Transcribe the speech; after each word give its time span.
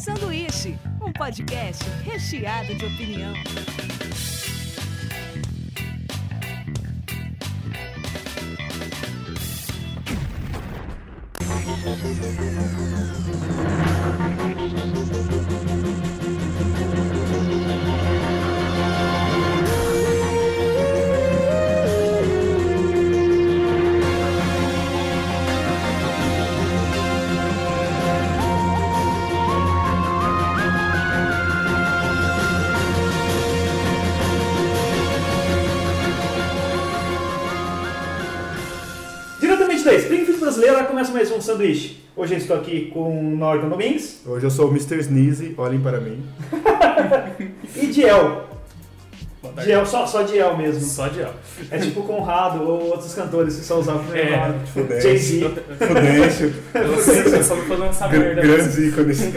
Sanduíche, 0.00 0.78
um 1.02 1.12
podcast 1.12 1.84
recheado 2.06 2.74
de 2.74 2.86
opinião. 2.86 3.34
Sanduíche. 41.50 41.98
Hoje 42.16 42.34
eu 42.34 42.38
estou 42.38 42.56
aqui 42.56 42.90
com 42.92 43.32
o 43.32 43.36
Norton 43.36 43.68
Domingues 43.68 44.22
Hoje 44.26 44.44
eu 44.44 44.50
sou 44.50 44.68
o 44.68 44.70
Mr. 44.70 44.98
Sneezy, 44.98 45.54
olhem 45.56 45.80
para 45.80 46.00
mim. 46.00 46.22
e 47.74 47.86
Diel. 47.86 48.46
Diel, 49.64 49.86
só, 49.86 50.06
só 50.06 50.22
Diel 50.22 50.56
mesmo. 50.56 50.80
Só 50.82 51.08
de 51.08 51.22
ó. 51.22 51.30
É 51.70 51.78
tipo 51.78 52.02
Conrado 52.02 52.62
ou 52.62 52.90
outros 52.90 53.14
cantores 53.14 53.56
que 53.56 53.64
só 53.64 53.78
usavam 53.78 54.04
o 54.10 54.16
É, 54.16 54.48
nome. 54.48 54.66
Fudêncio. 54.66 55.00
Jay-Z. 55.02 55.50
Fudêncio. 55.78 56.54
Eu 56.74 56.98
sei, 56.98 57.38
eu 57.38 57.42
só 57.42 57.56
tô 57.56 57.62
fazendo 57.62 57.86
essa 57.86 58.06
merda. 58.08 58.42
Grandes 58.42 58.78
ícones. 58.78 59.20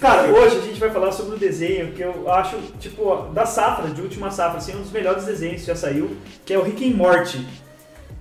Cara, 0.00 0.28
hoje 0.28 0.58
a 0.58 0.60
gente 0.60 0.78
vai 0.78 0.90
falar 0.90 1.12
sobre 1.12 1.36
um 1.36 1.38
desenho 1.38 1.92
que 1.92 2.02
eu 2.02 2.30
acho, 2.30 2.56
tipo, 2.78 3.28
da 3.32 3.46
safra, 3.46 3.88
de 3.88 4.02
última 4.02 4.30
safra, 4.30 4.58
assim, 4.58 4.76
um 4.76 4.82
dos 4.82 4.92
melhores 4.92 5.24
desenhos 5.24 5.62
que 5.62 5.66
já 5.66 5.74
saiu, 5.74 6.14
que 6.44 6.52
é 6.52 6.58
o 6.58 6.62
Rick 6.62 6.92
and 6.92 6.96
Morty. 6.96 7.63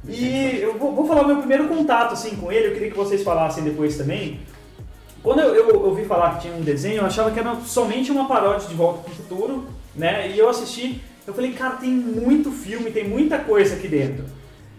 E 0.08 0.60
eu 0.62 0.78
vou, 0.78 0.94
vou 0.94 1.06
falar 1.06 1.24
o 1.24 1.28
meu 1.28 1.38
primeiro 1.38 1.68
contato, 1.68 2.14
assim, 2.14 2.36
com 2.36 2.52
ele, 2.52 2.68
eu 2.68 2.74
queria 2.74 2.92
que 2.92 2.98
vocês 2.98 3.24
falassem 3.24 3.64
depois 3.64 3.98
também. 3.98 4.40
Quando 5.22 5.40
eu, 5.40 5.56
eu 5.56 5.86
ouvi 5.86 6.04
falar 6.04 6.36
que 6.36 6.42
tinha 6.42 6.54
um 6.54 6.62
desenho, 6.62 6.98
eu 6.98 7.06
achava 7.06 7.32
que 7.32 7.40
era 7.40 7.56
somente 7.62 8.12
uma 8.12 8.28
paródia 8.28 8.68
de 8.68 8.76
Volta 8.76 9.04
pro 9.04 9.14
Futuro, 9.14 9.66
né? 9.96 10.30
E 10.30 10.38
eu 10.38 10.50
assisti, 10.50 11.02
eu 11.26 11.34
falei, 11.34 11.54
cara, 11.54 11.78
tem 11.78 11.90
muito 11.90 12.52
filme, 12.52 12.92
tem 12.92 13.08
muita 13.08 13.38
coisa 13.38 13.76
aqui 13.76 13.88
dentro. 13.88 14.26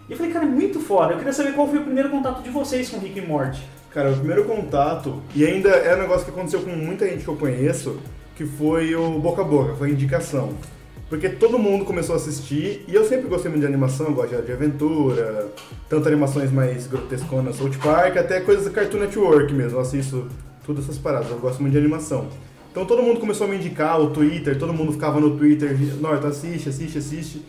E 0.06 0.12
eu 0.12 0.18
falei, 0.18 0.30
cara, 0.30 0.44
é 0.44 0.48
muito 0.48 0.80
foda. 0.80 1.14
Eu 1.14 1.16
queria 1.16 1.32
saber 1.32 1.54
qual 1.54 1.66
foi 1.66 1.78
o 1.78 1.84
primeiro 1.84 2.10
contato 2.10 2.42
de 2.42 2.50
vocês 2.50 2.90
com 2.90 2.98
Rick 2.98 3.18
and 3.18 3.26
Morty. 3.26 3.62
Cara, 3.90 4.10
o 4.10 4.16
primeiro 4.16 4.44
contato, 4.44 5.22
e 5.34 5.46
ainda 5.46 5.70
é 5.70 5.96
um 5.96 6.00
negócio 6.00 6.26
que 6.26 6.30
aconteceu 6.30 6.60
com 6.60 6.70
muita 6.70 7.08
gente 7.08 7.24
que 7.24 7.28
eu 7.28 7.36
conheço, 7.36 7.98
que 8.36 8.44
foi 8.44 8.94
o 8.94 9.18
boca 9.20 9.40
a 9.40 9.44
boca, 9.44 9.74
foi 9.76 9.90
indicação. 9.90 10.52
Porque 11.08 11.28
todo 11.28 11.58
mundo 11.58 11.84
começou 11.84 12.14
a 12.14 12.16
assistir, 12.16 12.84
e 12.88 12.94
eu 12.94 13.04
sempre 13.04 13.28
gostei 13.28 13.50
muito 13.50 13.60
de 13.60 13.66
animação, 13.66 14.12
gosto 14.12 14.34
de 14.42 14.52
aventura, 14.52 15.48
tanto 15.88 16.08
animações 16.08 16.50
mais 16.50 16.86
grotesconas, 16.86 17.56
South 17.56 17.70
Park, 17.82 18.16
até 18.16 18.40
coisas 18.40 18.64
da 18.64 18.70
Cartoon 18.70 18.98
Network 18.98 19.52
mesmo, 19.52 19.76
eu 19.78 19.82
assisto 19.82 20.26
todas 20.66 20.84
essas 20.84 20.98
paradas, 20.98 21.30
eu 21.30 21.38
gosto 21.38 21.60
muito 21.60 21.72
de 21.72 21.78
animação. 21.78 22.28
Então 22.72 22.84
todo 22.86 23.02
mundo 23.02 23.20
começou 23.20 23.46
a 23.46 23.50
me 23.50 23.56
indicar, 23.56 24.00
o 24.00 24.10
Twitter, 24.10 24.58
todo 24.58 24.72
mundo 24.72 24.92
ficava 24.92 25.20
no 25.20 25.36
Twitter, 25.36 25.76
Norton, 26.00 26.26
assiste, 26.26 26.68
assiste, 26.70 26.98
assiste. 26.98 27.42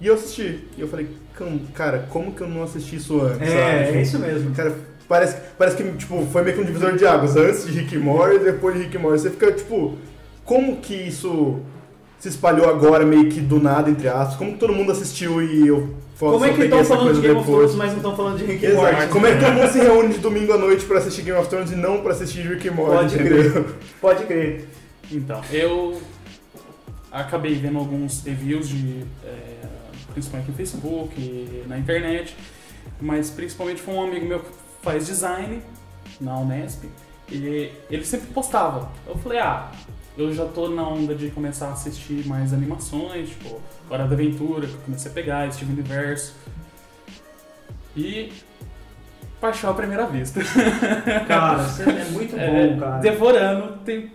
E 0.00 0.06
eu 0.06 0.14
assisti. 0.14 0.66
E 0.78 0.80
eu 0.80 0.88
falei, 0.88 1.08
"Cam- 1.34 1.60
cara, 1.74 2.06
como 2.08 2.32
que 2.32 2.40
eu 2.40 2.48
não 2.48 2.62
assisti 2.62 2.96
isso 2.96 3.20
antes? 3.20 3.38
sabe? 3.48 3.50
É, 3.50 3.90
é 3.94 4.02
isso 4.02 4.18
mesmo. 4.18 4.52
Cara, 4.54 4.74
parece, 5.06 5.36
parece 5.58 5.76
que 5.76 5.84
tipo, 5.92 6.26
foi 6.32 6.42
meio 6.42 6.56
que 6.56 6.62
um 6.62 6.64
divisor 6.64 6.96
de 6.96 7.04
águas. 7.06 7.36
Antes 7.36 7.66
de 7.66 7.72
Rick 7.80 7.96
e 7.96 8.38
depois 8.38 8.74
de 8.74 8.84
Rick 8.84 8.96
Morty. 8.96 9.20
Você 9.20 9.30
fica 9.30 9.52
tipo, 9.52 9.96
como 10.44 10.78
que 10.78 10.94
isso 10.94 11.60
se 12.22 12.28
espalhou 12.28 12.70
agora 12.70 13.04
meio 13.04 13.28
que 13.28 13.40
do 13.40 13.58
nada, 13.58 13.90
entre 13.90 14.06
aspas? 14.06 14.36
Como 14.36 14.56
todo 14.56 14.72
mundo 14.72 14.92
assistiu 14.92 15.42
e 15.42 15.66
eu 15.66 15.92
Como 16.16 16.44
é 16.44 16.52
que 16.52 16.62
estão 16.62 16.84
falando 16.84 17.14
de 17.14 17.20
Game 17.20 17.34
of 17.34 17.44
depois? 17.44 17.72
Thrones, 17.72 17.74
mas 17.74 17.90
não 17.90 17.96
estão 17.96 18.16
falando 18.16 18.38
de 18.38 18.44
Rick 18.44 18.64
and. 18.64 18.74
Morty? 18.74 19.08
Como 19.08 19.26
é 19.26 19.34
que 19.34 19.44
todo 19.44 19.54
mundo 19.54 19.72
se 19.72 19.78
reúne 19.80 20.14
de 20.14 20.18
domingo 20.20 20.52
à 20.52 20.56
noite 20.56 20.84
pra 20.84 20.98
assistir 20.98 21.22
Game 21.22 21.36
of 21.36 21.48
Thrones 21.48 21.72
e 21.72 21.74
não 21.74 22.00
pra 22.00 22.12
assistir 22.12 22.46
Rick 22.46 22.68
and 22.68 22.74
Morty, 22.74 22.94
Pode 22.94 23.14
entendeu? 23.16 23.50
crer. 23.64 23.74
Pode 24.00 24.24
crer. 24.26 24.68
Então, 25.10 25.40
eu 25.50 26.00
acabei 27.10 27.56
vendo 27.56 27.78
alguns 27.78 28.22
reviews 28.22 28.68
de. 28.68 29.04
é, 29.24 29.66
principalmente 30.12 30.48
no 30.48 30.56
Facebook, 30.56 31.20
e 31.20 31.64
na 31.66 31.76
internet, 31.76 32.36
mas 33.00 33.30
principalmente 33.30 33.82
foi 33.82 33.94
um 33.94 34.02
amigo 34.04 34.26
meu 34.26 34.38
que 34.38 34.50
faz 34.80 35.06
design 35.08 35.60
na 36.20 36.38
Unesp 36.38 36.84
e 37.28 37.72
ele 37.90 38.04
sempre 38.04 38.28
postava. 38.28 38.88
Eu 39.08 39.16
falei, 39.16 39.40
ah, 39.40 39.72
eu 40.16 40.32
já 40.32 40.44
tô 40.46 40.68
na 40.68 40.86
onda 40.86 41.14
de 41.14 41.30
começar 41.30 41.68
a 41.68 41.72
assistir 41.72 42.26
mais 42.26 42.52
animações, 42.52 43.30
tipo, 43.30 43.60
Hora 43.88 44.06
da 44.06 44.14
Aventura, 44.14 44.66
que 44.66 44.74
eu 44.74 44.80
comecei 44.84 45.10
a 45.10 45.14
pegar, 45.14 45.52
Steven 45.52 45.74
Universo. 45.74 46.34
E. 47.96 48.32
Paixão 49.40 49.70
à 49.70 49.74
primeira 49.74 50.06
vista. 50.06 50.40
Cara, 51.26 51.62
você 51.64 51.82
é 51.82 52.04
muito 52.10 52.36
É, 52.38 52.68
bom, 52.68 52.78
cara. 52.78 52.98
Devorando, 52.98 53.78
tem... 53.84 54.12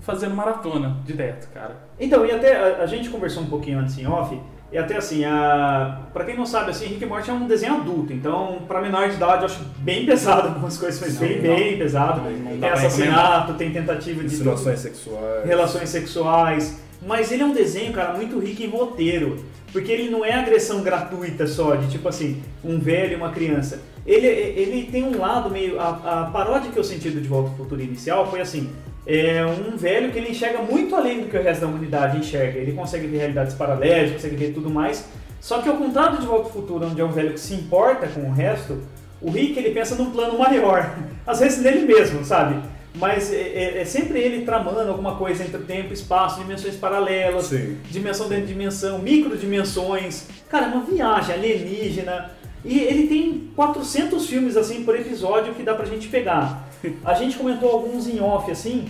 fazendo 0.00 0.34
maratona 0.34 0.96
direto, 1.04 1.48
cara. 1.52 1.76
Então, 1.98 2.26
e 2.26 2.32
até 2.32 2.56
a, 2.56 2.82
a 2.82 2.86
gente 2.86 3.08
conversou 3.08 3.44
um 3.44 3.46
pouquinho 3.46 3.78
antes 3.78 3.96
em 3.98 4.06
off, 4.06 4.40
e 4.72 4.78
até 4.78 4.96
assim, 4.96 5.24
a, 5.24 6.00
pra 6.12 6.24
quem 6.24 6.36
não 6.36 6.44
sabe, 6.44 6.70
assim, 6.70 6.86
Rick 6.86 7.04
and 7.04 7.08
Morty 7.08 7.30
é 7.30 7.32
um 7.32 7.46
desenho 7.46 7.74
adulto, 7.76 8.12
então 8.12 8.58
pra 8.66 8.80
menor 8.80 9.08
de 9.08 9.14
idade 9.16 9.42
eu 9.42 9.46
acho 9.46 9.60
bem 9.78 10.04
pesado 10.04 10.48
algumas 10.48 10.76
coisas, 10.76 11.00
mas 11.00 11.14
Não, 11.14 11.20
bem, 11.20 11.36
não. 11.36 11.42
bem 11.56 11.78
pesado. 11.78 12.20
Não- 12.22 12.58
Tem 12.58 12.68
assassinato, 12.70 13.54
tem 13.54 13.70
tentativa 13.72 14.20
de 14.20 14.34
Insinuações 14.34 14.80
sexuais. 14.80 15.44
relações 15.46 15.88
sexuais. 15.88 16.80
Mas 17.06 17.30
ele 17.30 17.42
é 17.42 17.46
um 17.46 17.52
desenho, 17.52 17.92
cara, 17.92 18.14
muito 18.14 18.38
rico 18.38 18.62
em 18.62 18.68
roteiro. 18.68 19.44
Porque 19.72 19.92
ele 19.92 20.08
não 20.08 20.24
é 20.24 20.32
agressão 20.32 20.80
gratuita 20.82 21.46
só, 21.46 21.74
de 21.76 21.90
tipo 21.90 22.08
assim, 22.08 22.42
um 22.64 22.78
velho 22.78 23.12
e 23.12 23.16
uma 23.16 23.30
criança. 23.30 23.82
Ele, 24.06 24.26
ele 24.26 24.88
tem 24.90 25.04
um 25.04 25.18
lado 25.18 25.50
meio. 25.50 25.78
A, 25.78 26.22
a 26.22 26.30
paródia 26.32 26.70
que 26.72 26.78
eu 26.78 26.84
senti 26.84 27.10
do 27.10 27.20
De 27.20 27.28
Volta 27.28 27.50
ao 27.50 27.56
Futuro 27.56 27.82
inicial 27.82 28.28
foi 28.30 28.40
assim: 28.40 28.70
é 29.06 29.44
um 29.46 29.76
velho 29.76 30.10
que 30.10 30.18
ele 30.18 30.30
enxerga 30.30 30.58
muito 30.62 30.94
além 30.96 31.20
do 31.20 31.28
que 31.28 31.36
o 31.36 31.42
resto 31.42 31.60
da 31.60 31.66
humanidade 31.68 32.18
enxerga. 32.18 32.58
Ele 32.58 32.72
consegue 32.72 33.06
ver 33.06 33.18
realidades 33.18 33.54
paralelas, 33.54 34.12
consegue 34.12 34.36
ver 34.36 34.52
tudo 34.52 34.68
mais. 34.68 35.04
Só 35.40 35.58
que 35.62 35.68
ao 35.68 35.76
contrário 35.76 36.18
De 36.18 36.26
Volta 36.26 36.46
ao 36.46 36.52
Futuro, 36.52 36.86
onde 36.86 37.00
é 37.00 37.04
um 37.04 37.12
velho 37.12 37.32
que 37.32 37.40
se 37.40 37.54
importa 37.54 38.06
com 38.08 38.20
o 38.22 38.32
resto, 38.32 38.80
o 39.20 39.30
Rick 39.30 39.56
ele 39.58 39.70
pensa 39.70 39.94
num 39.94 40.10
plano 40.10 40.38
maior. 40.38 40.96
Às 41.26 41.38
vezes 41.40 41.62
nele 41.62 41.86
mesmo, 41.86 42.24
sabe? 42.24 42.60
Mas 42.98 43.30
é, 43.32 43.36
é- 43.36 43.78
é 43.82 43.84
sempre 43.84 44.18
ele 44.18 44.44
tramando 44.44 44.80
alguma 44.90 45.16
coisa 45.16 45.44
entre 45.44 45.58
tempo, 45.62 45.92
espaço, 45.92 46.40
dimensões 46.40 46.76
paralelas, 46.76 47.44
Sim. 47.46 47.76
dimensão 47.90 48.26
dentro 48.28 48.46
de 48.46 48.52
dimensão, 48.54 48.98
microdimensões. 48.98 50.24
Cara, 50.48 50.66
é 50.66 50.68
uma 50.68 50.82
viagem 50.84 51.34
alienígena. 51.34 52.30
E 52.64 52.80
ele 52.80 53.06
tem 53.06 53.50
400 53.54 54.26
filmes 54.26 54.56
assim 54.56 54.82
por 54.82 54.96
episódio 54.98 55.54
que 55.54 55.62
dá 55.62 55.74
pra 55.74 55.84
gente 55.86 56.08
pegar. 56.08 56.65
A 57.04 57.14
gente 57.14 57.36
comentou 57.36 57.70
alguns 57.70 58.06
em 58.06 58.20
off 58.20 58.50
assim, 58.50 58.86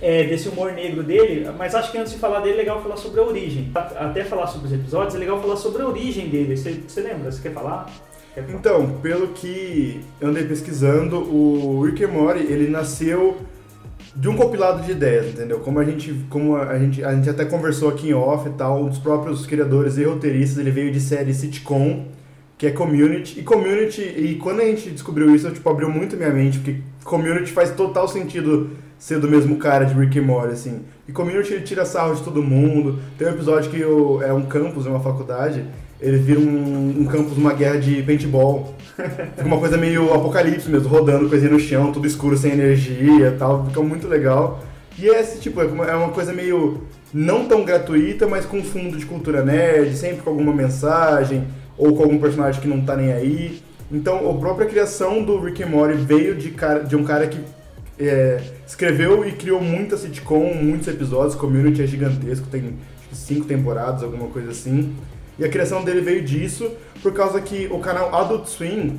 é, 0.00 0.24
desse 0.24 0.48
humor 0.48 0.72
negro 0.72 1.02
dele, 1.02 1.48
mas 1.56 1.74
acho 1.74 1.92
que 1.92 1.98
antes 1.98 2.12
de 2.12 2.18
falar 2.18 2.40
dele 2.40 2.54
é 2.54 2.58
legal 2.58 2.82
falar 2.82 2.96
sobre 2.96 3.20
a 3.20 3.24
origem. 3.24 3.70
Até 3.74 4.24
falar 4.24 4.46
sobre 4.46 4.68
os 4.68 4.72
episódios, 4.72 5.14
é 5.14 5.18
legal 5.18 5.40
falar 5.40 5.56
sobre 5.56 5.82
a 5.82 5.86
origem 5.86 6.28
dele. 6.28 6.56
Você, 6.56 7.00
lembra? 7.00 7.30
Você 7.30 7.42
quer 7.42 7.52
falar? 7.52 7.90
Quer 8.34 8.44
falar? 8.44 8.58
Então, 8.58 8.98
pelo 9.02 9.28
que 9.28 10.00
eu 10.20 10.28
andei 10.28 10.44
pesquisando, 10.44 11.18
o 11.18 11.82
Rick 11.82 12.04
and 12.04 12.08
Morty, 12.08 12.44
ele 12.44 12.68
nasceu 12.68 13.38
de 14.14 14.28
um 14.28 14.36
compilado 14.36 14.82
de 14.82 14.92
ideias, 14.92 15.26
entendeu? 15.28 15.60
Como 15.60 15.78
a 15.78 15.84
gente, 15.84 16.12
como 16.28 16.56
a 16.56 16.78
gente, 16.78 17.04
a 17.04 17.14
gente 17.14 17.30
até 17.30 17.44
conversou 17.44 17.90
aqui 17.90 18.08
em 18.08 18.14
off 18.14 18.48
e 18.48 18.52
tal, 18.52 18.82
um 18.82 18.88
dos 18.88 18.98
próprios 18.98 19.46
criadores 19.46 19.98
e 19.98 20.04
roteiristas, 20.04 20.58
ele 20.58 20.70
veio 20.70 20.90
de 20.90 21.00
série 21.00 21.32
sitcom, 21.32 22.06
que 22.60 22.66
é 22.66 22.70
Community. 22.70 23.40
E 23.40 23.42
Community, 23.42 24.02
e 24.02 24.34
quando 24.34 24.60
a 24.60 24.64
gente 24.66 24.90
descobriu 24.90 25.34
isso, 25.34 25.50
tipo, 25.50 25.66
abriu 25.70 25.88
muito 25.88 26.14
minha 26.14 26.28
mente, 26.28 26.58
porque 26.58 26.76
Community 27.02 27.50
faz 27.52 27.70
total 27.70 28.06
sentido 28.06 28.72
ser 28.98 29.18
do 29.18 29.26
mesmo 29.26 29.56
cara 29.56 29.86
de 29.86 29.94
Rick 29.98 30.18
and 30.18 30.24
Morty, 30.24 30.52
assim. 30.52 30.80
E 31.08 31.12
Community, 31.12 31.54
ele 31.54 31.62
tira 31.62 31.86
sarro 31.86 32.14
de 32.14 32.22
todo 32.22 32.42
mundo. 32.42 32.98
Tem 33.16 33.26
um 33.26 33.30
episódio 33.30 33.70
que 33.70 33.82
o- 33.82 34.22
é 34.22 34.30
um 34.30 34.42
campus, 34.44 34.84
é 34.84 34.90
uma 34.90 35.00
faculdade, 35.00 35.64
ele 36.02 36.18
vira 36.18 36.38
um, 36.38 36.96
um 37.00 37.06
campus, 37.06 37.38
uma 37.38 37.54
guerra 37.54 37.78
de 37.78 38.02
paintball. 38.02 38.74
Fica 38.94 39.42
uma 39.46 39.56
coisa 39.58 39.78
meio 39.78 40.12
apocalipse 40.12 40.68
mesmo, 40.68 40.86
rodando 40.86 41.30
coisinha 41.30 41.50
no 41.50 41.58
chão, 41.58 41.90
tudo 41.92 42.06
escuro, 42.06 42.36
sem 42.36 42.52
energia 42.52 43.28
e 43.28 43.38
tal. 43.38 43.64
Fica 43.68 43.80
muito 43.80 44.06
legal. 44.06 44.62
E 44.98 45.08
é 45.08 45.18
esse 45.18 45.40
tipo, 45.40 45.62
é 45.62 45.64
é 45.64 45.94
uma 45.94 46.10
coisa 46.10 46.30
meio 46.30 46.82
não 47.10 47.46
tão 47.46 47.64
gratuita, 47.64 48.26
mas 48.28 48.44
com 48.44 48.62
fundo 48.62 48.98
de 48.98 49.06
cultura 49.06 49.42
nerd, 49.42 49.96
sempre 49.96 50.18
com 50.22 50.28
alguma 50.28 50.52
mensagem, 50.52 51.44
ou 51.80 51.96
com 51.96 52.02
algum 52.02 52.18
personagem 52.18 52.60
que 52.60 52.68
não 52.68 52.82
tá 52.82 52.94
nem 52.94 53.12
aí. 53.12 53.62
Então, 53.90 54.30
a 54.30 54.34
própria 54.34 54.68
criação 54.68 55.24
do 55.24 55.40
Rick 55.40 55.62
and 55.62 55.68
Morty 55.68 55.96
veio 55.96 56.36
de, 56.36 56.50
cara, 56.50 56.80
de 56.80 56.94
um 56.94 57.02
cara 57.02 57.26
que 57.26 57.40
é, 57.98 58.40
escreveu 58.66 59.26
e 59.26 59.32
criou 59.32 59.60
muita 59.60 59.96
sitcom, 59.96 60.54
muitos 60.54 60.86
episódios, 60.86 61.34
Community 61.34 61.82
é 61.82 61.86
gigantesco, 61.86 62.46
tem 62.48 62.74
cinco 63.12 63.46
temporadas, 63.46 64.02
alguma 64.02 64.28
coisa 64.28 64.50
assim. 64.50 64.94
E 65.38 65.44
a 65.44 65.48
criação 65.48 65.82
dele 65.82 66.02
veio 66.02 66.22
disso, 66.22 66.70
por 67.02 67.12
causa 67.12 67.40
que 67.40 67.66
o 67.70 67.78
canal 67.78 68.14
Adult 68.14 68.46
Swim, 68.46 68.98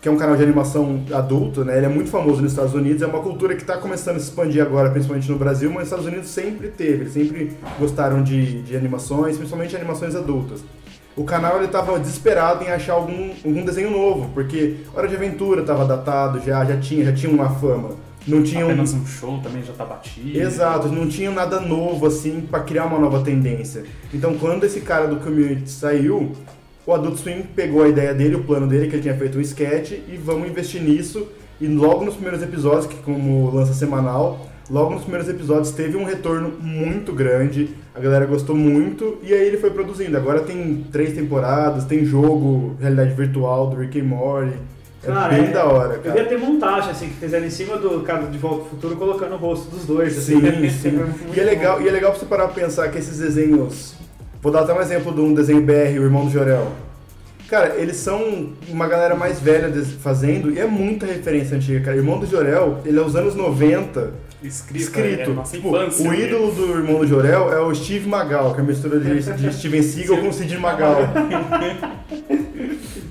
que 0.00 0.08
é 0.08 0.10
um 0.10 0.16
canal 0.16 0.34
de 0.34 0.42
animação 0.42 1.04
adulto, 1.12 1.64
né? 1.64 1.76
Ele 1.76 1.86
é 1.86 1.88
muito 1.88 2.10
famoso 2.10 2.42
nos 2.42 2.52
Estados 2.52 2.74
Unidos, 2.74 3.02
é 3.02 3.06
uma 3.06 3.20
cultura 3.20 3.54
que 3.54 3.62
está 3.62 3.76
começando 3.76 4.16
a 4.16 4.18
se 4.18 4.26
expandir 4.30 4.62
agora, 4.62 4.90
principalmente 4.90 5.30
no 5.30 5.38
Brasil, 5.38 5.68
mas 5.68 5.78
nos 5.78 5.86
Estados 5.88 6.06
Unidos 6.06 6.28
sempre 6.28 6.68
teve, 6.68 7.02
eles 7.02 7.12
sempre 7.12 7.52
gostaram 7.78 8.22
de, 8.22 8.62
de 8.62 8.76
animações, 8.76 9.36
principalmente 9.36 9.76
animações 9.76 10.14
adultas. 10.16 10.62
O 11.16 11.24
canal 11.24 11.56
ele 11.56 11.66
estava 11.66 11.98
desesperado 11.98 12.64
em 12.64 12.68
achar 12.68 12.94
algum, 12.94 13.30
algum 13.44 13.64
desenho 13.64 13.90
novo, 13.90 14.30
porque 14.34 14.78
Hora 14.92 15.06
de 15.06 15.14
Aventura 15.14 15.60
estava 15.60 15.84
datado 15.84 16.40
já, 16.40 16.64
já 16.64 16.76
tinha, 16.78 17.04
já 17.04 17.12
tinha 17.12 17.32
uma 17.32 17.50
fama. 17.50 17.90
Não 18.26 18.42
tinha 18.42 18.66
um, 18.66 18.70
Apenas 18.70 18.94
um 18.94 19.06
show 19.06 19.38
também 19.42 19.62
já 19.62 19.72
tá 19.74 19.84
batido. 19.84 20.38
Exato, 20.38 20.88
não 20.88 21.06
tinha 21.08 21.30
nada 21.30 21.60
novo 21.60 22.06
assim 22.06 22.40
pra 22.40 22.60
criar 22.60 22.86
uma 22.86 22.98
nova 22.98 23.22
tendência. 23.22 23.84
Então 24.12 24.34
quando 24.38 24.64
esse 24.64 24.80
cara 24.80 25.06
do 25.06 25.16
community 25.16 25.70
saiu, 25.70 26.32
o 26.86 26.92
Adult 26.92 27.18
Swim 27.18 27.42
pegou 27.42 27.82
a 27.82 27.88
ideia 27.88 28.12
dele, 28.12 28.36
o 28.36 28.44
plano 28.44 28.66
dele, 28.66 28.88
que 28.88 28.96
ele 28.96 29.02
tinha 29.02 29.16
feito 29.16 29.38
um 29.38 29.40
sketch, 29.40 29.92
e 29.92 30.16
vamos 30.16 30.48
investir 30.48 30.82
nisso. 30.82 31.28
E 31.60 31.66
logo 31.66 32.04
nos 32.04 32.14
primeiros 32.14 32.42
episódios, 32.42 32.86
que 32.86 32.96
como 32.96 33.50
lança 33.54 33.72
semanal, 33.72 34.46
logo 34.70 34.90
nos 34.94 35.02
primeiros 35.02 35.28
episódios 35.28 35.70
teve 35.72 35.96
um 35.96 36.04
retorno 36.04 36.52
muito 36.60 37.12
grande, 37.12 37.70
a 37.94 38.00
galera 38.00 38.26
gostou 38.26 38.56
muito, 38.56 39.18
e 39.22 39.32
aí 39.32 39.46
ele 39.46 39.58
foi 39.58 39.70
produzindo. 39.70 40.16
Agora 40.16 40.40
tem 40.40 40.84
três 40.90 41.12
temporadas, 41.14 41.84
tem 41.84 42.04
jogo, 42.04 42.76
realidade 42.80 43.14
virtual 43.14 43.68
do 43.68 43.76
Rick 43.76 44.00
and 44.00 44.04
Morty. 44.04 44.52
É 45.02 45.06
Cara, 45.08 45.28
bem 45.34 45.44
é- 45.44 45.50
da 45.50 45.66
hora, 45.66 45.94
Eu 45.96 46.00
cara. 46.00 46.18
ia 46.18 46.24
ter 46.26 46.38
montagem, 46.38 46.90
assim, 46.90 47.08
que 47.08 47.14
fizeram 47.16 47.44
em 47.46 47.50
cima 47.50 47.76
do 47.76 48.00
cara 48.00 48.22
de 48.26 48.38
Volta 48.38 48.60
ao 48.62 48.68
Futuro, 48.70 48.96
colocando 48.96 49.34
o 49.34 49.36
rosto 49.36 49.68
dos 49.70 49.84
dois. 49.84 50.16
Assim, 50.16 50.40
Sim, 50.40 50.70
sim. 50.70 50.90
Muito 50.92 51.36
E 51.36 51.40
é, 51.40 51.44
bom. 51.44 51.50
legal, 51.50 51.82
e 51.82 51.88
é 51.88 51.92
legal 51.92 52.10
pra 52.12 52.20
você 52.20 52.24
parar 52.26 52.48
pra 52.48 52.54
pensar 52.64 52.88
que 52.90 52.96
esses 52.98 53.18
desenhos. 53.18 53.94
Vou 54.40 54.50
dar 54.50 54.60
até 54.60 54.72
um 54.72 54.80
exemplo 54.80 55.12
de 55.12 55.20
um 55.20 55.34
desenho 55.34 55.60
BR, 55.60 55.98
o 55.98 56.04
Irmão 56.04 56.24
do 56.24 56.30
Jorel. 56.30 56.68
Cara, 57.48 57.74
eles 57.76 57.96
são 57.96 58.50
uma 58.68 58.88
galera 58.88 59.14
mais 59.14 59.38
velha 59.40 59.70
fazendo 60.00 60.50
e 60.52 60.58
é 60.58 60.66
muita 60.66 61.04
referência 61.06 61.56
antiga, 61.56 61.80
cara. 61.80 61.96
Irmão 61.96 62.18
do 62.18 62.26
Jorel, 62.26 62.78
ele 62.84 62.98
é 62.98 63.02
os 63.02 63.14
anos 63.14 63.34
90 63.34 64.10
Escrito. 64.42 64.82
escrito. 64.82 65.30
É, 65.30 65.34
nossa 65.34 65.56
Tipo, 65.56 65.68
infância. 65.76 66.08
o 66.10 66.14
ídolo 66.14 66.52
do 66.52 66.70
Irmão 66.78 66.98
do 67.00 67.06
Jorel 67.06 67.52
é 67.52 67.60
o 67.60 67.74
Steve 67.74 68.08
Magal, 68.08 68.52
que 68.54 68.60
é 68.60 68.62
a 68.62 68.66
mistura 68.66 68.98
de, 68.98 69.14
de 69.20 69.52
Steven 69.54 69.82
Seagal 69.84 70.18
com 70.18 70.32
Sid 70.32 70.56
Magal. 70.58 70.98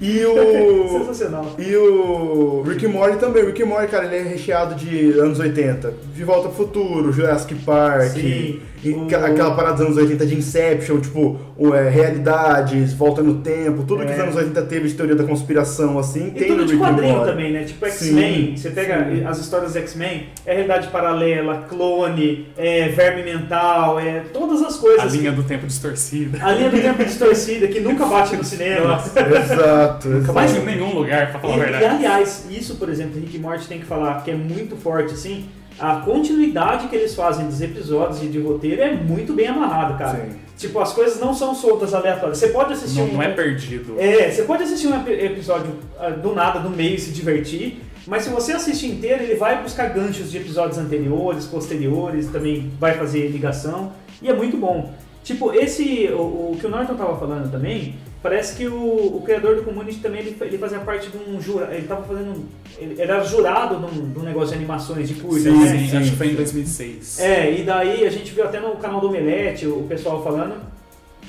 E 0.01 0.25
o. 0.25 0.99
Sensacional. 0.99 1.55
E 1.57 1.73
o 1.77 2.61
Rick 2.67 2.85
Morty 2.87 3.17
também. 3.19 3.43
O 3.43 3.45
Rick 3.47 3.63
Morty, 3.63 3.87
cara, 3.87 4.05
ele 4.05 4.17
é 4.17 4.21
recheado 4.31 4.75
de 4.75 5.17
anos 5.17 5.39
80. 5.39 5.93
De 6.13 6.23
Volta 6.25 6.47
ao 6.49 6.53
Futuro, 6.53 7.11
Jurassic 7.13 7.55
Park. 7.63 8.09
Sim. 8.11 8.59
E 8.89 8.93
O- 8.93 9.07
Aquela 9.25 9.55
parada 9.55 9.73
dos 9.77 9.85
anos 9.85 9.97
80 9.97 10.25
de 10.25 10.35
Inception, 10.35 10.99
tipo, 10.99 11.37
o, 11.57 11.73
é, 11.73 11.89
realidades, 11.89 12.93
volta 12.93 13.21
no 13.21 13.35
tempo, 13.35 13.83
tudo 13.83 14.05
que 14.05 14.11
É. 14.11 14.15
os 14.15 14.19
anos 14.19 14.35
80 14.35 14.61
teve 14.63 14.87
de 14.87 14.93
teoria 14.95 15.15
da 15.15 15.23
conspiração, 15.23 15.97
assim, 15.99 16.27
E 16.27 16.31
tem 16.31 16.47
tudo 16.47 16.61
no 16.61 16.65
de 16.67 16.77
quadrinho 16.77 17.23
também, 17.25 17.51
né? 17.51 17.63
Tipo 17.63 17.85
X-Men, 17.85 18.45
Sim, 18.47 18.57
você 18.57 18.69
pega 18.71 19.07
as 19.29 19.39
histórias 19.39 19.73
do 19.73 19.79
X-Men, 19.79 20.27
é 20.45 20.53
realidade 20.53 20.87
paralela, 20.87 21.65
clone, 21.69 22.47
é 22.57 22.89
verme 22.89 23.23
mental, 23.23 23.99
é 23.99 24.21
todas 24.33 24.61
as 24.61 24.75
coisas. 24.77 25.01
A 25.01 25.05
linha 25.05 25.31
que- 25.31 25.37
do 25.37 25.43
tempo 25.43 25.65
distorcida. 25.67 26.39
a 26.43 26.51
linha 26.51 26.69
do 26.69 26.81
tempo 26.81 27.03
distorcida, 27.03 27.67
que 27.67 27.79
nunca 27.79 28.05
bate 28.05 28.35
no 28.35 28.43
cinema. 28.43 29.01
Exato, 29.05 30.07
exato. 30.09 30.33
Mas 30.33 30.55
em 30.55 30.59
nenhum 30.65 30.93
lugar, 30.93 31.31
pra 31.31 31.39
falar 31.39 31.53
a 31.53 31.57
E, 31.57 31.59
e, 31.59 31.63
verdade. 31.63 31.85
aliás, 31.85 32.45
isso, 32.49 32.75
por 32.75 32.89
exemplo, 32.89 33.19
Rick 33.19 33.35
e 33.35 33.39
Morty 33.39 33.67
tem 33.67 33.79
que 33.79 33.85
falar 33.85 34.23
que 34.23 34.31
é 34.31 34.35
muito 34.35 34.75
forte, 34.75 35.13
assim, 35.13 35.45
a 35.79 35.95
continuidade 35.97 36.87
que 36.87 36.95
eles 36.95 37.15
fazem 37.15 37.45
dos 37.47 37.61
episódios 37.61 38.21
e 38.23 38.27
de 38.27 38.39
roteiro 38.39 38.81
é 38.81 38.93
muito 38.95 39.33
bem 39.33 39.47
amarrado, 39.47 39.97
cara. 39.97 40.17
Sim. 40.25 40.37
Tipo, 40.57 40.79
as 40.79 40.93
coisas 40.93 41.19
não 41.19 41.33
são 41.33 41.53
soltas 41.55 41.93
aleatórias. 41.93 42.37
Você 42.37 42.47
pode 42.49 42.73
assistir 42.73 42.99
Não, 42.99 43.07
um. 43.07 43.13
não 43.13 43.21
é 43.23 43.29
perdido. 43.29 43.95
É, 43.99 44.29
você 44.29 44.43
pode 44.43 44.63
assistir 44.63 44.87
um 44.87 44.95
epi- 45.01 45.11
episódio 45.25 45.73
ah, 45.99 46.09
do 46.11 46.33
nada, 46.33 46.59
no 46.59 46.69
meio, 46.69 46.95
e 46.95 46.99
se 46.99 47.11
divertir, 47.11 47.81
mas 48.07 48.23
se 48.23 48.29
você 48.29 48.51
assistir 48.53 48.87
inteiro, 48.87 49.23
ele 49.23 49.35
vai 49.35 49.61
buscar 49.63 49.89
ganchos 49.89 50.29
de 50.31 50.37
episódios 50.37 50.77
anteriores, 50.77 51.45
posteriores, 51.45 52.27
também 52.27 52.71
vai 52.79 52.93
fazer 52.93 53.27
ligação, 53.29 53.91
e 54.21 54.29
é 54.29 54.33
muito 54.33 54.57
bom. 54.57 54.93
Tipo, 55.23 55.53
esse, 55.53 56.07
o, 56.13 56.51
o 56.51 56.57
que 56.59 56.67
o 56.67 56.69
Norton 56.69 56.95
tava 56.95 57.17
falando 57.17 57.49
também, 57.51 57.95
parece 58.23 58.55
que 58.55 58.65
o, 58.65 59.17
o 59.17 59.21
criador 59.23 59.57
do 59.57 59.63
Community 59.63 59.99
também, 59.99 60.21
ele, 60.21 60.37
ele 60.39 60.57
fazia 60.57 60.79
parte 60.79 61.09
de 61.09 61.17
um 61.17 61.41
jurado, 61.41 61.73
ele 61.73 61.85
tava 61.85 62.03
fazendo, 62.03 62.45
ele 62.77 62.99
era 62.99 63.21
jurado 63.25 63.75
de 63.75 63.99
um, 63.99 64.11
de 64.11 64.19
um 64.19 64.23
negócio 64.23 64.49
de 64.49 64.55
animações, 64.55 65.09
de 65.09 65.15
curtas, 65.15 65.43
Sim, 65.43 65.59
né? 65.59 65.87
Sim, 65.89 65.97
acho 65.97 66.11
que 66.11 66.15
foi 66.15 66.27
em 66.29 66.35
2006. 66.35 67.19
É, 67.19 67.51
e 67.51 67.63
daí 67.63 68.07
a 68.07 68.09
gente 68.09 68.31
viu 68.31 68.45
até 68.45 68.61
no 68.61 68.77
canal 68.77 69.01
do 69.01 69.07
Omelete 69.07 69.67
o 69.67 69.83
pessoal 69.83 70.23
falando, 70.23 70.55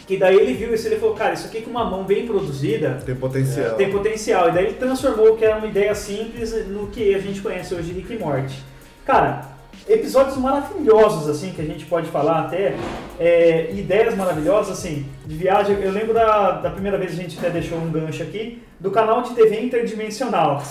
que 0.06 0.16
daí 0.16 0.36
ele 0.36 0.54
viu 0.54 0.72
isso 0.72 0.86
e 0.86 0.90
ele 0.92 1.00
falou, 1.00 1.16
cara, 1.16 1.34
isso 1.34 1.46
aqui 1.46 1.62
com 1.62 1.70
uma 1.70 1.84
mão 1.84 2.04
bem 2.04 2.26
produzida, 2.26 3.02
Tem 3.04 3.16
potencial. 3.16 3.74
tem 3.74 3.90
potencial. 3.90 4.48
E 4.48 4.52
daí 4.52 4.66
ele 4.66 4.74
transformou 4.74 5.32
o 5.32 5.36
que 5.36 5.44
era 5.44 5.56
uma 5.56 5.66
ideia 5.66 5.94
simples 5.94 6.52
no 6.68 6.86
que 6.86 7.12
a 7.14 7.18
gente 7.18 7.40
conhece 7.40 7.74
hoje 7.74 7.92
de 7.92 8.00
Rick 8.00 8.12
e 8.14 8.18
Morty. 8.18 8.62
Cara, 9.04 9.53
episódios 9.88 10.36
maravilhosos, 10.36 11.28
assim, 11.28 11.52
que 11.52 11.60
a 11.60 11.64
gente 11.64 11.84
pode 11.86 12.08
falar 12.08 12.40
até, 12.40 12.74
é, 13.18 13.70
ideias 13.72 14.16
maravilhosas, 14.16 14.78
assim, 14.78 15.06
de 15.26 15.36
viagem. 15.36 15.76
Eu 15.80 15.92
lembro 15.92 16.14
da, 16.14 16.52
da 16.52 16.70
primeira 16.70 16.96
vez 16.96 17.12
que 17.12 17.20
a 17.20 17.22
gente 17.22 17.38
até 17.38 17.50
deixou 17.50 17.78
um 17.78 17.90
gancho 17.90 18.22
aqui, 18.22 18.62
do 18.80 18.90
canal 18.90 19.22
de 19.22 19.34
TV 19.34 19.60
interdimensional. 19.60 20.62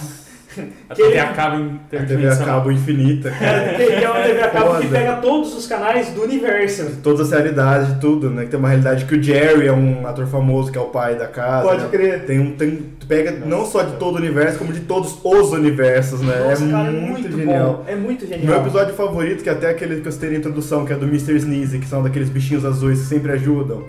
A 0.89 0.93
que 0.95 1.01
TV 1.01 1.11
ele- 1.13 1.19
acaba 1.19 1.55
A 1.55 1.59
TV 1.59 1.69
a 1.91 2.01
interdimensional. 2.03 2.45
cabo 2.57 2.71
infinita, 2.71 3.31
cara. 3.31 3.73
Que 3.75 3.83
é 4.03 4.09
uma 4.09 4.21
TV 4.21 4.41
a 4.41 4.47
cabo 4.49 4.79
que 4.79 4.87
pega 4.87 5.13
todos 5.17 5.55
os 5.55 5.67
canais 5.67 6.09
do 6.09 6.21
universo. 6.23 6.97
Todas 7.01 7.21
as 7.21 7.31
realidades, 7.31 7.97
tudo, 7.99 8.29
né? 8.29 8.43
Que 8.45 8.49
tem 8.51 8.59
uma 8.59 8.69
realidade 8.69 9.05
que 9.05 9.15
o 9.15 9.21
Jerry 9.23 9.67
é 9.67 9.73
um 9.73 10.05
ator 10.07 10.27
famoso, 10.27 10.71
que 10.71 10.77
é 10.77 10.81
o 10.81 10.85
pai 10.85 11.15
da 11.15 11.27
casa. 11.27 11.67
Pode 11.67 11.83
né? 11.83 11.89
crer. 11.89 12.25
Tem 12.25 12.39
um, 12.39 12.51
tem, 12.55 12.91
tu 12.99 13.07
pega 13.07 13.31
não 13.45 13.65
só 13.65 13.83
de 13.83 13.93
todo 13.97 14.15
o 14.15 14.17
universo, 14.19 14.57
como 14.57 14.71
de 14.73 14.81
todos 14.81 15.17
os 15.23 15.51
universos, 15.51 16.21
né? 16.21 16.35
Nossa, 16.49 16.63
é, 16.65 16.69
cara, 16.71 16.91
muito 16.91 17.31
genial. 17.31 17.83
bom. 17.85 17.91
É 17.91 17.95
muito 17.95 18.27
genial. 18.27 18.45
Meu 18.53 18.61
episódio 18.61 18.93
favorito, 18.93 19.43
que 19.43 19.49
é 19.49 19.53
até 19.53 19.69
aquele 19.69 20.01
que 20.01 20.07
eu 20.07 20.11
citei 20.11 20.29
na 20.31 20.37
introdução, 20.37 20.85
que 20.85 20.93
é 20.93 20.95
do 20.95 21.05
Mr. 21.05 21.35
Sneezy, 21.35 21.79
que 21.79 21.87
são 21.87 22.03
daqueles 22.03 22.29
bichinhos 22.29 22.65
azuis 22.65 22.99
que 22.99 23.05
sempre 23.07 23.31
ajudam. 23.33 23.83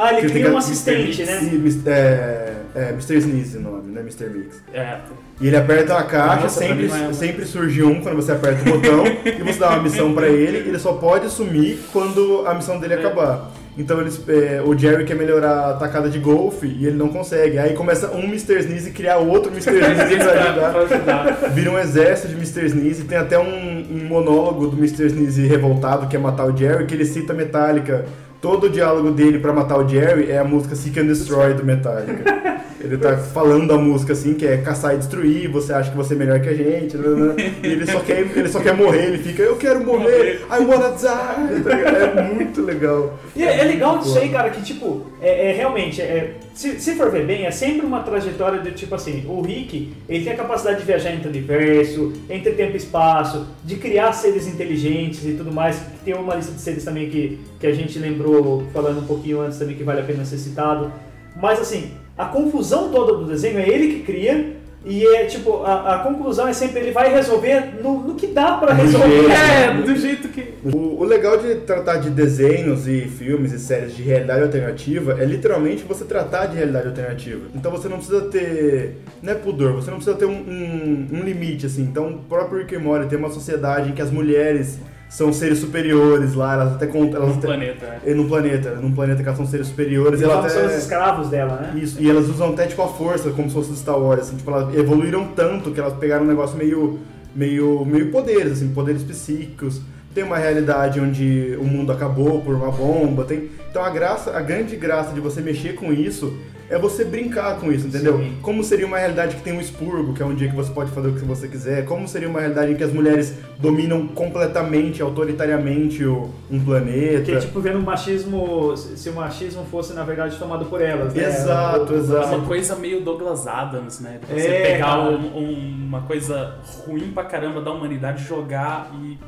Ah, 0.00 0.12
ele 0.12 0.28
Que 0.28 0.32
cria 0.32 0.52
um 0.52 0.56
assistente, 0.56 1.24
né? 1.24 1.40
é, 1.86 2.47
é 2.78 2.88
Mr. 2.90 3.16
Sneezy 3.18 3.56
o 3.58 3.60
nome, 3.60 3.90
não 3.92 3.98
é 3.98 4.00
Mr. 4.02 4.26
Mix. 4.30 4.62
É, 4.72 4.98
E 5.40 5.46
ele 5.46 5.56
aperta 5.56 5.94
uma 5.94 6.02
caixa, 6.04 6.42
Nossa, 6.42 6.58
sempre, 6.60 6.86
é- 6.86 7.12
sempre 7.12 7.44
surge 7.44 7.82
um 7.82 8.00
quando 8.00 8.16
você 8.16 8.32
aperta 8.32 8.62
o 8.68 8.72
botão 8.74 9.04
e 9.06 9.42
você 9.42 9.58
dá 9.58 9.70
uma 9.70 9.82
missão 9.82 10.12
pra 10.14 10.28
ele, 10.28 10.58
ele 10.58 10.78
só 10.78 10.92
pode 10.94 11.28
sumir 11.30 11.78
quando 11.92 12.44
a 12.46 12.54
missão 12.54 12.78
dele 12.78 12.94
É. 12.94 12.98
acabar. 12.98 13.50
Então 13.76 14.00
eles, 14.00 14.20
é, 14.28 14.60
o 14.60 14.76
Jerry 14.76 15.04
quer 15.04 15.14
melhorar 15.14 15.70
a 15.70 15.74
tacada 15.74 16.10
de 16.10 16.18
golfe 16.18 16.66
e 16.66 16.84
ele 16.84 16.96
não 16.96 17.06
consegue. 17.10 17.58
Aí 17.58 17.74
começa 17.74 18.10
um 18.10 18.24
Mr. 18.24 18.58
Sneezy 18.58 18.90
criar 18.90 19.18
outro 19.18 19.52
Mr. 19.52 19.70
Sneezy 19.78 20.16
pra 20.16 20.32
ajudar. 20.32 20.76
ajudar. 20.76 21.50
Vira 21.54 21.70
um 21.70 21.78
exército 21.78 22.26
de 22.26 22.34
Mr. 22.34 22.66
Sneezy. 22.66 23.04
Tem 23.04 23.16
até 23.16 23.38
um, 23.38 23.86
um 23.88 24.04
monólogo 24.08 24.66
do 24.66 24.76
Mr. 24.76 25.06
Sneezy 25.06 25.46
revoltado 25.46 26.08
que 26.08 26.16
é 26.16 26.18
matar 26.18 26.46
o 26.46 26.56
Jerry, 26.56 26.86
que 26.86 26.94
ele 26.94 27.04
cita 27.04 27.32
Metallica. 27.32 28.04
Todo 28.40 28.66
o 28.66 28.70
diálogo 28.70 29.10
dele 29.10 29.38
pra 29.40 29.52
matar 29.52 29.78
o 29.78 29.88
Jerry 29.88 30.30
é 30.30 30.38
a 30.38 30.44
música 30.44 30.76
Seek 30.76 31.00
and 31.00 31.06
Destroy 31.06 31.54
do 31.54 31.64
Metallica. 31.64 32.38
Ele 32.80 32.96
tá 32.96 33.16
falando 33.16 33.66
da 33.66 33.76
música 33.76 34.12
assim, 34.12 34.34
que 34.34 34.46
é 34.46 34.58
caçar 34.58 34.94
e 34.94 34.98
destruir, 34.98 35.50
você 35.50 35.72
acha 35.72 35.90
que 35.90 35.96
você 35.96 36.14
é 36.14 36.16
melhor 36.16 36.40
que 36.40 36.48
a 36.48 36.54
gente, 36.54 36.96
né, 36.96 37.08
né? 37.08 37.54
e 37.62 37.66
ele 37.66 37.86
só 37.86 38.00
quer, 38.00 38.20
ele 38.20 38.48
só 38.48 38.60
quer 38.60 38.74
morrer, 38.74 39.06
ele 39.06 39.18
fica, 39.18 39.42
eu 39.42 39.56
quero 39.56 39.84
morrer, 39.84 40.40
I 40.50 40.64
wanna 40.64 40.90
die. 40.90 41.62
Tá? 41.62 41.72
É 42.18 42.22
muito 42.34 42.62
legal. 42.62 43.18
E 43.34 43.42
é, 43.42 43.60
é 43.60 43.64
legal 43.64 43.98
disso 43.98 44.18
aí, 44.18 44.28
cara, 44.28 44.50
que 44.50 44.62
tipo, 44.62 45.06
é, 45.20 45.50
é 45.50 45.52
realmente, 45.52 46.00
é, 46.00 46.36
se, 46.54 46.80
se 46.80 46.94
for 46.94 47.10
ver 47.10 47.26
bem, 47.26 47.46
é 47.46 47.50
sempre 47.50 47.84
uma 47.84 48.00
trajetória 48.02 48.60
do 48.60 48.70
tipo 48.72 48.94
assim, 48.94 49.24
o 49.28 49.40
Rick, 49.40 49.92
ele 50.08 50.24
tem 50.24 50.32
a 50.32 50.36
capacidade 50.36 50.78
de 50.78 50.84
viajar 50.84 51.12
entre 51.12 51.26
o 51.26 51.30
universo, 51.30 52.12
entre 52.30 52.52
tempo 52.52 52.74
e 52.74 52.76
espaço, 52.76 53.46
de 53.64 53.76
criar 53.76 54.12
seres 54.12 54.46
inteligentes 54.46 55.24
e 55.24 55.32
tudo 55.32 55.52
mais, 55.52 55.76
que 55.76 56.04
tem 56.04 56.14
uma 56.14 56.34
lista 56.34 56.52
de 56.52 56.60
seres 56.60 56.84
também 56.84 57.08
que, 57.08 57.38
que 57.58 57.66
a 57.66 57.72
gente 57.72 57.98
lembrou 57.98 58.66
falando 58.72 59.00
um 59.00 59.06
pouquinho 59.06 59.40
antes 59.40 59.58
também 59.58 59.76
que 59.76 59.84
vale 59.84 60.00
a 60.00 60.04
pena 60.04 60.24
ser 60.24 60.38
citado. 60.38 60.92
Mas 61.40 61.60
assim, 61.60 61.92
a 62.18 62.24
confusão 62.26 62.90
toda 62.90 63.14
do 63.18 63.24
desenho 63.26 63.58
é 63.58 63.68
ele 63.68 63.94
que 63.94 64.00
cria, 64.02 64.56
e 64.84 65.04
é 65.06 65.24
tipo, 65.26 65.64
a, 65.64 65.96
a 65.96 65.98
conclusão 66.00 66.46
é 66.48 66.52
sempre 66.52 66.80
ele 66.80 66.92
vai 66.92 67.12
resolver 67.12 67.74
no, 67.82 67.98
no 68.00 68.14
que 68.14 68.28
dá 68.28 68.52
pra 68.54 68.72
Do 68.72 68.80
resolver. 68.82 69.26
É, 69.30 69.74
do 69.82 69.94
jeito 69.96 70.28
que. 70.28 70.54
O, 70.64 71.00
o 71.00 71.04
legal 71.04 71.36
de 71.36 71.56
tratar 71.56 71.96
de 71.96 72.08
desenhos 72.10 72.86
e 72.88 73.02
filmes 73.02 73.52
e 73.52 73.58
séries 73.58 73.94
de 73.94 74.02
realidade 74.02 74.42
alternativa 74.42 75.16
é 75.20 75.24
literalmente 75.24 75.82
você 75.86 76.04
tratar 76.04 76.46
de 76.46 76.56
realidade 76.56 76.86
alternativa. 76.88 77.46
Então 77.54 77.70
você 77.72 77.88
não 77.88 77.96
precisa 77.98 78.22
ter. 78.22 78.98
Não 79.22 79.32
é 79.32 79.36
pudor, 79.36 79.72
você 79.74 79.90
não 79.90 79.98
precisa 79.98 80.16
ter 80.16 80.26
um, 80.26 80.30
um- 80.32 81.08
um 81.12 81.22
limite, 81.22 81.66
assim. 81.66 81.82
Então 81.82 82.08
o 82.10 82.18
próprio 82.20 82.60
Rick 82.60 82.74
and 82.76 82.80
Morty 82.80 83.08
tem 83.08 83.18
uma 83.18 83.30
sociedade 83.30 83.90
em 83.90 83.92
que 83.92 84.00
as 84.02 84.10
mulheres 84.10 84.78
são 85.08 85.32
seres 85.32 85.58
superiores 85.58 86.34
lá, 86.34 86.54
elas 86.54 86.74
até 86.74 86.86
contam. 86.86 87.16
Elas 87.22 87.30
No 87.30 87.38
até, 87.38 87.46
planeta. 87.46 88.00
é. 88.04 88.14
num 88.14 88.28
planeta, 88.28 88.70
num 88.76 88.92
planeta 88.92 89.22
que 89.22 89.28
elas 89.28 89.38
são 89.38 89.46
seres 89.46 89.66
superiores. 89.68 90.20
e 90.20 90.24
Eles 90.24 90.34
elas 90.34 90.52
são 90.52 90.62
os 90.62 90.68
até, 90.68 90.78
escravos 90.78 91.28
dela, 91.28 91.56
né? 91.56 91.80
isso, 91.80 92.00
e 92.00 92.08
elas 92.08 92.28
usam 92.28 92.50
até 92.50 92.66
tipo 92.66 92.82
a 92.82 92.88
força, 92.88 93.30
como 93.30 93.48
se 93.48 93.54
fosse 93.54 93.70
do 93.70 93.76
Star 93.76 93.98
Wars, 93.98 94.20
assim, 94.22 94.36
tipo, 94.36 94.50
elas 94.50 94.74
evoluíram 94.74 95.28
tanto 95.34 95.70
que 95.70 95.80
elas 95.80 95.94
pegaram 95.94 96.24
um 96.24 96.28
negócio 96.28 96.56
meio, 96.56 96.98
meio, 97.34 97.84
meio 97.84 98.10
poderes, 98.10 98.52
assim, 98.52 98.68
poderes 98.68 99.02
psíquicos. 99.02 99.80
tem 100.14 100.24
uma 100.24 100.36
realidade 100.36 101.00
onde 101.00 101.56
o 101.60 101.64
mundo 101.64 101.92
acabou 101.92 102.40
por 102.42 102.54
uma 102.54 102.70
bomba, 102.70 103.24
tem... 103.24 103.48
Então 103.70 103.84
a 103.84 103.90
graça, 103.90 104.36
a 104.36 104.40
grande 104.40 104.76
graça 104.76 105.12
de 105.14 105.20
você 105.20 105.40
mexer 105.40 105.74
com 105.74 105.92
isso 105.92 106.34
é 106.70 106.78
você 106.78 107.04
brincar 107.04 107.58
com 107.60 107.72
isso, 107.72 107.86
entendeu? 107.86 108.18
Sim. 108.18 108.36
Como 108.42 108.62
seria 108.62 108.86
uma 108.86 108.98
realidade 108.98 109.36
que 109.36 109.42
tem 109.42 109.52
um 109.52 109.60
expurgo, 109.60 110.12
que 110.12 110.22
é 110.22 110.26
um 110.26 110.34
dia 110.34 110.48
que 110.48 110.54
você 110.56 110.70
pode 110.72 110.90
fazer 110.90 111.08
o 111.08 111.14
que 111.14 111.24
você 111.24 111.48
quiser? 111.48 111.84
Como 111.84 112.06
seria 112.06 112.28
uma 112.28 112.40
realidade 112.40 112.72
em 112.72 112.76
que 112.76 112.84
as 112.84 112.92
mulheres 112.92 113.34
dominam 113.58 114.06
completamente, 114.08 115.00
autoritariamente 115.02 116.04
o- 116.04 116.30
um 116.50 116.60
planeta? 116.62 117.22
Que 117.22 117.32
é 117.32 117.38
tipo 117.38 117.60
vendo 117.60 117.78
o 117.78 117.82
machismo, 117.82 118.76
se 118.76 119.08
o 119.08 119.14
machismo 119.14 119.64
fosse 119.70 119.92
na 119.94 120.04
verdade 120.04 120.36
tomado 120.38 120.66
por 120.66 120.80
elas, 120.82 121.14
né? 121.14 121.24
Exato, 121.26 121.94
exato. 121.94 122.34
É 122.34 122.36
uma 122.36 122.46
coisa 122.46 122.76
meio 122.76 123.00
Douglas 123.00 123.46
Adams, 123.46 124.00
né? 124.00 124.20
Você 124.28 124.46
É, 124.46 124.72
pegar 124.72 124.98
um- 125.08 125.36
um- 125.38 125.84
uma 125.88 126.02
coisa 126.02 126.56
ruim 126.86 127.10
pra 127.12 127.24
caramba 127.24 127.60
da 127.60 127.70
humanidade, 127.72 128.24
jogar 128.24 128.90
e 129.02 129.18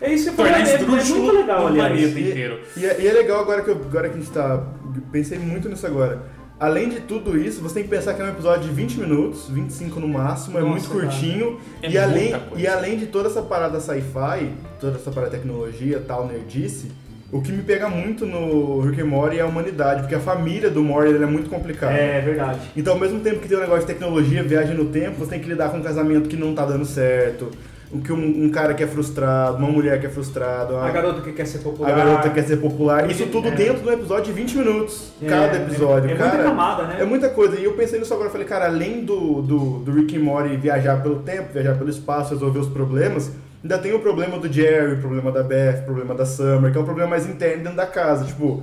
É 0.00 0.12
isso 0.14 0.24
que 0.26 0.30
eu 0.30 0.34
falei, 0.46 0.52
tornar 0.52 0.68
é, 0.68 0.74
é 0.74 0.86
muito 0.86 1.32
legal, 1.32 1.60
no 1.62 1.66
aliás. 1.82 2.00
E- 2.00 2.20
inteiro. 2.30 2.60
E 2.76 2.86
é, 2.86 3.00
e 3.00 3.08
é 3.08 3.12
legal 3.12 3.40
agora 3.40 3.62
que, 3.62 3.70
eu- 3.70 3.74
agora 3.84 4.08
que 4.08 4.14
a 4.16 4.18
gente 4.20 4.30
tá. 4.30 4.62
Pensei 5.10 5.38
muito 5.40 5.68
nisso 5.68 5.84
agora. 5.88 6.22
Além 6.60 6.88
de 6.88 7.00
tudo 7.00 7.38
isso, 7.38 7.60
você 7.60 7.74
tem 7.74 7.82
que 7.84 7.88
pensar 7.88 8.14
que 8.14 8.20
é 8.20 8.24
um 8.24 8.30
episódio 8.30 8.64
de 8.64 8.74
20 8.74 8.98
minutos, 8.98 9.48
25 9.48 10.00
no 10.00 10.08
máximo, 10.08 10.58
é 10.58 10.60
Nossa, 10.60 10.72
muito 10.72 10.88
curtinho. 10.90 11.58
É 11.80 11.88
e, 11.88 11.96
além, 11.96 12.32
coisa. 12.32 12.48
e 12.56 12.66
além 12.66 12.98
de 12.98 13.06
toda 13.06 13.28
essa 13.28 13.40
parada 13.42 13.78
sci-fi, 13.78 14.50
toda 14.80 14.96
essa 14.96 15.10
parada 15.12 15.30
tecnologia, 15.30 16.02
tal, 16.04 16.26
nerdice, 16.26 16.90
o 17.30 17.40
que 17.40 17.52
me 17.52 17.62
pega 17.62 17.88
muito 17.88 18.26
no 18.26 18.80
Rick 18.80 19.00
and 19.00 19.04
Morty 19.04 19.38
é 19.38 19.42
a 19.42 19.46
humanidade, 19.46 20.00
porque 20.00 20.14
a 20.14 20.20
família 20.20 20.68
do 20.68 20.82
Morty 20.82 21.14
é 21.14 21.26
muito 21.26 21.48
complicada. 21.48 21.92
É 21.92 22.20
verdade. 22.22 22.58
Então, 22.76 22.94
ao 22.94 22.98
mesmo 22.98 23.20
tempo 23.20 23.38
que 23.38 23.46
tem 23.46 23.56
um 23.56 23.60
negócio 23.60 23.82
de 23.82 23.92
tecnologia, 23.92 24.42
viagem 24.42 24.74
no 24.74 24.86
tempo, 24.86 25.18
você 25.18 25.30
tem 25.32 25.40
que 25.40 25.48
lidar 25.48 25.70
com 25.70 25.76
um 25.76 25.82
casamento 25.82 26.28
que 26.28 26.36
não 26.36 26.54
tá 26.54 26.64
dando 26.64 26.86
certo, 26.86 27.50
o 27.90 28.00
que 28.00 28.12
um, 28.12 28.44
um 28.44 28.50
cara 28.50 28.74
que 28.74 28.82
é 28.82 28.86
frustrado, 28.86 29.56
uma 29.56 29.70
mulher 29.70 29.98
que 29.98 30.06
é 30.06 30.10
frustrada, 30.10 30.78
A 30.78 30.90
garota 30.90 31.20
que 31.22 31.32
quer 31.32 31.46
ser 31.46 31.58
popular. 31.60 31.90
a 31.90 31.96
garota 31.96 32.30
quer 32.30 32.42
ser 32.42 32.56
popular. 32.58 33.10
Isso 33.10 33.22
É. 33.22 33.26
tudo 33.26 33.50
dentro 33.50 33.82
de 33.82 33.88
um 33.88 33.92
episódio 33.92 34.24
de 34.26 34.32
20 34.32 34.58
minutos, 34.58 35.12
É, 35.22 35.26
cada 35.26 35.56
episódio. 35.56 36.10
É, 36.10 36.12
é 36.12 36.16
cara, 36.16 36.30
muita 36.32 36.44
camada, 36.48 36.82
né? 36.84 36.96
é 37.00 37.04
muita 37.04 37.28
coisa. 37.30 37.58
E 37.58 37.64
eu 37.64 37.72
pensei 37.72 37.98
nisso 37.98 38.12
agora, 38.12 38.28
falei, 38.28 38.46
cara, 38.46 38.66
além 38.66 39.04
do, 39.04 39.40
do, 39.40 39.78
do 39.78 39.92
Rick 39.92 40.16
and 40.16 40.20
Morty 40.20 40.56
viajar 40.56 41.02
pelo 41.02 41.20
tempo, 41.20 41.52
viajar 41.52 41.76
pelo 41.78 41.88
espaço, 41.88 42.34
resolver 42.34 42.58
os 42.58 42.68
problemas, 42.68 43.30
ainda 43.62 43.78
tem 43.78 43.94
o 43.94 44.00
problema 44.00 44.38
do 44.38 44.52
Jerry, 44.52 44.92
o 44.94 45.00
problema 45.00 45.32
da 45.32 45.42
Beth, 45.42 45.80
o 45.80 45.84
problema 45.86 46.14
da 46.14 46.26
Summer, 46.26 46.70
que 46.70 46.76
é 46.76 46.80
um 46.80 46.84
problema 46.84 47.08
mais 47.10 47.26
interno 47.26 47.62
dentro 47.62 47.76
da 47.76 47.86
casa. 47.86 48.24
Tipo, 48.26 48.62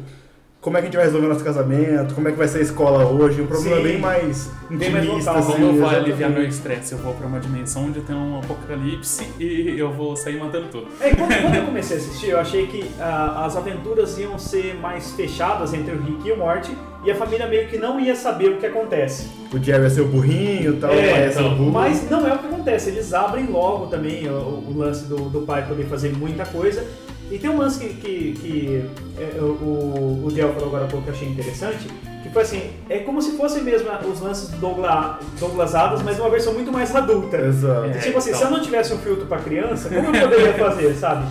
como 0.65 0.77
é 0.77 0.81
que 0.81 0.87
a 0.87 0.89
gente 0.89 0.97
vai 0.97 1.05
resolver 1.05 1.27
nosso 1.27 1.43
casamento, 1.43 2.15
como 2.15 2.27
é 2.27 2.31
que 2.31 2.37
vai 2.39 2.47
ser 2.47 2.57
a 2.57 2.61
escola 2.61 3.05
hoje, 3.05 3.39
um 3.39 3.45
problema 3.45 3.77
Sim. 3.77 3.83
bem 3.83 3.99
mais 3.99 4.49
Bem 4.67 4.89
mais 4.89 5.05
intimista, 5.05 5.31
local, 5.31 5.43
assim. 5.43 5.61
Como 5.61 5.65
eu 5.65 5.79
vou 5.79 5.89
aliviar 5.89 6.29
meu 6.31 6.43
estresse? 6.43 6.93
Eu 6.93 6.97
vou 6.97 7.13
pra 7.13 7.27
uma 7.27 7.39
dimensão 7.39 7.85
onde 7.85 8.01
tem 8.01 8.15
um 8.15 8.39
apocalipse 8.39 9.27
e 9.39 9.75
eu 9.77 9.91
vou 9.93 10.15
sair 10.15 10.39
matando 10.39 10.65
tudo. 10.71 10.87
É, 10.99 11.13
quando, 11.13 11.39
quando 11.39 11.53
eu 11.53 11.65
comecei 11.69 11.97
a 11.97 11.99
assistir, 11.99 12.29
eu 12.29 12.39
achei 12.39 12.65
que 12.65 12.83
ah, 12.99 13.45
as 13.45 13.55
aventuras 13.55 14.17
iam 14.17 14.39
ser 14.39 14.73
mais 14.73 15.11
fechadas 15.11 15.71
entre 15.71 15.93
o 15.93 16.01
Rick 16.01 16.27
e 16.27 16.31
o 16.31 16.37
Morty 16.37 16.75
e 17.03 17.11
a 17.11 17.15
família 17.15 17.45
meio 17.45 17.67
que 17.67 17.77
não 17.77 17.99
ia 17.99 18.15
saber 18.15 18.49
o 18.49 18.57
que 18.57 18.65
acontece. 18.65 19.29
O 19.53 19.59
Jerry 19.59 19.85
é 19.85 19.89
seu 19.91 20.07
burrinho 20.07 20.73
e 20.73 20.77
tal, 20.77 20.91
É, 20.91 20.95
o 20.95 21.11
pai 21.11 21.23
é 21.25 21.31
seu 21.31 21.41
então, 21.43 21.57
burro. 21.57 21.71
Mas 21.73 22.09
não 22.09 22.27
é 22.27 22.33
o 22.33 22.39
que 22.39 22.47
acontece, 22.47 22.89
eles 22.89 23.13
abrem 23.13 23.45
logo 23.45 23.85
também 23.85 24.27
o, 24.27 24.33
o 24.33 24.73
lance 24.75 25.05
do, 25.05 25.29
do 25.29 25.41
pai 25.41 25.67
poder 25.67 25.85
fazer 25.85 26.11
muita 26.17 26.43
coisa. 26.43 26.83
E 27.31 27.37
tem 27.39 27.49
um 27.49 27.57
lance 27.57 27.79
que, 27.79 27.89
que, 27.95 28.33
que, 28.39 28.85
é, 29.19 29.39
o, 29.41 30.23
o 30.25 30.31
Del 30.31 30.53
falou 30.53 30.67
agora 30.69 30.85
há 30.85 30.87
pouco 30.87 31.03
que 31.05 31.09
eu 31.09 31.15
achei 31.15 31.27
interessante, 31.27 31.87
que 32.21 32.29
foi 32.29 32.41
assim, 32.43 32.69
é 32.87 32.99
como 32.99 33.21
se 33.21 33.31
fossem 33.35 33.63
mesmo 33.63 33.89
os 34.11 34.19
lances 34.21 34.49
do 34.49 34.57
Douglas, 34.57 35.17
Douglas 35.39 35.73
Adams, 35.73 36.03
mas 36.03 36.19
uma 36.19 36.29
versão 36.29 36.53
muito 36.53 36.71
mais 36.71 36.95
adulta. 36.95 37.37
Exato. 37.37 37.85
É, 37.85 37.97
tipo 37.97 38.17
assim, 38.17 38.29
então. 38.29 38.39
se 38.41 38.45
eu 38.45 38.51
não 38.51 38.61
tivesse 38.61 38.93
um 38.93 38.99
filtro 38.99 39.25
pra 39.25 39.39
criança, 39.39 39.89
como 39.89 40.15
eu 40.15 40.21
poderia 40.21 40.53
fazer, 40.53 40.93
sabe? 40.95 41.25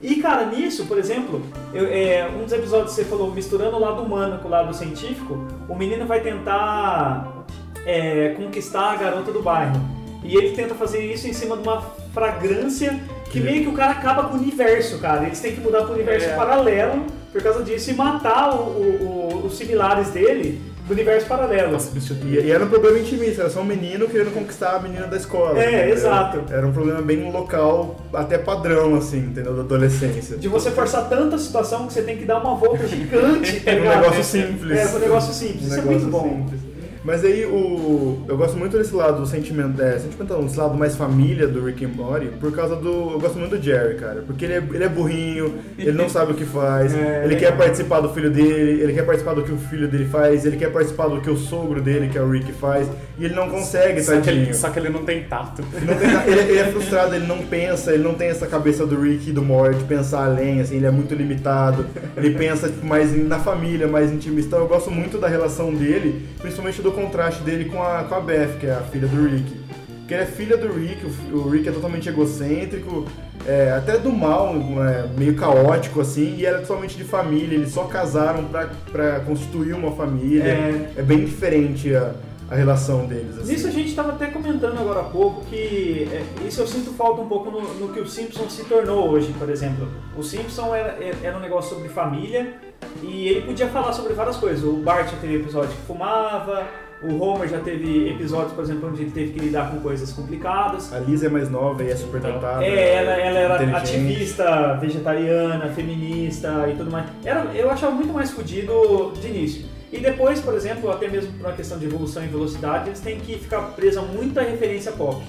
E 0.00 0.16
cara, 0.16 0.46
nisso, 0.46 0.86
por 0.86 0.98
exemplo, 0.98 1.40
eu- 1.72 1.86
é, 1.86 2.28
um 2.28 2.42
dos 2.44 2.52
episódios 2.52 2.90
que 2.90 2.96
você 2.96 3.04
falou, 3.04 3.30
misturando 3.32 3.76
o 3.76 3.80
lado 3.80 4.02
humano 4.02 4.38
com 4.40 4.48
o 4.48 4.50
lado 4.50 4.74
científico, 4.74 5.38
o 5.68 5.76
menino 5.76 6.06
vai 6.06 6.20
tentar 6.20 7.44
é, 7.86 8.30
conquistar 8.36 8.92
a 8.92 8.96
garota 8.96 9.30
do 9.32 9.42
bairro. 9.42 9.80
E 10.24 10.36
ele 10.36 10.54
tenta 10.54 10.74
fazer 10.74 11.04
isso 11.12 11.26
em 11.28 11.32
cima 11.32 11.56
de 11.56 11.62
uma 11.62 11.80
fragrância 12.14 13.00
que 13.32 13.40
meio 13.40 13.62
que 13.62 13.68
o 13.68 13.72
cara 13.72 13.92
acaba 13.92 14.24
com 14.24 14.36
o 14.36 14.40
universo, 14.40 14.98
cara. 14.98 15.24
Eles 15.24 15.40
têm 15.40 15.52
que 15.54 15.60
mudar 15.60 15.80
para 15.82 15.90
o 15.90 15.94
universo 15.94 16.28
É. 16.28 16.34
paralelo 16.36 17.06
por 17.32 17.42
causa 17.42 17.62
disso 17.62 17.90
e 17.90 17.94
matar 17.94 18.54
o- 18.54 18.58
o- 18.58 19.40
o- 19.42 19.46
os 19.46 19.56
similares 19.56 20.08
dele 20.10 20.60
do 20.86 20.92
universo 20.92 21.26
paralelo. 21.26 21.80
Substituir. 21.80 22.40
E, 22.44 22.46
e 22.48 22.50
era 22.50 22.64
um 22.64 22.68
problema 22.68 22.98
intimista, 22.98 23.42
era 23.42 23.50
só 23.50 23.60
um 23.60 23.64
menino 23.64 24.06
querendo 24.08 24.34
conquistar 24.34 24.76
a 24.76 24.80
menina 24.80 25.06
da 25.06 25.16
escola. 25.16 25.58
É, 25.62 25.68
entendeu? 25.78 25.94
exato. 25.94 26.42
Era 26.52 26.66
um 26.66 26.72
problema 26.72 27.00
bem 27.00 27.30
local, 27.32 27.96
até 28.12 28.36
padrão, 28.36 28.96
assim, 28.96 29.18
entendeu? 29.18 29.54
Da 29.54 29.62
adolescência. 29.62 30.36
De 30.36 30.48
você 30.48 30.70
forçar 30.70 31.08
tanta 31.08 31.38
situação 31.38 31.86
que 31.86 31.92
você 31.94 32.02
tem 32.02 32.16
que 32.18 32.24
dar 32.24 32.38
uma 32.40 32.54
volta 32.56 32.86
gigante, 32.86 33.60
tá 33.60 33.70
É 33.70 33.74
um 33.74 33.78
ligado? 33.78 34.00
negócio 34.02 34.24
simples. 34.24 34.78
É, 34.78 34.96
um 34.96 34.98
negócio 34.98 35.32
simples. 35.32 35.62
Um 35.62 35.66
Isso 35.66 35.72
é 35.74 35.76
negócio 35.76 35.92
muito 36.00 36.10
bom. 36.10 36.28
simples. 36.50 36.71
Mas 37.04 37.24
aí 37.24 37.44
o. 37.44 38.24
Eu 38.28 38.36
gosto 38.36 38.56
muito 38.56 38.78
desse 38.78 38.94
lado 38.94 39.26
sentimental, 39.26 39.84
é, 39.84 39.98
sentimental, 39.98 40.42
desse 40.42 40.58
lado 40.58 40.76
mais 40.76 40.94
família 40.96 41.48
do 41.48 41.64
Rick 41.64 41.84
and 41.84 41.88
Morty, 41.88 42.26
por 42.40 42.52
causa 42.52 42.76
do. 42.76 43.12
Eu 43.12 43.20
gosto 43.20 43.38
muito 43.38 43.56
do 43.56 43.62
Jerry, 43.62 43.96
cara. 43.96 44.22
Porque 44.26 44.44
ele 44.44 44.54
é, 44.54 44.62
ele 44.72 44.84
é 44.84 44.88
burrinho, 44.88 45.54
ele 45.78 45.92
não 45.92 46.08
sabe 46.08 46.32
o 46.32 46.34
que 46.34 46.44
faz, 46.44 46.94
É, 46.94 47.24
ele 47.24 47.36
quer 47.36 47.56
participar 47.56 48.00
do 48.00 48.10
filho 48.10 48.30
dele, 48.30 48.82
ele 48.82 48.92
quer 48.92 49.04
participar 49.04 49.34
do 49.34 49.42
que 49.42 49.52
o 49.52 49.58
filho 49.58 49.88
dele 49.88 50.04
faz, 50.06 50.44
ele 50.44 50.56
quer 50.56 50.70
participar 50.70 51.08
do 51.08 51.20
que 51.20 51.30
o 51.30 51.36
sogro 51.36 51.80
dele, 51.80 52.08
que 52.08 52.16
é 52.16 52.22
o 52.22 52.30
Rick, 52.30 52.52
faz, 52.52 52.88
e 53.18 53.24
ele 53.24 53.34
não 53.34 53.50
consegue, 53.50 54.02
Só 54.02 54.20
que, 54.20 54.30
ele, 54.30 54.54
só 54.54 54.70
que 54.70 54.78
ele 54.78 54.88
não 54.88 55.04
tem 55.04 55.24
tato. 55.24 55.62
Não 55.84 55.94
tem 55.96 56.32
ele, 56.32 56.52
ele 56.52 56.58
é 56.58 56.64
frustrado, 56.66 57.14
ele 57.14 57.26
não 57.26 57.38
pensa, 57.38 57.92
ele 57.92 58.02
não 58.02 58.14
tem 58.14 58.28
essa 58.28 58.46
cabeça 58.46 58.86
do 58.86 59.00
Rick 59.00 59.30
e 59.30 59.32
do 59.32 59.42
Morty 59.42 59.78
de 59.78 59.84
pensar 59.84 60.24
além, 60.24 60.60
assim, 60.60 60.76
ele 60.76 60.86
é 60.86 60.90
muito 60.90 61.14
limitado. 61.14 61.86
Ele 62.16 62.30
pensa 62.30 62.68
tipo, 62.68 62.86
mais 62.86 63.16
na 63.26 63.38
família, 63.38 63.88
mais 63.88 64.12
intimista. 64.12 64.48
Então 64.48 64.60
eu 64.60 64.68
gosto 64.68 64.90
muito 64.90 65.18
da 65.18 65.28
relação 65.28 65.72
dele, 65.72 66.26
principalmente 66.40 66.82
do 66.82 66.91
contraste 66.92 67.42
dele 67.42 67.66
com 67.66 67.82
a, 67.82 68.04
com 68.04 68.14
a 68.14 68.20
Beth, 68.20 68.58
que 68.60 68.66
é 68.66 68.72
a 68.72 68.80
filha 68.80 69.08
do 69.08 69.28
Rick. 69.28 69.60
Porque 69.98 70.14
ele 70.14 70.22
é 70.22 70.26
filha 70.26 70.56
do 70.56 70.72
Rick, 70.72 71.04
o, 71.04 71.36
o 71.36 71.50
Rick 71.50 71.68
é 71.68 71.72
totalmente 71.72 72.08
egocêntrico, 72.08 73.06
é, 73.46 73.72
até 73.72 73.98
do 73.98 74.12
mal, 74.12 74.54
é, 74.54 75.06
meio 75.18 75.34
caótico 75.34 76.00
assim, 76.00 76.36
e 76.36 76.46
ela 76.46 76.58
é 76.58 76.60
totalmente 76.60 76.96
de 76.96 77.04
família, 77.04 77.56
eles 77.56 77.72
só 77.72 77.84
casaram 77.84 78.44
pra, 78.44 78.70
pra 78.90 79.20
constituir 79.20 79.74
uma 79.74 79.92
família. 79.92 80.44
É. 80.44 80.92
É, 80.96 81.02
bem 81.02 81.24
diferente 81.24 81.94
a, 81.94 82.12
a 82.52 82.54
relação 82.54 83.06
deles. 83.06 83.38
Assim. 83.38 83.52
Nisso 83.52 83.66
a 83.66 83.70
gente 83.70 83.88
estava 83.88 84.12
até 84.12 84.26
comentando 84.26 84.78
agora 84.78 85.00
há 85.00 85.04
pouco 85.04 85.42
que 85.46 86.06
é, 86.12 86.46
isso 86.46 86.60
eu 86.60 86.66
sinto 86.66 86.90
falta 86.92 87.22
um 87.22 87.26
pouco 87.26 87.50
no, 87.50 87.62
no 87.74 87.88
que 87.94 87.98
o 87.98 88.06
Simpson 88.06 88.48
se 88.50 88.64
tornou 88.64 89.08
hoje, 89.08 89.32
por 89.38 89.48
exemplo. 89.48 89.88
O 90.14 90.22
Simpson 90.22 90.74
era, 90.74 90.98
era 91.22 91.36
um 91.36 91.40
negócio 91.40 91.74
sobre 91.74 91.88
família 91.88 92.54
e 93.02 93.28
ele 93.28 93.40
podia 93.40 93.68
falar 93.68 93.94
sobre 93.94 94.12
várias 94.12 94.36
coisas. 94.36 94.62
O 94.62 94.74
Bart 94.74 95.10
já 95.10 95.16
teve 95.16 95.36
episódio 95.36 95.70
que 95.70 95.80
fumava, 95.86 96.66
o 97.02 97.18
Homer 97.20 97.48
já 97.48 97.58
teve 97.58 98.10
episódios, 98.10 98.52
por 98.52 98.62
exemplo, 98.62 98.90
onde 98.90 99.00
ele 99.00 99.10
teve 99.10 99.32
que 99.32 99.40
lidar 99.40 99.70
com 99.70 99.80
coisas 99.80 100.12
complicadas. 100.12 100.92
A 100.92 100.98
Liz 100.98 101.22
é 101.24 101.30
mais 101.30 101.50
nova 101.50 101.82
e 101.82 101.90
é 101.90 101.96
super 101.96 102.18
Então, 102.18 102.34
dotada. 102.34 102.62
É, 102.62 102.96
ela, 102.96 103.12
ela 103.12 103.38
era 103.38 103.78
ativista, 103.78 104.74
vegetariana, 104.74 105.68
feminista 105.70 106.68
e 106.70 106.76
tudo 106.76 106.90
mais. 106.90 107.06
Era, 107.24 107.44
eu 107.54 107.70
achava 107.70 107.92
muito 107.92 108.12
mais 108.12 108.30
fodido 108.30 109.12
de 109.18 109.26
início. 109.26 109.71
E 109.92 110.00
depois, 110.00 110.40
por 110.40 110.54
exemplo, 110.54 110.90
até 110.90 111.06
mesmo 111.06 111.32
por 111.34 111.46
uma 111.46 111.52
questão 111.52 111.78
de 111.78 111.84
evolução 111.84 112.24
e 112.24 112.26
velocidade, 112.26 112.88
eles 112.88 113.00
têm 113.00 113.20
que 113.20 113.38
ficar 113.38 113.60
presos 113.72 114.02
a 114.02 114.06
muita 114.06 114.40
referência 114.40 114.90
pop. 114.92 115.22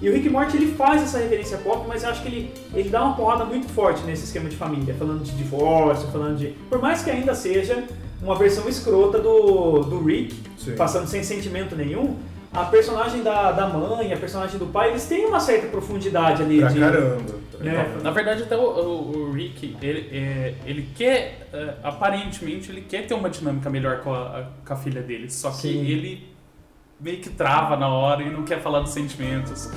E 0.00 0.10
o 0.10 0.12
Rick 0.12 0.28
Morty 0.28 0.58
ele 0.58 0.74
faz 0.74 1.02
essa 1.02 1.18
referência 1.18 1.56
pop, 1.58 1.86
mas 1.88 2.02
eu 2.02 2.10
acho 2.10 2.20
que 2.20 2.28
ele, 2.28 2.52
ele 2.74 2.90
dá 2.90 3.02
uma 3.02 3.16
porrada 3.16 3.46
muito 3.46 3.66
forte 3.72 4.02
nesse 4.04 4.24
esquema 4.24 4.50
de 4.50 4.56
família, 4.56 4.94
falando 4.94 5.22
de 5.22 5.32
divórcio, 5.32 6.08
falando 6.08 6.36
de. 6.36 6.48
Por 6.68 6.78
mais 6.78 7.02
que 7.02 7.10
ainda 7.10 7.34
seja 7.34 7.84
uma 8.22 8.36
versão 8.36 8.68
escrota 8.68 9.18
do, 9.18 9.80
do 9.80 10.04
Rick, 10.04 10.36
Sim. 10.58 10.74
passando 10.76 11.06
sem 11.06 11.22
sentimento 11.22 11.74
nenhum, 11.74 12.16
a 12.52 12.64
personagem 12.64 13.22
da, 13.22 13.52
da 13.52 13.68
mãe, 13.68 14.12
a 14.12 14.16
personagem 14.18 14.58
do 14.58 14.66
pai, 14.66 14.90
eles 14.90 15.06
têm 15.06 15.24
uma 15.24 15.40
certa 15.40 15.66
profundidade 15.68 16.42
ali. 16.42 16.58
Pra 16.58 16.68
de, 16.68 16.80
caramba. 16.80 17.22
É. 17.62 18.02
Na 18.02 18.10
verdade, 18.10 18.42
até 18.42 18.56
o, 18.56 18.60
o- 18.60 19.16
o 19.28 19.32
Rick, 19.32 19.76
ele, 19.82 20.08
é, 20.16 20.54
ele 20.64 20.88
quer, 20.94 21.48
é, 21.52 21.74
aparentemente, 21.82 22.70
ele 22.70 22.82
quer 22.82 23.06
ter 23.06 23.14
uma 23.14 23.30
dinâmica 23.30 23.68
melhor 23.70 24.00
com 24.00 24.12
a, 24.14 24.48
com 24.66 24.72
a 24.72 24.76
filha 24.76 25.02
dele. 25.02 25.30
Só 25.30 25.50
que 25.50 25.56
Sim. 25.56 25.86
ele 25.86 26.26
meio 27.00 27.18
que 27.18 27.30
trava 27.30 27.76
na 27.76 27.88
hora 27.88 28.22
e 28.22 28.30
não 28.30 28.42
quer 28.44 28.60
falar 28.60 28.80
dos 28.80 28.90
sentimentos. 28.92 29.70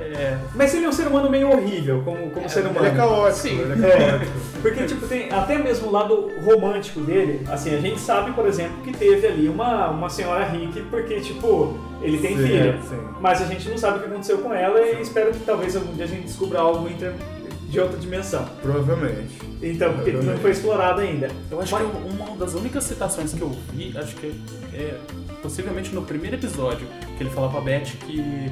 É, 0.00 0.38
Mas 0.54 0.72
ele 0.74 0.84
é 0.86 0.88
um 0.88 0.92
ser 0.92 1.06
humano 1.08 1.28
meio 1.28 1.50
horrível, 1.50 2.02
como, 2.04 2.30
como 2.30 2.48
ser 2.48 2.60
humano. 2.60 2.78
Ele 2.86 2.88
é 2.88 2.90
caótico, 2.96 3.36
Sim. 3.48 3.58
ele 3.60 3.84
é 3.84 3.88
É, 3.88 4.08
caótico. 4.08 4.32
porque 4.62 4.84
tipo, 4.84 5.06
tem 5.08 5.32
até 5.32 5.58
mesmo 5.58 5.88
o 5.88 5.92
lado 5.92 6.30
romântico 6.44 7.00
dele, 7.00 7.40
assim, 7.50 7.74
a 7.74 7.80
gente 7.80 7.98
sabe, 8.00 8.30
por 8.32 8.46
exemplo, 8.46 8.76
que 8.84 8.92
teve 8.96 9.26
ali 9.26 9.48
uma, 9.48 9.90
uma 9.90 10.08
senhora 10.08 10.44
rica, 10.44 10.80
porque, 10.90 11.20
tipo, 11.20 11.76
ele 12.00 12.18
tem 12.18 12.36
Sim, 12.36 12.46
filha. 12.46 12.78
sim. 12.88 12.96
Mas 13.20 13.42
a 13.42 13.46
gente 13.46 13.68
não 13.68 13.76
sabe 13.76 13.98
o 13.98 14.00
que 14.02 14.06
aconteceu 14.06 14.38
com 14.38 14.54
ela 14.54 14.80
e 14.80 15.00
espero 15.02 15.32
que 15.32 15.40
talvez 15.40 15.74
algum 15.74 15.92
dia 15.94 16.04
a 16.04 16.08
gente 16.08 16.22
descubra 16.22 16.60
algo 16.60 16.88
inter- 16.88 17.12
de 17.68 17.78
outra 17.80 17.98
dimensão. 17.98 18.46
Provavelmente. 18.62 19.36
Então, 19.60 19.92
porque 19.92 20.12
não 20.12 20.38
foi 20.38 20.52
explorado 20.52 21.00
ainda. 21.02 21.28
eu 21.50 21.60
acho 21.60 21.76
que 21.76 21.82
uma 21.82 22.36
das 22.36 22.54
únicas 22.54 22.84
citações 22.84 23.34
que 23.34 23.42
eu 23.42 23.50
vi, 23.74 23.92
acho 23.98 24.14
que 24.16 24.32
é 24.72 24.94
possivelmente 25.42 25.94
no 25.94 26.00
primeiro 26.02 26.36
episódio, 26.36 26.86
que 27.16 27.22
ele 27.24 27.30
fala 27.30 27.50
pra 27.50 27.60
Beth 27.60 27.82
que 28.06 28.50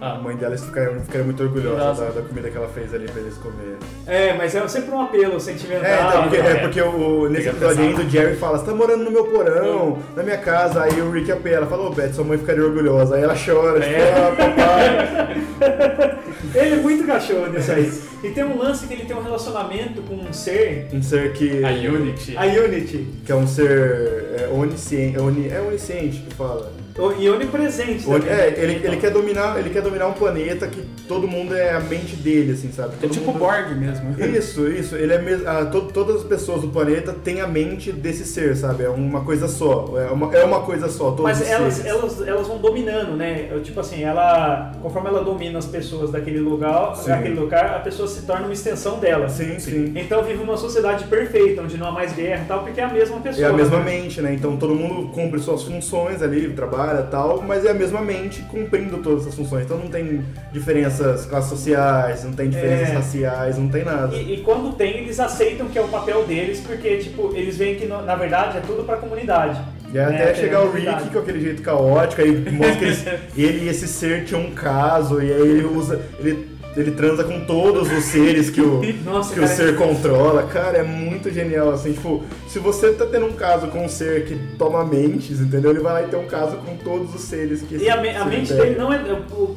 A 0.00 0.16
mãe 0.16 0.36
dela 0.36 0.56
ficaria, 0.56 0.98
ficaria 1.00 1.24
muito 1.24 1.42
orgulhosa 1.42 2.06
da, 2.06 2.10
da 2.10 2.22
comida 2.22 2.50
que 2.50 2.56
ela 2.56 2.68
fez 2.68 2.92
ali 2.92 3.06
pra 3.06 3.20
eles 3.20 3.36
comerem. 3.38 3.76
É, 4.06 4.32
mas 4.34 4.54
é 4.54 4.66
sempre 4.68 4.90
um 4.90 5.00
apelo 5.00 5.40
sentimental. 5.40 5.84
É, 5.84 6.08
então, 6.08 6.22
porque, 6.22 6.38
né? 6.38 6.50
é 6.50 6.54
porque 6.56 6.82
o, 6.82 7.28
nesse 7.28 7.44
Fica 7.44 7.56
episódio 7.56 7.84
ainda 7.84 8.02
o 8.02 8.10
Jerry 8.10 8.36
fala, 8.36 8.58
você 8.58 8.66
tá 8.66 8.74
morando 8.74 9.04
no 9.04 9.10
meu 9.10 9.24
porão, 9.24 9.98
na 10.16 10.22
minha 10.22 10.38
casa, 10.38 10.82
aí 10.82 11.00
o 11.00 11.10
Rick 11.10 11.30
apela, 11.30 11.66
fala, 11.66 11.86
ô 11.86 11.90
Beth, 11.90 12.12
sua 12.12 12.24
mãe 12.24 12.36
ficaria 12.36 12.64
orgulhosa. 12.64 13.14
Aí 13.16 13.22
ela 13.22 13.34
chora, 13.34 13.80
tipo, 13.80 13.94
É. 13.94 14.12
ah, 14.12 14.34
papai. 14.36 16.24
Ele 16.54 16.74
é 16.74 16.76
muito 16.76 17.06
cachorro 17.06 17.46
nisso 17.48 17.72
aí. 17.72 17.90
E 18.22 18.30
tem 18.30 18.44
um 18.44 18.56
lance 18.58 18.86
que 18.86 18.94
ele 18.94 19.04
tem 19.04 19.16
um 19.16 19.22
relacionamento 19.22 20.00
com 20.02 20.14
um 20.14 20.32
ser, 20.32 20.88
Um 20.92 21.02
ser 21.02 21.32
que. 21.32 21.64
a 21.64 21.70
Unity. 21.70 22.36
a 22.36 22.44
Unity, 22.44 23.08
Que 23.24 23.32
é 23.32 23.34
um 23.34 23.46
ser 23.46 24.36
é, 24.38 24.48
onisciente, 24.52 25.18
é, 25.18 25.56
é 25.56 25.60
onisciente 25.60 26.20
que 26.20 26.34
fala. 26.34 26.70
E 27.18 27.28
onipresente 27.28 28.08
Oni- 28.08 28.20
também. 28.20 28.34
é, 28.34 28.54
ele, 28.56 28.80
ele, 28.86 28.96
quer 28.98 29.10
dominar, 29.10 29.58
ele 29.58 29.70
quer 29.70 29.82
dominar 29.82 30.06
um 30.06 30.12
planeta 30.12 30.68
que 30.68 30.80
todo 31.08 31.26
mundo 31.26 31.52
é 31.52 31.72
a 31.72 31.80
mente 31.80 32.14
dele, 32.14 32.52
assim, 32.52 32.70
sabe? 32.70 32.94
É 32.94 33.00
Todo 33.00 33.10
tipo 33.10 33.26
mundo... 33.26 33.38
Borg 33.40 33.74
mesmo. 33.74 34.14
Isso, 34.36 34.68
isso. 34.68 34.94
Ele 34.94 35.12
é 35.12 35.20
ah, 35.44 35.64
to- 35.66 35.90
todas 35.92 36.16
as 36.16 36.22
pessoas 36.22 36.60
do 36.60 36.68
planeta 36.68 37.12
têm 37.12 37.40
a 37.40 37.48
mente 37.48 37.90
desse 37.90 38.24
ser, 38.24 38.56
sabe? 38.56 38.84
É 38.84 38.88
uma 38.88 39.22
coisa 39.24 39.48
só. 39.48 39.92
É 39.98 40.10
uma, 40.12 40.32
é 40.36 40.44
uma 40.44 40.60
coisa 40.60 40.88
só. 40.88 41.06
Todos 41.10 41.24
Mas 41.24 41.50
elas, 41.50 41.74
seres. 41.74 41.90
elas, 41.90 42.20
elas 42.28 42.46
vão 42.46 42.58
dominando, 42.58 43.16
né? 43.16 43.48
Tipo 43.64 43.80
assim, 43.80 44.02
ela. 44.04 44.70
Conforme 44.80 45.08
ela 45.08 45.24
domina 45.24 45.58
as 45.58 45.66
pessoas 45.66 46.12
daquele 46.12 46.38
lugar, 46.38 46.94
Sim. 46.96 47.10
daquele 47.10 47.34
lugar, 47.34 47.74
a 47.74 47.80
pessoa 47.80 48.06
se 48.06 48.22
torna 48.22 48.44
uma 48.44 48.52
extensão 48.52 49.00
dela. 49.00 49.28
Sim, 49.28 49.58
sim. 49.58 49.92
Então 49.96 50.22
vive 50.22 50.42
uma 50.42 50.56
sociedade 50.56 51.04
perfeita, 51.06 51.60
onde 51.60 51.76
não 51.76 51.88
há 51.88 51.92
mais 51.92 52.12
guerra 52.12 52.42
e 52.44 52.46
tal, 52.46 52.60
porque 52.62 52.80
é 52.80 52.84
a 52.84 52.88
mesma 52.92 53.16
É 53.16 53.20
pessoa. 53.20 53.48
a 53.48 53.52
mesma 53.52 53.78
né? 53.78 53.84
mente, 53.84 54.20
né? 54.22 54.32
Então 54.32 54.56
todo 54.56 54.76
mundo 54.76 55.08
cumpre 55.08 55.40
suas 55.40 55.64
funções 55.64 56.22
ali, 56.22 56.50
trabalha 56.50 56.83
tal, 57.10 57.42
mas 57.42 57.64
é 57.64 57.70
a 57.70 57.74
mesma 57.74 58.00
mente 58.00 58.42
cumprindo 58.42 58.98
todas 58.98 59.22
essas 59.22 59.34
funções. 59.34 59.64
Então 59.64 59.78
não 59.78 59.88
tem 59.88 60.24
diferenças 60.52 61.26
classes 61.26 61.50
sociais, 61.50 62.24
não 62.24 62.32
tem 62.32 62.48
diferenças 62.48 62.90
É. 62.90 62.92
raciais, 62.94 63.58
não 63.58 63.68
tem 63.68 63.84
nada. 63.84 64.14
E, 64.16 64.34
e 64.34 64.40
quando 64.42 64.72
tem, 64.74 64.98
eles 64.98 65.18
aceitam 65.20 65.66
que 65.68 65.78
é 65.78 65.82
o 65.82 65.88
papel 65.88 66.24
deles, 66.24 66.60
porque, 66.60 66.96
tipo, 66.98 67.32
eles 67.34 67.56
veem 67.56 67.76
que, 67.76 67.86
na 67.86 68.14
verdade, 68.14 68.58
é 68.58 68.60
tudo 68.60 68.84
pra 68.84 68.96
comunidade. 68.96 69.60
E 69.92 69.98
aí 69.98 70.10
né? 70.12 70.22
até 70.22 70.34
chegar 70.34 70.62
o. 70.62 70.72
Rick 70.72 71.10
com 71.12 71.18
aquele 71.20 71.40
jeito 71.40 71.62
caótico, 71.62 72.20
aí 72.22 72.32
mostra 72.50 72.76
que 72.76 72.84
eles- 72.84 73.04
ele 73.36 73.64
e 73.66 73.68
esse 73.68 73.86
ser 73.86 74.24
tinham 74.24 74.42
um 74.42 74.50
caso, 74.50 75.22
e 75.22 75.32
aí 75.32 75.40
ele 75.40 75.64
usa. 75.64 76.00
Ele, 76.18 76.52
ele 76.76 76.90
transa 76.90 77.22
com 77.22 77.38
todos 77.44 77.88
os 77.92 78.02
seres 78.06 78.50
que 78.50 78.60
o, 78.60 78.80
Nossa, 79.04 79.32
que 79.32 79.38
cara, 79.38 79.52
o 79.52 79.56
ser 79.56 79.76
controla. 79.76 80.42
Cara, 80.44 80.78
é 80.78 80.82
muito 80.82 81.30
genial, 81.32 81.70
assim, 81.70 81.92
tipo, 81.92 82.24
se 82.54 82.60
você 82.60 82.92
tá 82.92 83.04
tendo 83.04 83.26
um 83.26 83.32
caso 83.32 83.66
com 83.66 83.84
um 83.84 83.88
ser 83.88 84.26
que 84.26 84.36
toma 84.56 84.84
mentes, 84.84 85.40
entendeu? 85.40 85.72
Ele 85.72 85.80
vai 85.80 85.92
lá 85.94 86.02
e 86.02 86.06
tem 86.08 86.20
um 86.20 86.26
caso 86.28 86.56
com 86.58 86.76
todos 86.76 87.12
os 87.12 87.20
seres 87.22 87.62
que 87.62 87.74
E 87.78 87.90
a, 87.90 87.96
me- 88.00 88.10
a 88.14 88.24
mente 88.24 88.54
dele 88.54 88.76
não 88.78 88.92
é. 88.92 89.00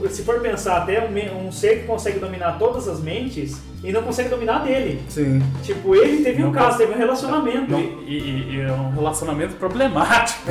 Se 0.10 0.24
for 0.24 0.39
pensar, 0.39 0.77
até 0.77 1.08
um, 1.08 1.48
um 1.48 1.51
ser 1.51 1.82
que 1.82 1.86
consegue 1.86 2.18
dominar 2.18 2.58
todas 2.58 2.88
as 2.88 3.00
mentes 3.00 3.62
e 3.84 3.92
não 3.92 4.01
consegue 4.01 4.30
dominar 4.30 4.63
dele. 4.63 5.00
Sim. 5.10 5.44
Tipo, 5.62 5.94
ele 5.94 6.24
teve 6.24 6.42
um 6.42 6.48
Não 6.48 6.51
caso, 6.54 6.70
cons- 6.70 6.77
teve 6.80 6.94
um 6.94 6.98
relacionamento. 6.98 7.72
Não, 7.72 7.80
E- 7.80 8.18
e, 8.18 8.56
e 8.56 8.62
é 8.62 8.72
um 8.72 8.89
relacionamento 8.96 9.54
problemático. 9.58 10.42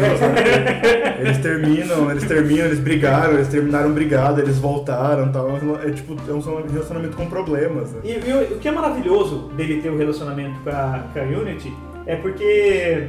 Eles 1.18 1.38
terminam, 1.38 2.10
eles 2.12 2.22
terminam, 2.28 2.66
eles 2.66 2.78
brigaram, 2.78 3.34
eles 3.34 3.48
terminaram 3.48 3.90
brigado, 3.92 4.40
eles 4.40 4.56
voltaram 4.58 5.26
e 5.26 5.32
tal. 5.32 5.50
É 5.84 5.90
tipo, 5.90 6.14
é 6.28 6.32
um 6.32 6.40
relacionamento 6.70 7.16
com 7.16 7.26
problemas, 7.26 7.90
né? 7.90 8.00
E, 8.04 8.12
e 8.12 8.32
o, 8.32 8.54
o 8.54 8.58
que 8.60 8.68
é 8.68 8.70
maravilhoso 8.70 9.50
dele 9.56 9.82
ter 9.82 9.90
o 9.90 9.98
relacionamento 9.98 10.60
com 10.60 10.70
a, 10.70 11.04
com 11.12 11.18
a 11.18 11.22
Unity 11.22 11.72
é 12.06 12.16
porque 12.16 13.08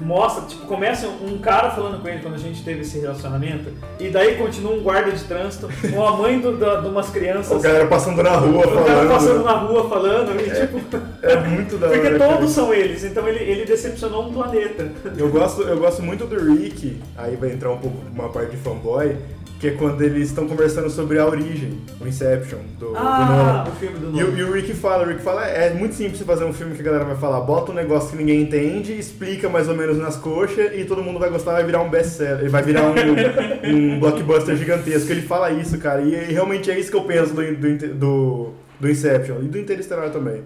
mostra, 0.00 0.44
tipo, 0.46 0.64
começa 0.66 1.08
um 1.08 1.38
cara 1.38 1.70
falando 1.72 2.00
com 2.00 2.06
ele 2.08 2.20
quando 2.22 2.34
a 2.34 2.38
gente 2.38 2.62
teve 2.62 2.82
esse 2.82 3.00
relacionamento, 3.00 3.70
e 3.98 4.08
daí 4.10 4.36
continua 4.36 4.74
um 4.74 4.80
guarda 4.80 5.10
de 5.10 5.24
trânsito, 5.24 5.68
com 5.92 6.06
a 6.06 6.16
mãe 6.16 6.38
do, 6.38 6.56
da, 6.56 6.80
de 6.80 6.86
umas 6.86 7.10
crianças, 7.10 7.50
O 7.58 7.60
galera 7.60 7.86
passando 7.88 8.22
na 8.22 8.36
rua 8.36 8.64
o 8.64 8.70
cara 8.70 8.84
falando. 8.84 9.08
passando 9.08 9.44
na 9.44 9.52
rua 9.54 9.88
falando, 9.88 10.40
e 10.40 10.50
tipo, 10.50 10.80
É 11.20 11.36
muito 11.40 11.76
da 11.78 11.88
hora. 11.88 11.98
porque 11.98 12.16
cara. 12.16 12.32
todos 12.36 12.52
são 12.52 12.72
eles, 12.72 13.02
então 13.02 13.26
ele, 13.26 13.40
ele 13.42 13.64
decepcionou 13.64 14.28
um 14.28 14.32
planeta. 14.32 14.88
Eu 15.16 15.30
gosto, 15.30 15.62
eu 15.62 15.78
gosto 15.78 16.00
muito 16.00 16.26
do 16.26 16.36
Rick, 16.54 17.02
aí 17.16 17.34
vai 17.34 17.50
entrar 17.50 17.72
um 17.72 17.78
pouco 17.78 17.96
uma 18.14 18.28
parte 18.28 18.52
de 18.52 18.56
fanboy, 18.58 19.16
que 19.58 19.66
é 19.68 19.70
quando 19.72 20.00
eles 20.02 20.28
estão 20.28 20.46
conversando 20.46 20.88
sobre 20.88 21.18
a 21.18 21.26
origem, 21.26 21.80
o 22.00 22.06
Inception, 22.06 22.58
do, 22.78 22.90
do 22.90 22.96
Ah, 22.96 23.64
Nolan. 23.64 23.72
o 23.72 23.76
filme 23.76 23.98
do 23.98 24.06
E, 24.06 24.22
o- 24.22 24.26
Nolan. 24.26 24.38
e 24.38 24.42
o 24.44 24.52
Rick 24.52 24.72
fala, 24.74 25.04
o 25.04 25.08
Rick 25.08 25.20
fala, 25.20 25.46
é 25.46 25.74
muito 25.74 25.94
simples 25.96 26.20
fazer 26.22 26.44
um 26.44 26.52
filme 26.52 26.74
que 26.76 26.80
a 26.80 26.84
galera 26.84 27.04
vai 27.04 27.16
falar, 27.16 27.40
bota 27.40 27.72
um 27.72 27.74
negócio 27.74 28.10
que 28.10 28.16
ninguém 28.16 28.42
entende, 28.42 28.96
explica 28.96 29.48
mais 29.48 29.68
ou 29.68 29.74
menos 29.74 29.98
nas 29.98 30.14
coxas 30.16 30.70
e 30.74 30.84
todo 30.84 31.02
mundo 31.02 31.18
vai 31.18 31.28
gostar, 31.28 31.52
vai 31.52 31.64
virar 31.64 31.82
um 31.82 31.90
best-seller, 31.90 32.48
vai 32.48 32.62
virar 32.62 32.82
um, 32.84 32.94
um 33.96 33.98
blockbuster 34.00 34.56
gigantesco. 34.56 35.10
Ele 35.10 35.22
fala 35.22 35.50
isso, 35.50 35.76
cara, 35.78 36.02
e, 36.02 36.12
e 36.14 36.32
realmente 36.32 36.70
é 36.70 36.78
isso 36.78 36.90
que 36.90 36.96
eu 36.96 37.02
penso 37.04 37.34
do, 37.34 37.42
do, 37.56 37.94
do, 37.94 38.50
do 38.78 38.88
Inception 38.90 39.38
e 39.42 39.46
do 39.46 39.58
Interestelar 39.58 40.10
também. 40.10 40.42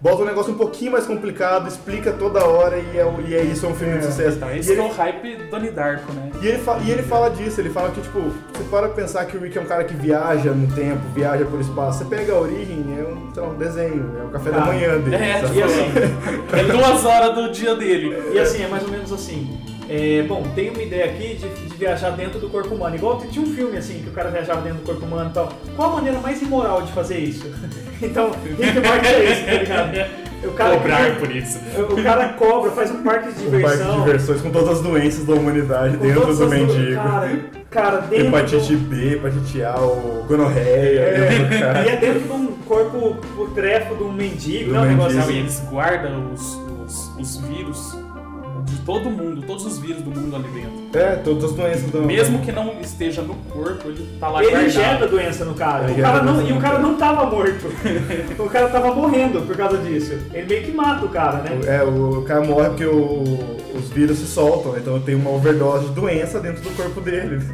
Bota 0.00 0.22
um 0.22 0.24
negócio 0.24 0.50
um 0.52 0.56
pouquinho 0.56 0.92
mais 0.92 1.06
complicado, 1.06 1.68
explica 1.68 2.10
toda 2.12 2.42
hora 2.46 2.78
e 2.78 2.96
é, 2.96 3.14
e 3.28 3.34
é 3.34 3.42
isso, 3.42 3.66
é 3.66 3.68
um 3.68 3.74
filme 3.74 3.98
de 3.98 4.06
sucesso. 4.06 4.38
Então, 4.38 4.50
E 4.50 4.58
esse 4.58 4.72
ele- 4.72 4.80
é 4.80 4.84
o 4.84 4.88
hype 4.88 5.36
do 5.36 5.50
Donnie 5.50 5.70
Darko, 5.70 6.10
né? 6.14 6.30
e 6.40 6.46
ele, 6.48 6.56
fa- 6.58 6.78
e 6.82 6.90
ele 6.90 7.02
fala 7.02 7.28
disso, 7.28 7.60
ele 7.60 7.68
fala 7.68 7.90
que, 7.90 8.00
tipo, 8.00 8.18
você 8.18 8.64
para 8.70 8.88
pensar 8.88 9.26
que 9.26 9.36
o 9.36 9.40
Rick 9.40 9.58
é 9.58 9.60
um 9.60 9.66
cara 9.66 9.84
que 9.84 9.92
viaja 9.92 10.52
no 10.52 10.74
tempo, 10.74 11.02
viaja 11.14 11.44
por 11.44 11.60
espaço. 11.60 11.98
Você 11.98 12.04
pega 12.06 12.32
a 12.32 12.40
origem, 12.40 12.82
é 12.98 13.02
um, 13.02 13.30
sei 13.34 13.42
lá, 13.42 13.48
um 13.50 13.54
desenho, 13.58 14.10
é 14.18 14.24
o 14.24 14.28
café 14.30 14.50
da 14.50 14.62
Ah, 14.62 14.66
manhã 14.66 14.98
dele. 14.98 15.16
É? 15.16 15.42
E 15.54 15.62
assim, 15.62 15.84
É 16.58 16.64
duas 16.64 17.04
horas 17.04 17.34
do 17.34 17.52
dia 17.52 17.74
dele. 17.76 18.16
E 18.32 18.38
assim, 18.38 18.62
é 18.62 18.68
mais 18.68 18.82
ou 18.84 18.88
menos 18.90 19.12
assim. 19.12 19.60
É, 19.92 20.22
bom, 20.22 20.44
tem 20.54 20.70
uma 20.70 20.80
ideia 20.82 21.06
aqui 21.06 21.34
de, 21.34 21.48
de 21.48 21.76
viajar 21.76 22.10
dentro 22.10 22.38
do 22.38 22.48
corpo 22.48 22.72
humano. 22.74 22.94
Igual 22.94 23.18
tinha 23.28 23.44
um 23.44 23.52
filme 23.54 23.76
assim, 23.76 24.00
que 24.02 24.08
o 24.08 24.12
cara 24.12 24.30
viajava 24.30 24.60
dentro 24.60 24.78
do 24.78 24.84
corpo 24.84 25.04
humano 25.04 25.30
e 25.30 25.32
tal. 25.34 25.48
Qual 25.74 25.90
a 25.90 25.94
maneira 25.96 26.18
mais 26.20 26.40
imoral 26.40 26.82
de 26.82 26.92
fazer 26.92 27.18
isso? 27.18 27.44
então, 28.00 28.30
Rick 28.30 28.74
Morty 28.86 29.06
é 29.08 29.32
isso, 29.32 29.44
tá 29.46 29.52
ligado? 29.82 30.20
O 30.42 30.52
cara, 30.52 30.76
Cobrar 30.78 31.16
por 31.18 31.36
isso. 31.36 31.58
o 31.90 32.02
cara 32.02 32.28
cobra, 32.30 32.70
faz 32.70 32.90
um 32.90 33.02
parque 33.02 33.30
de 33.32 33.46
Um 33.46 33.50
parque 33.50 33.66
de 33.76 33.82
diversão. 33.82 34.04
diversões 34.04 34.40
com 34.40 34.50
todas 34.50 34.68
as 34.70 34.80
doenças 34.80 35.26
da 35.26 35.34
humanidade 35.34 35.98
com 35.98 36.06
dentro 36.06 36.34
do 36.34 36.48
mendigo. 36.48 36.94
Cara, 36.94 37.40
cara 37.68 37.96
dentro 37.98 38.26
Hepatite 38.28 38.76
do- 38.76 38.88
B, 38.88 39.14
hepatite 39.16 39.62
A, 39.64 39.74
o 39.80 40.24
gonorreia, 40.26 41.00
É, 41.00 41.84
e 41.84 41.88
é 41.90 41.96
dentro 41.96 42.20
de 42.20 42.32
um 42.32 42.46
corpo 42.66 43.18
trefo 43.54 43.94
de 43.96 44.02
um 44.02 44.12
mendigo, 44.12 44.70
Do 44.70 44.74
não 44.76 44.84
é 44.84 44.86
um 44.86 44.90
negócio 44.92 45.18
mendigo. 45.18 45.26
Não, 45.26 45.34
e 45.34 45.38
assim. 45.38 45.38
eles 45.40 45.62
guardam 45.68 46.32
os, 46.32 46.58
os, 46.86 47.10
os 47.18 47.36
vírus 47.46 47.96
todo 48.90 49.08
mundo, 49.10 49.42
todos 49.46 49.64
os 49.66 49.78
vírus 49.78 50.02
do 50.02 50.10
mundo 50.10 50.34
ali 50.34 50.48
dentro. 50.48 50.80
É, 50.92 51.14
todas 51.16 51.44
as 51.44 51.52
doenças 51.52 51.82
do 51.90 52.02
Mesmo 52.02 52.40
que 52.40 52.50
não 52.50 52.74
esteja 52.80 53.22
no 53.22 53.34
corpo, 53.34 53.88
ele 53.88 54.08
tá 54.18 54.28
lá 54.28 54.40
Ele 54.42 54.50
guardado. 54.50 54.68
injeta 54.68 55.04
a 55.04 55.06
doença 55.06 55.44
no 55.44 55.54
cara. 55.54 55.84
Ele 55.90 56.00
O 56.00 56.04
cara 56.04 56.22
não, 56.24 56.40
e 56.42 56.52
o 56.52 56.56
cara 56.56 56.74
cara. 56.74 56.78
não 56.80 56.94
tava 56.96 57.26
morto. 57.26 57.66
o 58.38 58.48
cara 58.50 58.68
tava 58.68 58.92
morrendo 58.92 59.42
por 59.42 59.56
causa 59.56 59.78
disso. 59.78 60.18
Ele 60.34 60.46
meio 60.48 60.62
que 60.64 60.72
mata 60.72 61.04
o 61.04 61.08
cara, 61.08 61.38
né? 61.38 61.60
É, 61.66 61.82
o 61.84 62.22
cara 62.26 62.40
morre 62.42 62.68
porque 62.70 62.86
o- 62.86 63.60
os 63.72 63.88
vírus 63.90 64.18
se 64.18 64.26
soltam, 64.26 64.76
então 64.76 65.00
tem 65.00 65.14
uma 65.14 65.30
overdose 65.30 65.86
de 65.86 65.92
doença 65.94 66.40
dentro 66.40 66.60
do 66.62 66.70
corpo 66.76 67.00
dele. 67.00 67.40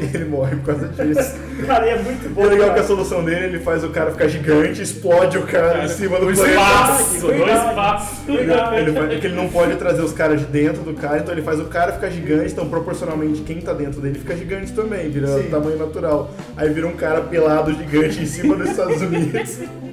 E 0.00 0.16
ele 0.16 0.24
morre 0.24 0.56
por 0.56 0.74
causa 0.74 0.88
disso. 0.88 1.34
Cara, 1.66 1.86
e 1.86 1.90
é 1.90 2.02
muito 2.02 2.34
bom. 2.34 2.40
E 2.42 2.44
é 2.44 2.48
legal 2.48 2.68
cara. 2.68 2.74
que 2.78 2.84
a 2.84 2.86
solução 2.88 3.22
dele, 3.24 3.46
ele 3.46 3.58
faz 3.60 3.84
o 3.84 3.90
cara 3.90 4.10
ficar 4.10 4.28
gigante, 4.28 4.80
explode 4.82 5.36
o 5.38 5.42
cara 5.42 5.84
em 5.84 5.88
cima 5.88 6.18
do 6.18 6.30
espaço, 6.30 7.20
no 7.26 7.28
Verdade. 7.28 7.68
espaço. 7.68 8.14
Verdade. 8.26 8.76
Ele, 8.80 8.92
faz- 8.92 9.12
é 9.12 9.16
que 9.18 9.26
ele 9.26 9.36
não 9.36 9.48
pode 9.48 9.76
trazer 9.76 10.02
os 10.02 10.12
caras 10.12 10.40
de 10.40 10.46
dentro 10.46 10.79
do 10.84 10.94
cara, 10.94 11.18
então 11.18 11.32
ele 11.32 11.42
faz 11.42 11.60
o 11.60 11.64
cara 11.64 11.92
ficar 11.92 12.10
gigante, 12.10 12.52
então 12.52 12.68
proporcionalmente 12.68 13.42
quem 13.42 13.60
tá 13.60 13.72
dentro 13.72 14.00
dele 14.00 14.18
fica 14.18 14.36
gigante 14.36 14.72
também, 14.72 15.10
vira 15.10 15.26
Sim. 15.26 15.50
tamanho 15.50 15.78
natural. 15.78 16.30
Aí 16.56 16.68
vira 16.70 16.86
um 16.86 16.96
cara 16.96 17.20
pelado 17.22 17.72
gigante 17.72 18.20
em 18.20 18.26
cima 18.26 18.56
dos 18.56 18.70
Estados 18.70 19.00
Unidos. 19.00 19.58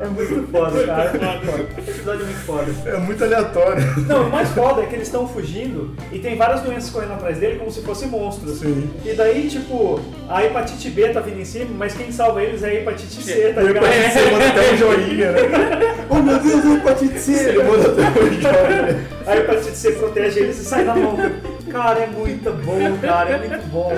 É 0.00 0.06
muito 0.06 0.50
foda, 0.50 0.86
cara. 0.86 1.10
É 1.10 1.12
muito 1.12 1.46
foda. 1.46 1.68
Esse 1.78 1.90
episódio 1.90 2.22
é 2.22 2.24
muito 2.24 2.40
foda. 2.40 2.72
É 2.86 2.96
muito 2.98 3.24
aleatório. 3.24 3.82
Não, 4.06 4.26
o 4.26 4.30
mais 4.30 4.48
foda 4.50 4.82
é 4.82 4.86
que 4.86 4.94
eles 4.94 5.06
estão 5.06 5.28
fugindo 5.28 5.94
e 6.10 6.18
tem 6.18 6.36
várias 6.36 6.62
doenças 6.62 6.90
correndo 6.90 7.12
atrás 7.12 7.38
dele 7.38 7.58
como 7.58 7.70
se 7.70 7.82
fossem 7.82 8.08
monstros. 8.08 8.58
Sim. 8.58 8.90
E 9.04 9.12
daí, 9.12 9.48
tipo, 9.48 10.00
a 10.28 10.44
hepatite 10.44 10.90
B 10.90 11.08
tá 11.10 11.20
vindo 11.20 11.40
em 11.40 11.44
cima, 11.44 11.70
mas 11.76 11.94
quem 11.94 12.10
salva 12.10 12.42
eles 12.42 12.62
é 12.62 12.68
a 12.68 12.74
hepatite 12.74 13.22
C, 13.22 13.52
tá 13.52 13.62
ligado? 13.62 13.84
Hepatite 13.84 14.12
C 14.12 14.20
manda 14.32 14.46
até 14.48 14.72
um 14.72 14.76
joinha, 14.76 15.32
né? 15.32 15.40
Oh 16.10 16.14
meu 16.16 16.38
Deus, 16.38 16.64
a 16.64 16.74
hepatite 16.74 17.18
C! 17.18 17.48
Ele 17.50 17.62
manda 17.62 17.88
até 17.88 18.02
um 18.02 18.40
joinha. 18.40 19.06
A 19.26 19.36
hepatite 19.36 19.76
C 19.76 19.92
protege 19.92 20.40
eles 20.40 20.60
e 20.60 20.64
sai 20.64 20.84
na 20.84 20.94
mão. 20.94 21.16
Cara, 21.70 22.00
é 22.00 22.06
muito 22.06 22.50
bom, 22.64 22.98
cara, 23.00 23.30
é 23.30 23.48
muito 23.48 23.66
bom. 23.68 23.92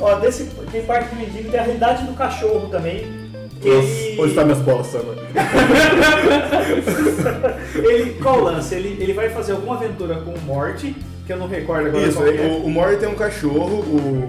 Ó, 0.00 0.14
desse, 0.16 0.44
tem 0.70 0.82
parte 0.82 1.14
do 1.14 1.16
mendigo, 1.16 1.50
tem 1.50 1.60
a 1.60 1.62
realidade 1.62 2.04
do 2.04 2.14
cachorro 2.14 2.68
também. 2.68 3.21
Ele, 3.64 4.20
Onde 4.20 4.34
tá 4.34 4.44
minhas 4.44 4.58
bolas, 4.60 4.86
Summer? 4.88 5.16
ele, 7.74 8.10
qual 8.20 8.40
o 8.40 8.44
lance? 8.44 8.74
Ele, 8.74 8.96
ele 9.00 9.12
vai 9.12 9.28
fazer 9.30 9.52
alguma 9.52 9.76
aventura 9.76 10.16
com 10.16 10.32
o 10.32 10.40
Morty, 10.42 10.94
que 11.26 11.32
eu 11.32 11.36
não 11.36 11.46
recordo 11.48 11.88
agora 11.88 12.06
Isso, 12.06 12.18
qual 12.18 12.32
que 12.32 12.38
é. 12.38 12.42
o, 12.46 12.64
o 12.64 12.70
Mori 12.70 12.96
tem 12.96 13.08
um 13.08 13.14
cachorro, 13.14 13.80
o. 13.80 14.28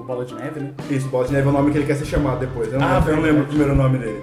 O 0.00 0.06
Bola 0.06 0.26
de 0.26 0.34
Neve, 0.34 0.60
né? 0.60 0.70
isso, 0.90 1.08
Bola 1.08 1.26
de 1.26 1.32
Neve 1.32 1.46
é 1.46 1.50
o 1.50 1.52
nome 1.52 1.70
que 1.72 1.78
ele 1.78 1.86
quer 1.86 1.96
ser 1.96 2.04
chamado 2.04 2.40
depois. 2.40 2.70
Eu 2.70 2.78
não, 2.78 2.86
Ah, 2.86 3.02
eu 3.06 3.16
não 3.16 3.22
lembro 3.22 3.44
o 3.44 3.46
primeiro 3.46 3.74
nome 3.74 3.96
dele. 3.96 4.20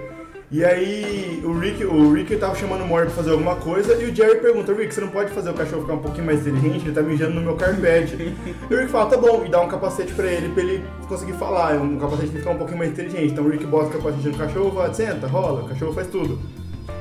E 0.52 0.62
aí 0.62 1.42
o 1.46 1.58
Rick, 1.58 1.82
o 1.82 2.12
Rick 2.12 2.36
tava 2.36 2.54
chamando 2.54 2.82
o 2.82 2.86
Morty 2.86 3.06
pra 3.06 3.14
fazer 3.14 3.30
alguma 3.30 3.56
coisa 3.56 3.94
e 3.94 4.04
o 4.04 4.14
Jerry 4.14 4.38
pergunta, 4.38 4.74
Rick, 4.74 4.92
você 4.92 5.00
não 5.00 5.08
pode 5.08 5.30
fazer 5.30 5.48
o 5.48 5.54
cachorro 5.54 5.80
ficar 5.80 5.94
um 5.94 5.98
pouquinho 6.00 6.26
mais 6.26 6.46
inteligente? 6.46 6.84
Ele 6.84 6.94
tá 6.94 7.00
mijando 7.00 7.36
no 7.36 7.40
meu 7.40 7.56
carpete. 7.56 8.16
e 8.70 8.74
o 8.74 8.78
Rick 8.78 8.92
fala, 8.92 9.08
tá 9.08 9.16
bom, 9.16 9.46
e 9.46 9.48
dá 9.48 9.62
um 9.62 9.68
capacete 9.68 10.12
pra 10.12 10.26
ele, 10.26 10.50
pra 10.50 10.62
ele 10.62 10.84
conseguir 11.08 11.32
falar, 11.32 11.80
um 11.80 11.98
capacete 11.98 12.28
pra 12.32 12.40
ficar 12.40 12.50
um 12.50 12.58
pouquinho 12.58 12.78
mais 12.78 12.90
inteligente. 12.90 13.32
Então 13.32 13.46
o 13.46 13.48
Rick 13.48 13.64
bota 13.64 13.86
o 13.86 13.90
capacete 13.92 14.28
no 14.28 14.36
cachorro, 14.36 14.72
fala, 14.72 14.92
senta, 14.92 15.26
rola, 15.26 15.62
o 15.62 15.68
cachorro 15.70 15.94
faz 15.94 16.08
tudo. 16.08 16.38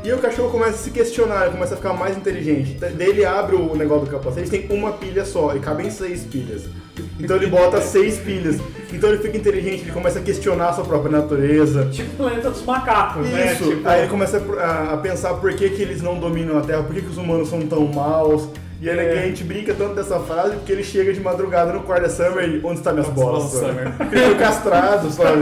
E 0.01 0.13
o 0.13 0.17
cachorro 0.19 0.49
começa 0.49 0.71
a 0.71 0.77
se 0.77 0.91
questionar, 0.91 1.43
ele 1.43 1.51
começa 1.51 1.73
a 1.73 1.77
ficar 1.77 1.91
mais 1.91 2.15
inteligente. 2.15 2.77
Daí 2.79 3.09
ele 3.09 3.25
abre 3.25 3.57
o 3.57 3.75
negócio 3.75 4.05
do 4.05 4.11
capacete, 4.11 4.49
tem 4.49 4.67
uma 4.69 4.93
pilha 4.93 5.25
só, 5.25 5.53
e 5.57 5.59
cabem 5.59 5.91
seis 5.91 6.23
pilhas. 6.23 6.69
Então 7.21 7.35
ele 7.35 7.47
bota 7.47 7.79
seis 7.81 8.17
pilhas. 8.17 8.57
Então 8.91 9.09
ele 9.09 9.19
fica 9.19 9.37
inteligente, 9.37 9.83
ele 9.83 9.91
começa 9.91 10.19
a 10.19 10.21
questionar 10.21 10.69
a 10.69 10.73
sua 10.73 10.83
própria 10.83 11.11
natureza. 11.11 11.87
Tipo 11.91 12.11
o 12.13 12.17
planeta 12.17 12.49
dos 12.49 12.63
macacos, 12.65 13.27
né? 13.29 13.53
Isso. 13.53 13.69
Tipo, 13.69 13.87
Aí 13.87 14.01
ele 14.01 14.09
começa 14.09 14.37
a, 14.59 14.93
a 14.93 14.97
pensar 14.97 15.35
por 15.35 15.53
que, 15.53 15.69
que 15.69 15.81
eles 15.81 16.01
não 16.01 16.19
dominam 16.19 16.57
a 16.57 16.61
Terra, 16.61 16.83
por 16.83 16.93
que, 16.93 17.01
que 17.01 17.09
os 17.09 17.17
humanos 17.17 17.49
são 17.49 17.61
tão 17.61 17.87
maus. 17.87 18.49
E 18.81 18.89
É. 18.89 18.93
a 19.19 19.27
gente 19.27 19.43
brinca 19.43 19.75
tanto 19.75 19.93
dessa 19.93 20.19
frase 20.19 20.55
porque 20.55 20.71
ele 20.71 20.83
chega 20.83 21.13
de 21.13 21.19
madrugada 21.19 21.71
no 21.71 21.81
quarto 21.81 22.01
da 22.01 22.09
Summer 22.09 22.43
e 22.49 22.61
onde 22.65 22.79
está 22.79 22.91
minhas 22.91 23.07
Onde 23.09 23.19
está 23.19 23.29
bolas? 23.31 23.51
Summer? 23.51 23.91
Ele 24.11 24.35
castrado, 24.35 25.11
sabe? 25.11 25.41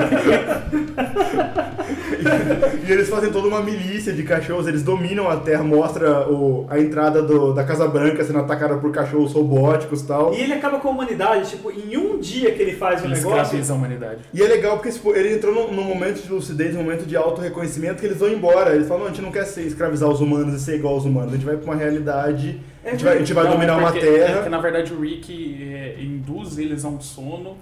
e, 2.86 2.86
e 2.90 2.92
eles 2.92 3.10
fazem 3.10 3.32
toda 3.32 3.48
uma 3.48 3.62
milícia 3.62 4.12
de 4.14 4.24
cachorros, 4.24 4.68
eles 4.68 4.84
dominam 4.84 5.30
a 5.30 5.38
Terra, 5.38 5.64
mostra 5.64 6.28
o, 6.30 6.66
a 6.70 6.80
entrada 6.80 7.22
do- 7.22 7.54
da 7.54 7.64
Casa 7.64 7.88
Branca 7.88 8.24
sendo 8.24 8.40
atacada 8.40 8.76
por 8.78 8.92
cachorros 8.92 9.34
robóticos 9.34 10.02
e 10.02 10.06
tal. 10.08 10.34
E 10.34 10.42
ele 10.42 10.54
acaba 10.54 10.80
com 10.80 10.90
a 10.90 10.92
humanidade, 10.92 11.50
tipo, 11.50 11.72
em 11.72 11.96
um 11.98 12.20
dia 12.20 12.52
que 12.52 12.62
ele 12.62 12.74
faz 12.74 13.02
o 13.02 13.06
Ele 13.06 13.16
negócio. 13.16 13.42
escraviza 13.42 13.74
a 13.74 13.76
humanidade. 13.76 14.20
E 14.34 14.42
é 14.42 14.48
legal 14.48 14.78
porque 14.78 14.92
tipo, 14.92 15.16
ele 15.16 15.34
entrou 15.36 15.54
num, 15.54 15.72
num 15.74 15.84
momento 15.84 16.22
de 16.22 16.32
lucidez, 16.32 16.76
num 16.76 16.84
momento 16.84 17.06
de 17.06 17.16
auto-reconhecimento 17.16 18.00
que 18.02 18.06
eles 18.06 18.18
vão 18.18 18.30
embora. 18.30 18.76
Eles 18.76 18.88
falam, 18.88 19.04
não, 19.04 19.10
a 19.10 19.14
gente 19.14 19.22
não 19.24 19.32
quer 19.32 19.46
ser, 19.46 19.62
escravizar 19.62 20.10
os 20.10 20.20
humanos 20.20 20.54
e 20.54 20.60
ser 20.64 20.76
igual 20.76 20.96
aos 20.96 21.06
humanos. 21.06 21.32
A 21.34 21.36
gente 21.36 21.46
vai 21.46 21.56
pra 21.56 21.66
uma 21.72 21.76
realidade, 21.76 22.60
a 22.86 22.92
gente 22.92 23.04
vai, 23.04 23.16
a 23.16 23.20
gente 23.20 23.34
vai 23.34 23.44
Não, 23.46 23.52
dominar 23.52 23.74
é 23.74 23.76
uma 23.78 23.92
porque- 23.92 24.06
terra. 24.06 24.30
É 24.32 24.34
porque, 24.36 24.50
na 24.50 24.60
verdade, 24.60 24.94
o 24.94 25.02
Rick 25.02 25.64
é, 25.74 26.02
induz 26.02 26.58
eles 26.58 26.86
a 26.86 26.90
um 26.90 27.00
sono. 27.02 27.58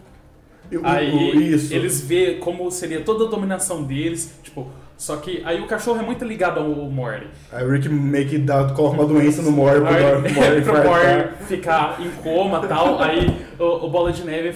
E 0.71 0.77
o- 0.77 0.81
Aí 0.85 1.53
isso. 1.53 1.73
eles 1.73 2.01
vê 2.01 2.35
como 2.35 2.69
seria 2.71 3.01
toda 3.01 3.25
a 3.25 3.27
dominação 3.27 3.83
deles. 3.83 4.37
Tipo, 4.43 4.67
só 4.97 5.15
que 5.17 5.41
aí 5.45 5.61
o 5.61 5.67
cachorro 5.67 5.99
é 5.99 6.03
muito 6.03 6.25
ligado 6.25 6.59
ao 6.59 6.67
Morty. 6.89 7.27
Aí 7.51 7.63
o 7.65 7.71
Rick 7.71 7.87
meio 7.87 8.27
que 8.27 8.37
dá, 8.37 8.65
coloca 8.73 8.95
uma 8.95 9.05
doença 9.05 9.41
no 9.41 9.51
Mori 9.51 9.79
pro 9.79 9.91
Morty- 9.93 10.61
pro. 10.63 10.73
Morty 10.83 11.45
ficar 11.45 11.99
em 12.01 12.09
coma 12.21 12.61
e 12.63 12.67
tal. 12.67 13.01
Aí 13.01 13.45
o, 13.57 13.85
o 13.85 13.89
Bola 13.89 14.11
de 14.11 14.23
Neve 14.23 14.55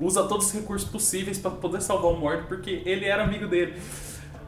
usa 0.00 0.22
todos 0.24 0.46
os 0.46 0.52
recursos 0.52 0.88
possíveis 0.88 1.38
pra 1.38 1.50
poder 1.50 1.80
salvar 1.80 2.12
o 2.12 2.16
Morty, 2.16 2.44
porque 2.46 2.82
ele 2.84 3.04
era 3.04 3.24
amigo 3.24 3.46
dele. 3.46 3.74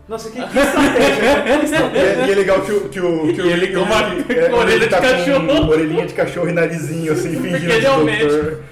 Nossa, 0.08 0.30
que, 0.30 0.40
que 0.40 0.58
estratégia, 0.58 1.22
né? 1.22 1.42
Que 1.58 1.62
E 1.62 1.64
estratégia. 1.64 2.22
é, 2.22 2.26
e 2.28 2.30
é 2.30 2.34
legal 2.36 2.60
que 2.60 2.70
o. 2.72 2.80
Que 2.88 3.00
o, 3.00 3.22
que 3.34 3.40
E 3.40 3.42
o 3.42 3.46
ele 3.50 3.74
com 3.74 3.80
uma 3.80 3.96
é, 4.32 4.54
orelha 4.54 4.74
ele 4.76 4.84
de 4.84 4.90
tá 4.90 5.00
cachorro. 5.00 5.46
Com 5.46 5.68
orelhinha 5.68 6.06
de 6.06 6.14
cachorro 6.14 6.48
e 6.48 6.52
narizinho, 6.52 7.12
assim, 7.12 7.30
fingindo 7.30 7.72
ele 7.72 7.80
de 7.80 7.86
é 7.86 7.90
o 7.90 8.04
doutor. 8.04 8.62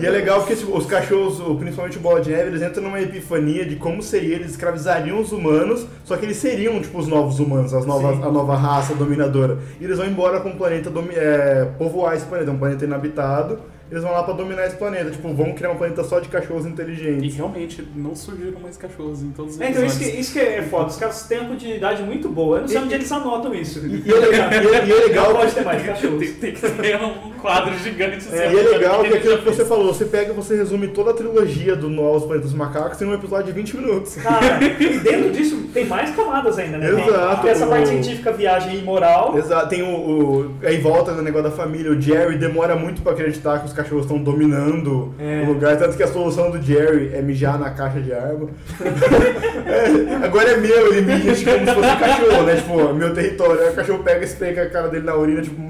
E 0.00 0.06
é 0.06 0.10
legal 0.10 0.38
porque 0.40 0.54
tipo, 0.54 0.76
os 0.76 0.86
cachorros, 0.86 1.38
principalmente 1.58 1.96
o 1.96 2.00
Bola 2.00 2.20
de 2.20 2.30
Neve, 2.30 2.48
eles 2.50 2.62
entram 2.62 2.84
numa 2.84 3.00
epifania 3.00 3.64
de 3.66 3.76
como 3.76 4.00
seria, 4.00 4.36
eles 4.36 4.52
escravizariam 4.52 5.18
os 5.20 5.32
humanos, 5.32 5.86
só 6.04 6.16
que 6.16 6.24
eles 6.24 6.36
seriam, 6.36 6.80
tipo, 6.80 6.98
os 6.98 7.08
novos 7.08 7.40
humanos, 7.40 7.74
as 7.74 7.84
novas, 7.84 8.16
Sim. 8.16 8.22
a 8.22 8.30
nova 8.30 8.54
raça 8.56 8.94
dominadora. 8.94 9.58
E 9.80 9.84
eles 9.84 9.98
vão 9.98 10.06
embora 10.06 10.38
com 10.40 10.50
o 10.50 10.56
planeta, 10.56 10.88
domi- 10.88 11.14
é, 11.16 11.68
povoar 11.78 12.14
esse 12.16 12.26
planeta, 12.26 12.50
é 12.50 12.54
um 12.54 12.58
planeta 12.58 12.84
inabitado. 12.84 13.58
Eles 13.90 14.02
vão 14.04 14.12
lá 14.12 14.22
pra 14.22 14.34
dominar 14.34 14.66
esse 14.66 14.76
planeta, 14.76 15.10
tipo, 15.10 15.32
vão 15.34 15.52
criar 15.52 15.70
um 15.70 15.76
planeta 15.76 16.04
só 16.04 16.20
de 16.20 16.28
cachorros 16.28 16.64
E 16.64 16.68
inteligentes. 16.68 17.34
realmente 17.34 17.86
não 17.96 18.14
surgiram 18.14 18.60
mais 18.60 18.76
cachorros 18.76 19.20
em 19.22 19.30
todos 19.32 19.54
os 19.56 19.60
É, 19.60 19.70
então 19.70 19.84
isso 19.84 19.98
que, 19.98 20.04
isso 20.04 20.32
que 20.32 20.38
é 20.38 20.62
foda, 20.62 20.86
os 20.86 20.96
caras 20.96 21.22
têm 21.26 21.38
uma 21.40 21.48
continuidade 21.50 22.02
muito 22.02 22.28
boa. 22.28 22.58
Eu 22.58 22.60
não 22.62 22.68
sei 22.68 22.78
E- 22.78 22.80
onde 22.84 22.94
eles 22.94 23.10
anotam 23.10 23.52
isso. 23.54 23.80
E, 23.84 24.02
e 24.06 24.12
é 24.12 24.14
legal, 24.16 24.52
e 24.52 24.54
é- 24.56 24.86
e 24.86 24.92
é 24.92 24.94
legal 25.06 25.28
Não 25.30 25.36
pode 25.40 25.52
ter 25.54 25.64
mais 25.64 25.82
cachorros. 25.84 26.18
Tem, 26.20 26.32
tem 26.34 26.52
que 26.52 26.60
ter 26.60 26.96
um 27.02 27.30
quadro 27.40 27.76
gigante. 27.78 28.28
É, 28.32 28.52
e 28.52 28.58
é 28.58 28.62
legal 28.62 29.02
que 29.02 29.14
aquilo 29.14 29.38
que 29.38 29.44
você 29.44 29.64
falou, 29.64 29.92
você 29.92 30.04
pega 30.04 30.32
e 30.32 30.34
você 30.36 30.54
resume 30.56 30.88
toda 30.88 31.10
a 31.10 31.14
trilogia 31.14 31.74
do 31.74 31.88
Novos 31.88 32.24
Planetas 32.26 32.52
Macacos 32.52 33.00
em 33.02 33.06
um 33.06 33.14
episódio 33.14 33.46
de 33.46 33.52
20 33.52 33.76
minutos. 33.76 34.14
Cara, 34.16 34.62
e 34.78 34.98
dentro 35.00 35.30
disso 35.32 35.56
tem 35.74 35.84
mais 35.86 36.14
camadas 36.14 36.58
ainda, 36.58 36.78
né? 36.78 36.90
Exato. 36.90 37.42
Tem 37.42 37.50
essa 37.50 37.66
parte 37.66 37.84
O- 37.84 37.86
científica, 37.88 38.30
viagem 38.32 38.78
imoral. 38.78 39.36
Exato, 39.36 39.68
tem 39.68 39.82
o, 39.82 39.86
o- 39.96 40.54
Aí 40.62 40.78
volta 40.78 41.12
no 41.12 41.22
negócio 41.22 41.50
da 41.50 41.56
família, 41.56 41.90
o 41.90 42.00
Jerry 42.00 42.36
demora 42.38 42.76
muito 42.76 43.02
pra 43.02 43.12
acreditar 43.12 43.58
que 43.60 43.66
os 43.66 43.72
cachorros 43.82 44.04
estão 44.04 44.18
dominando 44.22 45.14
É. 45.18 45.42
o 45.46 45.52
lugar, 45.52 45.76
tanto 45.76 45.96
que 45.96 46.02
a 46.02 46.08
solução 46.08 46.50
do 46.50 46.60
Jerry 46.62 47.10
é 47.14 47.20
mijar 47.22 47.58
na 47.58 47.70
caixa 47.70 48.00
de 48.00 48.12
água. 48.12 48.48
É, 49.70 50.24
agora 50.24 50.50
é 50.50 50.56
meu, 50.56 50.92
ele 50.92 51.02
mija 51.02 51.34
tipo, 51.34 51.50
como 51.52 51.66
se 51.66 51.74
fosse 51.74 51.88
um 51.88 51.98
cachorro, 51.98 52.42
né? 52.42 52.56
Tipo, 52.56 52.80
é 52.80 52.92
meu 52.92 53.14
território. 53.14 53.60
Aí 53.62 53.68
o 53.70 53.74
cachorro 53.74 54.02
pega 54.02 54.20
e 54.20 54.24
esfrega 54.24 54.62
a 54.62 54.70
cara 54.70 54.88
dele 54.88 55.04
na 55.04 55.14
urina, 55.14 55.42
tipo, 55.42 55.60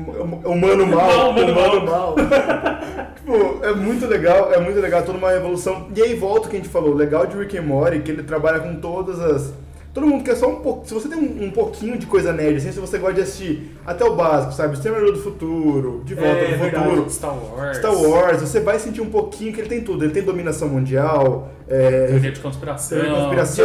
humano 0.48 0.86
mal, 0.86 1.30
Humano 1.30 1.52
humano 1.52 1.86
mal. 1.86 2.14
tipo, 3.16 3.64
é 3.64 3.72
muito 3.74 4.06
legal, 4.06 4.52
é 4.52 4.60
muito 4.60 4.80
legal, 4.80 5.02
toda 5.02 5.18
uma 5.18 5.32
evolução. 5.34 5.88
E 5.94 6.02
aí 6.02 6.14
volta 6.14 6.46
o 6.46 6.50
que 6.50 6.56
a 6.56 6.58
gente 6.60 6.68
falou, 6.70 6.92
o 6.92 6.96
legal 6.96 7.26
de 7.26 7.36
Rick 7.36 7.58
and 7.58 7.62
Morty, 7.62 8.00
que 8.00 8.10
ele 8.10 8.22
trabalha 8.22 8.60
com 8.60 8.74
todas 8.76 9.20
as... 9.20 9.52
Todo 9.92 10.06
mundo 10.06 10.22
quer 10.22 10.36
só 10.36 10.48
um 10.48 10.56
pouco. 10.56 10.86
Se 10.86 10.94
você 10.94 11.08
tem 11.08 11.18
um, 11.18 11.46
um 11.46 11.50
pouquinho 11.50 11.98
de 11.98 12.06
coisa 12.06 12.32
nerd, 12.32 12.58
assim, 12.58 12.70
se 12.70 12.78
você 12.78 12.96
gosta 12.98 13.14
de 13.14 13.20
assistir 13.22 13.76
até 13.84 14.04
o 14.04 14.14
básico, 14.14 14.52
sabe? 14.52 14.74
Exterminador 14.74 15.12
do 15.14 15.18
Futuro, 15.20 16.02
De 16.04 16.14
Volta 16.14 16.30
É, 16.38 16.52
do 16.52 16.58
verdade. 16.58 16.84
Futuro, 16.90 17.10
Star 17.10 17.34
Wars. 17.36 17.76
Star 17.78 17.94
Wars, 17.94 18.40
você 18.40 18.60
vai 18.60 18.78
sentir 18.78 19.00
um 19.00 19.10
pouquinho 19.10 19.52
que 19.52 19.60
ele 19.60 19.68
tem 19.68 19.80
tudo. 19.80 20.04
Ele 20.04 20.12
tem 20.12 20.22
dominação 20.22 20.68
mundial, 20.68 21.50
é, 21.68 22.06
Teoria 22.08 22.30
de 22.32 22.40
conspiração. 22.40 22.98
Teoria 22.98 23.14
de 23.14 23.20
conspiração. 23.20 23.64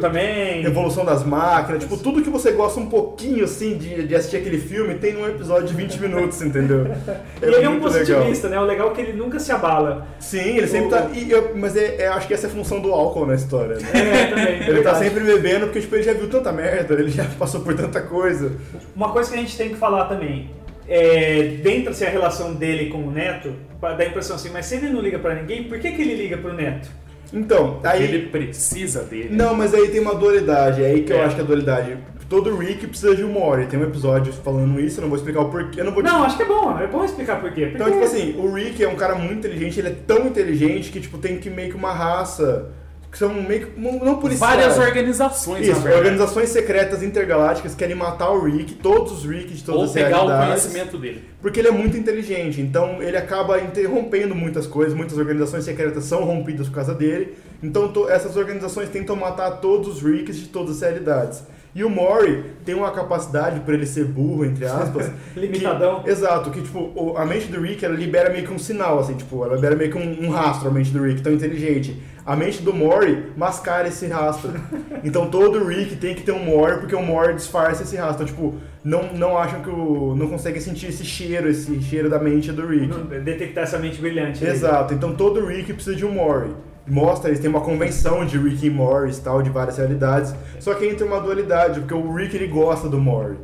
Também. 0.00 0.64
evolução 0.64 1.04
das 1.04 1.24
máquinas, 1.24 1.82
tipo, 1.82 1.96
tudo 1.96 2.22
que 2.22 2.30
você 2.30 2.52
gosta 2.52 2.80
um 2.80 2.86
pouquinho, 2.86 3.44
assim, 3.44 3.76
de, 3.76 4.06
de 4.06 4.14
assistir 4.14 4.36
aquele 4.38 4.58
filme, 4.58 4.94
tem 4.94 5.12
num 5.12 5.26
episódio 5.26 5.66
de 5.68 5.74
20 5.74 6.00
minutos, 6.00 6.40
entendeu? 6.42 6.86
E 7.42 7.46
ele 7.46 7.56
é 7.56 7.68
um 7.68 7.72
muito 7.72 7.88
legal. 7.88 8.20
positivista, 8.20 8.48
né? 8.48 8.58
O 8.58 8.64
legal 8.64 8.90
é 8.90 8.94
que 8.94 9.00
ele 9.02 9.12
nunca 9.12 9.38
se 9.38 9.52
abala. 9.52 10.06
Sim, 10.18 10.56
ele 10.56 10.66
sempre 10.66 10.86
O- 10.86 10.90
tá... 10.90 11.08
e 11.12 11.30
eu- 11.30 11.50
mas 11.54 11.76
é, 11.76 11.96
é- 12.02 12.08
acho 12.08 12.26
que 12.26 12.32
essa 12.32 12.46
é 12.46 12.50
a 12.50 12.52
função 12.52 12.80
do 12.80 12.90
álcool 12.92 13.26
na 13.26 13.34
história, 13.34 13.76
né? 13.76 13.88
É, 13.92 14.26
também. 14.26 14.44
é 14.62 14.68
Ele 14.70 14.82
tá 14.82 14.94
sempre 14.94 15.22
bebendo 15.36 15.66
porque, 15.66 15.80
tipo, 15.80 15.94
ele 15.94 16.02
já 16.02 16.12
viu 16.12 16.28
tanta 16.28 16.52
merda, 16.52 16.94
ele 16.94 17.10
já 17.10 17.24
passou 17.38 17.60
por 17.60 17.74
tanta 17.74 18.00
coisa. 18.02 18.52
Uma 18.94 19.10
coisa 19.12 19.30
que 19.30 19.36
a 19.36 19.40
gente 19.40 19.56
tem 19.56 19.68
que 19.70 19.76
falar 19.76 20.04
também, 20.06 20.50
é, 20.88 21.58
dentro 21.62 21.90
assim, 21.90 22.04
a 22.04 22.10
relação 22.10 22.54
dele 22.54 22.90
com 22.90 22.98
o 22.98 23.10
Neto, 23.10 23.52
dá 23.80 23.96
a 23.98 24.04
impressão 24.06 24.36
assim, 24.36 24.50
mas 24.52 24.66
se 24.66 24.76
ele 24.76 24.88
não 24.90 25.00
liga 25.00 25.18
pra 25.18 25.34
ninguém, 25.34 25.64
por 25.64 25.78
que, 25.78 25.90
que 25.92 26.02
ele 26.02 26.14
liga 26.14 26.36
pro 26.36 26.52
Neto? 26.52 26.88
Então, 27.32 27.80
aí... 27.82 28.04
Ele 28.04 28.26
precisa 28.28 29.02
dele. 29.02 29.30
Não, 29.34 29.54
mas 29.54 29.74
aí 29.74 29.88
tem 29.88 30.00
uma 30.00 30.14
dualidade, 30.14 30.82
é 30.82 30.86
aí 30.86 31.02
que 31.02 31.12
eu 31.12 31.18
É. 31.18 31.24
acho 31.24 31.34
que 31.34 31.40
é 31.40 31.44
a 31.44 31.46
dualidade. 31.46 31.96
Todo 32.28 32.56
Rick 32.56 32.86
precisa 32.86 33.14
de 33.14 33.22
um 33.22 33.28
Mori, 33.28 33.66
tem 33.66 33.78
um 33.78 33.82
episódio 33.82 34.32
falando 34.32 34.80
isso, 34.80 34.98
eu 34.98 35.02
não 35.02 35.08
vou 35.08 35.18
explicar 35.18 35.40
o 35.40 35.50
porquê, 35.50 35.80
eu 35.80 35.84
não 35.84 35.92
vou 35.92 36.02
te- 36.02 36.06
Não, 36.06 36.24
acho 36.24 36.36
que 36.36 36.42
é 36.42 36.46
bom, 36.46 36.78
é 36.78 36.86
bom 36.86 37.04
explicar 37.04 37.40
por 37.40 37.52
quê. 37.52 37.66
Porque 37.66 37.74
Então, 37.76 37.90
tipo 37.92 38.02
assim, 38.04 38.34
o 38.38 38.50
Rick 38.52 38.82
é 38.82 38.88
um 38.88 38.94
cara 38.96 39.14
muito 39.14 39.34
inteligente, 39.46 39.78
ele 39.78 39.88
é 39.88 39.94
tão 40.06 40.26
inteligente 40.26 40.90
que, 40.90 41.00
tipo, 41.00 41.18
tem 41.18 41.38
que 41.38 41.50
meio 41.50 41.70
que 41.70 41.76
uma 41.76 41.92
raça, 41.92 42.66
que 43.14 43.18
são 43.18 43.32
meio 43.32 43.68
que, 43.68 43.80
não 43.80 44.16
policiais. 44.18 44.40
Várias 44.56 44.76
organizações, 44.76 45.68
Isso, 45.68 45.86
organizações 45.86 46.48
secretas 46.48 47.00
intergalácticas 47.00 47.72
querem 47.72 47.94
matar 47.94 48.30
o 48.30 48.42
Rick, 48.42 48.74
todos 48.74 49.12
os 49.12 49.24
Rick 49.24 49.54
de 49.54 49.62
todas 49.62 49.78
Ou 49.82 49.86
as 49.86 49.92
pegar 49.92 50.24
o 50.24 50.46
conhecimento 50.46 50.98
dele. 50.98 51.22
Porque 51.40 51.60
ele 51.60 51.68
é 51.68 51.70
muito 51.70 51.96
inteligente, 51.96 52.60
então 52.60 53.00
ele 53.00 53.16
acaba 53.16 53.60
interrompendo 53.60 54.34
muitas 54.34 54.66
coisas, 54.66 54.94
muitas 54.94 55.16
organizações 55.16 55.62
secretas 55.64 56.02
são 56.06 56.24
rompidas 56.24 56.66
por 56.68 56.74
causa 56.74 56.92
dele, 56.92 57.36
então 57.62 57.86
to- 57.92 58.08
essas 58.10 58.36
organizações 58.36 58.88
tentam 58.88 59.14
matar 59.14 59.60
todos 59.60 59.96
os 59.96 60.02
Ricks 60.02 60.36
de 60.36 60.46
todas 60.48 60.74
as 60.76 60.80
realidades. 60.82 61.44
E 61.74 61.82
o 61.82 61.90
Mori 61.90 62.44
tem 62.64 62.74
uma 62.74 62.90
capacidade, 62.92 63.58
por 63.60 63.74
ele 63.74 63.84
ser 63.84 64.04
burro, 64.04 64.44
entre 64.44 64.64
aspas, 64.64 65.10
Limitadão. 65.36 66.02
que- 66.04 66.10
exato, 66.10 66.50
que 66.50 66.62
tipo, 66.62 66.78
o- 66.94 67.14
a 67.18 67.26
mente 67.26 67.46
do 67.46 67.60
Rick 67.60 67.84
ela 67.84 67.94
libera 67.96 68.30
meio 68.30 68.46
que 68.46 68.52
um 68.52 68.58
sinal, 68.58 69.00
assim, 69.00 69.14
tipo, 69.14 69.44
ela 69.44 69.56
libera 69.56 69.74
meio 69.74 69.90
que 69.90 69.98
um, 69.98 70.26
um 70.26 70.30
rastro 70.30 70.68
a 70.68 70.70
mente 70.70 70.90
do 70.90 71.02
Rick, 71.02 71.20
tão 71.22 71.32
inteligente. 71.32 72.00
A 72.24 72.34
mente 72.36 72.62
do 72.62 72.72
Mori 72.72 73.24
mascara 73.36 73.88
esse 73.88 74.06
rastro. 74.06 74.50
Então 75.04 75.28
todo 75.28 75.62
Rick 75.66 75.96
tem 75.96 76.14
que 76.14 76.22
ter 76.22 76.32
um 76.32 76.42
Mori, 76.42 76.78
porque 76.78 76.94
o 76.94 77.02
Mori 77.02 77.34
disfarça 77.34 77.82
esse 77.82 77.94
rastro. 77.96 78.24
Então, 78.24 78.26
tipo, 78.34 78.54
não, 78.82 79.12
não 79.12 79.36
acham 79.36 79.60
que 79.60 79.68
o. 79.68 80.14
não 80.16 80.28
conseguem 80.28 80.62
sentir 80.62 80.86
esse 80.86 81.04
cheiro, 81.04 81.46
esse 81.50 81.78
cheiro 81.82 82.08
da 82.08 82.18
mente 82.18 82.50
do 82.52 82.66
Rick. 82.66 82.88
detectar 83.22 83.64
essa 83.64 83.78
mente 83.78 84.00
brilhante. 84.00 84.40
dele. 84.40 84.52
Exato, 84.52 84.94
então 84.94 85.14
todo 85.14 85.44
Rick 85.44 85.74
precisa 85.74 85.94
de 85.94 86.06
um 86.06 86.12
Mori. 86.12 86.52
Mostra, 86.86 87.30
eles 87.30 87.40
têm 87.40 87.48
uma 87.48 87.60
convenção 87.62 88.24
de 88.26 88.36
Rick 88.38 88.66
e 88.66 88.70
Morris 88.70 89.18
tal, 89.18 89.40
de 89.42 89.48
várias 89.50 89.78
realidades. 89.78 90.34
Só 90.60 90.74
que 90.74 90.86
entra 90.86 91.06
uma 91.06 91.20
dualidade, 91.20 91.80
porque 91.80 91.94
o 91.94 92.12
Rick 92.14 92.36
ele 92.36 92.46
gosta 92.48 92.88
do 92.88 92.98
Mori. 92.98 93.36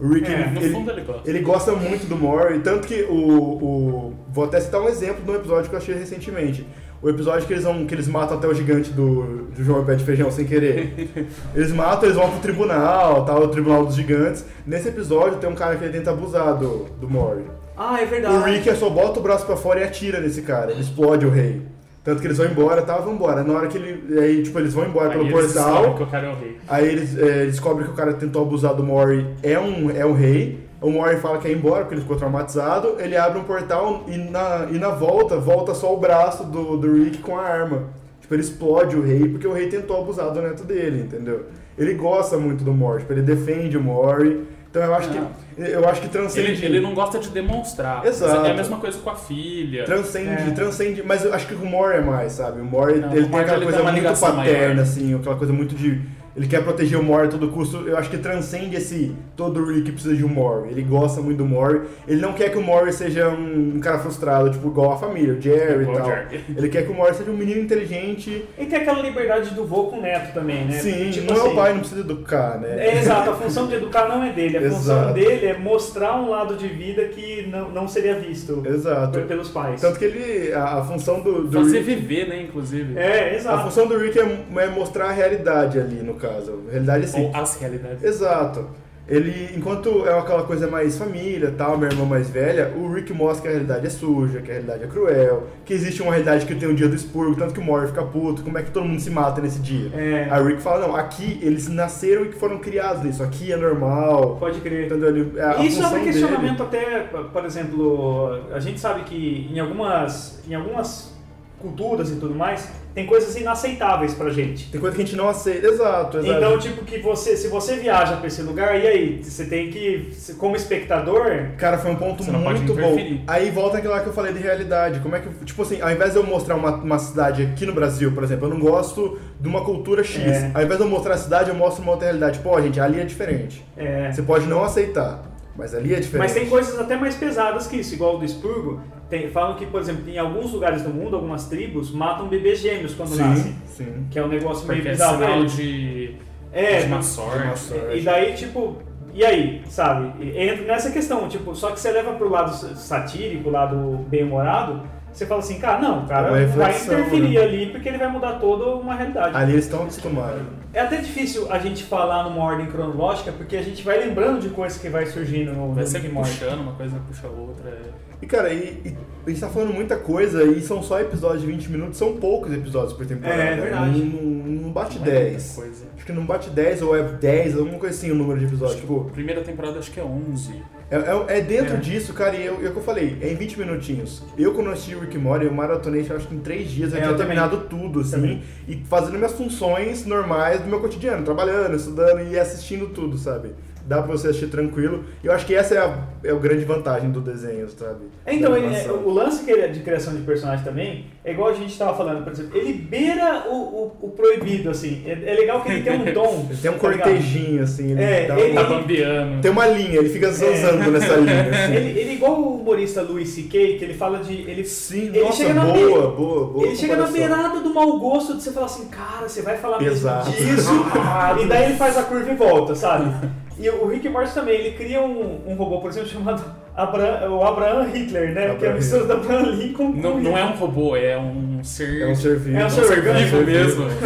O 0.00 0.08
Rick 0.08 0.26
É, 0.32 0.40
ele, 0.40 0.50
No 0.50 0.60
ele- 0.60 0.74
fundo 0.74 0.90
ele 0.92 1.00
gosta. 1.02 1.30
ele 1.30 1.38
gosta 1.40 1.72
muito 1.72 2.06
do 2.08 2.16
Mori, 2.16 2.60
tanto 2.60 2.86
que 2.86 3.02
o, 3.02 3.14
o. 3.14 4.14
Vou 4.32 4.44
até 4.44 4.60
citar 4.60 4.80
um 4.80 4.88
exemplo 4.88 5.22
de 5.24 5.30
um 5.30 5.34
episódio 5.34 5.68
que 5.68 5.74
eu 5.74 5.78
achei 5.78 5.94
recentemente. 5.94 6.66
O 7.02 7.08
episódio 7.08 7.46
que 7.46 7.52
eles, 7.52 7.62
vão, 7.64 7.84
que 7.86 7.94
eles 7.94 8.08
matam 8.08 8.38
até 8.38 8.48
o 8.48 8.54
gigante 8.54 8.90
do, 8.90 9.44
do 9.54 9.62
João 9.62 9.84
Pé 9.84 9.94
de 9.94 10.02
Feijão 10.04 10.30
sem 10.32 10.44
querer. 10.44 11.08
Eles 11.54 11.70
matam, 11.70 12.06
eles 12.06 12.16
vão 12.16 12.28
pro 12.28 12.40
tribunal, 12.40 13.24
tal, 13.24 13.40
o 13.44 13.48
tribunal 13.48 13.86
dos 13.86 13.94
gigantes. 13.94 14.44
Nesse 14.66 14.88
episódio 14.88 15.38
tem 15.38 15.48
um 15.48 15.54
cara 15.54 15.76
que 15.76 15.84
ele 15.84 15.92
tenta 15.92 16.10
abusar 16.10 16.56
do, 16.56 16.86
do 17.00 17.08
Mori. 17.08 17.44
Ah, 17.76 18.00
é 18.02 18.04
verdade. 18.04 18.34
O 18.34 18.42
Rick 18.42 18.74
só 18.74 18.90
bota 18.90 19.20
o 19.20 19.22
braço 19.22 19.46
pra 19.46 19.56
fora 19.56 19.78
e 19.78 19.84
atira 19.84 20.18
nesse 20.18 20.42
cara, 20.42 20.72
ele 20.72 20.80
explode 20.80 21.24
o 21.24 21.30
rei. 21.30 21.62
Tanto 22.08 22.22
que 22.22 22.26
eles 22.26 22.38
vão 22.38 22.46
embora, 22.46 22.80
tá, 22.80 22.96
vão 22.96 23.12
embora. 23.12 23.44
Na 23.44 23.52
hora 23.52 23.66
que 23.66 23.76
ele, 23.76 24.18
aí, 24.18 24.42
tipo, 24.42 24.58
eles 24.58 24.72
vão 24.72 24.86
embora 24.86 25.10
Aí 25.10 25.18
pelo 25.18 25.28
eles 25.28 25.52
portal, 25.52 25.94
que 25.94 26.02
o 26.04 26.06
cara 26.06 26.28
é 26.28 26.34
rei. 26.36 26.56
aí 26.66 26.88
eles 26.88 27.18
é, 27.18 27.44
descobrem 27.44 27.86
que 27.86 27.92
o 27.92 27.94
cara 27.94 28.14
tentou 28.14 28.40
abusar 28.40 28.74
do 28.74 28.82
Mori 28.82 29.26
é 29.42 29.58
um, 29.58 29.90
é 29.90 30.06
um 30.06 30.14
rei. 30.14 30.58
O 30.80 30.90
Mori 30.90 31.18
fala 31.18 31.36
que 31.36 31.46
é 31.46 31.52
embora 31.52 31.80
porque 31.82 31.96
ele 31.96 32.00
ficou 32.00 32.16
traumatizado. 32.16 32.96
Ele 32.98 33.14
abre 33.14 33.38
um 33.38 33.44
portal 33.44 34.04
e 34.08 34.16
na, 34.16 34.68
e 34.70 34.78
na 34.78 34.88
volta, 34.88 35.36
volta 35.36 35.74
só 35.74 35.92
o 35.92 35.98
braço 35.98 36.44
do, 36.44 36.78
do 36.78 36.94
Rick 36.94 37.18
com 37.18 37.36
a 37.36 37.42
arma. 37.42 37.90
Tipo, 38.22 38.34
ele 38.36 38.42
explode 38.42 38.96
o 38.96 39.02
rei 39.02 39.28
porque 39.28 39.46
o 39.46 39.52
rei 39.52 39.68
tentou 39.68 40.00
abusar 40.00 40.30
do 40.30 40.40
neto 40.40 40.64
dele, 40.64 41.02
entendeu? 41.02 41.44
Ele 41.76 41.92
gosta 41.92 42.38
muito 42.38 42.64
do 42.64 42.72
Mori, 42.72 43.00
tipo, 43.00 43.12
ele 43.12 43.20
defende 43.20 43.76
o 43.76 43.82
Mori. 43.82 44.46
Então 44.70 44.82
eu 44.82 44.94
acho 44.94 45.08
Não. 45.08 45.14
que 45.56 45.62
eu 45.62 45.88
acho 45.88 46.00
que 46.02 46.08
transcende 46.08 46.50
Ele, 46.64 46.66
ele 46.66 46.80
não 46.80 46.94
gosta 46.94 47.18
de 47.18 47.30
demonstrar. 47.30 48.04
Exato. 48.06 48.46
É 48.46 48.50
a 48.50 48.54
mesma 48.54 48.76
coisa 48.78 48.98
com 48.98 49.10
a 49.10 49.16
filha. 49.16 49.84
Transcende, 49.84 50.50
É. 50.50 50.50
transcende, 50.54 51.02
mas 51.04 51.24
eu 51.24 51.32
acho 51.34 51.46
que 51.46 51.54
o 51.54 51.64
Mori 51.66 51.96
é 51.96 52.00
mais, 52.00 52.32
sabe? 52.32 52.60
O 52.60 52.64
Mori, 52.64 52.98
Não, 53.00 53.10
ele 53.10 53.20
o 53.20 53.22
tem 53.22 53.30
Mori, 53.30 53.44
aquela 53.44 53.62
coisa 53.62 53.82
tem 53.82 53.92
muito 53.92 54.20
paterna, 54.20 54.34
maior. 54.74 54.80
assim, 54.82 55.14
aquela 55.14 55.36
coisa 55.36 55.52
muito 55.52 55.74
de... 55.74 56.00
Ele 56.38 56.46
quer 56.46 56.62
proteger 56.62 56.98
o 56.98 57.02
Mori 57.02 57.26
a 57.26 57.30
todo 57.30 57.48
custo. 57.48 57.78
Eu 57.86 57.98
acho 57.98 58.08
que 58.08 58.16
transcende 58.18 58.76
esse... 58.76 59.12
Todo 59.36 59.64
Rick 59.64 59.92
precisa 59.92 60.14
de 60.16 60.24
um 60.24 60.28
Mori. 60.28 60.70
Ele 60.70 60.82
gosta 60.82 61.20
muito 61.20 61.38
do 61.38 61.44
Mori. 61.44 61.82
Ele 62.06 62.20
não 62.20 62.32
quer 62.32 62.50
que 62.50 62.56
o 62.58 62.62
Mori 62.62 62.92
seja 62.92 63.28
um, 63.28 63.74
um 63.76 63.80
cara 63.80 63.98
frustrado, 63.98 64.50
tipo, 64.50 64.68
igual 64.68 64.92
a 64.92 64.96
família, 64.96 65.34
o 65.34 65.40
Jerry 65.40 65.82
e 65.84 65.86
tal. 65.86 66.06
Jerry. 66.06 66.44
Ele 66.56 66.68
quer 66.68 66.84
que 66.84 66.90
o 66.92 66.94
Mori 66.94 67.14
seja 67.14 67.30
um 67.30 67.36
menino 67.36 67.60
inteligente. 67.60 68.44
E 68.56 68.66
tem 68.66 68.78
aquela 68.80 69.02
liberdade 69.02 69.54
do 69.54 69.64
vô 69.66 69.84
com 69.84 69.98
o 69.98 70.00
neto 70.02 70.32
também, 70.32 70.64
né? 70.64 70.78
Sim, 70.78 71.10
Tipo 71.10 71.32
não 71.32 71.36
é 71.36 71.40
assim, 71.40 71.50
o 71.50 71.54
pai, 71.56 71.72
não 71.72 71.80
precisa 71.80 72.00
educar, 72.00 72.58
né? 72.60 72.86
É, 72.86 72.98
exato, 72.98 73.30
a 73.30 73.34
função 73.34 73.66
de 73.66 73.74
educar 73.74 74.08
não 74.08 74.22
é 74.22 74.32
dele, 74.32 74.58
a 74.58 74.62
função 74.70 74.98
Exato. 74.98 75.14
dele 75.14 75.46
é 75.46 75.58
mostrar 75.58 76.16
um 76.20 76.30
lado 76.30 76.54
de 76.56 76.68
vida 76.68 77.04
que 77.06 77.46
não, 77.50 77.70
não 77.70 77.88
seria 77.88 78.14
visto 78.14 78.62
Exato. 78.64 79.18
pe- 79.18 79.24
pelos 79.26 79.48
pais. 79.48 79.80
Tanto 79.80 79.98
que 79.98 80.04
ele... 80.04 80.52
A, 80.52 80.78
a 80.78 80.84
função 80.84 81.20
do, 81.20 81.48
do 81.48 81.58
Fazer 81.60 81.80
Rick... 81.80 81.94
viver, 81.94 82.28
né, 82.28 82.42
inclusive. 82.42 82.96
É, 82.98 83.30
A 83.30 83.34
exato. 83.34 83.64
função 83.64 83.86
do 83.86 83.96
Rick 83.98 84.18
é, 84.18 84.22
é 84.58 84.66
mostrar 84.68 85.06
a 85.06 85.12
realidade 85.12 85.78
ali, 85.78 85.96
no 86.02 86.14
caso. 86.14 86.27
A 86.28 86.70
realidade 86.70 87.04
assim. 87.04 87.26
Ou 87.26 87.36
as 87.36 87.60
realidades. 87.60 88.02
Exato. 88.04 88.66
Ele, 89.10 89.54
enquanto 89.56 90.06
é 90.06 90.18
aquela 90.18 90.42
coisa 90.42 90.66
mais 90.66 90.98
família, 90.98 91.54
tal, 91.56 91.78
minha 91.78 91.88
irmã 91.90 92.04
mais 92.04 92.28
velha, 92.28 92.70
o 92.76 92.92
Rick 92.92 93.10
mostra 93.14 93.40
que 93.40 93.48
a 93.48 93.50
realidade 93.52 93.86
é 93.86 93.88
suja, 93.88 94.42
que 94.42 94.50
a 94.50 94.52
realidade 94.52 94.84
é 94.84 94.86
cruel, 94.86 95.44
que 95.64 95.72
existe 95.72 96.02
uma 96.02 96.10
realidade 96.10 96.44
que 96.44 96.54
tem 96.54 96.68
o 96.68 96.74
dia 96.74 96.86
do 96.88 96.94
expurgo, 96.94 97.34
tanto 97.34 97.54
que 97.54 97.58
o 97.60 97.62
Mori 97.62 97.86
fica 97.86 98.02
puto, 98.02 98.42
como 98.42 98.58
é 98.58 98.62
que 98.62 98.70
todo 98.70 98.84
mundo 98.84 99.00
se 99.00 99.08
mata 99.08 99.40
nesse 99.40 99.60
dia. 99.60 99.90
É. 99.94 100.28
Aí 100.30 100.42
o 100.42 100.46
Rick 100.46 100.60
fala, 100.60 100.86
não, 100.86 100.94
aqui 100.94 101.38
eles 101.40 101.66
nasceram 101.70 102.26
e 102.26 102.28
que 102.28 102.34
foram 102.38 102.58
criados 102.58 103.02
nisso, 103.02 103.22
aqui 103.22 103.50
é 103.50 103.56
normal. 103.56 104.36
Pode 104.38 104.60
crer. 104.60 104.84
Entendeu? 104.88 105.08
Ele, 105.08 105.40
a, 105.40 105.52
a 105.58 105.64
Isso 105.64 105.82
é 105.82 105.86
um 105.86 105.90
dele- 105.92 106.04
questionamento 106.04 106.62
até, 106.62 107.00
por 107.32 107.44
exemplo, 107.46 108.38
a 108.52 108.60
gente 108.60 108.78
sabe 108.78 109.04
que 109.04 109.48
em 109.50 109.58
algumas, 109.58 110.42
em 110.46 110.54
algumas 110.54 111.16
culturas 111.60 112.10
e 112.10 112.16
tudo 112.16 112.34
mais, 112.34 112.68
tem 112.94 113.06
coisas 113.06 113.36
inaceitáveis 113.36 114.14
pra 114.14 114.30
gente. 114.30 114.70
Tem 114.70 114.80
coisa 114.80 114.94
que 114.96 115.02
a 115.02 115.04
gente 115.04 115.16
não 115.16 115.28
aceita. 115.28 115.66
Exato, 115.66 116.18
exato. 116.18 116.32
Então, 116.36 116.58
tipo, 116.58 116.84
que 116.84 116.98
você, 116.98 117.36
se 117.36 117.48
você 117.48 117.76
viaja 117.76 118.16
pra 118.16 118.26
esse 118.26 118.42
lugar, 118.42 118.78
e 118.78 118.86
aí? 118.86 119.22
Você 119.22 119.44
tem 119.44 119.70
que, 119.70 120.10
como 120.38 120.56
espectador, 120.56 121.50
Cara, 121.56 121.78
foi 121.78 121.90
um 121.90 121.96
ponto 121.96 122.22
Você 122.24 122.30
não 122.30 122.42
pode 122.42 122.60
muito 122.60 122.74
bom. 122.74 122.96
Aí 123.26 123.50
volta 123.50 123.78
aquela 123.78 124.00
que 124.00 124.08
eu 124.08 124.12
falei 124.12 124.32
de 124.32 124.40
realidade. 124.40 125.00
Como 125.00 125.14
é 125.14 125.20
que, 125.20 125.28
tipo 125.44 125.62
assim, 125.62 125.80
ao 125.80 125.90
invés 125.90 126.12
de 126.12 126.18
eu 126.18 126.24
mostrar 126.24 126.54
uma, 126.54 126.74
uma 126.76 126.98
cidade 126.98 127.42
aqui 127.42 127.66
no 127.66 127.72
Brasil, 127.72 128.12
por 128.12 128.22
exemplo, 128.24 128.46
eu 128.46 128.50
não 128.50 128.60
gosto 128.60 129.18
de 129.40 129.48
uma 129.48 129.64
cultura 129.64 130.02
X. 130.02 130.22
É. 130.24 130.50
Ao 130.54 130.62
invés 130.62 130.78
de 130.78 130.84
eu 130.84 130.90
mostrar 130.90 131.14
a 131.14 131.18
cidade, 131.18 131.50
eu 131.50 131.54
mostro 131.54 131.82
uma 131.82 131.92
outra 131.92 132.06
realidade. 132.06 132.38
Pô, 132.40 132.60
gente, 132.60 132.80
ali 132.80 133.00
é 133.00 133.04
diferente. 133.04 133.64
é, 133.76 134.10
Você 134.10 134.22
pode 134.22 134.46
não 134.46 134.64
aceitar, 134.64 135.22
mas 135.56 135.74
ali 135.74 135.94
é 135.94 136.00
diferente. 136.00 136.18
Mas 136.28 136.32
tem 136.32 136.48
coisas 136.48 136.78
até 136.78 136.96
mais 136.96 137.14
pesadas 137.14 137.66
que 137.66 137.76
isso, 137.76 137.94
igual 137.94 138.16
o 138.16 138.18
do 138.18 138.24
expurgo. 138.24 138.80
Tem, 139.08 139.30
falam 139.30 139.56
que, 139.56 139.64
por 139.66 139.80
exemplo, 139.80 140.08
em 140.08 140.18
alguns 140.18 140.52
lugares 140.52 140.82
do 140.82 140.90
mundo, 140.90 141.16
algumas 141.16 141.46
tribos 141.48 141.90
matam 141.90 142.28
bebês 142.28 142.60
gêmeos 142.60 142.94
quando 142.94 143.16
nascem. 143.16 143.54
Sim, 143.64 143.84
sim. 143.84 144.06
Que 144.10 144.18
é 144.18 144.24
um 144.24 144.28
negócio 144.28 144.66
meio 144.68 144.80
Porque 144.82 144.88
é 144.88 144.92
bizarro. 144.92 145.14
sinal 145.16 145.40
né? 145.40 145.46
de, 145.46 146.16
É, 146.52 146.80
de 146.82 146.88
de 146.98 147.04
sorte. 147.04 147.46
má 147.46 147.56
sorte. 147.56 147.96
E 147.98 148.00
daí, 148.02 148.34
tipo, 148.34 148.76
e 149.14 149.24
aí, 149.24 149.62
sabe? 149.66 150.12
Entra 150.38 150.64
nessa 150.66 150.90
questão, 150.90 151.26
tipo, 151.28 151.54
só 151.54 151.70
que 151.70 151.80
você 151.80 151.90
leva 151.90 152.12
pro 152.12 152.28
lado 152.28 152.52
satírico, 152.76 153.48
lado 153.48 153.76
bem-humorado, 154.08 154.82
você 155.10 155.24
fala 155.24 155.40
assim, 155.40 155.58
cara, 155.58 155.80
não, 155.80 156.04
o 156.04 156.06
cara 156.06 156.28
É 156.28 156.44
uma 156.44 156.46
vai 156.48 156.76
interferir 156.78 157.34
né? 157.38 157.40
ali 157.42 157.66
porque 157.70 157.88
ele 157.88 157.98
vai 157.98 158.08
mudar 158.08 158.32
toda 158.34 158.76
uma 158.76 158.94
realidade. 158.94 159.34
Ali 159.34 159.52
eles 159.52 159.64
estão 159.64 159.80
acostumados. 159.82 160.42
É 160.74 160.80
até 160.80 160.96
difícil 160.98 161.50
a 161.50 161.58
gente 161.58 161.82
falar 161.82 162.24
numa 162.24 162.44
ordem 162.44 162.66
cronológica, 162.66 163.32
porque 163.32 163.56
a 163.56 163.62
gente 163.62 163.82
vai 163.82 163.98
lembrando 163.98 164.40
de 164.40 164.50
coisas 164.50 164.78
que 164.78 164.88
vai 164.90 165.06
surgindo 165.06 165.52
no, 165.54 165.72
Vai 165.72 165.84
Morty. 166.12 166.30
puxando, 166.38 166.60
uma 166.60 166.72
coisa 166.74 167.00
puxa 167.08 167.26
a 167.26 167.30
outra. 167.30 167.70
é. 167.70 168.07
E 168.20 168.26
cara, 168.26 168.52
e, 168.52 168.80
e 168.84 168.96
a 169.26 169.30
gente 169.30 169.40
tá 169.40 169.48
falando 169.48 169.72
muita 169.72 169.96
coisa 169.96 170.42
e 170.44 170.60
são 170.60 170.82
só 170.82 171.00
episódios 171.00 171.42
de 171.42 171.46
20 171.46 171.70
minutos, 171.70 171.98
são 171.98 172.16
poucos 172.16 172.52
episódios 172.52 172.92
por 172.94 173.06
temporada. 173.06 173.42
É, 173.42 173.52
é 173.52 173.56
verdade. 173.60 173.98
Não, 174.00 174.22
não, 174.22 174.62
não 174.62 174.72
bate 174.72 174.98
Não 174.98 175.06
é 175.06 175.10
muita 175.10 175.24
10. 175.30 175.52
coisa. 175.54 175.84
Acho 175.96 176.06
que 176.06 176.12
não 176.12 176.24
bate 176.26 176.50
10 176.50 176.82
ou 176.82 176.96
é 176.96 177.02
10, 177.02 177.56
alguma 177.58 177.78
coisa 177.78 177.94
assim 177.96 178.10
o 178.10 178.14
número 178.14 178.40
de 178.40 178.46
episódios. 178.46 178.80
Tipo, 178.80 179.04
Primeira 179.12 179.42
temporada 179.42 179.78
acho 179.78 179.90
que 179.90 180.00
é 180.00 180.04
11. 180.04 180.62
É, 180.90 180.96
é- 180.96 181.38
é 181.38 181.40
dentro 181.42 181.74
É. 181.74 181.80
disso, 181.80 182.14
cara, 182.14 182.34
e 182.34 182.46
eu, 182.46 182.54
é 182.64 182.68
o 182.68 182.72
que 182.72 182.78
eu 182.78 182.82
falei, 182.82 183.18
é 183.20 183.30
em 183.30 183.34
20 183.36 183.58
minutinhos. 183.58 184.24
Eu, 184.38 184.54
quando 184.54 184.70
assisti 184.70 184.94
o 184.94 185.00
Rick 185.00 185.18
Morty, 185.18 185.44
eu 185.44 185.52
maratonei, 185.52 186.00
acho 186.00 186.26
que 186.26 186.34
em 186.34 186.38
3 186.38 186.70
dias, 186.70 186.92
eu 186.92 186.96
É, 186.98 187.00
tinha 187.02 187.12
eu 187.12 187.16
também. 187.18 187.36
terminado 187.36 187.66
tudo, 187.68 188.00
assim, 188.00 188.12
Também. 188.12 188.42
e 188.66 188.76
fazendo 188.88 189.16
minhas 189.18 189.32
funções 189.32 190.06
normais 190.06 190.60
do 190.62 190.66
meu 190.66 190.80
cotidiano, 190.80 191.22
trabalhando, 191.24 191.76
estudando 191.76 192.22
e 192.32 192.38
assistindo 192.38 192.86
tudo, 192.88 193.18
sabe? 193.18 193.50
Dá 193.86 194.02
pra 194.02 194.12
você 194.12 194.28
assistir 194.28 194.48
tranquilo. 194.48 195.04
E 195.24 195.26
eu 195.26 195.32
acho 195.32 195.46
que 195.46 195.54
essa 195.54 195.74
é 195.74 195.78
a, 195.78 195.98
é 196.24 196.30
a 196.30 196.34
grande 196.34 196.64
vantagem 196.64 197.10
do 197.10 197.20
desenho, 197.22 197.66
sabe? 197.70 198.04
É, 198.26 198.34
Então, 198.34 198.54
ele- 198.56 198.74
é, 198.74 198.90
o 198.92 199.08
lance 199.10 199.44
que 199.44 199.50
ele 199.50 199.62
é 199.62 199.68
de 199.68 199.80
criação 199.80 200.14
de 200.14 200.20
personagem 200.22 200.62
também 200.64 201.06
é 201.24 201.32
igual 201.32 201.48
a 201.48 201.54
gente 201.54 201.70
estava 201.72 201.96
falando, 201.96 202.22
por 202.22 202.32
exemplo, 202.32 202.56
ele 202.58 202.74
beira 202.74 203.44
o, 203.48 203.54
o, 203.54 203.96
o 204.02 204.10
proibido, 204.10 204.68
assim. 204.70 205.02
É, 205.06 205.12
é 205.12 205.34
legal 205.34 205.62
que 205.62 205.70
ele 205.70 205.82
tem 205.82 206.00
um 206.00 206.04
tom. 206.12 206.46
Ele 206.50 206.58
tem 206.60 206.70
um 206.70 206.78
tá 206.78 206.88
ligado? 206.88 207.08
cortejinho, 207.08 207.62
assim, 207.62 207.92
ele, 207.92 208.02
É, 208.02 208.26
dá 208.26 208.38
ele- 208.38 208.54
Tá 208.54 208.64
bambeando. 208.64 209.40
tem 209.42 209.50
uma 209.50 209.66
linha, 209.66 209.98
ele 210.00 210.08
fica 210.10 210.30
zanzando 210.32 210.90
nessa 210.90 211.16
linha, 211.16 211.42
assim. 211.50 211.74
Ele, 211.78 211.98
ele 212.00 212.10
é 212.10 212.14
igual 212.14 212.38
o 212.40 212.60
humorista 212.60 213.00
Louis 213.02 213.28
C.K., 213.28 213.78
que 213.78 213.84
ele 213.84 213.94
fala 213.94 214.18
de. 214.18 214.32
Ele, 214.42 214.64
Sim, 214.64 215.06
ele 215.06 215.20
nossa, 215.20 215.36
chega 215.36 215.54
na 215.54 215.64
boa, 215.64 215.72
beira- 215.74 215.88
boa, 216.08 216.46
boa. 216.46 216.66
ele 216.66 216.76
chega 216.76 216.96
na 216.96 217.06
beirada 217.06 217.60
do 217.60 217.72
mau 217.72 217.98
gosto 217.98 218.36
de 218.36 218.42
você 218.42 218.52
falar 218.52 218.66
assim, 218.66 218.88
cara, 218.88 219.28
você 219.28 219.40
vai 219.42 219.56
falar 219.56 219.80
Exato. 219.82 220.30
mesmo 220.30 220.46
disso. 220.56 220.70
e 221.42 221.46
daí 221.46 221.64
ele 221.66 221.74
faz 221.76 221.96
a 221.96 222.02
curva 222.02 222.30
e 222.30 222.34
volta, 222.34 222.74
sabe? 222.74 223.14
E 223.58 223.68
o 223.68 223.88
Rick 223.88 224.08
Morty 224.08 224.32
também, 224.32 224.54
ele 224.54 224.76
cria 224.76 225.00
um, 225.00 225.40
um 225.46 225.54
robô, 225.54 225.80
por 225.80 225.90
exemplo, 225.90 226.08
chamado 226.12 226.44
Abra, 226.76 227.28
o 227.28 227.42
Abraham 227.42 227.88
Hitler, 227.88 228.32
né? 228.32 228.42
que 228.42 228.46
é 228.46 228.48
a 228.48 228.54
Abraham 228.54 228.74
mistura 228.74 229.04
do 229.04 229.12
Abraham 229.14 229.50
Lincoln 229.50 229.92
com 229.92 229.98
Não, 230.00 230.14
o 230.14 230.20
não 230.20 230.38
é 230.38 230.44
um 230.44 230.52
robô, 230.52 230.94
é 230.94 231.18
um 231.18 231.58
ser. 231.64 232.02
É 232.02 232.06
um 232.06 232.14
ser 232.14 232.38
vivo. 232.38 232.56
É 232.56 232.62
um 232.62 232.66
um 232.66 232.70
ser 232.70 232.84
ser 232.84 233.02
vivo 233.02 233.44
mesmo. 233.44 233.84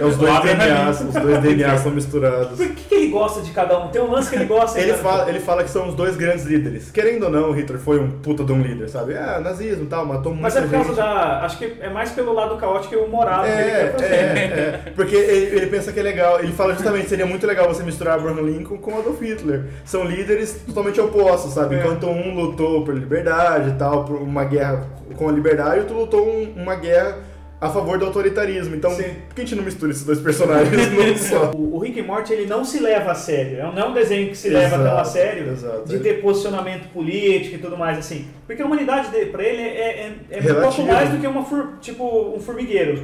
É 0.00 0.04
os 0.04 0.16
dois 0.16 0.34
Abraham 0.34 0.56
DNAs, 0.56 1.00
os 1.02 1.14
dois 1.14 1.42
DNAs 1.42 1.80
são 1.80 1.92
misturados. 1.92 2.58
Por 2.58 2.68
que, 2.70 2.95
gosta 3.18 3.40
de 3.42 3.50
cada 3.50 3.78
um? 3.78 3.88
Tem 3.88 4.00
um 4.02 4.10
lance 4.10 4.28
que 4.30 4.36
ele 4.36 4.44
gosta. 4.44 4.78
Ele 4.80 4.92
fala, 4.94 5.28
ele 5.28 5.40
fala 5.40 5.62
que 5.64 5.70
são 5.70 5.88
os 5.88 5.94
dois 5.94 6.16
grandes 6.16 6.44
líderes. 6.44 6.90
Querendo 6.90 7.24
ou 7.24 7.30
não, 7.30 7.50
o 7.50 7.52
Hitler 7.52 7.78
foi 7.80 7.98
um 7.98 8.10
puta 8.20 8.44
de 8.44 8.52
um 8.52 8.60
líder, 8.60 8.88
sabe? 8.88 9.16
Ah, 9.16 9.40
nazismo 9.40 9.84
e 9.84 9.86
tal, 9.86 10.04
matou 10.04 10.32
muita 10.32 10.42
Mas 10.42 10.56
é 10.56 10.60
por 10.62 10.70
causa 10.70 10.88
gente. 10.88 10.96
da. 10.96 11.40
Acho 11.44 11.58
que 11.58 11.76
é 11.80 11.88
mais 11.88 12.10
pelo 12.10 12.32
lado 12.32 12.56
caótico 12.56 12.94
e 12.94 12.96
humorado 12.98 13.44
que 13.44 13.50
ele 13.52 13.60
É, 13.60 13.74
quer 13.74 13.92
fazer. 13.92 14.06
é, 14.14 14.82
é. 14.86 14.92
Porque 14.94 15.16
ele, 15.16 15.56
ele 15.56 15.66
pensa 15.66 15.92
que 15.92 16.00
é 16.00 16.02
legal. 16.02 16.40
Ele 16.40 16.52
fala 16.52 16.74
justamente 16.74 17.08
seria 17.08 17.26
muito 17.26 17.46
legal 17.46 17.66
você 17.68 17.82
misturar 17.82 18.14
Abraham 18.18 18.42
Lincoln 18.42 18.78
com 18.78 18.98
Adolf 18.98 19.20
Hitler. 19.20 19.64
São 19.84 20.04
líderes 20.04 20.60
totalmente 20.66 21.00
opostos, 21.00 21.52
sabe? 21.52 21.74
É. 21.76 21.78
Enquanto 21.80 22.06
um 22.06 22.34
lutou 22.34 22.84
por 22.84 22.94
liberdade 22.94 23.70
e 23.70 23.72
tal, 23.74 24.04
por 24.04 24.16
uma 24.16 24.44
guerra 24.44 24.86
com 25.16 25.28
a 25.28 25.32
liberdade, 25.32 25.76
o 25.78 25.80
outro 25.80 25.96
lutou 25.98 26.26
um- 26.28 26.52
uma 26.56 26.74
guerra 26.74 27.16
a 27.60 27.70
favor 27.70 27.98
do 27.98 28.04
autoritarismo. 28.04 28.74
Então, 28.76 28.90
Sim. 28.90 29.04
por 29.28 29.34
que 29.34 29.40
a 29.40 29.44
gente 29.44 29.54
não 29.54 29.64
mistura 29.64 29.90
esses 29.90 30.04
dois 30.04 30.20
personagens 30.20 30.70
num 30.92 31.16
só? 31.16 31.50
O, 31.54 31.76
o 31.76 31.78
Rick 31.78 31.98
and 32.00 32.04
Morty 32.04 32.32
ele 32.32 32.46
não 32.46 32.64
se 32.64 32.78
leva 32.80 33.12
a 33.12 33.14
sério. 33.14 33.58
É 33.60 33.66
um- 33.66 33.72
Não 33.72 33.82
é 33.82 33.88
um 33.88 33.92
desenho 33.94 34.28
que 34.28 34.36
se 34.36 34.48
leva 34.50 34.76
Exato, 34.76 34.82
tão 34.84 34.98
a 34.98 35.04
sério 35.04 35.50
exato. 35.52 35.88
de 35.88 35.98
ter 36.00 36.20
posicionamento 36.20 36.88
político 36.92 37.54
e 37.54 37.58
tudo 37.58 37.76
mais 37.76 37.98
assim. 37.98 38.26
Porque 38.46 38.60
a 38.60 38.66
humanidade 38.66 39.08
dele, 39.10 39.30
pra 39.30 39.42
ele 39.42 39.62
é, 39.62 40.12
é, 40.30 40.38
é 40.38 40.52
um 40.52 40.60
pouco 40.62 40.82
mais 40.82 41.10
do 41.10 41.18
que 41.18 41.26
uma 41.26 41.44
tipo 41.80 42.34
um 42.36 42.40
formigueiro. 42.40 43.02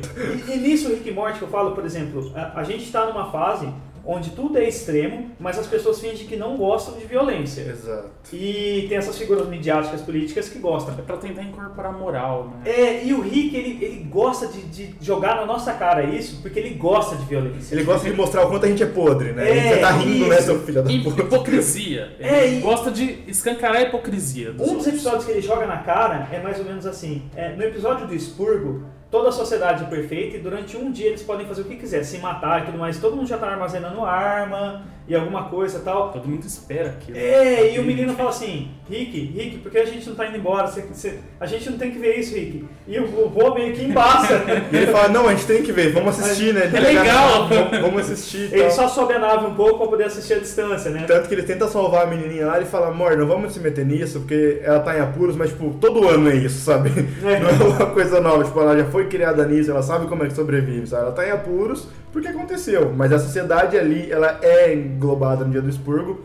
E, 0.48 0.52
e 0.52 0.56
nisso 0.58 0.88
o 0.88 0.90
Rick 0.92 1.08
and 1.10 1.14
Morty 1.14 1.38
que 1.38 1.44
eu 1.44 1.48
falo, 1.48 1.72
por 1.74 1.84
exemplo, 1.84 2.30
a, 2.34 2.60
a 2.60 2.62
gente 2.64 2.84
está 2.84 3.06
numa 3.06 3.30
fase 3.32 3.68
onde 4.04 4.30
tudo 4.30 4.58
é 4.58 4.68
extremo, 4.68 5.30
mas 5.38 5.58
as 5.58 5.66
pessoas 5.66 6.00
fingem 6.00 6.26
que 6.26 6.36
não 6.36 6.56
gostam 6.56 6.96
de 6.98 7.04
violência. 7.06 7.62
Exato. 7.62 8.10
E 8.32 8.86
tem 8.88 8.98
essas 8.98 9.16
figuras 9.16 9.48
midiáticas 9.48 10.00
políticas 10.00 10.48
que 10.48 10.58
gostam. 10.58 10.94
É 10.98 11.02
pra 11.02 11.16
tentar 11.16 11.42
incorporar 11.42 11.92
moral, 11.96 12.48
né? 12.64 12.70
É, 12.70 13.04
e 13.04 13.12
o 13.14 13.20
Rick, 13.20 13.56
ele, 13.56 13.84
ele 13.84 14.04
gosta 14.04 14.46
de, 14.48 14.62
de 14.62 14.94
jogar 15.00 15.36
na 15.36 15.46
nossa 15.46 15.72
cara 15.74 16.02
isso, 16.04 16.40
porque 16.42 16.58
ele 16.58 16.70
gosta 16.74 17.16
de 17.16 17.24
violência. 17.24 17.74
Ele 17.74 17.84
gosta 17.84 18.08
de 18.10 18.16
mostrar 18.16 18.44
o 18.46 18.48
quanto 18.50 18.66
a 18.66 18.68
gente 18.68 18.82
é 18.82 18.86
podre, 18.86 19.32
né? 19.32 19.48
É, 19.48 19.74
Você 19.74 19.80
tá 19.80 19.90
rindo, 19.92 20.26
né, 20.26 20.40
seu 20.40 20.60
filho 20.60 20.82
da 20.82 20.90
puta? 20.90 21.22
Hipocrisia. 21.22 22.16
É, 22.18 22.46
Ele 22.46 22.56
e- 22.58 22.60
gosta 22.60 22.90
de 22.90 23.18
escancarar 23.26 23.76
a 23.76 23.82
hipocrisia. 23.82 24.52
Dos 24.52 24.60
Um 24.62 24.64
dos 24.64 24.70
outros. 24.78 24.86
episódios 24.88 25.24
que 25.24 25.30
ele 25.32 25.40
joga 25.42 25.66
na 25.66 25.78
cara 25.78 26.28
é 26.32 26.40
mais 26.40 26.58
ou 26.58 26.64
menos 26.64 26.86
assim. 26.86 27.22
É, 27.36 27.54
no 27.54 27.62
episódio 27.62 28.06
do 28.06 28.14
expurgo, 28.14 28.84
toda 29.12 29.28
a 29.28 29.32
sociedade 29.32 29.84
é 29.84 29.86
perfeita 29.86 30.38
e 30.38 30.40
durante 30.40 30.74
um 30.74 30.90
dia 30.90 31.08
eles 31.08 31.22
podem 31.22 31.46
fazer 31.46 31.60
o 31.60 31.64
que 31.66 31.76
quiser, 31.76 32.02
se 32.02 32.16
matar 32.18 32.62
e 32.62 32.64
tudo 32.64 32.78
mais. 32.78 32.98
Todo 32.98 33.14
mundo 33.14 33.28
já 33.28 33.36
tá 33.36 33.46
armazenando 33.46 34.02
arma 34.02 34.84
e 35.08 35.14
alguma 35.14 35.44
coisa 35.44 35.78
e 35.78 35.82
tal. 35.82 36.10
Todo 36.12 36.28
mundo 36.28 36.44
espera 36.46 36.90
aquilo. 36.90 37.18
É, 37.18 37.74
e 37.74 37.78
o 37.78 37.82
menino 37.84 38.14
fala 38.14 38.30
assim, 38.30 38.68
Rick, 38.88 39.20
Rick, 39.36 39.58
por 39.58 39.70
que 39.72 39.78
a 39.78 39.84
gente 39.84 40.08
não 40.08 40.14
tá 40.16 40.26
indo 40.26 40.36
embora? 40.38 40.66
Você- 40.66 40.82
você- 40.82 41.18
a 41.40 41.46
gente 41.46 41.68
não 41.70 41.78
tem 41.78 41.90
que 41.90 41.98
ver 41.98 42.16
isso, 42.18 42.34
Rick. 42.34 42.64
E 42.86 42.98
o, 42.98 43.04
o 43.04 43.28
vô 43.28 43.54
meio 43.54 43.74
que 43.74 43.84
embaça. 43.84 44.42
E 44.72 44.76
ele 44.76 44.86
fala, 44.86 45.08
não, 45.08 45.28
a 45.28 45.34
gente 45.34 45.46
tem 45.46 45.62
que 45.62 45.72
ver, 45.72 45.92
vamos 45.92 46.18
assistir, 46.18 46.54
né? 46.54 46.70
É 46.72 46.80
legal. 46.80 47.48
Vamos, 47.48 47.80
vamos 47.80 48.00
assistir 48.02 48.50
e 48.52 48.54
Ele 48.54 48.70
só 48.70 48.88
sobe 48.88 49.14
a 49.14 49.18
nave 49.18 49.46
um 49.46 49.54
pouco 49.54 49.78
pra 49.78 49.86
poder 49.88 50.04
assistir 50.04 50.34
a 50.34 50.38
distância, 50.38 50.90
né? 50.90 51.04
Tanto 51.06 51.28
que 51.28 51.34
ele 51.34 51.42
tenta 51.42 51.68
salvar 51.68 52.04
a 52.04 52.06
menininha 52.06 52.46
lá, 52.46 52.56
ele 52.56 52.66
fala, 52.66 52.88
amor, 52.88 53.16
não 53.16 53.26
vamos 53.26 53.52
se 53.52 53.60
meter 53.60 53.84
nisso, 53.84 54.20
porque 54.20 54.60
ela 54.62 54.80
tá 54.80 54.96
em 54.96 55.00
apuros, 55.00 55.36
mas, 55.36 55.50
tipo, 55.50 55.74
todo 55.80 56.08
ano 56.08 56.30
é 56.30 56.36
isso, 56.36 56.60
sabe? 56.64 56.90
É. 57.24 57.38
Não 57.42 57.48
é 57.48 57.52
uma 57.76 57.86
coisa 57.86 58.20
nova, 58.20 58.44
tipo, 58.44 58.58
ela 58.60 58.76
já 58.76 58.84
foi 58.86 59.06
criada 59.08 59.44
nisso, 59.46 59.70
ela 59.70 59.82
sabe 59.82 60.06
como 60.06 60.24
é 60.24 60.28
que 60.28 60.34
sobrevive, 60.34 60.86
sabe? 60.86 61.02
Ela 61.04 61.12
tá 61.12 61.26
em 61.26 61.30
apuros 61.30 61.88
porque 62.12 62.28
aconteceu, 62.28 62.92
mas 62.94 63.12
a 63.12 63.18
sociedade 63.18 63.76
ali, 63.78 64.10
ela 64.10 64.38
é 64.42 64.74
englobada 64.74 65.44
no 65.44 65.50
dia 65.50 65.62
do 65.62 65.68
expurgo. 65.70 66.20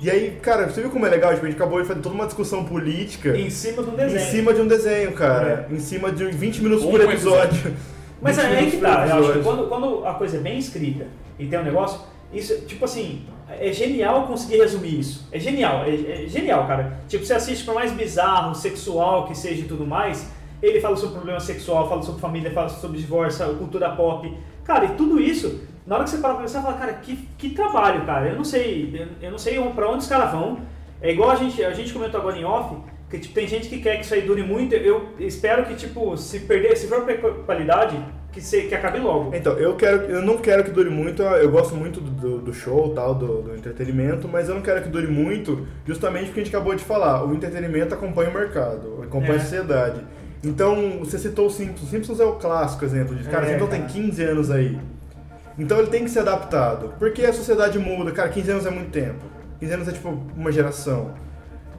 E 0.00 0.08
aí, 0.08 0.38
cara, 0.40 0.68
você 0.68 0.80
viu 0.80 0.90
como 0.90 1.04
é 1.06 1.10
legal? 1.10 1.32
Tipo, 1.34 1.44
a 1.46 1.48
gente 1.50 1.60
acabou 1.60 1.82
de 1.82 1.88
fazer 1.88 2.00
toda 2.00 2.14
uma 2.14 2.26
discussão 2.26 2.64
política 2.64 3.36
Em 3.36 3.50
cima 3.50 3.82
de 3.82 3.90
um 3.90 3.92
em 3.94 3.96
desenho. 3.96 4.30
cima 4.30 4.54
de 4.54 4.60
um 4.60 4.66
desenho, 4.68 5.12
cara. 5.12 5.66
Em 5.70 5.80
cima 5.80 6.12
de 6.12 6.24
20 6.24 6.62
minutos 6.62 6.84
Um 6.84 6.90
por 6.90 7.00
por 7.02 7.10
episódio. 7.10 7.74
Mas 8.22 8.36
20 8.36 8.44
é 8.44 8.58
aí 8.58 8.70
que 8.70 8.76
tá, 8.78 8.88
eu 8.88 8.94
acho 8.94 9.06
que 9.06 9.18
episódio. 9.18 9.42
quando, 9.42 9.68
quando 9.68 10.06
a 10.06 10.14
coisa 10.14 10.36
é 10.36 10.40
bem 10.40 10.58
escrita 10.58 11.06
e 11.38 11.46
tem 11.46 11.58
um 11.58 11.64
negócio, 11.64 12.00
isso, 12.32 12.60
tipo 12.62 12.84
assim, 12.84 13.24
é 13.48 13.72
genial 13.72 14.26
conseguir 14.26 14.58
resumir 14.58 15.00
isso. 15.00 15.26
É 15.32 15.38
genial, 15.38 15.84
é, 15.84 16.24
é 16.24 16.28
genial, 16.28 16.66
cara. 16.66 17.00
Tipo, 17.08 17.24
você 17.24 17.34
assiste 17.34 17.64
por 17.64 17.74
mais 17.74 17.90
bizarro, 17.92 18.54
sexual 18.54 19.26
que 19.26 19.36
seja 19.36 19.62
e 19.62 19.64
tudo 19.64 19.84
mais, 19.84 20.28
ele 20.62 20.80
fala 20.80 20.96
sobre 20.96 21.16
problema 21.16 21.40
sexual, 21.40 21.88
fala 21.88 22.02
sobre 22.02 22.20
família, 22.20 22.50
fala 22.52 22.68
sobre 22.68 22.98
divórcio, 22.98 23.44
cultura 23.56 23.90
pop. 23.90 24.32
Cara, 24.68 24.84
e 24.84 24.88
tudo 24.88 25.18
isso, 25.18 25.62
na 25.86 25.94
hora 25.94 26.04
que 26.04 26.10
você 26.10 26.18
para 26.18 26.34
pra 26.34 26.42
pensar, 26.42 26.60
você 26.60 26.66
fala, 26.66 26.78
cara, 26.78 26.92
que, 26.92 27.16
que 27.38 27.50
trabalho, 27.54 28.04
cara. 28.04 28.28
Eu 28.28 28.36
não 28.36 28.44
sei, 28.44 28.94
eu, 28.94 29.28
eu 29.28 29.30
não 29.30 29.38
sei 29.38 29.58
pra 29.74 29.88
onde 29.88 30.00
os 30.00 30.06
caras 30.06 30.30
vão. 30.30 30.60
É 31.00 31.10
igual 31.10 31.30
a 31.30 31.36
gente, 31.36 31.64
a 31.64 31.72
gente 31.72 31.90
comentou 31.90 32.20
agora 32.20 32.36
em 32.36 32.44
off, 32.44 32.76
que 33.08 33.18
tipo, 33.18 33.32
tem 33.32 33.48
gente 33.48 33.66
que 33.66 33.80
quer 33.80 33.96
que 33.96 34.04
isso 34.04 34.12
aí 34.12 34.20
dure 34.20 34.42
muito. 34.42 34.74
Eu 34.74 35.08
espero 35.18 35.64
que, 35.64 35.74
tipo, 35.74 36.14
se 36.18 36.40
perder, 36.40 36.76
se 36.76 36.86
for 36.86 37.02
qualidade, 37.46 37.98
que, 38.30 38.42
se, 38.42 38.64
que 38.64 38.74
acabe 38.74 38.98
logo. 38.98 39.34
Então, 39.34 39.54
eu 39.54 39.74
quero, 39.74 40.02
eu 40.02 40.20
não 40.20 40.36
quero 40.36 40.62
que 40.64 40.70
dure 40.70 40.90
muito, 40.90 41.22
eu 41.22 41.50
gosto 41.50 41.74
muito 41.74 41.98
do, 41.98 42.10
do, 42.10 42.38
do 42.42 42.52
show, 42.52 42.92
tal, 42.94 43.14
do, 43.14 43.40
do 43.40 43.54
entretenimento, 43.54 44.28
mas 44.28 44.50
eu 44.50 44.54
não 44.54 44.60
quero 44.60 44.82
que 44.82 44.90
dure 44.90 45.06
muito, 45.06 45.66
justamente 45.86 46.26
porque 46.26 46.40
a 46.40 46.44
gente 46.44 46.54
acabou 46.54 46.74
de 46.74 46.84
falar, 46.84 47.24
o 47.24 47.34
entretenimento 47.34 47.94
acompanha 47.94 48.28
o 48.28 48.34
mercado, 48.34 49.00
acompanha 49.02 49.32
É. 49.32 49.36
a 49.36 49.40
sociedade. 49.40 50.00
Então, 50.42 50.98
você 51.00 51.18
citou 51.18 51.46
o 51.46 51.50
Simpsons, 51.50 51.90
Simpsons 51.90 52.20
é 52.20 52.24
o 52.24 52.34
clássico 52.34 52.84
exemplo 52.84 53.14
disso. 53.14 53.28
Cara, 53.28 53.44
É, 53.44 53.48
o 53.48 53.50
Simpsons 53.52 53.70
cara. 53.70 53.82
tem 53.88 54.02
15 54.02 54.22
anos 54.22 54.50
aí. 54.50 54.78
Então 55.58 55.78
ele 55.78 55.88
tem 55.88 56.04
que 56.04 56.10
ser 56.10 56.20
adaptado, 56.20 56.94
porque 56.98 57.24
a 57.24 57.32
sociedade 57.32 57.78
muda, 57.78 58.12
cara, 58.12 58.28
15 58.28 58.50
anos 58.50 58.66
é 58.66 58.70
muito 58.70 58.90
tempo. 58.90 59.24
15 59.58 59.72
anos 59.74 59.88
é 59.88 59.92
tipo 59.92 60.16
uma 60.36 60.52
geração. 60.52 61.10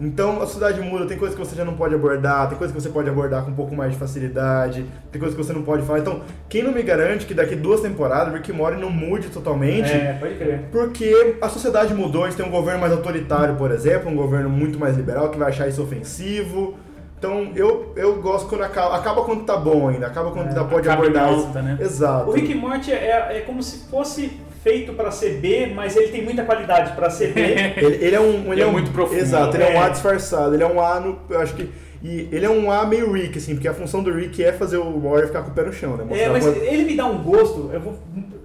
Então 0.01 0.41
a 0.41 0.45
sociedade 0.45 0.81
muda, 0.81 1.05
tem 1.05 1.17
coisas 1.17 1.37
que 1.37 1.45
você 1.45 1.55
já 1.55 1.63
não 1.63 1.75
pode 1.75 1.95
abordar, 1.95 2.47
tem 2.49 2.57
coisas 2.57 2.75
que 2.75 2.81
você 2.81 2.89
pode 2.89 3.09
abordar 3.09 3.43
com 3.43 3.51
um 3.51 3.53
pouco 3.53 3.75
mais 3.75 3.93
de 3.93 3.97
facilidade, 3.97 4.85
tem 5.11 5.19
coisas 5.19 5.37
que 5.37 5.41
você 5.43 5.53
não 5.53 5.63
pode 5.63 5.83
falar. 5.85 5.99
Então, 5.99 6.21
quem 6.49 6.61
não 6.61 6.73
me 6.73 6.81
garante 6.81 7.25
que 7.25 7.33
daqui 7.33 7.55
duas 7.55 7.79
temporadas 7.79 8.33
Rick 8.33 8.51
Morty 8.51 8.79
não 8.79 8.89
mude 8.89 9.29
totalmente? 9.29 9.91
É, 9.91 10.17
pode 10.19 10.35
crer. 10.35 10.61
Porque 10.71 11.37
a 11.41 11.47
sociedade 11.47 11.93
mudou, 11.93 12.23
a 12.25 12.29
gente 12.29 12.37
tem 12.37 12.45
um 12.45 12.51
governo 12.51 12.81
mais 12.81 12.91
autoritário, 12.91 13.55
por 13.55 13.71
exemplo, 13.71 14.09
um 14.09 14.15
governo 14.15 14.49
muito 14.49 14.77
mais 14.77 14.95
liberal 14.97 15.29
que 15.29 15.37
vai 15.37 15.49
achar 15.49 15.67
isso 15.69 15.81
ofensivo. 15.81 16.77
Então 17.19 17.51
eu, 17.53 17.91
eu 17.97 18.15
gosto 18.21 18.47
quando 18.47 18.63
acaba, 18.63 18.95
acaba 18.95 19.23
quando 19.23 19.43
tá 19.43 19.57
bom 19.57 19.89
ainda, 19.89 20.07
acaba 20.07 20.31
quando 20.31 20.47
É, 20.51 20.53
tá, 20.53 20.63
pode 20.63 20.87
acaba 20.87 21.03
abordar 21.05 21.27
alta, 21.27 21.61
né? 21.61 21.77
Exato. 21.79 22.29
O 22.29 22.33
Rick 22.33 22.55
Morty 22.55 22.93
é, 22.93 23.37
é 23.37 23.43
como 23.45 23.61
se 23.61 23.89
fosse 23.89 24.39
feito 24.63 24.93
pra 24.93 25.11
ser 25.11 25.39
B, 25.41 25.67
mas 25.75 25.97
ele 25.97 26.07
tem 26.07 26.23
muita 26.23 26.43
qualidade 26.45 26.93
pra 26.93 27.09
ser 27.09 27.33
B. 27.33 27.41
Ele, 27.77 28.05
ele 28.05 28.15
é 28.15 28.19
um. 28.19 28.51
Ele 28.53 28.61
é 28.61 28.65
um, 28.65 28.71
muito 28.71 28.91
profundo. 28.91 29.19
Exato, 29.19 29.55
ele 29.55 29.63
é. 29.63 29.67
um 29.69 29.71
É. 29.73 29.77
A 29.85 29.89
disfarçado. 29.89 30.53
Ele 30.53 30.63
é 30.63 30.67
um 30.67 30.81
A 30.81 30.99
no. 30.99 31.17
Eu 31.29 31.39
acho 31.41 31.53
que. 31.55 31.69
E 32.01 32.29
ele 32.31 32.45
é 32.45 32.49
um 32.49 32.71
A 32.71 32.85
meio 32.85 33.11
Rick, 33.11 33.37
assim, 33.37 33.55
porque 33.55 33.67
a 33.67 33.73
função 33.73 34.01
do 34.01 34.11
Rick 34.11 34.41
é 34.41 34.53
fazer 34.53 34.77
o 34.77 34.99
Warrior 35.01 35.27
ficar 35.27 35.41
com 35.43 35.51
o 35.51 35.53
pé 35.53 35.63
no 35.63 35.73
chão, 35.73 35.97
né? 35.97 36.03
É, 36.03 36.05
Mostrar 36.07 36.29
mas 36.31 36.43
quando- 36.45 36.63
ele 36.63 36.83
me 36.85 36.95
dá 36.95 37.05
um 37.05 37.21
gosto, 37.21 37.69
eu 37.73 37.79
vou 37.81 37.95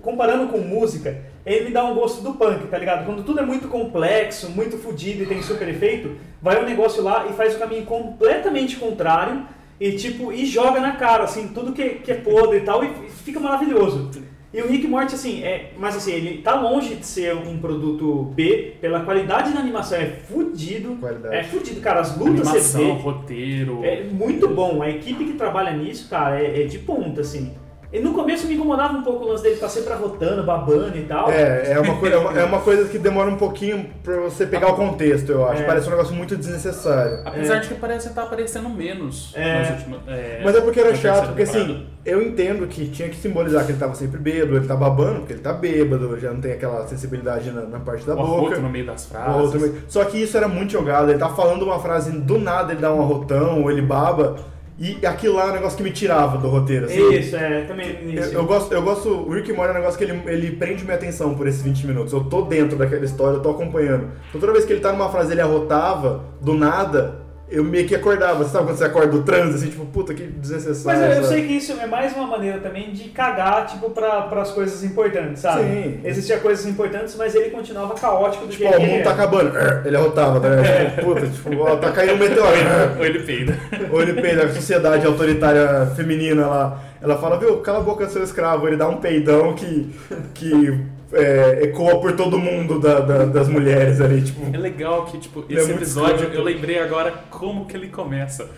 comparando 0.02 0.48
com 0.48 0.58
música, 0.58 1.16
ele 1.44 1.66
me 1.66 1.70
dá 1.70 1.84
um 1.84 1.94
gosto 1.94 2.22
do 2.22 2.34
punk, 2.34 2.66
tá 2.68 2.78
ligado? 2.78 3.04
Quando 3.04 3.22
tudo 3.22 3.40
é 3.40 3.46
muito 3.46 3.68
complexo, 3.68 4.50
muito 4.50 4.78
fodido 4.78 5.22
e 5.22 5.26
tem 5.26 5.42
super 5.42 5.68
efeito, 5.68 6.16
vai 6.40 6.62
o 6.62 6.66
negócio 6.66 7.02
lá 7.02 7.26
e 7.28 7.32
faz 7.34 7.54
o 7.54 7.58
caminho 7.58 7.84
completamente 7.84 8.76
contrário 8.76 9.46
e 9.78 9.92
tipo, 9.92 10.32
e 10.32 10.46
joga 10.46 10.80
na 10.80 10.92
cara, 10.92 11.24
assim, 11.24 11.48
tudo 11.48 11.72
que, 11.72 11.90
que 11.96 12.12
é 12.12 12.14
podre 12.14 12.58
e 12.58 12.62
tal, 12.62 12.84
e 12.84 12.88
fica 13.24 13.40
maravilhoso. 13.40 14.10
E 14.54 14.62
o 14.62 14.68
Rick 14.68 14.86
Morty, 14.86 15.16
assim, 15.16 15.42
é, 15.42 15.72
mas 15.76 15.96
assim, 15.96 16.12
ele 16.12 16.40
tá 16.40 16.54
longe 16.54 16.94
de 16.94 17.04
ser 17.04 17.34
um 17.34 17.58
produto 17.58 18.32
B, 18.36 18.76
pela 18.80 19.00
qualidade 19.00 19.52
da 19.52 19.58
animação, 19.58 19.98
é 19.98 20.06
fudido. 20.06 20.94
Qualidade. 21.00 21.34
É 21.34 21.42
fudido, 21.42 21.80
cara, 21.80 21.98
as 21.98 22.16
lutas 22.16 22.46
você 22.46 22.50
Animação, 22.50 22.96
vê. 22.96 23.02
roteiro. 23.02 23.84
É 23.84 24.04
muito 24.04 24.46
bom. 24.46 24.80
A 24.80 24.88
equipe 24.88 25.24
que 25.24 25.32
trabalha 25.32 25.72
nisso, 25.72 26.08
cara, 26.08 26.40
é, 26.40 26.62
é 26.62 26.66
de 26.66 26.78
ponta, 26.78 27.22
assim. 27.22 27.52
E 27.94 28.00
no 28.00 28.12
começo 28.12 28.48
me 28.48 28.54
incomodava 28.54 28.92
um 28.98 29.02
pouco 29.04 29.24
o 29.24 29.28
lance 29.28 29.44
dele 29.44 29.54
estar 29.54 29.68
sempre 29.68 29.92
arrotando, 29.92 30.42
babando 30.42 30.98
e 30.98 31.02
tal. 31.04 31.30
É, 31.30 31.74
é 31.74 31.78
uma, 31.80 31.94
coisa, 31.96 32.16
é, 32.16 32.18
uma, 32.18 32.40
é 32.40 32.44
uma 32.44 32.60
coisa 32.60 32.88
que 32.88 32.98
demora 32.98 33.30
um 33.30 33.36
pouquinho 33.36 33.88
pra 34.02 34.16
você 34.16 34.44
pegar 34.46 34.72
o 34.72 34.74
contexto, 34.74 35.30
eu 35.30 35.46
acho. 35.48 35.62
É. 35.62 35.64
Parece 35.64 35.86
um 35.86 35.90
negócio 35.90 36.12
muito 36.12 36.36
desnecessário. 36.36 37.20
Apesar 37.24 37.54
É. 37.54 37.60
de 37.60 37.68
que 37.68 37.74
parece 37.74 38.08
estar 38.08 38.24
aparecendo 38.24 38.68
menos 38.68 39.32
É. 39.36 39.60
nas 39.60 39.70
últimas. 39.70 40.00
É, 40.08 40.40
Mas 40.44 40.56
é 40.56 40.60
porque 40.60 40.80
era 40.80 40.92
chato, 40.96 41.26
porque 41.28 41.42
assim, 41.42 41.86
eu 42.04 42.20
entendo 42.20 42.66
que 42.66 42.88
tinha 42.88 43.08
que 43.08 43.14
simbolizar 43.14 43.64
que 43.64 43.70
ele 43.70 43.78
tava 43.78 43.94
sempre 43.94 44.18
bêbado, 44.18 44.56
ele 44.56 44.66
tá 44.66 44.74
babando, 44.74 45.20
porque 45.20 45.34
ele 45.34 45.40
tá 45.42 45.52
bêbado, 45.52 46.18
já 46.18 46.32
não 46.32 46.40
tem 46.40 46.50
aquela 46.50 46.84
sensibilidade 46.88 47.52
na, 47.52 47.60
na 47.60 47.78
parte 47.78 48.04
da 48.04 48.14
o 48.14 48.16
boca. 48.16 48.46
arroto 48.46 48.60
no 48.60 48.70
meio 48.70 48.86
das 48.86 49.06
frases. 49.06 49.40
outro 49.40 49.60
meio- 49.60 49.76
Só 49.86 50.04
que 50.04 50.20
isso 50.20 50.36
era 50.36 50.48
muito 50.48 50.72
jogado, 50.72 51.10
ele 51.10 51.18
tá 51.20 51.28
falando 51.28 51.62
uma 51.62 51.78
frase, 51.78 52.10
do 52.10 52.38
nada 52.38 52.72
ele 52.72 52.80
dá 52.80 52.92
um 52.92 53.00
arrotão, 53.00 53.62
ou 53.62 53.70
ele 53.70 53.82
baba, 53.82 54.34
e 54.78 55.06
aquilo 55.06 55.36
lá 55.36 55.46
é 55.46 55.50
um 55.50 55.54
negócio 55.54 55.76
que 55.76 55.84
me 55.84 55.92
tirava 55.92 56.36
do 56.38 56.48
roteiro, 56.48 56.86
assim. 56.86 57.14
Isso, 57.14 57.36
é, 57.36 57.62
também 57.62 58.04
no 58.04 58.12
Eu, 58.12 58.32
eu 58.32 58.44
gosto, 58.44 58.72
eu 58.72 58.82
gosto, 58.82 59.08
o 59.08 59.32
Rick 59.32 59.52
Morty 59.52 59.68
é 59.68 59.70
um 59.72 59.78
negócio 59.78 59.96
que 59.96 60.04
ele, 60.04 60.20
ele 60.26 60.56
prende 60.56 60.82
minha 60.84 60.96
atenção 60.96 61.34
por 61.34 61.46
esses 61.46 61.62
20 61.62 61.86
minutos. 61.86 62.12
Eu 62.12 62.24
tô 62.24 62.42
dentro 62.42 62.76
daquela 62.76 63.04
história, 63.04 63.36
eu 63.36 63.42
tô 63.42 63.50
acompanhando. 63.50 64.10
Então 64.28 64.40
toda 64.40 64.52
vez 64.52 64.64
que 64.64 64.72
ele 64.72 64.80
tá 64.80 64.92
numa 64.92 65.08
frase 65.10 65.32
ele 65.32 65.40
arrotava, 65.40 66.24
do 66.40 66.54
nada, 66.54 67.23
eu 67.54 67.64
meio 67.64 67.86
que 67.86 67.94
acordava. 67.94 68.42
Você 68.44 68.50
sabe 68.50 68.66
quando 68.66 68.76
você 68.76 68.84
acorda 68.84 69.12
do 69.12 69.22
trânsito, 69.22 69.56
assim, 69.56 69.70
tipo, 69.70 69.86
puta, 69.86 70.12
que 70.12 70.24
Mas 70.24 70.34
desnecessário. 70.40 71.02
eu, 71.02 71.08
eu 71.08 71.14
sabe? 71.22 71.26
sei 71.26 71.46
que 71.46 71.52
isso 71.54 71.72
é 71.72 71.86
mais 71.86 72.14
uma 72.14 72.26
maneira 72.26 72.58
também 72.58 72.90
de 72.92 73.08
cagar, 73.10 73.66
tipo, 73.66 73.90
pra, 73.90 74.22
pras 74.22 74.50
coisas 74.50 74.82
importantes, 74.82 75.40
sabe? 75.40 75.62
Sim. 75.62 76.00
Existiam 76.04 76.40
coisas 76.40 76.66
importantes, 76.66 77.14
mas 77.16 77.34
ele 77.34 77.50
continuava 77.50 77.94
caótico 77.94 78.46
do 78.46 78.52
Tipo, 78.52 78.66
ó, 78.66 78.76
o 78.76 78.80
mundo 78.80 79.04
tá 79.04 79.10
acabando. 79.10 79.52
Ele 79.84 79.96
arrotava, 79.96 80.40
tá 80.40 80.48
ligado? 80.48 80.90
Tipo, 80.96 81.02
puta, 81.14 81.26
tipo, 81.26 81.56
ó, 81.60 81.76
tá 81.76 81.92
caindo 81.92 82.14
um 82.14 82.18
meteoro. 82.18 82.56
Ou 82.98 83.04
ele 83.04 83.18
peida. 83.20 83.58
Ou 83.90 84.02
ele 84.02 84.20
peida, 84.20 84.44
a 84.44 84.52
sociedade 84.52 85.06
autoritária 85.06 85.86
feminina 85.96 86.46
lá, 86.46 86.80
ela 87.00 87.18
fala, 87.18 87.38
viu, 87.38 87.58
cala 87.58 87.78
a 87.78 87.82
boca 87.82 88.08
seu 88.08 88.22
escravo, 88.22 88.66
ele 88.66 88.76
dá 88.76 88.88
um 88.88 88.96
peidão 88.96 89.54
que, 89.54 89.94
que 90.32 90.80
é, 91.14 91.64
ecoa 91.64 92.00
por 92.00 92.12
todo 92.12 92.38
mundo 92.38 92.78
da- 92.80 93.00
da- 93.00 93.24
das 93.24 93.48
mulheres 93.48 94.00
ali, 94.00 94.22
tipo. 94.22 94.54
É 94.54 94.58
legal 94.58 95.04
que, 95.06 95.18
tipo, 95.18 95.44
é 95.48 95.54
esse 95.54 95.66
muito 95.66 95.78
episódio, 95.78 96.28
eu 96.32 96.42
lembrei 96.42 96.78
agora 96.78 97.12
como 97.30 97.66
que 97.66 97.76
ele 97.76 97.88
começa. 97.88 98.48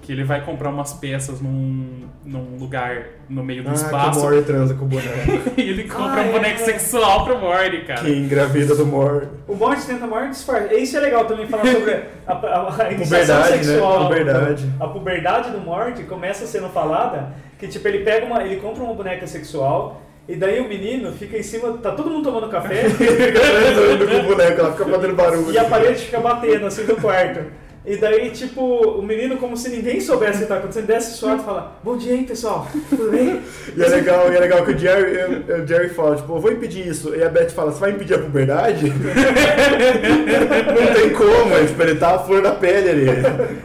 Que 0.00 0.12
ele 0.12 0.24
vai 0.24 0.42
comprar 0.42 0.70
umas 0.70 0.94
peças 0.94 1.38
num, 1.38 2.04
num 2.24 2.56
lugar 2.58 3.02
no 3.28 3.44
meio 3.44 3.62
do 3.62 3.68
Ah, 3.68 3.72
que 3.74 3.78
o 3.78 3.82
espaço. 3.84 4.20
Mori 4.20 4.40
transa 4.42 4.72
com 4.72 4.86
o 4.86 4.88
boneco. 4.88 5.10
e 5.54 5.60
ele 5.60 5.84
compra 5.84 6.22
Ah, 6.22 6.24
um 6.24 6.32
boneco 6.32 6.62
é. 6.62 6.64
sexual 6.64 7.26
pro 7.26 7.36
Morty, 7.38 7.82
cara. 7.84 8.00
que 8.00 8.10
engravida 8.16 8.74
do 8.74 8.86
Mori. 8.86 9.28
O 9.46 9.54
Morty 9.54 9.84
tenta 9.86 10.06
maior 10.06 10.30
disfarce. 10.30 10.74
Isso 10.76 10.96
é 10.96 11.00
legal 11.00 11.26
também 11.26 11.46
falar 11.46 11.66
sobre 11.66 11.92
a, 12.26 12.32
a, 12.32 12.68
a 12.68 12.72
Puberdade, 12.94 13.50
né? 13.50 13.62
sexual. 13.62 14.04
Puberdade. 14.08 14.72
A 14.80 14.86
puberdade 14.86 15.50
do 15.50 15.58
Morty 15.60 16.02
começa 16.04 16.46
sendo 16.46 16.70
falada 16.70 17.34
que 17.58 17.68
tipo 17.68 17.86
ele 17.86 17.98
pega 17.98 18.24
uma, 18.24 18.42
ele 18.44 18.56
compra 18.56 18.82
uma 18.84 18.94
boneca 18.94 19.26
sexual 19.26 20.00
e 20.28 20.36
daí 20.36 20.60
o 20.60 20.68
menino 20.68 21.10
fica 21.12 21.38
em 21.38 21.42
cima, 21.42 21.78
tá 21.78 21.92
todo 21.92 22.10
mundo 22.10 22.24
tomando 22.24 22.50
café 22.50 22.84
com 22.92 24.18
o 24.18 24.22
boneco, 24.24 24.60
ela 24.60 24.72
fica 24.72 24.84
fazendo 24.84 25.14
barulho. 25.14 25.50
e 25.50 25.58
a 25.58 25.64
parede 25.64 26.04
fica 26.04 26.20
batendo 26.20 26.66
assim 26.66 26.84
no 26.84 26.96
quarto. 26.96 27.46
E 27.86 27.96
daí, 27.96 28.30
tipo, 28.30 28.60
o 28.60 29.02
menino, 29.02 29.38
como 29.38 29.56
se 29.56 29.70
ninguém 29.70 30.00
soubesse 30.00 30.38
o 30.38 30.40
que 30.42 30.46
tá 30.46 30.58
acontecendo, 30.58 30.86
desce 30.86 31.16
suado 31.16 31.42
e 31.42 31.44
fala: 31.44 31.78
Bom 31.82 31.96
dia, 31.96 32.14
hein, 32.14 32.24
pessoal? 32.24 32.68
Tudo 32.88 33.10
bem? 33.10 33.40
E 33.76 33.82
é 33.82 33.86
legal, 33.86 34.32
e 34.32 34.36
é 34.36 34.40
legal 34.40 34.64
que 34.64 34.72
o 34.72 34.78
Jerry, 34.78 35.44
o 35.62 35.66
Jerry 35.66 35.90
fala, 35.90 36.16
tipo, 36.16 36.34
eu 36.34 36.40
vou 36.40 36.50
impedir 36.50 36.88
isso. 36.88 37.14
E 37.14 37.22
a 37.22 37.28
Beth 37.28 37.50
fala, 37.50 37.70
você 37.70 37.80
vai 37.80 37.90
impedir 37.90 38.14
a 38.14 38.18
puberdade? 38.18 38.90
Não 38.90 40.94
tem 40.94 41.10
como, 41.10 41.54
é, 41.54 41.66
tipo, 41.66 41.82
ele 41.82 41.94
tá 41.94 42.16
a 42.16 42.18
flor 42.18 42.42
da 42.42 42.52
pele 42.52 42.90
ali. 42.90 43.06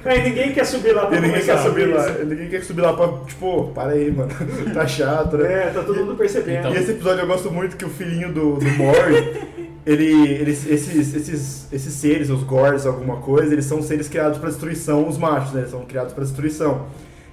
Aí 0.06 0.22
ninguém 0.30 0.52
quer 0.52 0.66
subir 0.66 0.92
lá 0.92 1.08
pra 1.08 1.18
E 1.18 1.22
ninguém 1.22 1.42
quer 1.42 1.58
subir 1.58 1.86
lá. 1.86 2.08
Ninguém 2.10 2.50
quer 2.50 2.64
subir 2.64 2.82
lá 2.82 2.94
pra, 2.94 3.08
tipo, 3.26 3.72
para 3.74 3.94
aí, 3.94 4.12
mano. 4.12 4.30
Tá 4.74 4.86
chato, 4.86 5.38
né? 5.38 5.52
É, 5.52 5.72
tá 5.74 5.82
todo 5.82 6.00
mundo 6.00 6.16
percebendo. 6.16 6.70
E 6.70 6.78
esse 6.78 6.92
episódio 6.92 7.22
eu 7.22 7.28
gosto 7.28 7.50
muito 7.50 7.78
que 7.78 7.86
o 7.86 7.90
filhinho 7.90 8.32
do, 8.32 8.58
do 8.58 8.70
Mori, 8.72 9.42
ele, 9.86 10.12
eles, 10.34 10.66
esses, 10.66 11.14
esses, 11.14 11.74
esses 11.74 11.94
seres, 11.94 12.30
os 12.30 12.44
Gores, 12.44 12.86
alguma 12.86 13.18
coisa, 13.18 13.54
eles 13.54 13.66
são 13.66 13.82
seres 13.82 14.08
criados 14.08 14.38
pra 14.38 14.50
destruição, 14.50 15.08
os 15.08 15.18
machos, 15.18 15.54
né? 15.54 15.62
Eles 15.62 15.72
são 15.72 15.86
criados 15.86 16.14
pra 16.14 16.24
destruição. 16.24 16.88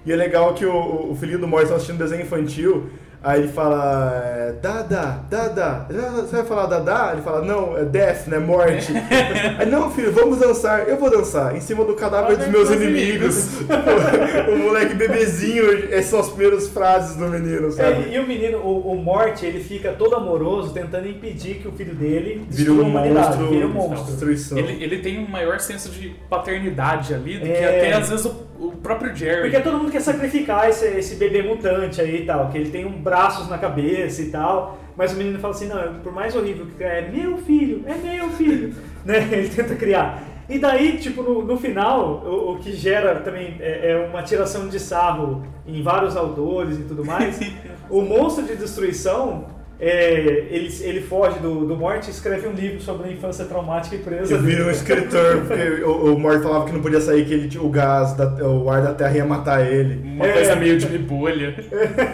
E 0.04 0.12
é 0.12 0.16
legal 0.16 0.54
que 0.54 0.64
o, 0.64 1.10
o 1.10 1.16
filhinho 1.18 1.38
do 1.38 1.46
Mori 1.46 1.64
está 1.64 1.76
assistindo 1.76 1.98
desenho 1.98 2.22
infantil, 2.22 2.90
Aí 3.22 3.42
ele 3.42 3.48
fala, 3.48 4.12
é, 4.24 4.52
Dada, 4.62 5.20
Dada, 5.28 5.86
você 5.90 6.36
vai 6.36 6.44
falar 6.44 6.66
Dada? 6.66 7.12
Ele 7.12 7.22
fala, 7.22 7.44
não, 7.44 7.76
é 7.76 7.84
death, 7.84 8.26
né, 8.28 8.38
morte. 8.38 8.92
Aí, 9.58 9.66
não, 9.68 9.90
filho, 9.90 10.10
vamos 10.10 10.38
dançar. 10.38 10.88
Eu 10.88 10.96
vou 10.96 11.10
dançar, 11.10 11.54
em 11.54 11.60
cima 11.60 11.84
do 11.84 11.94
cadáver 11.94 12.38
dos 12.38 12.48
meus 12.48 12.70
inimigos. 12.70 13.60
o 14.48 14.56
moleque 14.56 14.94
bebezinho, 14.94 15.92
essas 15.92 16.06
são 16.06 16.20
as 16.20 16.30
primeiras 16.30 16.68
frases 16.68 17.16
do 17.16 17.26
menino, 17.26 17.70
sabe? 17.70 18.10
É, 18.10 18.16
e 18.16 18.18
o 18.18 18.26
menino, 18.26 18.58
o, 18.58 18.92
o 18.92 18.96
Morte, 18.96 19.44
ele 19.44 19.60
fica 19.62 19.92
todo 19.92 20.16
amoroso 20.16 20.72
tentando 20.72 21.06
impedir 21.06 21.56
que 21.56 21.68
o 21.68 21.72
filho 21.72 21.94
dele 21.94 22.46
Vira 22.48 22.72
um 22.72 22.84
monstro, 22.84 23.48
vira 23.48 23.66
um 23.66 23.72
monstro. 23.72 24.30
Ele, 24.58 24.82
ele 24.82 24.98
tem 24.98 25.18
um 25.18 25.28
maior 25.28 25.60
senso 25.60 25.90
de 25.90 26.14
paternidade 26.28 27.12
ali 27.12 27.38
do 27.38 27.44
que 27.44 27.50
É. 27.52 27.64
até 27.64 27.92
às 27.92 28.08
vezes 28.08 28.24
o, 28.24 28.49
o 28.60 28.72
próprio 28.72 29.14
Jerry. 29.16 29.42
Porque 29.42 29.60
todo 29.60 29.78
mundo 29.78 29.90
quer 29.90 30.00
sacrificar 30.00 30.68
esse, 30.68 30.86
esse 30.86 31.14
bebê 31.16 31.42
mutante 31.42 32.00
aí 32.00 32.22
e 32.22 32.26
tal, 32.26 32.50
que 32.50 32.58
ele 32.58 32.70
tem 32.70 32.84
um 32.84 33.00
braços 33.00 33.48
na 33.48 33.56
cabeça 33.56 34.20
e 34.20 34.30
tal, 34.30 34.78
mas 34.96 35.12
o 35.12 35.16
menino 35.16 35.38
fala 35.38 35.54
assim, 35.54 35.66
não, 35.66 35.94
por 36.00 36.12
mais 36.12 36.36
horrível 36.36 36.66
que 36.66 36.84
é, 36.84 36.98
é 36.98 37.10
meu 37.10 37.38
filho, 37.38 37.82
é 37.86 37.94
meu 37.94 38.28
filho, 38.30 38.74
né? 39.04 39.28
Ele 39.32 39.48
tenta 39.48 39.74
criar. 39.74 40.22
E 40.48 40.58
daí, 40.58 40.98
tipo, 40.98 41.22
no, 41.22 41.42
no 41.42 41.56
final, 41.56 42.22
o, 42.24 42.52
o 42.52 42.58
que 42.58 42.72
gera 42.72 43.20
também 43.20 43.56
é, 43.60 43.92
é 43.92 44.06
uma 44.06 44.22
tiração 44.22 44.68
de 44.68 44.78
sarro 44.78 45.46
em 45.66 45.82
vários 45.82 46.16
autores 46.16 46.78
e 46.78 46.82
tudo 46.82 47.04
mais, 47.04 47.40
o 47.88 48.02
monstro 48.02 48.44
de 48.44 48.56
destruição, 48.56 49.46
é, 49.80 50.46
ele, 50.50 50.70
ele 50.82 51.00
foge 51.00 51.38
do, 51.38 51.64
do 51.66 51.74
morte 51.76 52.08
e 52.08 52.10
escreve 52.10 52.46
um 52.46 52.52
livro 52.52 52.80
sobre 52.82 53.08
a 53.08 53.12
infância 53.12 53.44
traumática 53.46 53.96
e 53.96 53.98
presa 54.00 54.34
Eu 54.34 54.42
vira 54.42 54.66
um 54.66 54.70
escritor, 54.70 55.44
porque 55.48 55.82
o, 55.84 56.14
o 56.14 56.18
Mort 56.18 56.42
falava 56.42 56.66
que 56.66 56.72
não 56.72 56.82
podia 56.82 57.00
sair, 57.00 57.24
que 57.24 57.32
ele, 57.32 57.48
tinha- 57.48 57.62
o 57.62 57.70
gás, 57.70 58.12
da, 58.14 58.26
o 58.46 58.68
ar 58.68 58.82
da 58.82 58.92
terra 58.92 59.16
ia 59.16 59.24
matar 59.24 59.66
ele. 59.66 60.00
Uma 60.16 60.26
É. 60.26 60.32
coisa 60.34 60.56
meio 60.56 60.78
de 60.78 60.98
bolha. 60.98 61.54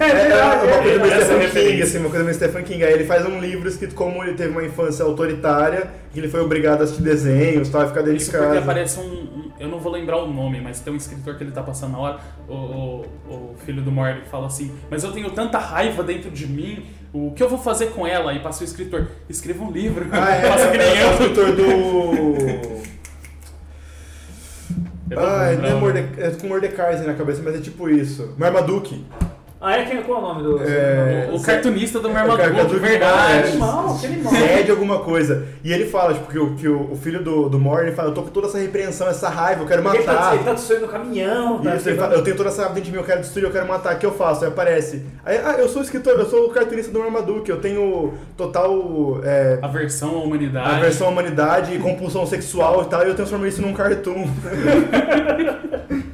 É, 0.07 0.91
é 0.91 0.97
uma 0.97 1.09
coisa 1.09 1.37
meio 1.37 1.51
Stephen. 1.51 1.71
King, 1.71 1.83
assim, 1.83 1.99
uma 1.99 2.09
coisa 2.11 2.25
meio 2.25 2.35
Stephen 2.37 2.63
King. 2.65 2.85
Aí 2.85 2.93
ele 2.93 3.05
faz 3.05 3.27
um 3.27 3.41
livro 3.41 3.69
escrito 3.69 3.95
como 3.95 4.23
ele 4.23 4.35
teve 4.35 4.51
uma 4.51 4.65
infância 4.65 5.05
autoritária, 5.05 5.89
que 6.13 6.21
ele 6.21 6.29
foi 6.29 6.41
obrigado 6.41 6.81
a 6.81 6.85
assistir 6.85 7.03
desenhos, 7.03 7.69
tal, 7.69 7.85
e 7.85 7.89
ficar 7.89 8.01
dentro 8.03 8.17
Isso 8.17 8.31
de 8.31 8.37
porque 8.37 8.47
casa. 8.49 8.61
aparece 8.61 9.01
um, 9.01 9.03
um- 9.03 9.51
Eu 9.59 9.69
não 9.69 9.79
vou 9.81 9.91
lembrar 9.93 10.19
o 10.19 10.31
nome, 10.33 10.61
mas 10.61 10.81
tem 10.81 10.93
um 10.93 10.97
escritor 10.97 11.37
que 11.37 11.45
ele 11.45 11.51
tá 11.51 11.63
passando 11.63 11.93
na 11.93 11.99
hora. 11.99 12.19
O, 12.49 12.55
o, 12.55 13.05
o 13.31 13.55
filho 13.65 13.83
do 13.83 13.91
Morley 13.91 14.23
fala 14.31 14.47
assim: 14.47 14.71
Mas 14.91 15.03
eu 15.03 15.13
tenho 15.13 15.31
tanta 15.31 15.59
raiva 15.59 16.03
dentro 16.03 16.31
de 16.31 16.47
mim, 16.47 16.85
o 17.17 17.33
que 17.35 17.43
eu 17.43 17.49
vou 17.49 17.59
fazer 17.59 17.87
com 17.87 18.07
ela? 18.07 18.33
E 18.35 18.41
passa 18.41 18.63
o 18.63 18.65
escritor: 18.65 19.09
Escreva 19.29 19.65
um 19.65 19.71
livro. 19.71 20.07
Ah, 20.13 20.31
é, 20.31 20.43
Passa 20.49 20.71
que 20.71 20.79
nem 20.79 20.87
é, 20.87 20.99
é 21.01 21.05
o 21.05 21.07
eu. 21.07 21.13
escritor 21.13 21.57
do... 21.57 21.63
Eu 25.09 25.21
Ah, 25.21 25.53
não 25.53 25.69
é. 25.69 25.75
Morde... 25.75 25.99
é 26.19 26.31
com 26.31 26.49
Mordecai 26.49 27.01
na 27.05 27.15
cabeça, 27.15 27.41
mas 27.45 27.55
é 27.55 27.61
tipo 27.61 27.89
isso. 27.89 28.35
Marmaduke. 28.37 29.05
Ah, 29.59 29.79
é? 29.79 29.85
Quem, 29.87 30.03
qual 30.03 30.19
é 30.19 30.23
o 30.23 30.27
nome 30.29 30.43
do... 30.43 30.63
É, 30.63 31.31
O 31.33 31.41
cartunista 31.43 31.99
do 31.99 32.09
É, 32.09 32.13
Marmaduke, 32.13 32.49
Marmaduke, 32.51 32.79
verdade. 32.79 33.33
é. 33.33 33.49
Animal, 33.49 33.99
que 33.99 34.07
animal. 34.07 34.33
Cede 34.35 34.71
alguma 34.71 34.99
coisa. 35.01 35.47
E 35.65 35.73
ele 35.73 35.87
fala, 35.87 36.13
tipo, 36.13 36.31
que 36.31 36.39
o, 36.39 36.55
que 36.57 36.69
o, 36.69 36.93
o 36.93 36.97
filho 36.97 37.25
do, 37.25 37.49
do 37.49 37.59
Mort, 37.59 37.83
ele 37.83 37.93
fala, 37.93 38.11
eu 38.11 38.15
tô 38.15 38.23
com 38.23 38.29
toda 38.29 38.49
essa 38.49 38.59
repreensão, 38.59 39.09
essa 39.09 39.31
raiva, 39.31 39.63
eu 39.63 39.67
quero 39.67 39.83
Porque 39.83 39.97
ele 39.97 40.05
tá, 40.07 40.13
matar. 40.13 40.35
ele 40.35 40.45
tá 40.45 40.53
destruindo 40.53 40.85
o 40.85 40.89
caminhão, 40.89 41.59
tá 41.63 41.75
Isso, 41.75 41.89
ele 41.89 41.97
fala, 41.99 42.15
eu 42.15 42.23
tenho 42.23 42.37
toda 42.37 42.51
essa 42.51 42.59
raiva 42.63 42.75
dentro 42.75 42.91
de 42.91 42.93
mim, 42.97 43.03
eu 43.03 43.07
quero 43.07 43.21
destruir, 43.23 43.45
eu 43.47 43.51
quero 43.51 43.67
matar, 43.67 43.95
o 43.95 43.99
que 43.99 44.05
eu 44.07 44.13
faço? 44.13 44.45
Aí 44.45 44.51
aparece. 44.51 45.03
Aí, 45.25 45.39
ah, 45.43 45.55
eu 45.59 45.69
sou 45.71 45.81
o 45.81 45.85
escritor, 45.85 46.13
eu 46.19 46.27
sou 46.27 46.45
o 46.47 46.51
cartunista 46.51 46.93
do 46.93 46.99
Marmaduke, 46.99 47.49
eu 47.51 47.59
tenho 47.59 48.13
total 48.37 49.21
é, 49.25 49.59
Aversão 49.63 50.17
à 50.17 50.23
humanidade. 50.23 50.71
aversão 50.71 51.07
à 51.07 51.11
humanidade 51.11 51.75
e 51.75 51.79
compulsão 51.79 52.27
sexual 52.27 52.83
e 52.83 52.87
tal, 52.91 53.05
e 53.07 53.09
eu 53.09 53.15
transformei 53.15 53.49
isso 53.49 53.63
num 53.63 53.73
cartoon. 53.73 54.27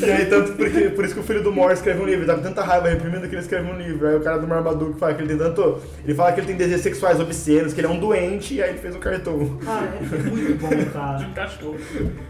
e 0.00 0.10
aí, 0.10 0.26
tanto 0.26 0.52
porque, 0.52 0.80
por 0.90 1.04
isso 1.04 1.14
que 1.14 1.20
o 1.20 1.22
filho 1.22 1.42
do 1.42 1.52
Mor 1.52 1.70
escreve 1.72 2.00
um 2.00 2.04
livro, 2.04 2.20
ele 2.20 2.26
tá 2.26 2.34
com 2.34 2.42
tanta 2.42 2.62
raiva 2.62 2.88
reprimindo 2.88 3.28
que 3.28 3.34
ele 3.34 3.42
escreve 3.42 3.70
um 3.70 3.76
livro. 3.76 4.06
Aí 4.08 4.16
o 4.16 4.20
cara 4.20 4.38
do 4.38 4.46
Marmaduke 4.46 4.98
fala 4.98 5.14
que 5.14 5.22
ele 5.22 5.28
tem 5.28 5.38
tanto. 5.38 5.78
Ele 6.04 6.14
fala 6.14 6.32
que 6.32 6.40
ele 6.40 6.46
tem 6.48 6.56
desejos 6.56 6.82
sexuais 6.82 7.20
obscenos, 7.20 7.72
que 7.72 7.80
ele 7.80 7.86
é 7.86 7.90
um 7.90 7.98
doente, 8.00 8.54
e 8.54 8.62
aí 8.62 8.70
ele 8.70 8.78
fez 8.78 8.94
um 8.96 9.00
cartoon. 9.00 9.58
Ah, 9.66 9.84
é 10.00 10.16
muito 10.28 10.60
bom, 10.60 10.68
De 10.76 10.84
cara. 10.86 11.26
um 11.26 11.32
cachorro. 11.32 11.76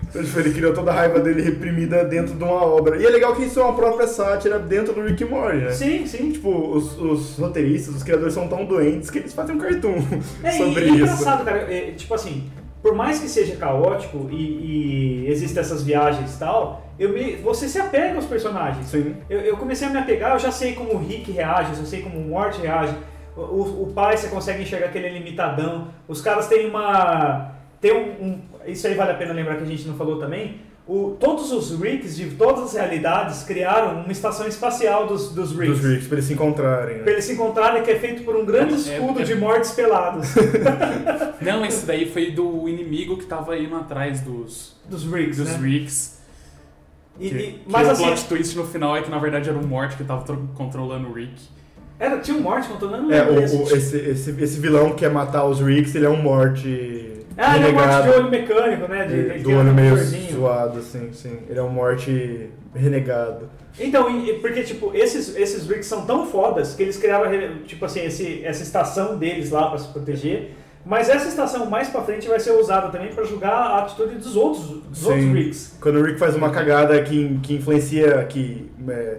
Então, 0.08 0.22
tipo, 0.22 0.38
ele 0.40 0.52
criou 0.52 0.72
toda 0.72 0.90
a 0.90 0.94
raiva 0.94 1.18
dele 1.20 1.42
reprimida 1.42 2.04
dentro 2.04 2.34
de 2.34 2.42
uma 2.42 2.64
obra. 2.64 2.96
E 2.96 3.04
é 3.04 3.10
legal 3.10 3.34
que 3.34 3.44
isso 3.44 3.58
é 3.60 3.62
uma 3.64 3.74
própria 3.74 4.06
sátira 4.06 4.58
dentro 4.58 4.92
do 4.94 5.02
Rick 5.02 5.24
Morty, 5.24 5.56
né? 5.58 5.70
Sim, 5.72 6.06
sim. 6.06 6.30
Tipo, 6.32 6.50
os, 6.76 6.98
os 6.98 7.36
roteiristas, 7.38 7.94
os 7.96 8.02
criadores 8.02 8.32
são 8.34 8.46
tão 8.48 8.64
doentes 8.64 9.10
que 9.10 9.18
eles 9.18 9.32
fazem 9.34 9.56
um 9.56 9.58
cartoon 9.58 9.96
É, 10.42 10.52
sobre 10.52 10.82
e, 10.82 10.84
e 10.84 10.86
isso. 10.88 10.94
engraçado, 10.96 11.44
cara, 11.44 11.58
é, 11.72 11.90
tipo 11.92 12.14
assim, 12.14 12.44
por 12.82 12.94
mais 12.94 13.18
que 13.18 13.28
seja 13.28 13.56
caótico 13.56 14.28
e, 14.30 15.24
e 15.24 15.30
existem 15.30 15.60
essas 15.60 15.82
viagens 15.82 16.34
e 16.34 16.38
tal, 16.38 16.86
eu 16.99 17.11
me, 17.11 17.36
você 17.36 17.68
se 17.68 17.78
apega 17.78 18.14
aos 18.16 18.24
personagens. 18.26 18.86
Sim. 18.86 19.16
Eu, 19.28 19.40
eu 19.40 19.57
comecei 19.57 19.86
a 19.86 19.90
me 19.90 19.99
apegar, 19.99 20.32
eu 20.32 20.38
já 20.38 20.51
sei 20.51 20.74
como 20.74 20.94
o 20.94 20.99
Rick 20.99 21.30
reage, 21.32 21.70
eu 21.72 21.76
já 21.78 21.84
sei 21.84 22.03
como 22.03 22.18
o 22.18 22.28
Mort 22.28 22.59
reage. 22.59 22.94
O, 23.36 23.40
o, 23.40 23.82
o 23.84 23.92
pai 23.92 24.16
você 24.16 24.28
consegue 24.28 24.62
enxergar 24.62 24.88
que 24.88 24.97
ele 24.99 25.09
é 25.09 25.11
limitadão. 25.11 25.88
Os 26.09 26.20
caras 26.22 26.49
têm 26.49 26.66
uma. 26.68 27.53
Tem 27.80 27.92
um, 27.92 28.24
um- 28.24 28.40
Isso 28.66 28.86
aí 28.86 28.94
vale 28.94 29.11
a 29.11 29.14
pena 29.14 29.32
lembrar 29.34 29.57
que 29.57 29.62
a 29.62 29.66
gente 29.66 29.86
não 29.86 29.94
falou 29.97 30.18
também. 30.18 30.64
O, 30.88 31.16
todos 31.18 31.51
os 31.53 31.78
Ricks 31.80 32.14
de 32.16 32.30
todas 32.36 32.62
as 32.62 32.74
realidades 32.74 33.42
criaram 33.42 34.03
uma 34.03 34.12
estação 34.12 34.47
espacial 34.47 35.07
dos, 35.09 35.32
dos 35.34 35.51
Ricks. 35.51 35.80
Dos 35.80 35.90
Ricks, 35.90 36.07
pra 36.07 36.14
eles 36.16 36.24
se 36.26 36.32
encontrarem. 36.32 36.97
Pra 36.99 37.07
Né? 37.07 37.12
eles 37.12 37.24
se 37.24 37.32
encontrarem, 37.32 37.82
que 37.82 37.90
é 37.90 37.99
feito 37.99 38.22
por 38.22 38.36
um 38.36 38.44
grande 38.47 38.74
É, 38.74 38.76
escudo 38.76 39.20
é- 39.20 39.24
de 39.24 39.34
mortes 39.34 39.72
pelados. 39.72 40.28
Não, 41.42 41.64
esse 41.66 41.84
daí 41.84 42.07
foi 42.11 42.30
do 42.30 42.68
inimigo 42.68 43.16
que 43.16 43.26
tava 43.26 43.59
indo 43.59 43.74
atrás 43.76 44.20
dos, 44.20 44.76
dos 44.88 45.05
Ricks, 45.05 45.38
dos 45.38 45.49
né? 45.51 45.59
Ricks. 45.68 46.15
E- 47.18 47.28
Que- 47.30 47.34
e- 47.36 47.52
Que 47.52 47.60
mas 47.66 47.88
o 47.88 47.90
assim, 47.92 48.04
plot 48.04 48.24
twist 48.26 48.56
no 48.56 48.64
final 48.66 48.96
é 48.96 49.02
que 49.02 49.10
na 49.10 49.18
verdade 49.18 49.48
era 49.48 49.58
o 49.58 49.66
Mort 49.66 49.96
que 49.96 50.04
tava 50.04 50.22
tro- 50.24 50.48
controlando 50.54 51.08
o 51.08 51.12
Rick. 51.12 51.32
era, 51.98 52.18
tinha 52.18 52.36
um 52.36 52.40
morte 52.42 52.68
controlando 52.68 53.12
É, 53.12 53.18
lembro 53.22 53.34
o, 53.34 53.40
desse. 53.40 53.56
o- 53.56 53.76
esse, 53.76 53.96
esse, 53.96 54.30
esse 54.42 54.60
vilão 54.60 54.90
que 54.90 54.96
quer 54.96 55.10
matar 55.10 55.44
os 55.46 55.60
Ricks, 55.60 55.94
ele 55.94 56.04
é 56.06 56.10
um 56.10 56.20
morte 56.22 57.12
Ah, 57.38 57.56
ele 57.56 57.66
é 57.66 57.68
um 57.68 57.72
morte 57.72 58.02
de 58.02 58.08
olho 58.10 58.30
mecânico, 58.30 58.88
né? 58.88 59.04
De, 59.06 59.14
de- 59.14 59.18
ele 59.30 59.38
do 59.42 59.50
um 59.50 59.58
olho 59.58 59.72
meio 59.74 59.90
motorzinho. 59.90 60.32
zoado, 60.32 60.78
assim, 60.78 61.12
sim. 61.12 61.38
Ele 61.48 61.58
é 61.58 61.62
um 61.62 61.68
morte 61.70 62.50
renegado. 62.74 63.48
Então, 63.78 64.06
porque, 64.40 64.62
tipo, 64.62 64.90
esses, 64.94 65.36
esses 65.36 65.66
rigs 65.68 65.86
são 65.86 66.06
tão 66.06 66.26
fodas 66.26 66.74
que 66.74 66.82
eles 66.82 66.96
criaram, 66.96 67.30
tipo 67.66 67.84
assim, 67.84 68.00
esse, 68.04 68.42
essa 68.44 68.62
estação 68.62 69.18
deles 69.18 69.50
lá 69.50 69.68
pra 69.68 69.78
se 69.78 69.88
proteger. 69.88 70.52
Mas 70.87 71.09
essa 71.09 71.26
estação 71.26 71.66
mais 71.66 71.89
pra 71.89 72.01
frente 72.03 72.28
vai 72.28 72.39
ser 72.39 72.53
usada 72.53 72.89
também 72.91 73.12
pra 73.12 73.24
julgar 73.24 73.53
a 73.53 73.78
atitude 73.80 74.18
dos 74.18 74.37
outros, 74.37 74.66
dos 74.89 74.99
Sim. 74.99 75.07
outros 75.07 75.24
rigs. 75.32 75.76
Quando 75.80 75.99
o 75.99 76.03
Rick 76.05 76.16
faz 76.16 76.37
uma 76.37 76.51
cagada 76.51 77.03
que, 77.03 77.41
que 77.43 77.55
influencia, 77.55 78.24
que... 78.24 78.70
É, 78.89 79.16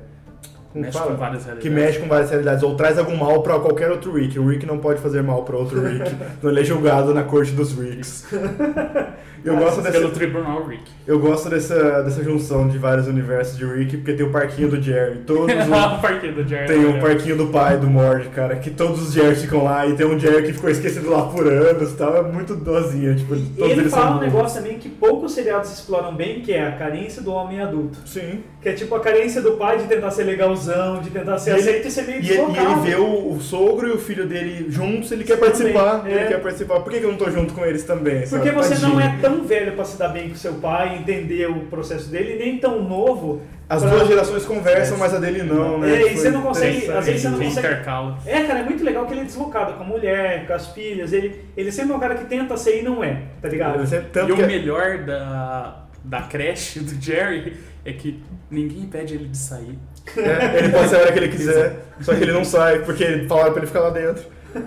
como 0.71 0.85
Mexe 0.85 0.97
fala? 0.97 1.11
com 1.11 1.17
várias 1.17 1.43
que 1.43 1.47
realidades. 1.49 1.73
mexe 1.73 1.99
com 1.99 2.07
várias 2.07 2.29
realidades 2.29 2.63
ou 2.63 2.75
traz 2.75 2.97
algum 2.97 3.17
mal 3.17 3.41
pra 3.41 3.59
qualquer 3.59 3.91
outro 3.91 4.13
Rick. 4.13 4.39
O 4.39 4.47
Rick 4.47 4.65
não 4.65 4.77
pode 4.77 5.01
fazer 5.01 5.21
mal 5.21 5.43
pra 5.43 5.57
outro 5.57 5.81
Rick. 5.81 6.09
então 6.37 6.49
ele 6.49 6.61
é 6.61 6.63
julgado 6.63 7.13
na 7.13 7.23
corte 7.23 7.51
dos 7.51 7.73
Ricks. 7.77 8.25
Eu 9.47 9.57
gosto 9.57 9.81
dessa, 9.81 9.99
Pelo 9.99 10.11
Tribunal 10.11 10.63
Rick. 10.65 10.83
eu 11.07 11.19
gosto 11.19 11.49
dessa, 11.49 12.01
dessa 12.03 12.23
junção 12.23 12.67
de 12.67 12.77
vários 12.77 13.07
universos 13.07 13.57
de 13.57 13.65
Rick, 13.65 13.97
porque 13.97 14.13
tem 14.13 14.25
o 14.25 14.29
parquinho 14.31 14.69
do 14.69 14.81
Jerry. 14.81 15.19
Todos 15.25 15.53
os, 15.55 15.67
o 15.67 16.01
parquinho 16.01 16.33
do 16.35 16.47
Jerry. 16.47 16.67
tem 16.67 16.85
o 16.85 16.99
parquinho 16.99 17.37
do 17.37 17.47
pai 17.47 17.77
do 17.77 17.87
Mord, 17.87 18.27
cara, 18.29 18.55
que 18.57 18.69
todos 18.69 19.01
os 19.07 19.13
Jerrys 19.13 19.41
ficam 19.41 19.63
lá 19.63 19.85
e 19.87 19.93
tem 19.93 20.05
um 20.05 20.19
Jerry 20.19 20.43
que 20.47 20.53
ficou 20.53 20.69
esquecido 20.69 21.09
lá 21.09 21.23
por 21.27 21.47
anos 21.47 21.91
e 21.91 21.95
tal. 21.95 22.15
É 22.17 22.21
muito 22.23 22.55
dozinho, 22.55 23.15
tipo, 23.15 23.35
E 23.35 23.39
todos 23.55 23.71
ele 23.71 23.81
eles 23.81 23.91
fala 23.91 24.05
um 24.05 24.09
são 24.09 24.19
bons. 24.19 24.25
negócio 24.33 24.61
também 24.61 24.77
que 24.79 24.89
poucos 24.89 25.31
seriados 25.33 25.71
exploram 25.71 26.15
bem, 26.15 26.41
que 26.41 26.51
é 26.53 26.67
a 26.67 26.71
carência 26.73 27.21
do 27.21 27.31
homem 27.31 27.61
adulto. 27.61 27.99
Sim. 28.05 28.43
Que 28.61 28.69
é 28.69 28.73
tipo 28.73 28.93
a 28.95 28.99
carência 28.99 29.41
do 29.41 29.51
pai 29.53 29.77
de 29.77 29.83
tentar 29.85 30.11
ser 30.11 30.23
legalzão, 30.23 31.01
de 31.01 31.09
tentar 31.09 31.37
ser 31.37 31.51
E 31.51 31.53
ele- 31.53 31.61
aceito 31.61 31.87
e 31.87 31.91
ser 31.91 32.01
meio 32.03 32.17
ele- 32.17 32.27
e 32.27 32.31
ele 32.31 32.45
deslocado. 32.51 32.81
vê 32.81 32.95
o, 32.95 33.33
o 33.33 33.39
sogro 33.41 33.87
e 33.87 33.91
o 33.91 33.97
filho 33.99 34.25
dele 34.27 34.65
juntos, 34.69 35.11
ele 35.11 35.23
quer 35.23 35.35
Também, 35.37 35.49
participar. 35.51 36.03
é. 36.05 36.11
Ele 36.11 36.25
quer 36.27 36.41
participar. 36.41 36.79
Por 36.81 36.91
que, 36.91 36.99
que 36.99 37.05
eu 37.05 37.11
não 37.11 37.17
tô 37.17 37.29
junto 37.31 37.53
com 37.53 37.65
eles 37.65 37.83
também? 37.83 38.27
Porque 38.27 38.49
sabe? 38.49 38.51
você 38.51 38.75
não 38.85 38.95
Tadinho. 38.95 39.01
é 39.01 39.21
tão 39.21 39.36
velho 39.43 39.73
pra 39.73 39.83
se 39.85 39.97
dar 39.97 40.09
bem 40.09 40.29
com 40.29 40.35
seu 40.35 40.53
pai, 40.55 40.97
entender 40.97 41.49
o 41.49 41.61
processo 41.65 42.09
dele, 42.09 42.35
e 42.35 42.39
nem 42.39 42.57
tão 42.57 42.81
novo. 42.83 43.41
As 43.69 43.81
pra- 43.81 43.91
duas 43.91 44.07
gerações 44.07 44.45
conversam, 44.45 44.97
mas 44.97 45.13
a 45.13 45.17
dele 45.19 45.43
não, 45.43 45.77
né? 45.79 45.91
É, 45.91 45.97
e 45.97 46.03
Foi 46.03 46.15
você 46.15 46.29
não 46.29 46.41
consegue- 46.41 46.89
às 46.91 47.05
vezes 47.05 47.21
você 47.21 47.29
não 47.29 47.37
consegue- 47.39 47.67
intercala. 47.67 48.17
É, 48.25 48.43
cara, 48.43 48.59
é 48.59 48.63
muito 48.63 48.83
legal 48.83 49.05
que 49.05 49.13
ele 49.13 49.21
é 49.21 49.25
deslocado 49.25 49.73
com 49.73 49.83
a 49.83 49.85
mulher, 49.85 50.47
com 50.47 50.53
as 50.53 50.67
filhas. 50.67 51.11
Ele, 51.11 51.41
ele 51.57 51.71
sempre 51.71 51.91
é 51.91 51.95
um 51.95 51.99
cara 51.99 52.15
que 52.15 52.25
tenta 52.25 52.55
ser 52.55 52.79
e 52.79 52.83
não 52.83 53.03
é, 53.03 53.23
tá 53.41 53.49
ligado? 53.49 53.83
Tanto 54.13 54.31
e 54.31 54.35
que 54.35 54.41
o 54.41 54.47
melhor 54.47 54.99
da, 54.99 55.83
da 56.03 56.21
creche 56.21 56.79
do 56.79 57.01
Jerry 57.01 57.57
é 57.83 57.91
que 57.91 58.23
ninguém 58.49 58.83
impede 58.83 59.15
ele 59.15 59.27
de 59.27 59.37
sair. 59.37 59.77
é, 60.15 60.59
ele 60.59 60.69
pode 60.69 60.87
sair 60.89 60.99
a 60.99 61.03
hora 61.03 61.11
que 61.11 61.19
ele 61.19 61.27
quiser, 61.35 61.79
só 61.99 62.13
que 62.15 62.21
ele 62.23 62.31
não 62.31 62.45
sai, 62.45 62.79
porque 62.79 63.25
falaram 63.27 63.51
pra 63.51 63.59
ele 63.61 63.67
ficar 63.67 63.81
lá 63.81 63.89
dentro. 63.89 64.23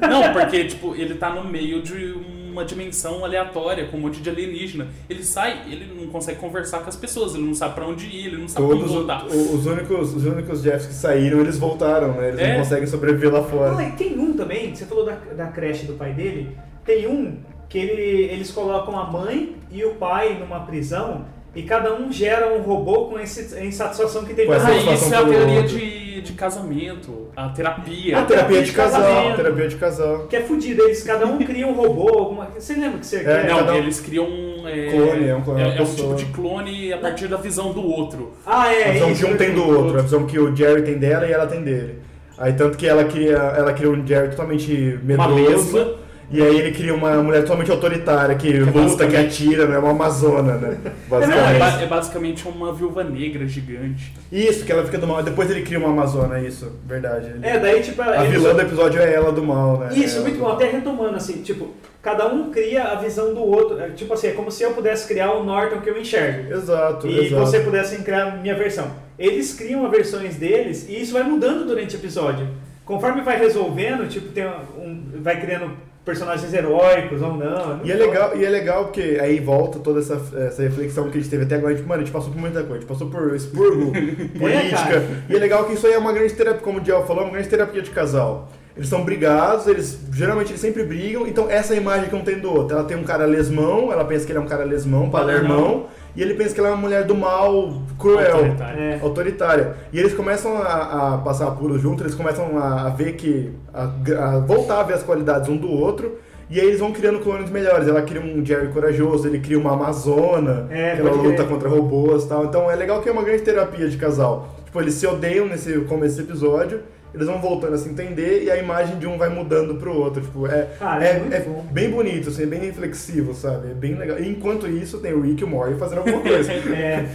Não, 0.09 0.33
porque 0.33 0.65
tipo, 0.65 0.95
ele 0.95 1.15
tá 1.15 1.31
no 1.31 1.45
meio 1.49 1.83
de 1.83 2.15
uma 2.51 2.65
dimensão 2.65 3.25
aleatória, 3.25 3.87
com 3.87 3.97
um 3.97 4.01
monte 4.01 4.21
de 4.21 4.29
alienígena. 4.29 4.89
Ele 5.09 5.23
sai, 5.23 5.63
ele 5.71 5.89
não 5.99 6.09
consegue 6.09 6.39
conversar 6.41 6.81
com 6.81 6.89
as 6.89 6.97
pessoas, 6.97 7.35
ele 7.35 7.45
não 7.45 7.55
sabe 7.55 7.75
pra 7.77 7.87
onde 7.87 8.07
ir, 8.07 8.27
ele 8.27 8.39
não 8.39 8.49
sabe 8.49 8.67
Todos 8.67 8.83
como 8.83 8.95
voltar. 8.95 9.25
o- 9.27 9.55
os, 9.55 9.67
únicos, 9.67 10.15
os 10.15 10.25
únicos 10.27 10.61
Jeffs 10.63 10.87
que 10.87 10.95
saíram, 10.95 11.39
eles 11.41 11.57
voltaram, 11.59 12.15
né? 12.15 12.29
Eles 12.29 12.41
É. 12.41 12.53
não 12.53 12.59
conseguem 12.65 12.87
sobreviver 12.89 13.33
lá 13.33 13.43
fora. 13.45 13.77
Ah, 13.79 13.85
e 13.85 13.93
tem 13.93 14.19
um 14.19 14.33
também, 14.35 14.75
você 14.75 14.85
falou 14.85 15.05
da, 15.05 15.13
da 15.37 15.47
creche 15.47 15.87
do 15.87 15.93
pai 15.95 16.13
dele, 16.13 16.57
tem 16.85 17.07
um 17.07 17.37
que 17.69 17.79
ele, 17.79 18.25
eles 18.33 18.51
colocam 18.51 18.99
a 18.99 19.05
mãe 19.05 19.55
e 19.71 19.85
o 19.85 19.95
pai 19.95 20.37
numa 20.41 20.59
prisão 20.67 21.25
e 21.55 21.63
cada 21.63 21.95
um 21.95 22.11
gera 22.13 22.53
um 22.53 22.63
robô 22.63 23.05
com 23.07 23.19
esse, 23.19 23.55
a 23.57 23.65
insatisfação 23.65 24.25
que 24.25 24.35
tem 24.35 24.51
essa 24.51 24.67
Ah, 24.67 24.73
isso 24.95 25.15
é 25.15 25.17
a 25.19 25.23
teoria 25.25 25.61
outro. 25.61 25.69
de, 25.79 26.10
de 26.21 26.33
casamento, 26.33 27.29
a 27.37 27.49
terapia. 27.49 28.19
A 28.19 28.23
terapia 28.25 28.63
de 28.63 28.73
casal, 28.73 29.01
casamento. 29.03 29.37
terapia 29.37 29.69
de 29.69 29.77
casal. 29.77 30.27
Que 30.29 30.37
é 30.37 30.41
fudido, 30.43 30.83
eles 30.83 31.03
cada 31.03 31.27
um 31.27 31.39
cria 31.39 31.67
um 31.67 31.73
robô, 31.73 32.09
alguma. 32.19 32.47
Você 32.59 32.75
lembra 32.75 32.99
que 32.99 33.07
você 33.07 33.17
É? 33.19 33.47
Não, 33.49 33.67
um- 33.67 33.75
eles 33.77 34.01
criam 34.01 34.27
um. 34.27 34.51
É, 34.69 34.87
Clone, 34.91 35.27
é 35.29 35.35
um 35.35 35.41
clone, 35.43 35.63
é, 35.63 35.67
uma 35.67 35.75
é 35.75 35.83
um 35.83 35.85
tipo 35.95 36.15
de 36.15 36.25
clone 36.27 36.93
a 36.93 36.99
partir 36.99 37.29
da 37.29 37.37
visão 37.39 37.73
do 37.73 37.83
outro. 37.83 38.33
Ah, 38.47 38.73
é. 38.73 38.91
A 38.91 38.93
visão 38.93 39.11
isso, 39.11 39.25
que 39.27 39.33
um 39.33 39.37
tem 39.37 39.55
do 39.55 39.67
outro, 39.67 39.99
a 39.99 40.03
visão 40.03 40.27
que 40.27 40.39
o 40.39 40.55
Jerry 40.55 40.83
tem 40.83 40.99
dela 40.99 41.27
e 41.27 41.33
ela 41.33 41.47
tem 41.47 41.63
dele. 41.63 41.99
Aí 42.37 42.53
tanto 42.53 42.77
que 42.79 42.87
ela 42.87 43.05
cria, 43.05 43.37
ela 43.37 43.73
cria 43.73 43.91
um 43.91 44.07
Jerry 44.07 44.29
totalmente 44.31 44.99
Uma 45.03 45.29
medroso. 45.29 45.97
E 46.33 46.41
aí 46.41 46.59
ele 46.59 46.71
cria 46.71 46.95
uma 46.95 47.21
mulher 47.23 47.41
totalmente 47.43 47.71
autoritária, 47.71 48.35
que, 48.37 48.49
é 48.49 48.61
luta, 48.61 48.71
que 48.73 48.79
basicamente- 48.79 49.27
atira, 49.27 49.67
né? 49.67 49.79
Uma 49.79 49.91
amazona, 49.91 50.55
né? 50.55 50.79
Não, 50.85 50.91
é, 50.91 51.21
Basicamente. 51.21 51.59
ba- 51.59 51.83
é 51.83 51.87
basicamente 51.87 52.49
uma 52.49 52.73
viúva 52.73 53.03
negra 53.03 53.47
gigante. 53.49 54.13
Isso, 54.31 54.65
que 54.65 54.71
ela 54.71 54.85
fica 54.85 54.97
do 54.99 55.07
mal. 55.09 55.23
Depois 55.25 55.51
ele 55.51 55.63
cria 55.63 55.79
uma 55.79 55.89
amazona, 55.89 56.39
isso, 56.41 56.71
verdade. 56.87 57.33
É, 57.43 57.59
daí 57.59 57.83
tipo. 57.83 58.01
A 58.01 58.23
vilã 58.23 58.55
do 58.55 58.61
episódio 58.61 59.01
é 59.03 59.13
ela 59.13 59.33
do 59.33 59.43
mal, 59.43 59.79
né? 59.79 59.89
Isso, 59.95 60.17
Ela 60.19 60.25
muito 60.29 60.39
bom. 60.39 60.45
mal. 60.45 60.55
Até 60.55 60.67
retomando, 60.71 61.17
assim, 61.17 61.43
tipo, 61.43 61.71
cada 62.01 62.29
um 62.29 62.51
cria 62.53 62.85
a 62.85 62.95
visão 62.95 63.35
do 63.35 63.41
outro. 63.41 63.81
É, 63.81 63.89
Tipo 63.91 64.15
assim, 64.15 64.29
é 64.29 64.31
como 64.33 64.51
se 64.53 64.63
eu 64.63 64.71
pudesse 64.71 65.09
criar 65.09 65.33
o 65.33 65.43
Norton 65.43 65.81
que 65.81 65.91
eu 65.91 65.99
enxergo. 66.01 66.53
Exato, 66.53 67.09
E 67.09 67.27
exato. 67.27 67.45
você 67.45 67.59
pudesse 67.61 67.97
criar 68.03 68.25
a 68.29 68.37
minha 68.37 68.55
versão. 68.55 68.89
Eles 69.19 69.53
criam 69.53 69.85
as 69.85 69.91
versões 69.91 70.37
deles 70.37 70.87
e 70.89 71.01
isso 71.03 71.13
vai 71.13 71.25
mudando 71.25 71.67
durante 71.67 71.97
o 71.97 71.99
episódio. 71.99 72.47
Conforme 72.85 73.21
vai 73.21 73.37
resolvendo, 73.39 74.09
tipo, 74.09 74.29
tem 74.29 74.45
um, 74.79 75.03
vai 75.23 75.41
criando 75.41 75.73
personagens 76.11 76.53
heróicos 76.53 77.23
ou 77.23 77.37
não. 77.37 77.81
E 77.85 77.93
é 77.93 77.95
legal, 77.95 78.37
e 78.37 78.45
é 78.45 78.51
legal 78.51 78.85
porque 78.85 79.19
aí 79.21 79.39
volta 79.39 79.79
toda 79.79 80.01
essa, 80.01 80.21
essa 80.37 80.63
reflexão 80.63 81.09
que 81.09 81.19
a 81.19 81.21
gente 81.21 81.31
teve 81.31 81.45
até 81.45 81.55
agora. 81.55 81.73
A 81.73 81.77
gente, 81.77 81.87
mano, 81.87 82.03
a 82.03 82.05
gente 82.05 82.13
passou 82.13 82.33
por 82.33 82.41
muita 82.41 82.61
coisa. 82.61 82.75
A 82.75 82.79
gente 82.81 82.89
passou 82.89 83.09
por 83.09 83.35
expurgo, 83.35 83.93
política. 84.39 84.77
cara. 84.77 85.05
e 85.29 85.37
é 85.37 85.39
legal 85.39 85.65
que 85.65 85.75
isso 85.75 85.87
aí 85.87 85.93
é 85.93 85.99
uma 85.99 86.13
grande 86.13 86.35
terapia, 86.35 86.61
como 86.61 86.79
o 86.79 86.81
Diel 86.81 87.07
falou, 87.07 87.23
é 87.23 87.27
uma 87.27 87.33
grande 87.33 87.49
terapia 87.49 87.81
de 87.81 87.91
casal. 87.91 88.49
Eles 88.77 88.89
são 88.89 89.05
brigados, 89.05 89.67
eles 89.67 90.01
geralmente 90.13 90.51
eles 90.51 90.61
sempre 90.61 90.85
brigam, 90.85 91.27
então 91.27 91.51
essa 91.51 91.75
é 91.75 91.77
imagem 91.77 92.09
que 92.09 92.17
um 92.17 92.23
tem 92.23 92.39
do 92.39 92.53
outro. 92.53 92.77
Ela 92.77 92.85
tem 92.85 92.97
um 92.97 93.05
cara 93.05 93.25
lesmão, 93.25 93.93
ela 93.93 94.05
pensa 94.05 94.27
que 94.27 94.33
ele 94.33 94.39
é 94.39 94.43
um 94.43 94.47
cara 94.47 94.65
lesmão, 94.65 95.11
palermão, 95.11 95.87
e 96.15 96.23
ele 96.23 96.35
pensa 96.35 96.55
que 96.55 96.61
ela 96.61 96.71
é 96.71 96.73
uma 96.73 96.81
mulher 96.81 97.05
do 97.05 97.15
mal, 97.15 97.83
cruel 97.99 98.37
Autoritária. 98.37 98.81
É. 98.81 98.99
autoritária. 99.03 99.75
E 99.93 99.99
eles 99.99 100.15
começam 100.15 100.57
a, 100.57 101.15
a 101.15 101.19
passar 101.19 101.49
apuros 101.49 101.81
juntos, 101.81 102.03
eles 102.03 102.15
começam 102.15 102.59
a, 102.59 102.87
a 102.87 102.89
ver 102.91 103.13
que. 103.13 103.53
A, 103.73 103.85
a 103.85 104.39
voltar 104.41 104.81
a 104.81 104.83
ver 104.83 104.95
as 104.95 105.03
qualidades 105.03 105.49
um 105.49 105.57
do 105.57 105.71
outro. 105.71 106.19
E 106.51 106.59
aí 106.59 106.67
eles 106.67 106.81
vão 106.81 106.91
criando 106.91 107.21
clones 107.21 107.49
melhores. 107.49 107.87
Ela 107.87 108.03
cria 108.03 108.21
um 108.21 108.45
Jerry 108.45 108.69
corajoso, 108.69 109.29
ele 109.29 109.39
cria 109.39 109.57
uma 109.57 109.73
Amazona, 109.73 110.67
É, 110.69 110.97
que 110.97 111.01
ela 111.01 111.13
luta 111.13 111.45
contra 111.45 111.69
robôs 111.69 112.25
e 112.25 112.29
tal. 112.29 112.45
Então 112.45 112.69
é 112.69 112.75
legal 112.75 113.01
que 113.01 113.09
é 113.09 113.13
uma 113.13 113.23
grande 113.23 113.43
terapia 113.43 113.89
de 113.89 113.97
casal. 113.97 114.49
Tipo, 114.65 114.81
eles 114.81 114.95
se 114.95 115.07
odeiam 115.07 115.47
nesse 115.47 115.73
começo 115.83 116.17
desse 116.17 116.29
episódio, 116.29 116.81
eles 117.15 117.27
vão 117.27 117.41
voltando 117.41 117.75
a 117.75 117.79
se 117.79 117.89
entender 117.89 118.45
e 118.45 118.51
a 118.51 118.57
imagem 118.57 118.99
de 118.99 119.07
um 119.07 119.19
vai 119.19 119.29
mudando 119.29 119.75
pro 119.77 119.95
outro. 119.97 120.23
Tipo, 120.23 120.47
é, 120.47 120.69
Cara, 120.79 121.05
é, 121.05 121.09
é 121.09 121.37
é 121.37 121.41
bom. 121.41 121.67
bem 121.71 121.91
bonito, 121.91 122.29
assim, 122.29 122.43
é 122.45 122.47
bem 122.47 122.61
reflexivo, 122.61 123.35
sabe? 123.35 123.71
É 123.71 123.75
bem 123.75 123.95
legal. 123.97 124.19
E 124.19 124.29
enquanto 124.29 124.67
isso, 124.69 124.99
tem 124.99 125.13
o 125.13 125.21
Rick 125.21 125.41
e 125.43 125.45
o 125.45 125.49
Morty 125.49 125.79
fazendo 125.79 125.99
alguma 125.99 126.21
coisa. 126.21 126.51
É, 126.71 127.09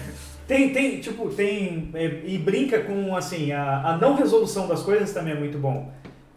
tem, 0.48 0.72
tem, 0.74 1.00
tipo, 1.00 1.30
tem. 1.30 1.90
é, 1.96 2.22
e 2.24 2.38
brinca 2.38 2.80
com, 2.80 3.16
assim, 3.16 3.52
a, 3.52 3.82
a 3.94 3.98
não 3.98 4.16
resolução 4.16 4.68
das 4.68 4.84
coisas 4.84 5.12
também 5.12 5.34
é 5.34 5.40
muito 5.40 5.58
bom. 5.58 5.92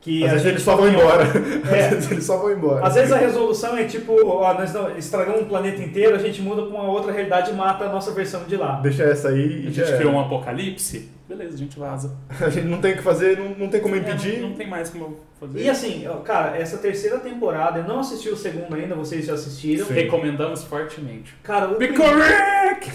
Que 0.08 0.24
Às 0.24 0.30
vezes 0.32 0.46
eles 0.46 0.62
só 0.62 0.74
vão 0.74 0.88
embora. 0.88 1.22
É. 1.70 1.84
Às 1.84 1.90
vezes 1.94 2.10
eles 2.10 2.24
só 2.24 2.38
vão 2.38 2.50
embora. 2.50 2.86
Às 2.86 2.94
vezes 2.94 3.12
a 3.12 3.18
resolução 3.18 3.76
é 3.76 3.84
tipo, 3.84 4.14
ó, 4.26 4.54
nós 4.54 4.72
não, 4.72 4.96
estragamos 4.96 5.42
um 5.42 5.44
planeta 5.44 5.82
inteiro, 5.82 6.16
a 6.16 6.18
gente 6.18 6.40
muda 6.40 6.62
pra 6.62 6.70
uma 6.70 6.88
outra 6.90 7.12
realidade 7.12 7.50
e 7.50 7.54
mata 7.54 7.84
a 7.84 7.92
nossa 7.92 8.10
versão 8.12 8.44
de 8.44 8.56
lá. 8.56 8.80
Deixa 8.80 9.02
essa 9.04 9.28
aí 9.28 9.64
A 9.66 9.68
e 9.68 9.72
já 9.72 9.84
gente 9.84 9.96
criou 9.98 10.14
um 10.14 10.20
apocalipse, 10.20 11.10
beleza, 11.28 11.54
a 11.54 11.58
gente 11.58 11.78
vaza. 11.78 12.16
A 12.40 12.48
gente 12.48 12.66
não 12.66 12.80
tem 12.80 12.94
o 12.94 12.96
que 12.96 13.02
fazer, 13.02 13.36
não, 13.36 13.50
não 13.50 13.68
tem 13.68 13.80
como 13.82 13.94
É, 13.96 13.98
impedir. 13.98 14.40
não, 14.40 14.48
não 14.48 14.56
tem 14.56 14.66
mais 14.66 14.88
como 14.88 15.04
eu 15.04 15.20
fazer. 15.38 15.60
E 15.60 15.68
assim, 15.68 16.06
cara, 16.24 16.56
essa 16.56 16.78
terceira 16.78 17.18
temporada, 17.18 17.80
eu 17.80 17.84
não 17.84 18.00
assisti 18.00 18.30
o 18.30 18.36
segundo 18.36 18.74
ainda, 18.74 18.94
vocês 18.94 19.26
já 19.26 19.34
assistiram. 19.34 19.84
Sim. 19.84 19.92
Recomendamos 19.92 20.64
fortemente. 20.64 21.34
Cara, 21.42 21.68
o, 21.68 21.76
Be 21.76 21.88
prim- 21.88 21.96
correct! 21.98 22.90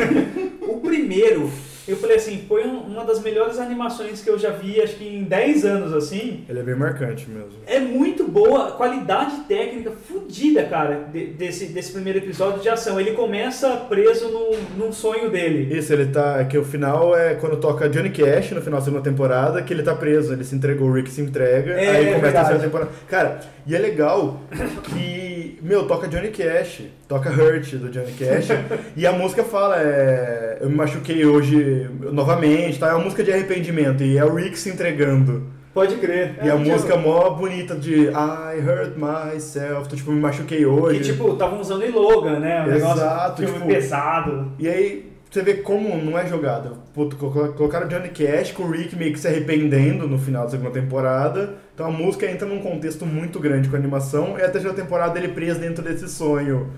o 0.66 0.80
primeiro, 0.80 1.50
eu 1.86 1.96
falei 1.96 2.16
assim, 2.16 2.44
foi 2.48 2.66
um- 2.66 2.80
uma 2.80 3.04
das 3.04 3.20
melhores 3.22 3.58
animações 3.58 4.22
que 4.22 4.28
eu 4.30 4.38
já 4.38 4.50
vi, 4.50 4.80
acho 4.80 4.96
que 4.96 5.06
em 5.06 5.24
10 5.24 5.64
anos, 5.64 5.92
assim. 5.92 6.44
Ele 6.48 6.58
é 6.60 6.62
bem 6.62 6.74
marcante 6.74 7.28
mesmo. 7.28 7.52
É 7.66 7.78
muito 7.80 8.24
boa, 8.26 8.72
qualidade 8.72 9.40
técnica 9.48 9.90
fodida, 9.90 10.62
cara, 10.64 11.06
de- 11.12 11.26
desse, 11.26 11.66
desse 11.66 11.92
primeiro 11.92 12.18
episódio 12.18 12.60
de 12.60 12.68
ação. 12.68 12.98
Ele 13.00 13.12
começa 13.12 13.68
preso 13.88 14.28
num, 14.28 14.84
num 14.86 14.92
sonho 14.92 15.30
dele. 15.30 15.76
Isso, 15.76 15.92
ele 15.92 16.06
tá. 16.06 16.44
Que 16.44 16.56
o 16.58 16.64
final 16.64 17.16
é 17.16 17.34
quando 17.34 17.56
toca 17.56 17.88
Johnny 17.88 18.10
Cash 18.10 18.52
no 18.52 18.62
final 18.62 18.78
da 18.80 18.84
segunda 18.84 19.02
temporada, 19.02 19.62
que 19.62 19.72
ele 19.72 19.82
tá 19.82 19.94
preso, 19.94 20.32
ele 20.32 20.44
se 20.44 20.54
entregou, 20.54 20.88
o 20.88 20.92
Rick 20.92 21.10
se 21.10 21.20
entrega, 21.20 21.72
É, 21.72 21.88
aí 21.90 22.04
começa 22.06 22.16
a 22.16 22.20
verdade. 22.20 22.34
terceira 22.48 22.62
temporada. 22.64 22.90
Cara, 23.08 23.40
e 23.66 23.74
é 23.74 23.78
legal 23.78 24.40
que, 24.84 25.58
meu, 25.62 25.86
toca 25.86 26.06
Johnny 26.08 26.28
Cash, 26.28 26.82
toca 27.08 27.30
Hurt 27.30 27.74
do 27.74 27.88
Johnny 27.90 28.12
Cash, 28.12 28.48
e 28.96 29.06
a 29.06 29.12
música 29.12 29.42
fala, 29.44 29.76
é. 29.80 30.58
Eu 30.60 30.68
me 30.70 30.76
machuquei 30.76 31.24
hoje 31.26 31.73
novamente, 32.12 32.78
tá? 32.78 32.88
É 32.90 32.94
uma 32.94 33.04
música 33.04 33.22
de 33.22 33.32
arrependimento, 33.32 34.02
e 34.02 34.16
é 34.18 34.24
o 34.24 34.34
Rick 34.34 34.58
se 34.58 34.70
entregando. 34.70 35.52
Pode 35.72 35.96
crer. 35.96 36.36
E 36.42 36.48
É, 36.48 36.52
a 36.52 36.56
tipo, 36.56 36.70
música 36.70 36.96
mó 36.96 37.30
bonita 37.30 37.74
de 37.74 38.04
I 38.04 38.60
hurt 38.60 38.94
myself, 38.96 39.88
tô, 39.88 39.96
tipo, 39.96 40.12
me 40.12 40.20
machuquei 40.20 40.64
hoje. 40.64 40.98
Que 41.00 41.04
tipo, 41.06 41.32
estavam 41.32 41.60
usando 41.60 41.82
em 41.84 41.90
Logan, 41.90 42.38
né? 42.38 42.62
Um 42.62 42.66
negócio 42.70 42.96
Exato, 43.02 43.42
filme 43.42 43.54
tipo- 43.58 43.66
pesado. 43.66 44.52
E 44.58 44.68
aí 44.68 45.12
você 45.28 45.42
vê 45.42 45.54
como 45.54 45.96
não 45.96 46.16
é 46.16 46.28
jogada. 46.28 46.70
Puto, 46.94 47.16
Colocaram 47.16 47.86
o 47.86 47.88
Johnny 47.88 48.10
Cash 48.10 48.52
com 48.52 48.62
o 48.62 48.70
Rick 48.70 48.94
meio 48.94 49.12
que 49.12 49.18
se 49.18 49.26
arrependendo 49.26 50.06
no 50.06 50.16
final 50.16 50.44
da 50.44 50.50
segunda 50.50 50.70
temporada. 50.70 51.54
Então 51.74 51.86
a 51.86 51.90
música 51.90 52.30
entra 52.30 52.46
num 52.46 52.60
contexto 52.60 53.04
muito 53.04 53.40
grande 53.40 53.68
com 53.68 53.74
a 53.74 53.78
animação. 53.80 54.38
E 54.38 54.42
a 54.42 54.48
terceira 54.48 54.76
temporada 54.76 55.18
ele 55.18 55.26
preso 55.28 55.58
dentro 55.58 55.82
desse 55.82 56.08
sonho. 56.08 56.70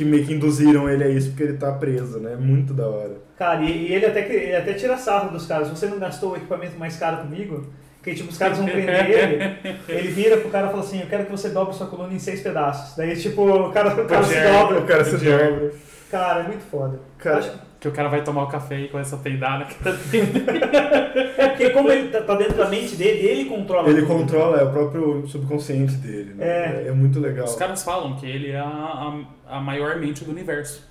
Que 0.00 0.04
meio 0.06 0.24
que 0.24 0.32
induziram 0.32 0.88
ele 0.88 1.04
a 1.04 1.08
isso 1.08 1.28
porque 1.28 1.42
ele 1.42 1.58
tá 1.58 1.70
preso, 1.72 2.18
né? 2.20 2.34
Muito 2.34 2.72
da 2.72 2.86
hora. 2.88 3.18
Cara, 3.36 3.60
e, 3.62 3.88
e 3.88 3.92
ele, 3.92 4.06
até, 4.06 4.22
que- 4.22 4.32
ele 4.32 4.56
até 4.56 4.72
tira 4.72 4.96
sarro 4.96 5.30
dos 5.30 5.44
caras. 5.44 5.68
Você 5.68 5.84
não 5.88 5.98
gastou 5.98 6.32
o 6.32 6.36
equipamento 6.36 6.78
mais 6.78 6.96
caro 6.96 7.18
comigo? 7.18 7.66
Que 8.02 8.14
tipo, 8.14 8.30
os 8.30 8.38
caras 8.38 8.56
vão 8.56 8.66
prender 8.66 9.10
ele. 9.10 9.76
Ele 9.86 10.08
vira 10.08 10.38
pro 10.38 10.48
cara 10.48 10.68
e 10.68 10.70
fala 10.70 10.82
assim: 10.82 11.02
Eu 11.02 11.06
quero 11.06 11.26
que 11.26 11.30
você 11.30 11.50
dobre 11.50 11.74
sua 11.74 11.86
coluna 11.86 12.14
em 12.14 12.18
seis 12.18 12.40
pedaços. 12.40 12.96
Daí, 12.96 13.14
tipo, 13.14 13.42
o 13.42 13.70
cara, 13.72 13.92
o 14.02 14.06
cara 14.06 14.22
se 14.22 14.32
Jerry, 14.32 14.52
dobra. 14.58 14.78
O 14.78 14.86
cara 14.86 15.04
se 15.04 15.16
O 15.16 15.18
dobra. 15.18 15.72
Cara, 16.10 16.40
é 16.40 16.46
muito 16.46 16.62
foda. 16.70 16.98
Cara, 17.18 17.36
Acho- 17.40 17.52
Que 17.80 17.88
o 17.88 17.92
cara 17.92 18.08
vai 18.10 18.22
tomar 18.22 18.42
o 18.42 18.46
café 18.48 18.78
e 18.78 18.88
começa 18.88 19.16
a 19.16 19.18
peidar 19.18 19.58
na 19.58 19.64
cara 19.64 19.96
dele. 19.96 20.32
É 21.38 21.48
porque, 21.48 21.70
como 21.70 21.90
ele 21.90 22.08
tá, 22.10 22.20
tá 22.20 22.34
dentro 22.34 22.58
da 22.58 22.68
mente 22.68 22.94
dele, 22.94 23.26
ele 23.26 23.44
controla. 23.46 23.88
ele 23.88 24.02
tudo. 24.02 24.08
controla, 24.18 24.58
é 24.60 24.64
o 24.64 24.70
próprio 24.70 25.26
subconsciente 25.26 25.94
dele, 25.94 26.34
né? 26.34 26.46
É. 26.46 26.88
É, 26.88 26.92
muito 26.92 27.18
legal. 27.18 27.46
Os 27.46 27.54
caras 27.56 27.82
falam 27.82 28.16
que 28.16 28.26
ele 28.26 28.50
é 28.50 28.58
a, 28.58 28.66
a, 28.66 29.56
a 29.56 29.60
maior 29.60 29.96
mente 29.98 30.22
do 30.24 30.30
universo. 30.30 30.86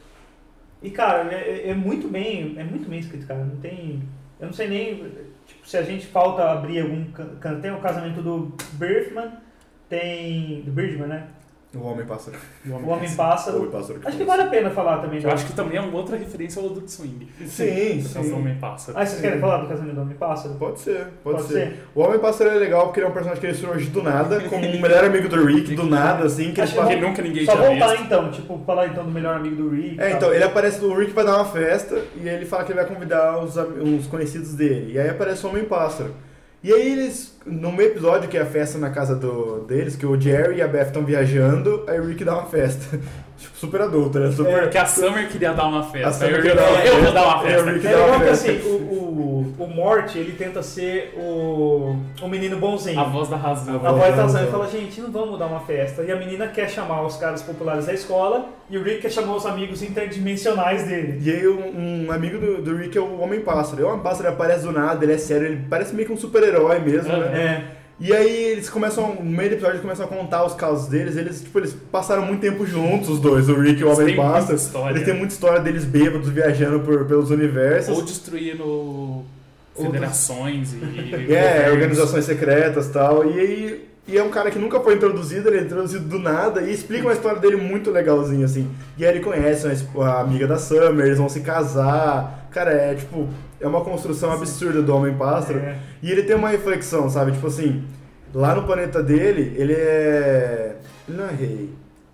E, 0.82 0.90
cara, 0.90 1.32
é, 1.32 1.68
é- 1.68 1.70
é 1.70 1.74
muito 1.76 2.08
bem, 2.08 2.56
é 2.58 2.64
muito 2.64 2.90
bem 2.90 3.00
escrito, 3.00 3.28
cara. 3.28 3.44
Não 3.44 3.58
tem. 3.58 4.02
Eu 4.40 4.48
não 4.48 4.54
sei 4.54 4.68
nem. 4.68 4.96
Tipo, 5.46 5.68
se 5.70 5.78
a 5.78 5.84
gente 5.84 6.08
falta 6.08 6.44
abrir 6.52 6.80
algum. 6.80 7.04
can- 7.12 7.60
Tem 7.62 7.72
o 7.72 7.80
casamento 7.80 8.22
do 8.24 8.52
Birthman, 8.74 9.30
tem. 9.88 10.62
Do 10.62 10.72
Birdman, 10.72 11.08
né? 11.08 11.28
O 11.76 11.82
Homem 11.84 12.04
Pássaro. 12.04 12.36
O 12.66 12.74
Homem 12.74 13.10
O 13.12 13.16
Pássaro. 13.16 13.58
Homem 13.60 13.70
Pássaro. 13.70 14.00
Acho 14.04 14.18
que 14.18 14.24
vale 14.24 14.42
a 14.42 14.48
pena 14.48 14.72
falar 14.72 14.98
também. 14.98 15.22
Eu 15.22 15.30
acho 15.30 15.46
que 15.46 15.54
também 15.54 15.78
é 15.78 15.82
uma 15.82 15.96
outra 15.96 16.18
referência 16.18 16.60
ao 16.60 16.68
Adult 16.68 16.88
Swing. 16.90 17.28
Sim, 17.46 18.02
sim. 18.02 18.30
do 18.32 18.36
Homem 18.38 18.56
Pássaro. 18.56 18.98
Ah, 18.98 19.06
vocês 19.06 19.22
querem 19.22 19.40
falar 19.40 19.58
do 19.58 19.68
casamento 19.68 19.94
do 19.94 20.02
Homem 20.02 20.16
Pássaro? 20.18 20.56
Pode 20.56 20.80
ser, 20.80 21.06
pode, 21.24 21.38
Pode 21.38 21.48
ser. 21.50 21.54
ser. 21.54 21.84
O 21.94 22.02
Homem 22.02 22.18
Pássaro 22.18 22.50
é 22.50 22.54
legal 22.56 22.88
porque 22.88 23.00
ele 23.02 23.06
é 23.06 23.10
um 23.10 23.14
personagem 23.14 23.40
que 23.40 23.46
ele 23.48 23.56
surge 23.56 23.86
do 23.92 24.02
nada, 24.02 24.42
como 24.50 24.66
um 24.66 24.82
melhor 24.82 25.04
amigo 25.04 25.30
do 25.30 25.46
Rick, 25.46 25.76
do 25.76 25.84
nada, 25.86 26.26
assim, 26.26 26.46
que 26.52 26.60
ele 26.60 26.62
Acho 26.64 26.74
que 26.74 26.80
fala. 26.82 26.96
Nunca 26.96 27.22
ninguém 27.22 27.46
Só 27.46 27.52
tinha 27.56 27.68
voltar 27.68 27.88
visto. 27.90 28.04
então, 28.04 28.32
tipo, 28.32 28.62
falar 28.66 28.88
então 28.88 29.04
do 29.06 29.12
melhor 29.12 29.36
amigo 29.36 29.56
do 29.56 29.70
Rick. 29.70 30.00
É, 30.02 30.08
tal. 30.08 30.18
então, 30.18 30.34
ele 30.34 30.44
aparece, 30.44 30.84
o 30.84 30.98
Rick 30.98 31.12
vai 31.14 31.24
dar 31.24 31.36
uma 31.36 31.46
festa 31.46 32.02
e 32.20 32.28
ele 32.28 32.48
fala 32.48 32.64
que 32.64 32.72
ele 32.72 32.80
vai 32.82 32.90
convidar 32.90 33.38
uns, 33.44 33.56
am- 33.60 33.76
uns 33.84 34.08
conhecidos 34.08 34.56
dele. 34.56 34.94
E 34.94 35.00
aí 35.00 35.08
aparece 35.10 35.46
o 35.46 35.50
Homem-Pássaro. 35.50 36.16
E 36.62 36.74
aí 36.74 36.92
eles, 36.92 37.34
no 37.46 37.72
meio 37.72 37.90
episódio, 37.92 38.28
que 38.28 38.38
é 38.38 38.42
a 38.42 38.46
festa 38.46 38.78
na 38.78 38.90
casa 38.90 39.16
do, 39.16 39.62
deles, 39.62 39.96
que 39.96 40.06
o 40.06 40.20
Jerry 40.20 40.58
e 40.58 40.62
a 40.62 40.68
Beth 40.68 40.88
estão 40.88 41.06
viajando, 41.06 41.86
aí 41.88 42.00
o 42.00 42.06
Rick 42.06 42.24
dá 42.26 42.34
uma 42.34 42.48
festa. 42.48 42.98
tipo, 43.40 43.58
super 43.58 43.80
adulta, 43.82 44.20
né? 44.20 44.32
Super... 44.32 44.64
Porque 44.64 44.78
a 44.78 44.86
Summer 44.86 45.30
queria 45.30 45.54
dar 45.54 45.68
uma 45.68 45.80
A 45.80 45.84
festa. 45.84 46.12
Summer 46.28 46.36
Aí 46.36 46.40
o 46.40 46.42
queria 46.42 46.54
Rick 46.54 46.58
dar 46.62 46.70
uma 46.70 46.78
falou, 46.80 46.86
eu 46.86 46.94
vou 46.96 47.02
festa. 47.02 47.14
dar 47.14 47.26
uma 47.26 47.36
É, 47.50 47.58
o 47.62 47.64
festa. 47.64 47.72
Rick 47.72 47.88
É 47.88 47.92
dá 47.92 48.06
uma 48.06 48.20
que 48.20 48.26
festa. 48.26 48.52
assim, 48.52 48.70
o, 48.70 48.74
o, 48.76 49.39
o 49.58 49.68
Mort, 49.68 50.16
ele 50.16 50.34
tenta 50.34 50.62
ser 50.62 51.14
o, 51.18 51.96
o 52.22 52.28
menino 52.28 52.58
bonzinho. 52.58 53.00
A 53.00 53.04
voz 53.04 53.30
da 53.30 53.38
razão. 53.38 53.76
A 53.76 53.92
voz 53.92 54.16
da 54.16 54.24
razão. 54.24 54.42
Sam 54.42 54.52
fala, 54.52 54.68
gente, 54.68 55.02
não 55.02 55.12
vamos 55.12 55.40
dar 55.40 55.48
uma 55.48 55.62
festa. 55.62 56.04
E 56.04 56.12
a 56.12 56.16
menina 56.16 56.48
quer 56.48 56.70
chamar 56.70 57.06
os 57.06 57.16
caras 57.18 57.42
populares 57.42 57.86
da 57.86 57.94
escola 57.94 58.50
e 58.70 58.78
o 58.78 58.84
Rick 58.84 59.02
quer 59.02 59.12
chamar 59.12 59.36
os 59.36 59.46
amigos 59.46 59.82
interdimensionais 59.82 60.84
dele. 60.84 61.22
E 61.24 61.32
aí 61.32 61.48
um, 61.48 62.06
um 62.08 62.12
amigo 62.12 62.38
do, 62.38 62.62
do 62.62 62.76
Rick 62.76 62.98
é 62.98 63.02
o 63.02 63.20
Homem-Pássaro. 63.20 63.82
E 63.82 63.86
o 63.86 63.88
Homem-Pássaro 63.90 64.30
aparece 64.30 64.64
do 64.64 64.72
nada, 64.72 65.04
ele 65.04 65.14
é 65.14 65.18
sério, 65.18 65.48
ele 65.48 65.66
parece 65.70 65.94
meio 65.96 66.08
que 66.08 66.14
um 66.14 66.18
super-herói 66.18 66.80
mesmo, 66.80 67.12
né? 67.12 67.74
É. 67.76 67.80
E 68.02 68.14
aí 68.14 68.44
eles 68.52 68.70
começam, 68.70 69.16
no 69.16 69.26
meio 69.26 69.50
do 69.50 69.54
episódio, 69.56 69.74
eles 69.74 69.82
começam 69.82 70.06
a 70.06 70.08
contar 70.08 70.46
os 70.46 70.54
casos 70.54 70.88
deles. 70.88 71.18
Eles, 71.18 71.42
tipo, 71.42 71.60
eles 71.60 71.76
passaram 71.92 72.26
muito 72.26 72.40
tempo 72.40 72.66
juntos, 72.66 73.10
os 73.10 73.20
dois, 73.20 73.50
o 73.50 73.60
Rick 73.60 73.82
e 73.82 73.84
o 73.84 73.92
Homem 73.92 74.16
Pássaro. 74.16 74.90
Eles 74.90 75.04
têm 75.04 75.14
muita 75.14 75.34
história 75.34 75.60
deles 75.60 75.84
bêbados 75.84 76.30
viajando 76.30 76.80
por, 76.80 77.06
pelos 77.06 77.30
universos. 77.30 77.98
Ou 77.98 78.04
destruindo 78.04 79.26
federações 79.86 80.74
e. 80.74 80.80
É, 81.34 81.70
organizações 81.72 82.26
secretas 82.26 82.88
e 82.88 82.92
tal. 82.92 83.26
E 83.26 83.40
aí. 83.40 83.90
E 84.08 84.18
é 84.18 84.24
um 84.24 84.30
cara 84.30 84.50
que 84.50 84.58
nunca 84.58 84.80
foi 84.80 84.96
introduzido, 84.96 85.50
ele 85.50 85.60
é 85.60 85.62
introduzido 85.62 86.04
do 86.04 86.18
nada 86.18 86.62
e 86.62 86.74
explica 86.74 87.04
uma 87.04 87.14
história 87.14 87.40
dele 87.40 87.58
muito 87.58 87.92
legalzinha, 87.92 88.44
assim. 88.44 88.68
E 88.98 89.06
aí 89.06 89.12
ele 89.14 89.20
conhece 89.24 89.68
a 90.02 90.20
amiga 90.22 90.48
da 90.48 90.58
Summer, 90.58 91.06
eles 91.06 91.20
vão 91.20 91.30
se 91.30 91.42
casar. 91.42 92.48
Cara, 92.50 92.72
é 92.72 92.96
tipo, 92.96 93.28
é 93.62 93.68
uma 93.68 93.82
construção 93.82 94.32
absurda 94.32 94.82
do 94.82 94.96
Homem-Pássaro. 94.96 95.60
É. 95.60 95.76
E 96.02 96.10
ele 96.12 96.24
tem 96.24 96.36
uma 96.36 96.50
reflexão, 96.50 97.08
sabe? 97.08 97.34
Tipo 97.34 97.46
assim, 97.46 97.84
lá 98.34 98.56
no 98.56 98.64
planeta 98.64 99.04
dele, 99.04 99.54
ele 99.56 99.74
é. 99.74 100.76
Ele 101.08 101.16
não 101.18 101.26
é 101.30 101.32
rei. 101.32 101.70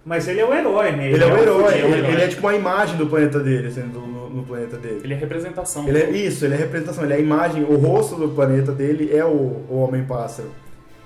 Mas 0.06 0.28
ele 0.28 0.42
é 0.42 0.46
o 0.46 0.54
herói, 0.54 0.92
né? 0.92 1.10
Ele, 1.12 1.24
é 1.24 1.28
o 1.28 1.38
herói, 1.38 1.74
ele, 1.80 2.08
ele 2.08 2.22
é 2.22 2.28
tipo 2.28 2.42
uma 2.46 2.54
imagem 2.56 2.98
do 2.98 3.08
planeta 3.08 3.40
dele, 3.40 3.70
assim, 3.70 3.82
do- 3.88 4.15
no, 4.36 4.44
planeta 4.44 4.78
dele. 4.78 5.02
Ele 5.04 5.14
é 5.14 5.18
representação. 5.18 5.88
Ele 5.88 5.98
é, 5.98 6.10
isso, 6.12 6.46
ele 6.46 6.54
é 6.54 6.58
representação, 6.58 7.04
ele 7.04 7.14
é 7.14 7.18
a 7.18 7.20
imagem, 7.20 7.64
o 7.64 7.76
rosto 7.78 8.16
do 8.16 8.30
planeta 8.30 8.72
dele 8.72 9.16
é 9.16 9.24
o, 9.24 9.64
o 9.70 9.78
Homem-Pássaro. 9.78 10.50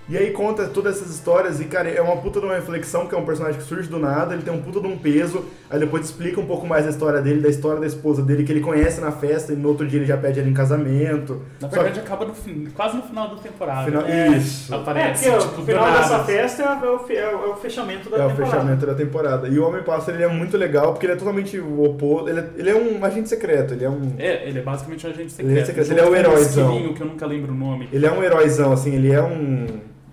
E 0.10 0.18
aí 0.18 0.32
conta 0.32 0.66
todas 0.66 0.95
essas 0.97 1.14
histórias 1.14 1.60
e, 1.62 1.66
cara, 1.66 1.88
é 1.88 2.01
uma 2.01 2.18
puta 2.18 2.39
de 2.39 2.45
uma 2.47 2.55
reflexão, 2.55 3.05
que 3.05 3.14
é 3.14 3.18
um 3.18 3.24
personagem 3.26 3.60
que 3.62 3.66
surge 3.68 3.88
do 3.88 3.99
nada, 3.99 4.34
ele 4.34 4.41
tem 4.41 4.51
um 4.51 4.60
puta 4.60 4.80
de 4.82 4.88
um 4.88 4.97
peso, 4.97 5.45
aí 5.70 5.80
depois 5.80 6.03
explica 6.05 6.41
um 6.41 6.47
pouco 6.47 6.66
mais 6.66 6.88
a 6.88 6.89
história 6.89 7.22
dele, 7.22 7.41
da 7.41 7.49
história 7.49 7.80
da 7.80 7.86
esposa 7.86 8.24
dele, 8.24 8.43
que 8.43 8.51
ele 8.51 8.60
conhece 8.62 8.99
na 8.99 9.12
festa 9.12 9.53
e 9.53 9.55
no 9.55 9.70
outro 9.70 9.86
dia 9.88 9.99
ele 9.99 10.07
já 10.07 10.18
pede 10.18 10.39
ela 10.39 10.49
em 10.49 10.53
casamento. 10.53 11.43
Na 11.62 11.70
Só 11.70 11.76
verdade, 11.76 11.99
acaba 11.99 12.26
no 12.26 12.34
fim, 12.34 12.68
quase 12.74 12.97
no 12.97 13.03
final 13.03 13.30
da 13.30 13.36
temporada. 13.36 13.86
Final- 13.86 14.05
É. 14.07 14.28
Isso. 14.30 14.74
É, 14.74 14.78
Aparece. 14.78 15.30
porque 15.30 15.45
tipo, 15.47 15.62
o 15.62 15.66
final 15.66 15.86
nada. 15.86 15.99
dessa 15.99 16.20
festa 16.24 16.64
é 16.64 16.89
o, 16.89 16.99
fe- 16.99 17.16
é 17.16 17.28
o- 17.36 17.43
é 17.43 17.47
o 17.49 17.55
fechamento 17.57 18.10
da 18.10 18.18
É 18.18 18.26
o 18.26 18.30
temporada. 18.30 18.51
fechamento 18.51 18.86
da 18.88 18.95
temporada. 18.95 19.47
E 19.47 19.60
o 19.60 19.68
Homem-Pássaro, 19.68 20.18
ele 20.18 20.24
é 20.24 20.28
muito 20.28 20.57
legal, 20.57 20.91
porque 20.93 21.05
ele 21.05 21.14
é 21.14 21.18
totalmente 21.18 21.60
o 21.60 21.84
oposto, 21.84 22.30
ele 22.30 22.39
é, 22.39 22.49
ele 22.57 22.70
é 22.72 22.76
um 22.76 23.05
agente 23.05 23.30
secreto, 23.30 23.76
ele 23.76 23.86
é 23.86 23.89
um... 23.89 24.14
É, 24.18 24.47
ele 24.49 24.57
é 24.57 24.62
basicamente 24.64 25.05
um 25.05 25.10
agente 25.12 25.36
Ele 25.38 25.51
é 25.60 25.64
secreto. 25.64 25.66
secreto, 25.68 25.91
ele 25.91 25.99
é 25.99 26.03
o 26.03 26.12
um 26.12 26.16
heróizão. 26.16 26.68
esquilinho 26.72 26.93
que 26.95 27.01
eu 27.01 27.07
nunca 27.07 27.28
lembro 27.28 27.51
o 27.53 27.55
nome. 27.55 27.88
Ele 27.93 28.07
é 28.07 28.12
um 28.12 28.24
heróizão, 28.24 28.72
assim, 28.72 28.95
ele 28.95 29.12
é 29.12 29.22
um, 29.22 29.68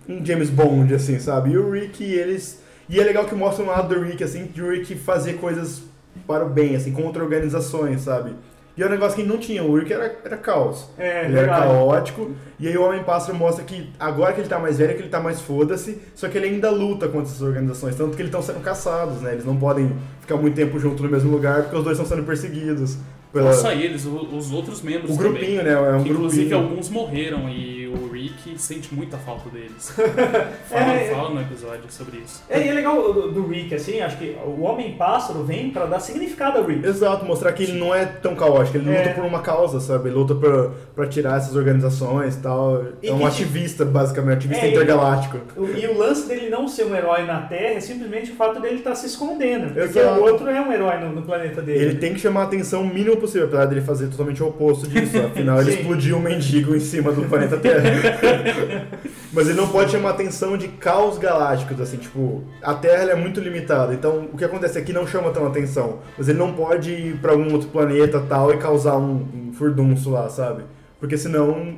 um 0.08 0.24
James 0.24 0.50
Bond, 0.50 0.94
assim, 0.94 1.18
sabe? 1.18 1.50
E 1.50 1.58
o 1.58 1.70
Rick, 1.70 2.02
eles. 2.04 2.62
E 2.88 3.00
é 3.00 3.04
legal 3.04 3.24
que 3.24 3.34
mostra 3.34 3.64
um 3.64 3.68
lado 3.68 3.94
do 3.94 4.00
Rick, 4.00 4.22
assim, 4.22 4.44
de 4.46 4.62
o 4.62 4.70
Rick 4.70 4.94
fazer 4.94 5.34
coisas 5.34 5.82
para 6.26 6.44
o 6.44 6.48
bem, 6.48 6.76
assim, 6.76 6.92
contra 6.92 7.22
organizações, 7.22 8.02
sabe? 8.02 8.32
E 8.76 8.82
é 8.82 8.86
um 8.86 8.90
negócio 8.90 9.16
que 9.16 9.22
não 9.22 9.38
tinha, 9.38 9.62
o 9.64 9.74
Rick 9.74 9.90
era, 9.92 10.14
era 10.22 10.36
caos. 10.36 10.86
É, 10.98 11.24
ele 11.24 11.38
era 11.38 11.48
caótico, 11.48 12.32
e 12.60 12.68
aí 12.68 12.76
o 12.76 12.82
Homem-Pássaro 12.84 13.34
mostra 13.36 13.64
que 13.64 13.90
agora 13.98 14.34
que 14.34 14.40
ele 14.42 14.48
tá 14.48 14.58
mais 14.58 14.76
velho, 14.76 14.94
que 14.94 15.00
ele 15.02 15.08
tá 15.08 15.18
mais 15.18 15.40
foda-se, 15.40 15.98
só 16.14 16.28
que 16.28 16.36
ele 16.36 16.46
ainda 16.48 16.70
luta 16.70 17.08
contra 17.08 17.22
essas 17.30 17.40
organizações, 17.40 17.96
tanto 17.96 18.10
que 18.14 18.20
eles 18.22 18.28
estão 18.28 18.42
sendo 18.42 18.62
caçados, 18.62 19.22
né? 19.22 19.32
Eles 19.32 19.46
não 19.46 19.56
podem 19.56 19.96
ficar 20.20 20.36
muito 20.36 20.54
tempo 20.54 20.78
junto 20.78 21.02
no 21.02 21.08
mesmo 21.08 21.30
lugar, 21.30 21.62
porque 21.62 21.76
os 21.78 21.84
dois 21.84 21.98
estão 21.98 22.14
sendo 22.16 22.26
perseguidos. 22.26 22.98
Pela... 23.32 23.50
Não 23.50 23.58
só 23.58 23.72
eles, 23.72 24.04
o- 24.04 24.28
os 24.36 24.52
outros 24.52 24.82
membros 24.82 25.10
O 25.10 25.16
também. 25.16 25.32
grupinho, 25.32 25.62
né? 25.64 25.72
É 25.72 25.92
um 25.96 26.02
Que, 26.02 26.10
inclusive 26.10 26.48
grupinho. 26.48 26.70
alguns 26.70 26.88
morreram 26.90 27.48
e 27.48 27.85
o 27.88 28.10
Rick 28.12 28.58
sente 28.58 28.94
muita 28.94 29.16
falta 29.18 29.48
deles. 29.50 29.92
Fala, 30.68 30.92
É, 30.94 31.10
fala 31.10 31.30
no 31.30 31.40
episódio 31.40 31.84
sobre 31.88 32.18
isso. 32.18 32.42
É, 32.48 32.64
e 32.64 32.68
é 32.68 32.72
legal 32.72 33.12
do, 33.12 33.30
do 33.32 33.46
Rick, 33.46 33.74
assim, 33.74 34.00
acho 34.00 34.16
que 34.18 34.36
o 34.44 34.62
Homem-Pássaro 34.62 35.42
vem 35.44 35.70
pra 35.70 35.86
dar 35.86 36.00
significado 36.00 36.58
ao 36.58 36.64
Rick. 36.64 36.86
Exato, 36.86 37.24
mostrar 37.24 37.52
que 37.52 37.62
ele 37.62 37.72
não 37.78 37.94
é 37.94 38.04
tão 38.04 38.34
caótico, 38.34 38.76
ele 38.78 38.90
É. 38.92 38.98
luta 38.98 39.14
por 39.14 39.24
uma 39.24 39.40
causa, 39.40 39.80
sabe? 39.80 40.08
Ele 40.08 40.16
luta 40.16 40.34
pra, 40.34 40.70
pra 40.94 41.06
tirar 41.06 41.38
essas 41.38 41.54
organizações 41.56 42.36
e 42.36 42.40
tal. 42.40 42.82
E- 43.02 43.08
é 43.08 43.12
um 43.12 43.20
e- 43.20 43.24
ativista, 43.24 43.84
basicamente, 43.84 44.38
ativista 44.38 44.64
É, 44.64 44.68
e- 44.68 44.72
intergaláctico. 44.72 45.38
O- 45.56 45.66
E 45.66 45.86
o 45.86 45.96
lance 45.96 46.26
dele 46.28 46.48
não 46.48 46.66
ser 46.68 46.84
um 46.84 46.94
herói 46.94 47.24
na 47.24 47.42
Terra 47.42 47.74
é 47.74 47.80
simplesmente 47.80 48.30
o 48.32 48.34
fato 48.34 48.60
dele 48.60 48.76
estar 48.76 48.94
se 48.94 49.06
escondendo. 49.06 49.72
Porque 49.74 49.98
Exato. 49.98 50.20
o 50.20 50.22
outro 50.22 50.48
é 50.48 50.60
um 50.60 50.72
herói 50.72 50.98
no, 51.00 51.12
no 51.12 51.22
planeta 51.22 51.60
dele. 51.62 51.84
Ele 51.84 51.94
tem 51.96 52.14
que 52.14 52.20
chamar 52.20 52.42
a 52.42 52.44
atenção 52.44 52.82
o 52.82 52.86
mínimo 52.86 53.16
possível, 53.16 53.46
apesar 53.46 53.66
dele 53.66 53.80
fazer 53.82 54.08
totalmente 54.08 54.42
o 54.42 54.48
oposto 54.48 54.86
disso. 54.88 55.16
Afinal, 55.26 55.60
ele 55.60 55.70
explodiu 55.70 56.16
um 56.16 56.20
mendigo 56.20 56.74
em 56.74 56.80
cima 56.80 57.12
do 57.12 57.22
planeta 57.24 57.56
Terra. 57.56 57.75
Mas 59.32 59.48
ele 59.48 59.56
não 59.56 59.68
pode 59.68 59.90
chamar 59.90 60.10
a 60.10 60.12
atenção 60.12 60.56
de 60.56 60.68
caos 60.68 61.18
galácticos, 61.18 61.80
assim, 61.80 61.96
tipo, 61.96 62.42
a 62.62 62.74
Terra 62.74 63.10
é 63.10 63.14
muito 63.14 63.40
limitada, 63.40 63.92
então 63.92 64.28
o 64.32 64.36
que 64.36 64.44
acontece 64.44 64.78
aqui 64.78 64.92
não 64.92 65.06
chama 65.06 65.30
tão 65.30 65.46
atenção. 65.46 65.98
Mas 66.16 66.28
ele 66.28 66.38
não 66.38 66.52
pode 66.52 66.90
ir 66.90 67.18
pra 67.18 67.32
algum 67.32 67.52
outro 67.52 67.68
planeta 67.68 68.22
tal 68.28 68.52
e 68.52 68.56
causar 68.56 68.96
um, 68.96 69.26
um 69.34 69.52
furdunço 69.52 70.10
lá, 70.10 70.28
sabe? 70.28 70.62
Porque 70.98 71.18
senão 71.18 71.76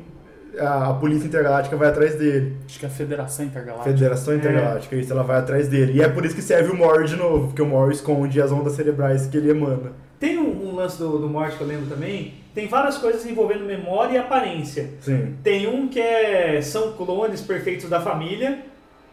a, 0.59 0.90
a 0.90 0.94
polícia 0.94 1.26
intergaláctica 1.26 1.76
vai 1.76 1.88
atrás 1.88 2.14
dele. 2.14 2.57
Acho 2.66 2.78
que 2.78 2.84
é 2.84 2.88
a 2.88 2.92
Federação 2.92 3.44
Intergaláctica. 3.44 3.90
Federação 3.90 4.34
Intergaláctica, 4.34 4.96
isso, 4.96 5.12
ela 5.12 5.22
vai 5.22 5.38
atrás 5.38 5.68
dele. 5.68 5.94
E 5.94 6.03
é 6.03 6.09
por 6.09 6.24
isso 6.24 6.34
que 6.34 6.42
serve 6.42 6.70
o 6.70 6.76
Mor 6.76 7.05
de 7.05 7.16
novo, 7.16 7.49
porque 7.49 7.62
o 7.62 7.66
Mor 7.66 7.90
esconde 7.90 8.40
as 8.40 8.53
ondas 8.53 8.74
cerebrais 8.74 9.26
que 9.26 9.36
ele 9.36 9.51
emana. 9.51 9.92
Tem 10.18 10.38
um, 10.38 10.68
um 10.68 10.74
lance 10.74 10.99
do, 10.99 11.18
do 11.18 11.28
que 11.28 11.61
eu 11.61 11.66
lembro 11.66 11.86
também. 11.86 12.34
Tem 12.59 12.66
várias 12.66 12.98
coisas 12.98 13.24
envolvendo 13.24 13.64
memória 13.64 14.14
e 14.14 14.18
aparência. 14.18 14.90
Sim. 15.00 15.36
Tem 15.44 15.68
um 15.68 15.86
que 15.86 16.00
é 16.00 16.61
são 16.61 16.90
clones 16.94 17.40
perfeitos 17.40 17.88
da 17.88 18.00
família, 18.00 18.64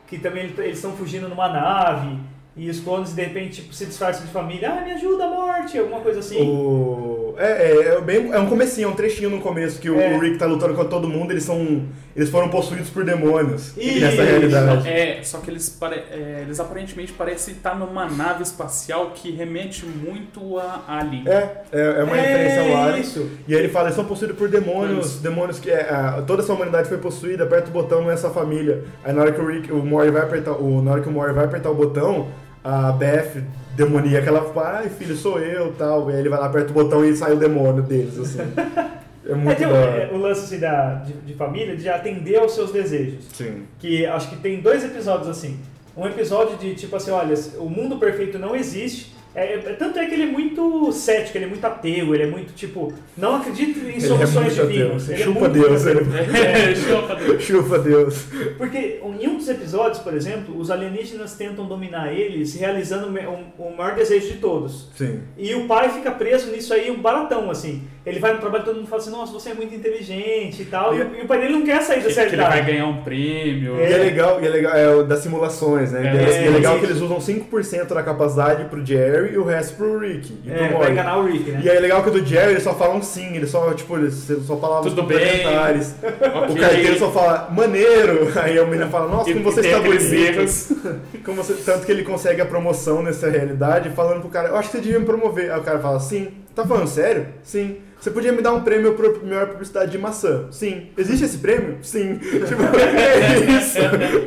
que 0.07 0.17
também 0.17 0.45
ele- 0.45 0.55
eles 0.63 0.77
estão 0.77 0.93
fugindo 0.93 1.29
numa 1.29 1.47
nave 1.47 2.17
e 2.57 2.67
os 2.67 2.79
clones 2.79 3.13
de 3.13 3.21
repente 3.21 3.61
tipo, 3.61 3.71
se 3.71 3.85
disfarçam 3.85 4.25
de 4.25 4.31
família. 4.31 4.71
Ah, 4.71 4.81
me 4.83 4.93
ajuda, 4.93 5.27
morte, 5.27 5.77
alguma 5.77 5.99
coisa 6.01 6.21
assim. 6.21 6.41
O... 6.41 7.14
É, 7.38 7.45
é, 7.71 7.88
é, 7.97 8.01
bem, 8.01 8.31
é 8.31 8.39
um 8.39 8.47
comecinho, 8.47 8.88
é 8.88 8.91
um 8.91 8.95
trechinho 8.95 9.29
no 9.29 9.41
começo 9.41 9.79
que 9.79 9.89
o, 9.89 9.99
É. 9.99 10.15
o 10.15 10.19
Rick 10.19 10.38
tá 10.38 10.45
lutando 10.45 10.73
com 10.73 10.86
todo 10.86 11.07
mundo, 11.07 11.31
eles 11.31 11.43
são. 11.43 11.83
Eles 12.15 12.29
foram 12.29 12.47
possuídos 12.47 12.89
por 12.89 13.03
demônios 13.03 13.73
Isso. 13.77 13.99
nessa 13.99 14.23
realidade. 14.23 14.88
É, 14.88 15.19
só 15.21 15.39
que 15.39 15.51
eles, 15.51 15.67
pare- 15.67 16.03
é, 16.09 16.43
eles 16.43 16.59
aparentemente 16.61 17.11
parecem 17.11 17.53
estar 17.55 17.75
numa 17.77 18.05
nave 18.09 18.41
espacial 18.43 19.11
que 19.13 19.31
remete 19.31 19.86
muito 19.86 20.57
a 20.57 20.81
Alien. 20.88 21.23
É, 21.27 21.61
é, 21.73 21.81
é 21.99 22.03
uma 22.03 22.15
referência 22.15 22.61
ao 22.61 22.83
Alien. 22.83 23.01
isso. 23.01 23.29
E 23.47 23.53
aí 23.53 23.59
ele 23.59 23.69
fala, 23.69 23.88
eles 23.88 23.95
são 23.97 24.05
possuídos 24.05 24.38
por 24.38 24.47
demônios, 24.47 25.07
Isso. 25.15 25.23
demônios 25.23 25.59
que 25.59 25.69
é, 25.69 25.89
a- 25.89 26.23
toda 26.25 26.41
essa 26.41 26.53
humanidade 26.53 26.88
foi 26.88 26.97
possuída, 26.99 27.43
aperta 27.43 27.67
o 27.69 27.73
botão, 27.73 28.01
não 28.01 28.09
é 28.09 28.13
essa 28.13 28.29
família. 28.29 28.83
Aí 29.03 29.11
na 29.11 29.21
hora 29.21 29.31
que 29.33 29.41
o 29.41 29.45
Rick, 29.45 29.69
o 29.73 29.83
Mori 29.86 30.09
vai 30.09 30.21
apertar, 30.21 30.53
o, 30.53 30.81
na 30.81 30.91
hora 30.93 31.01
que 31.01 31.09
o 31.09 31.11
Mori 31.11 31.33
vai 31.33 31.43
apertar 31.43 31.69
o 31.69 31.75
botão, 31.75 32.27
a 32.63 32.93
Beth 32.93 33.43
demoníaca, 33.76 34.28
ela 34.28 34.41
fala, 34.53 34.80
ai 34.80 34.89
filho, 34.89 35.15
sou 35.15 35.39
eu, 35.39 35.73
tal. 35.73 36.09
E 36.09 36.13
aí 36.13 36.19
ele 36.19 36.30
vai 36.30 36.39
lá, 36.39 36.45
aperta 36.47 36.71
o 36.71 36.73
botão 36.73 37.03
e 37.03 37.15
sai 37.15 37.34
o 37.34 37.38
demônio 37.38 37.84
deles, 37.84 38.17
assim. 38.17 38.39
É 39.28 39.34
muito 39.34 39.59
da 39.59 39.67
é, 39.67 39.71
hora. 39.71 40.13
o 40.13 40.17
lance 40.19 40.41
assim, 40.41 40.59
da, 40.59 40.95
de, 40.95 41.13
de 41.13 41.34
família 41.34 41.76
de 41.76 41.89
atender 41.89 42.38
aos 42.38 42.53
seus 42.53 42.71
desejos. 42.71 43.26
Sim. 43.34 43.63
Que 43.80 44.05
acho 44.05 44.30
que 44.30 44.36
tem 44.36 44.61
dois 44.61 44.84
episódios 44.86 45.28
assim. 45.28 45.59
Um 45.97 46.05
episódio 46.05 46.57
de 46.57 46.76
tipo 46.76 46.95
assim, 46.95 47.09
olha, 47.09 47.34
o 47.57 47.67
mundo 47.67 47.97
perfeito 47.97 48.38
não 48.38 48.55
existe. 48.55 49.14
É, 49.36 49.55
é- 49.55 49.57
tanto 49.73 49.99
é 49.99 50.05
que 50.05 50.13
ele 50.13 50.23
é 50.23 50.27
muito 50.27 50.91
cético, 50.93 51.38
ele 51.38 51.45
é 51.45 51.47
muito 51.49 51.65
ateu, 51.65 52.13
ele 52.15 52.23
é 52.23 52.27
muito 52.27 52.53
tipo, 52.53 52.93
não 53.17 53.36
acredita 53.36 53.79
em 53.79 53.88
Ele 53.89 53.97
é 53.97 53.99
soluções 53.99 54.57
muito 54.57 54.61
ateu, 54.61 54.67
divinas. 54.67 55.09
Ele 55.09 55.21
é 55.21 55.23
chupa 55.25 55.39
muito 55.41 55.53
Deus, 55.53 55.86
ele- 55.86 55.99
É, 56.39 56.75
Chupa, 56.75 57.15
Deus. 57.15 57.43
Chupa 57.43 57.79
Deus. 57.79 58.25
Porque 58.57 58.99
em 59.03 59.27
um 59.27 59.38
dos 59.38 59.49
episódios, 59.49 59.99
por 59.99 60.13
exemplo, 60.13 60.57
os 60.57 60.71
alienígenas 60.71 61.33
tentam 61.36 61.65
dominar 61.65 62.13
eles, 62.13 62.55
realizando 62.55 63.07
o 63.07 63.75
maior 63.75 63.93
desejo 63.95 64.27
de 64.27 64.38
todos. 64.38 64.89
Sim. 64.95 65.19
E 65.38 65.53
o 65.53 65.67
pai 65.67 65.89
fica 65.89 66.11
preso 66.11 66.49
nisso 66.51 66.73
aí, 66.73 66.89
um 66.89 67.01
baratão, 67.01 67.51
assim. 67.51 67.83
Ele 68.05 68.19
vai 68.19 68.33
no 68.33 68.39
trabalho 68.39 68.61
e 68.61 68.65
todo 68.65 68.75
mundo 68.75 68.87
fala 68.87 69.01
assim, 69.01 69.09
nossa, 69.11 69.33
você 69.33 69.49
é 69.49 69.53
muito 69.55 69.73
inteligente 69.73 70.61
e 70.61 70.65
tal. 70.65 70.93
E, 70.95 70.99
E- 70.99 71.21
o 71.23 71.27
pai 71.27 71.39
dele 71.39 71.53
não 71.53 71.63
quer 71.63 71.81
sair 71.81 72.03
dessa 72.03 72.21
que 72.25 72.35
ele 72.35 72.37
vai 72.37 72.45
realidade. 72.51 72.71
ganhar 72.71 72.85
um 72.87 73.01
prêmio. 73.01 73.79
E 73.79 73.83
é 73.93 73.97
legal, 73.97 74.39
e 74.41 74.45
é 74.45 74.49
legal, 74.49 74.73
é 74.75 74.95
o 74.95 75.03
das 75.03 75.19
simulações, 75.19 75.91
né? 75.91 76.01
É, 76.01 76.13
E 76.13 76.17
é, 76.19 76.43
e 76.43 76.47
é 76.47 76.49
legal 76.51 76.75
é. 76.75 76.79
que 76.79 76.85
eles 76.85 77.01
usam 77.01 77.17
5% 77.19 77.87
da 77.95 78.03
capacidade 78.03 78.65
pro 78.65 78.85
Jerry 78.85 79.33
e 79.33 79.37
o 79.39 79.43
resto 79.43 79.75
pro 79.77 79.97
Rick. 79.97 80.31
E 80.45 80.49
pro 80.51 80.53
É, 80.53 80.67
pra 80.67 80.77
Morty. 80.77 80.91
enganar 80.91 81.17
o 81.17 81.25
Rick, 81.25 81.49
né? 81.49 81.61
E 81.63 81.69
aí 81.69 81.77
é 81.77 81.79
legal 81.79 82.03
que 82.03 82.09
o 82.09 82.11
do 82.11 82.23
Jerry 82.25 82.51
eles 82.51 82.63
só 82.63 82.75
falam 82.75 83.01
sim, 83.01 83.35
eles 83.35 83.49
só, 83.49 83.73
tipo, 83.73 83.97
eles 83.97 84.27
só 84.45 84.55
palavras 84.55 84.93
Tudo 84.93 85.07
bem. 85.07 85.17
complementares. 85.19 85.95
Ok. 86.45 86.55
O 86.55 86.59
carteiro 86.59 86.99
só 86.99 87.11
fala, 87.11 87.49
maneiro! 87.51 88.31
Aí 88.39 88.57
a 88.59 88.65
menina 88.65 88.87
fala, 88.87 89.07
nossa, 89.07 89.31
como 89.31 89.43
você 89.43 89.61
e 89.61 89.65
está 89.65 89.79
bonito. 89.79 90.95
Como 91.25 91.37
você... 91.43 91.53
Tanto 91.53 91.85
que 91.85 91.91
ele 91.91 92.03
consegue 92.03 92.39
a 92.41 92.45
promoção 92.45 93.01
nessa 93.01 93.29
realidade, 93.29 93.89
falando 93.89 94.21
pro 94.21 94.29
cara, 94.29 94.49
eu 94.49 94.55
acho 94.57 94.69
que 94.69 94.77
você 94.77 94.83
devia 94.83 94.99
me 94.99 95.05
promover. 95.05 95.51
Aí 95.51 95.59
o 95.59 95.63
cara 95.63 95.79
fala, 95.79 95.99
sim. 95.99 96.27
Tá 96.55 96.65
falando 96.65 96.87
sério? 96.87 97.27
Sim. 97.43 97.77
Você 97.99 98.11
podia 98.11 98.31
me 98.31 98.41
dar 98.41 98.53
um 98.53 98.61
prêmio 98.61 98.93
por 98.93 99.23
melhor 99.23 99.47
publicidade 99.47 99.91
de 99.91 99.97
maçã? 99.97 100.47
Sim. 100.51 100.87
Existe 100.97 101.25
esse 101.25 101.37
prêmio? 101.39 101.77
Sim. 101.81 102.17
tipo, 102.19 102.61
é 102.77 103.57
isso. 103.57 103.77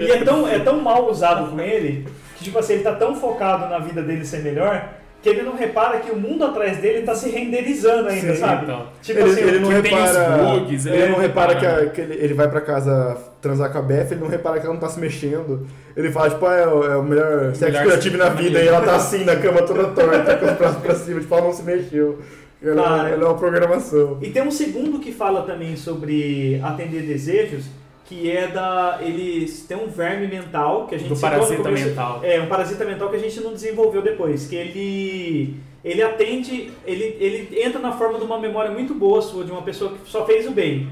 E 0.01 0.11
é 0.11 0.25
tão, 0.25 0.47
é 0.49 0.59
tão 0.59 0.81
mal 0.81 1.09
usado 1.11 1.51
com 1.51 1.61
ele, 1.61 2.07
que 2.37 2.45
tipo 2.45 2.59
assim, 2.59 2.75
ele 2.75 2.83
tá 2.83 2.95
tão 2.95 3.15
focado 3.15 3.69
na 3.69 3.79
vida 3.79 4.03
dele 4.03 4.25
ser 4.25 4.43
melhor, 4.43 4.89
que 5.23 5.29
ele 5.29 5.43
não 5.43 5.55
repara 5.57 5.99
que 6.01 6.11
o 6.11 6.17
mundo 6.17 6.45
atrás 6.45 6.79
dele 6.79 7.03
tá 7.03 7.15
se 7.15 7.29
renderizando 7.31 8.09
ainda, 8.09 8.35
Sim, 8.35 8.41
sabe? 8.41 8.65
então. 8.65 8.87
Tipo 9.03 9.21
ele, 9.21 9.31
assim, 9.31 9.41
ele 9.43 9.59
não 9.61 9.69
que 9.71 9.83
tem 9.83 9.95
os 9.95 10.01
repara. 10.11 10.37
bugs, 10.59 10.87
ele, 10.87 10.97
ele 10.97 11.09
não 11.13 11.19
repara 11.19 11.55
repara. 11.55 11.77
que, 11.77 11.87
a- 11.87 11.91
que 11.91 12.01
ele, 12.01 12.15
ele 12.25 12.35
vai 12.35 12.49
pra 12.49 12.61
casa 12.61 13.17
transar 13.41 13.71
com 13.73 13.79
a 13.79 13.83
Beth, 13.83 14.09
ele 14.11 14.21
não 14.21 14.29
repara 14.29 14.59
que 14.59 14.67
ela 14.67 14.75
não 14.75 14.81
tá 14.81 14.89
se 14.89 14.99
mexendo. 14.99 15.67
Ele 15.97 16.11
fala, 16.11 16.31
tipo, 16.31 16.45
ah, 16.47 16.55
é, 16.57 16.67
o- 16.67 16.85
é 16.85 16.97
o 16.97 17.03
melhor 17.03 17.55
sexo 17.55 17.81
que 17.81 17.87
eu 17.87 17.91
já 17.93 17.99
tive 17.99 18.17
na 18.17 18.29
vida. 18.31 18.59
da 18.59 18.65
E 18.65 18.69
ela 18.69 18.81
tá 18.81 18.97
assim 18.97 19.25
na 19.25 19.37
cama 19.37 19.63
toda 19.63 19.85
torta, 19.89 20.37
com 20.37 20.47
os 20.47 20.53
braços 20.53 20.83
pra 20.83 20.95
cima, 20.95 21.21
tipo, 21.21 21.35
ela 21.35 21.45
não 21.45 21.53
se 21.53 21.63
mexeu. 21.63 22.19
Ela, 22.61 22.83
Cara. 22.83 23.09
ela 23.11 23.23
é 23.23 23.27
uma 23.27 23.39
programação. 23.39 24.19
E 24.21 24.31
tem 24.31 24.43
um 24.43 24.51
segundo 24.51 24.99
que 24.99 25.13
fala 25.13 25.43
também 25.43 25.77
sobre 25.77 26.61
atender 26.65 27.03
desejos, 27.03 27.67
que 28.05 28.29
é 28.31 28.49
da. 28.49 28.99
Eles 29.01 29.63
têm 29.69 29.77
um 29.77 29.87
verme 29.87 30.27
mental 30.27 30.87
que 30.89 30.95
a 30.97 30.99
gente 30.99 31.09
Do 31.15 31.21
parasita 31.21 31.63
começo. 31.63 31.85
mental. 31.87 32.21
É, 32.25 32.41
um 32.41 32.47
parasita 32.49 32.85
mental 32.85 33.11
que 33.11 33.17
a 33.17 33.21
gente 33.21 33.41
não 33.41 33.53
desenvolveu 33.53 34.03
depois. 34.03 34.47
Que 34.49 34.57
ele. 34.57 35.55
Ele 35.85 36.03
atende. 36.03 36.73
Ele, 36.85 37.17
ele 37.21 37.61
entra 37.63 37.79
na 37.81 37.93
forma 37.93 38.19
de 38.19 38.25
uma 38.25 38.41
memória 38.41 38.71
muito 38.73 38.93
boa 38.95 39.23
sua, 39.23 39.45
de 39.45 39.53
uma 39.53 39.63
pessoa 39.63 39.93
que 39.93 40.11
só 40.11 40.27
fez 40.27 40.45
o 40.47 40.51
bem. 40.51 40.89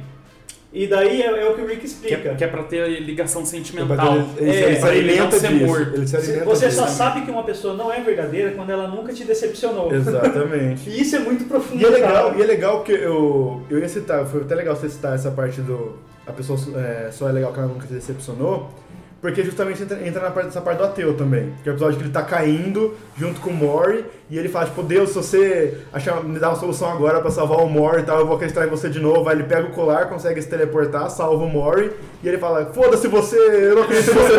E 0.72 0.86
daí 0.86 1.22
é, 1.22 1.26
é 1.46 1.48
o 1.48 1.54
que 1.54 1.62
o 1.62 1.66
Rick 1.66 1.80
Que 1.80 1.86
explica. 1.86 2.28
é, 2.30 2.34
que 2.34 2.44
é 2.44 2.46
pra 2.48 2.62
ter 2.64 3.00
ligação 3.00 3.46
sentimental. 3.46 4.14
Ele, 4.16 4.26
ele, 4.36 4.50
É, 4.50 4.62
ele 4.66 4.74
se 4.74 4.80
pra 4.80 4.94
ele 4.94 5.06
não 5.06 5.12
alimenta 5.24 5.38
ser 5.38 5.48
disso. 5.48 5.66
morto. 5.66 5.94
Ele 5.94 6.06
se 6.06 6.16
alimenta 6.16 6.44
Você 6.44 6.66
disso. 6.66 6.78
só 6.80 6.86
sabe 6.86 7.22
que 7.24 7.30
uma 7.30 7.44
pessoa 7.44 7.74
não 7.74 7.90
é 7.92 8.00
verdadeira 8.00 8.50
quando 8.50 8.70
ela 8.70 8.88
nunca 8.88 9.12
te 9.12 9.24
decepcionou. 9.24 9.92
Exatamente. 9.94 10.90
E 10.90 11.00
isso 11.00 11.16
é 11.16 11.20
muito 11.20 11.44
profundo. 11.46 11.80
E 11.80 11.84
é 11.84 11.88
legal, 11.88 12.26
cara. 12.26 12.38
e 12.38 12.42
é 12.42 12.46
legal 12.46 12.76
porque 12.78 12.92
eu, 12.92 13.62
eu 13.70 13.78
ia 13.78 13.88
citar, 13.88 14.26
foi 14.26 14.42
até 14.42 14.54
legal 14.54 14.76
você 14.76 14.88
citar 14.88 15.14
essa 15.14 15.30
parte 15.30 15.60
do. 15.60 15.96
A 16.26 16.32
pessoa 16.32 16.58
é, 16.76 17.08
só 17.12 17.28
é 17.28 17.32
legal 17.32 17.52
que 17.52 17.58
ela 17.60 17.68
nunca 17.68 17.86
se 17.86 17.94
decepcionou. 17.94 18.68
Porque 19.20 19.42
justamente 19.42 19.82
entra, 19.82 20.06
entra 20.06 20.22
na 20.22 20.30
parte 20.30 20.46
dessa 20.48 20.60
parte 20.60 20.78
do 20.78 20.84
ateu 20.84 21.14
também. 21.16 21.52
Que 21.62 21.68
é 21.68 21.72
o 21.72 21.74
episódio 21.74 21.96
que 21.96 22.04
ele 22.04 22.12
tá 22.12 22.22
caindo 22.22 22.94
junto 23.16 23.40
com 23.40 23.50
o 23.50 23.54
Mori 23.54 24.04
e 24.30 24.38
ele 24.38 24.48
fala, 24.48 24.66
tipo, 24.66 24.82
Deus, 24.82 25.08
se 25.08 25.14
você 25.16 25.78
achar, 25.92 26.22
me 26.22 26.38
dá 26.38 26.50
uma 26.50 26.56
solução 26.58 26.90
agora 26.92 27.20
pra 27.20 27.30
salvar 27.30 27.58
o 27.60 27.68
Mori 27.68 28.02
e 28.02 28.04
tal, 28.04 28.18
eu 28.20 28.26
vou 28.26 28.36
acreditar 28.36 28.66
em 28.66 28.70
você 28.70 28.88
de 28.90 29.00
novo. 29.00 29.28
Aí 29.28 29.36
ele 29.36 29.44
pega 29.44 29.66
o 29.68 29.72
colar, 29.72 30.08
consegue 30.08 30.40
se 30.42 30.48
teleportar, 30.48 31.10
salva 31.10 31.42
o 31.44 31.48
Mori 31.48 31.90
e 32.22 32.28
ele 32.28 32.36
fala, 32.38 32.66
foda-se 32.66 33.08
você, 33.08 33.36
eu 33.36 33.76
não 33.76 33.82
acredito 33.84 34.10
em 34.10 34.14
você 34.14 34.32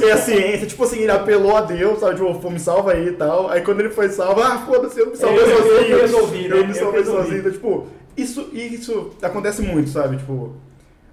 não, 0.00 0.08
é 0.08 0.12
a 0.12 0.16
ciência. 0.16 0.66
Tipo 0.66 0.84
assim, 0.84 1.00
ele 1.00 1.12
apelou 1.12 1.54
a 1.56 1.60
Deus, 1.60 2.00
sabe, 2.00 2.16
tipo, 2.16 2.34
pô, 2.40 2.50
me 2.50 2.58
salva 2.58 2.92
aí 2.92 3.08
e 3.08 3.12
tal. 3.12 3.48
Aí 3.50 3.60
quando 3.60 3.80
ele 3.80 3.90
foi 3.90 4.08
salvo, 4.08 4.40
ah, 4.40 4.58
foda-se, 4.66 4.98
eu 4.98 5.10
me 5.10 5.16
salvei 5.16 5.40
Eu- 5.40 5.46
eu- 5.48 5.98
eu 5.98 6.08
sozinho. 6.08 6.48
né? 6.50 6.56
Eu 6.58 6.64
me 6.64 6.70
Eu 6.70 6.74
salvei 6.74 7.04
sozinho. 7.04 7.38
Então, 7.38 7.52
tipo, 7.52 7.86
isso, 8.16 8.48
isso 8.52 9.10
acontece 9.22 9.60
muito, 9.62 9.90
sabe? 9.90 10.16
Tipo, 10.16 10.52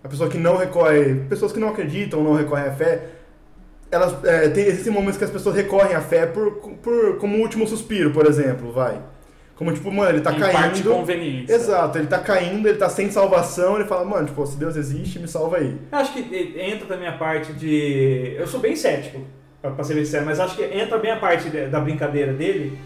a 0.04 0.08
pessoa 0.08 0.30
que 0.30 0.38
não 0.38 0.56
recorre, 0.58 1.16
pessoas 1.30 1.52
que 1.52 1.60
não 1.60 1.70
acreditam, 1.70 2.24
não 2.24 2.34
recorrem 2.36 2.66
à 2.66 2.72
fé, 2.72 3.02
elas 3.91 4.24
é, 4.24 4.50
tem, 4.50 4.66
existem 4.66 4.93
momentos 4.93 5.18
que 5.18 5.24
as 5.24 5.30
pessoas 5.32 5.56
recorrem 5.56 5.95
à 5.95 6.02
fé 6.02 6.26
por, 6.26 6.52
por 6.82 7.18
como 7.18 7.38
último 7.38 7.68
suspiro, 7.68 8.12
por 8.12 8.26
exemplo, 8.28 8.72
vai. 8.72 9.00
Como 9.56 9.74
tipo, 9.74 9.91
mano, 9.91 10.12
ele 10.12 10.22
tá 10.22 10.32
em 10.32 10.39
parte 10.39 10.54
caindo. 10.84 10.89
conveniência. 10.91 11.54
Exato, 11.54 11.97
ele 11.97 12.08
tá 12.08 12.20
caindo, 12.20 12.66
ele 12.68 12.78
tá 12.78 12.88
sem 12.88 13.12
salvação, 13.12 13.76
ele 13.76 13.84
fala, 13.86 14.06
mano, 14.06 14.28
tipo, 14.28 14.45
se 14.47 14.56
Deus 14.58 14.78
existe, 14.78 15.20
me 15.20 15.28
salva 15.28 15.58
aí. 15.58 15.76
Eu 15.91 15.97
acho 15.97 16.14
que 16.14 16.56
entra 16.58 16.86
também 16.88 17.08
a 17.10 17.18
parte 17.18 17.52
de. 17.52 18.36
Eu 18.38 18.47
sou 18.47 18.62
bem 18.62 18.74
cético, 18.76 19.20
pra 19.62 19.72
pra 19.72 19.84
ser 19.84 19.95
bem 19.95 20.06
sincero, 20.06 20.26
mas 20.26 20.39
acho 20.39 20.56
que 20.56 20.64
entra 20.64 20.97
bem 20.97 21.12
a 21.12 21.18
parte 21.18 21.50
de- 21.50 21.68
da 21.68 21.82
brincadeira 21.82 22.32
dele. 22.32 22.80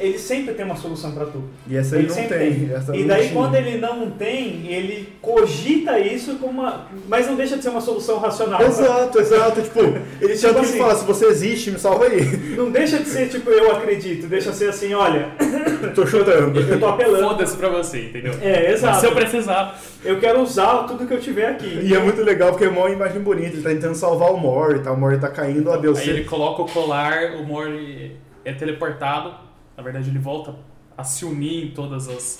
Ele 0.00 0.18
sempre 0.18 0.54
tem 0.54 0.64
uma 0.64 0.76
solução 0.76 1.12
pra 1.12 1.24
tudo. 1.26 1.44
E 1.68 1.76
essa 1.76 1.96
ele, 1.96 2.04
Ele 2.04 2.08
não 2.08 2.14
sempre 2.14 2.38
tem. 2.38 2.70
essa 2.74 2.96
E 2.96 3.00
não 3.00 3.08
daí 3.08 3.22
tinha. 3.28 3.32
quando 3.34 3.54
ele 3.56 3.78
não 3.78 4.10
tem, 4.10 4.66
ele 4.72 5.08
cogita 5.20 5.98
isso 5.98 6.36
como 6.36 6.60
uma. 6.62 6.86
Mas 7.08 7.26
não 7.26 7.36
deixa 7.36 7.56
de 7.56 7.62
ser 7.62 7.68
uma 7.70 7.80
solução 7.80 8.18
racional. 8.18 8.62
Exato, 8.62 9.18
exato. 9.20 9.60
Tipo, 9.62 9.80
ele 10.20 10.36
Tipo 10.36 10.58
assim- 10.58 10.78
fala, 10.78 10.94
se 10.94 11.04
você 11.04 11.26
existe, 11.26 11.70
me 11.70 11.78
salva 11.78 12.06
aí. 12.06 12.24
Não 12.56 12.70
deixa 12.70 12.98
de 12.98 13.08
ser 13.08 13.28
tipo, 13.28 13.50
eu 13.50 13.70
acredito, 13.76 14.26
deixa 14.26 14.50
de 14.50 14.56
ser 14.56 14.68
assim, 14.70 14.94
olha, 14.94 15.28
Tô 15.94 16.06
chutando. 16.06 16.58
eu 16.60 16.80
tô 16.80 16.86
apelando. 16.88 17.28
Foda-se 17.28 17.56
pra 17.56 17.68
você, 17.68 18.06
entendeu? 18.06 18.34
É, 18.40 18.72
exato. 18.72 19.00
Se 19.00 19.06
eu 19.06 19.12
precisar. 19.12 19.78
Eu 20.04 20.18
quero 20.20 20.40
usar 20.40 20.84
tudo 20.84 21.06
que 21.06 21.12
eu 21.14 21.20
tiver 21.20 21.48
aqui. 21.50 21.80
E 21.82 21.94
é 21.94 21.98
muito 21.98 22.22
legal 22.22 22.50
porque 22.50 22.64
é 22.64 22.68
uma 22.68 22.88
imagem 22.90 23.20
bonita, 23.20 23.54
ele 23.54 23.62
tá 23.62 23.70
tentando 23.70 23.94
salvar 23.94 24.30
o 24.32 24.36
Mori, 24.36 24.78
tá? 24.80 24.92
O 24.92 24.96
Mori 24.96 25.18
tá 25.18 25.28
caindo, 25.28 25.68
ó 25.70 25.76
Deus. 25.76 25.98
Aí 25.98 26.08
ele 26.10 26.24
coloca 26.24 26.62
o 26.62 26.66
colar, 26.66 27.32
o 27.40 27.44
Mori 27.44 28.16
é 28.44 28.52
teleportado. 28.52 29.45
Na 29.76 29.82
verdade, 29.82 30.10
ele 30.10 30.18
volta 30.18 30.54
a 30.96 31.04
se 31.04 31.24
unir 31.24 31.66
em 31.66 31.70
todas 31.70 32.08
as 32.08 32.38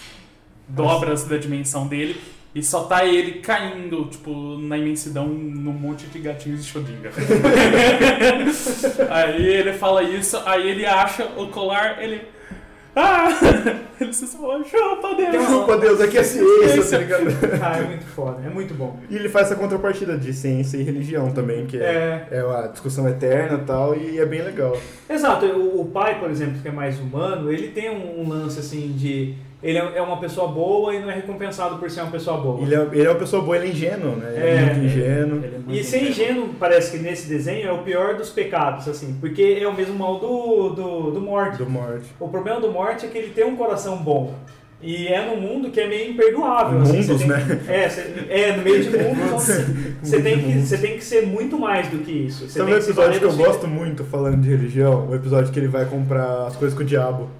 dobras 0.69 1.25
da 1.25 1.37
dimensão 1.37 1.87
dele. 1.87 2.21
E 2.55 2.63
só 2.63 2.85
tá 2.85 3.05
ele 3.05 3.41
caindo, 3.41 4.07
tipo, 4.07 4.57
na 4.57 4.79
imensidão, 4.79 5.29
num 5.29 5.75
monte 5.75 6.07
de 6.07 6.19
gatinhos 6.19 6.65
de 6.65 6.73
Schrödinger. 6.73 7.13
aí 9.11 9.45
ele 9.45 9.75
fala 9.75 10.03
isso, 10.03 10.41
aí 10.47 10.67
ele 10.67 10.87
acha 10.87 11.27
o 11.37 11.49
colar, 11.49 12.03
ele... 12.03 12.23
Ah! 12.99 13.29
Ele 14.01 14.13
se 14.13 14.27
salva, 14.27 14.65
chupa, 14.65 15.15
Deus! 15.15 15.31
Desculpa, 15.33 15.77
Deus, 15.79 16.01
aqui 16.01 16.19
é 16.19 16.23
ciência, 16.23 16.83
tá 16.99 16.99
ligado? 16.99 17.25
Ah, 17.63 17.79
é 17.79 17.83
muito 17.83 18.05
foda, 18.07 18.43
é 18.45 18.49
muito 18.51 18.75
bom. 18.75 18.99
E 19.09 19.17
ele 19.17 19.29
faz 19.29 19.47
essa 19.47 19.57
contrapartida 19.57 20.17
de 20.19 20.33
ciência 20.33 20.77
e 20.77 20.83
religião 20.83 21.31
também, 21.31 21.67
que 21.67 21.79
é, 21.79 22.27
É, 22.31 22.37
é 22.39 22.41
a 22.41 22.67
discussão 22.69 23.09
eterna 23.09 23.59
e 23.63 23.67
tal, 23.67 23.95
e 23.97 24.19
é 24.19 24.27
bem 24.27 24.43
legal. 24.43 24.77
exato. 25.09 25.47
O, 25.47 25.83
o 25.83 25.85
pai, 25.87 26.19
por 26.19 26.31
exemplo, 26.31 26.61
que 26.61 26.69
é 26.69 26.73
mais 26.73 26.99
humano, 26.99 27.51
ele 27.53 27.69
tem 27.69 27.91
um, 27.91 28.21
um 28.23 28.29
lance 28.29 28.59
assim 28.61 28.93
de. 28.97 29.35
Ele 29.63 29.79
é 29.79 29.93
é 29.97 30.03
uma 30.03 30.19
pessoa 30.19 30.49
boa 30.49 30.95
e 30.95 31.01
não 31.01 31.11
é 31.11 31.15
recompensado 31.15 31.79
por 31.79 31.91
ser 31.91 32.03
uma 32.03 32.11
pessoa 32.11 32.37
boa. 32.37 32.61
Ele 32.61 32.75
é, 32.75 32.89
ele 32.93 33.07
é 33.07 33.11
uma 33.11 33.19
pessoa 33.19 33.43
boa, 33.43 33.57
ele 33.57 33.69
é 33.69 33.71
ingênuo, 33.71 34.17
né? 34.17 34.33
Ele 34.37 34.47
é, 34.47 34.51
É, 34.55 34.65
muito 34.75 34.85
ingênuo. 34.87 35.37
Ele 35.39 35.47
é 35.47 35.59
muito 35.59 35.73
E 35.73 35.83
ser 35.85 36.03
ingênuo, 36.11 36.49
parece 36.61 36.93
que 36.97 37.03
nesse 37.03 37.27
desenho 37.29 37.67
é 37.69 37.73
o 37.73 37.79
pior 37.79 38.15
dos 38.17 38.29
pecados, 38.31 38.87
assim, 38.87 39.17
porque 39.21 39.59
é 39.61 39.67
o 39.67 39.75
mesmo 39.75 39.95
mal 39.95 40.19
do, 40.19 40.69
do, 40.71 41.11
do 41.13 41.21
morte. 41.21 41.59
Do 41.59 41.69
morte. 41.71 42.05
O 42.21 42.29
problema 42.29 42.61
do 42.61 42.71
morte 42.71 43.07
é 43.07 43.09
que 43.09 43.17
ele 43.17 43.33
tem 43.33 43.45
um 43.45 43.57
coração 43.57 43.97
bom. 43.97 44.35
E 44.83 45.09
é 45.09 45.25
num 45.25 45.41
mundo 45.41 45.71
que 45.71 45.81
é 45.81 45.89
meio 45.89 46.11
imperdoável. 46.11 46.83
assim, 46.83 46.93
Mundos, 47.01 47.07
você 47.07 47.19
tem- 47.19 47.27
né? 47.29 47.61
É, 47.67 47.89
você- 47.89 48.27
é, 48.29 48.57
no 48.59 48.63
meio 48.63 48.83
de 48.85 48.91
mundos, 48.91 49.45
você 50.03 50.21
tem, 50.21 50.39
que, 50.39 50.59
você 50.61 50.77
tem 50.79 50.97
que 50.99 51.03
ser 51.05 51.27
muito 51.27 51.59
mais 51.59 51.89
do 51.89 51.99
que 52.01 52.13
isso. 52.13 52.47
Você 52.47 52.59
Sabe 52.59 52.67
tem 52.73 52.75
um 52.75 52.79
que 52.79 52.85
episódio 52.85 53.09
valer 53.09 53.19
que 53.21 53.25
eu 53.25 53.47
gosto 53.47 53.67
muito 53.67 54.05
falando 54.05 54.43
de 54.43 54.51
religião? 54.51 55.09
O 55.11 55.15
episódio 55.15 55.51
que 55.51 55.59
ele 55.59 55.67
vai 55.69 55.87
comprar 55.87 56.47
as 56.47 56.55
coisas 56.57 56.77
com 56.77 56.85
o 56.85 56.87
diabo. 56.87 57.31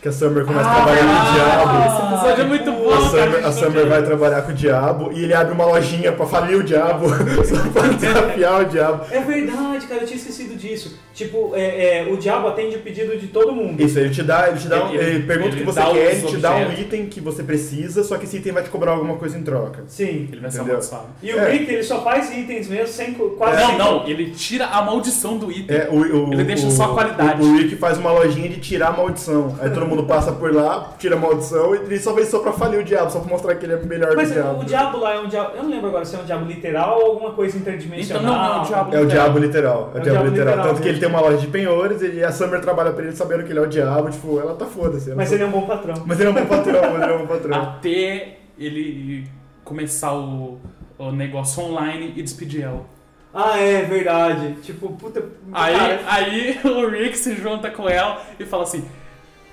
Que 0.00 0.08
a 0.08 0.12
Summer 0.12 0.44
começa 0.44 0.70
a 0.70 0.74
trabalhar 0.76 1.02
com 1.02 1.28
o 1.28 1.34
diabo. 1.34 1.78
Esse 1.86 2.14
episódio 2.14 2.42
é 2.42 2.46
muito 2.46 2.72
bom, 2.72 2.88
A 2.88 2.96
cara, 2.96 3.08
Summer, 3.10 3.32
gente 3.32 3.44
a 3.44 3.52
Summer 3.52 3.86
vai 3.88 4.02
trabalhar 4.04 4.42
com 4.42 4.50
o 4.52 4.54
diabo 4.54 5.12
e 5.12 5.24
ele 5.24 5.34
abre 5.34 5.52
uma 5.52 5.64
lojinha 5.64 6.12
pra 6.12 6.24
falir 6.24 6.56
o 6.56 6.62
diabo, 6.62 7.08
só 7.44 7.68
pra 7.72 7.88
desafiar 7.88 8.60
o 8.62 8.64
diabo. 8.66 9.04
É 9.10 9.20
verdade, 9.20 9.86
cara, 9.88 10.02
eu 10.02 10.06
tinha 10.06 10.16
esquecido 10.16 10.56
disso. 10.56 10.96
Tipo, 11.18 11.50
é, 11.56 11.98
é, 12.06 12.12
o 12.12 12.16
diabo 12.16 12.46
atende 12.46 12.76
o 12.76 12.78
pedido 12.78 13.16
de 13.18 13.26
todo 13.26 13.50
mundo. 13.52 13.82
Isso, 13.82 13.98
ele 13.98 14.10
te 14.10 14.22
dá, 14.22 14.46
ele 14.48 14.58
te 14.58 14.68
dá, 14.68 14.84
um- 14.84 14.94
Ele- 14.94 15.04
ele, 15.16 15.22
pergunta 15.26 15.48
o 15.48 15.52
ele 15.54 15.60
que 15.60 15.66
você 15.66 15.80
quer, 15.82 16.12
ele 16.14 16.22
te 16.28 16.36
dá 16.36 16.54
um 16.54 16.72
item 16.72 17.06
que 17.06 17.20
você 17.20 17.42
precisa, 17.42 18.04
só 18.04 18.16
que 18.16 18.24
esse 18.24 18.36
item 18.36 18.52
vai 18.52 18.62
te 18.62 18.68
cobrar 18.70 18.92
alguma 18.92 19.16
coisa 19.16 19.36
em 19.36 19.42
troca. 19.42 19.82
Sim. 19.88 20.28
Ele 20.30 20.40
vai 20.40 20.48
ser 20.50 20.60
amaldiçoado. 20.60 21.06
E 21.20 21.32
o 21.34 21.38
É. 21.40 21.50
Rick, 21.50 21.72
ele 21.72 21.82
só 21.82 22.02
faz 22.02 22.30
itens 22.30 22.68
mesmo 22.68 22.86
sem 22.86 23.14
quase 23.14 23.60
Não, 23.60 23.68
sem- 23.68 23.78
não, 23.78 24.06
ele 24.06 24.30
tira 24.30 24.66
a 24.66 24.80
maldição 24.80 25.36
do 25.38 25.50
item. 25.50 25.76
É, 25.76 25.88
o, 25.90 25.96
o- 26.28 26.32
Ele 26.32 26.44
deixa 26.44 26.68
o- 26.68 26.70
só 26.70 26.84
a 26.84 26.94
qualidade. 26.94 27.42
O, 27.42 27.46
o 27.52 27.56
Rick 27.58 27.74
faz 27.74 27.98
uma 27.98 28.12
lojinha 28.12 28.48
de 28.48 28.60
tirar 28.60 28.88
a 28.88 28.92
maldição. 28.92 29.56
Aí 29.60 29.70
todo 29.70 29.86
mundo 29.86 30.04
passa 30.04 30.30
por 30.30 30.54
lá, 30.54 30.94
tira 31.00 31.16
a 31.16 31.18
maldição 31.18 31.74
e 31.74 31.78
ele 31.78 31.98
só 31.98 32.14
fez 32.14 32.28
só 32.28 32.38
pra 32.38 32.52
falir 32.52 32.78
o 32.78 32.84
diabo, 32.84 33.10
só 33.10 33.18
pra 33.18 33.28
mostrar 33.28 33.56
que 33.56 33.66
ele 33.66 33.72
é 33.72 33.76
melhor 33.78 34.14
Mas 34.14 34.30
que 34.30 34.38
o 34.38 34.42
diabo. 34.42 34.60
o 34.60 34.64
diabo 34.64 34.98
lá 34.98 35.14
é 35.14 35.18
um 35.20 35.26
diabo. 35.26 35.56
Eu 35.56 35.64
não 35.64 35.70
lembro 35.70 35.88
agora 35.88 36.04
se 36.04 36.14
é 36.14 36.18
um 36.20 36.24
diabo 36.24 36.44
literal 36.46 37.00
ou 37.00 37.06
alguma 37.12 37.32
coisa 37.32 37.58
interdimensional. 37.58 38.22
Então 38.22 38.32
não, 38.32 38.48
não, 38.48 38.58
é 38.58 38.62
o 38.62 38.66
diabo 38.66 38.94
É 38.96 39.00
o 39.00 39.06
diabo 39.06 39.38
literal. 39.40 39.90
É 39.94 39.98
o 39.98 40.02
diabo, 40.02 40.24
literal. 40.28 40.54
literal, 40.54 40.68
Tanto 40.68 40.82
que 40.82 40.88
ele 40.88 40.98
tem 41.00 41.07
uma 41.08 41.20
loja 41.20 41.38
de 41.38 41.46
penhores 41.48 42.00
e 42.02 42.22
a 42.22 42.30
Summer 42.32 42.60
trabalha 42.60 42.92
pra 42.92 43.04
ele 43.04 43.16
sabendo 43.16 43.44
que 43.44 43.50
ele 43.52 43.58
é 43.58 43.62
o 43.62 43.66
diabo. 43.66 44.10
Tipo, 44.10 44.38
ela 44.38 44.54
tá 44.54 44.66
foda-se. 44.66 45.14
Mas 45.14 45.28
tá- 45.28 45.34
ele 45.34 45.44
é 45.44 45.46
um 45.46 45.50
bom 45.50 45.66
patrão. 45.66 46.02
Mas 46.06 46.20
ele 46.20 46.28
é 46.28 46.30
um 46.30 46.34
bom 46.34 46.46
patrão, 46.46 46.80
mas 46.92 47.02
ele 47.02 47.12
é 47.12 47.14
um 47.14 47.18
bom 47.18 47.26
patrão. 47.26 47.62
Até 47.62 48.38
ele 48.58 49.26
começar 49.64 50.12
o, 50.14 50.58
o 50.98 51.12
negócio 51.12 51.62
online 51.62 52.12
e 52.16 52.22
despedir 52.22 52.62
ela. 52.62 52.84
Ah, 53.32 53.58
é 53.58 53.82
verdade. 53.82 54.54
Tipo, 54.62 54.92
puta. 54.92 55.22
Aí, 55.52 55.76
cara, 55.76 56.00
aí 56.06 56.60
o 56.64 56.88
Rick 56.88 57.16
se 57.18 57.34
junta 57.36 57.70
com 57.70 57.88
ela 57.88 58.22
e 58.40 58.44
fala 58.44 58.62
assim: 58.62 58.84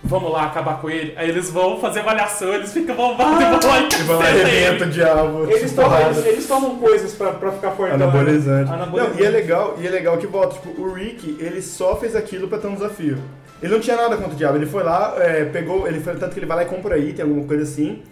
Vamos 0.07 0.31
lá 0.31 0.45
acabar 0.45 0.79
com 0.79 0.89
ele. 0.89 1.13
Aí 1.17 1.29
eles 1.29 1.49
vão 1.49 1.79
fazer 1.79 2.01
avaliação, 2.01 2.53
eles 2.53 2.71
ficam 2.71 2.95
bombados 2.95 3.41
e 3.41 3.45
vão 3.45 3.71
lá 3.71 3.79
e 3.81 4.03
vai 4.03 4.15
lá 4.15 4.21
caceta 4.23 4.47
arrebenta 4.47 4.83
o 4.83 4.87
ele. 4.87 4.91
diabo. 4.91 5.51
eles, 5.51 5.73
tomam, 5.73 5.89
porrada. 5.89 6.09
eles, 6.11 6.25
eles 6.25 6.47
tomam 6.47 6.75
coisas 6.77 7.13
pra, 7.13 7.31
pra 7.31 7.51
ficar 7.51 7.71
fortão. 7.71 7.95
Anabolizante. 7.95 8.69
né? 8.71 8.89
Não, 8.93 9.19
e 9.19 9.23
é 9.25 9.29
legal, 9.29 9.75
e 9.79 9.87
é 9.87 9.89
legal 9.89 10.17
que 10.17 10.27
volta, 10.27 10.53
tipo, 10.59 10.79
o 10.81 10.93
Rick, 10.93 11.37
ele 11.39 11.61
só 11.61 11.95
fez 11.95 12.15
aquilo 12.15 12.47
pra 12.47 12.57
ter 12.59 12.67
um 12.67 12.75
desafio. 12.75 13.17
Ele 13.63 13.73
não 13.73 13.79
tinha 13.79 13.95
nada 13.95 14.15
contra 14.15 14.33
o 14.33 14.35
diabo, 14.35 14.57
ele 14.57 14.65
foi 14.67 14.83
lá, 14.83 15.15
é, 15.17 15.45
pegou, 15.45 15.87
ele 15.87 15.99
foi, 15.99 16.13
tanto 16.15 16.33
que 16.33 16.39
ele 16.39 16.45
vai 16.45 16.57
lá 16.57 16.63
e 16.63 16.67
compra 16.67 16.97
item, 16.99 17.23
alguma 17.25 17.45
coisa 17.47 17.63
assim, 17.63 18.03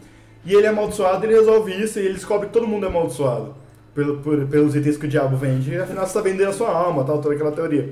e 0.45 0.53
ele 0.55 0.65
é 0.65 0.69
amaldiçoado, 0.69 1.23
ele 1.25 1.33
resolve 1.35 1.71
isso, 1.73 1.99
e 1.99 2.05
ele 2.05 2.13
descobre 2.15 2.47
que 2.47 2.53
todo 2.53 2.65
mundo 2.65 2.85
é 2.85 2.89
amaldiçoado 2.89 3.53
pelo, 3.93 4.17
por- 4.17 4.47
pelos 4.47 4.73
itens 4.75 4.97
que 4.97 5.05
o 5.05 5.09
diabo 5.09 5.35
vende, 5.37 5.71
e 5.71 5.77
afinal 5.77 6.07
você 6.07 6.13
tá 6.13 6.21
vendendo 6.21 6.49
a 6.49 6.53
sua 6.53 6.69
alma, 6.69 7.03
tal, 7.03 7.19
toda 7.21 7.35
aquela 7.35 7.51
teoria. 7.51 7.89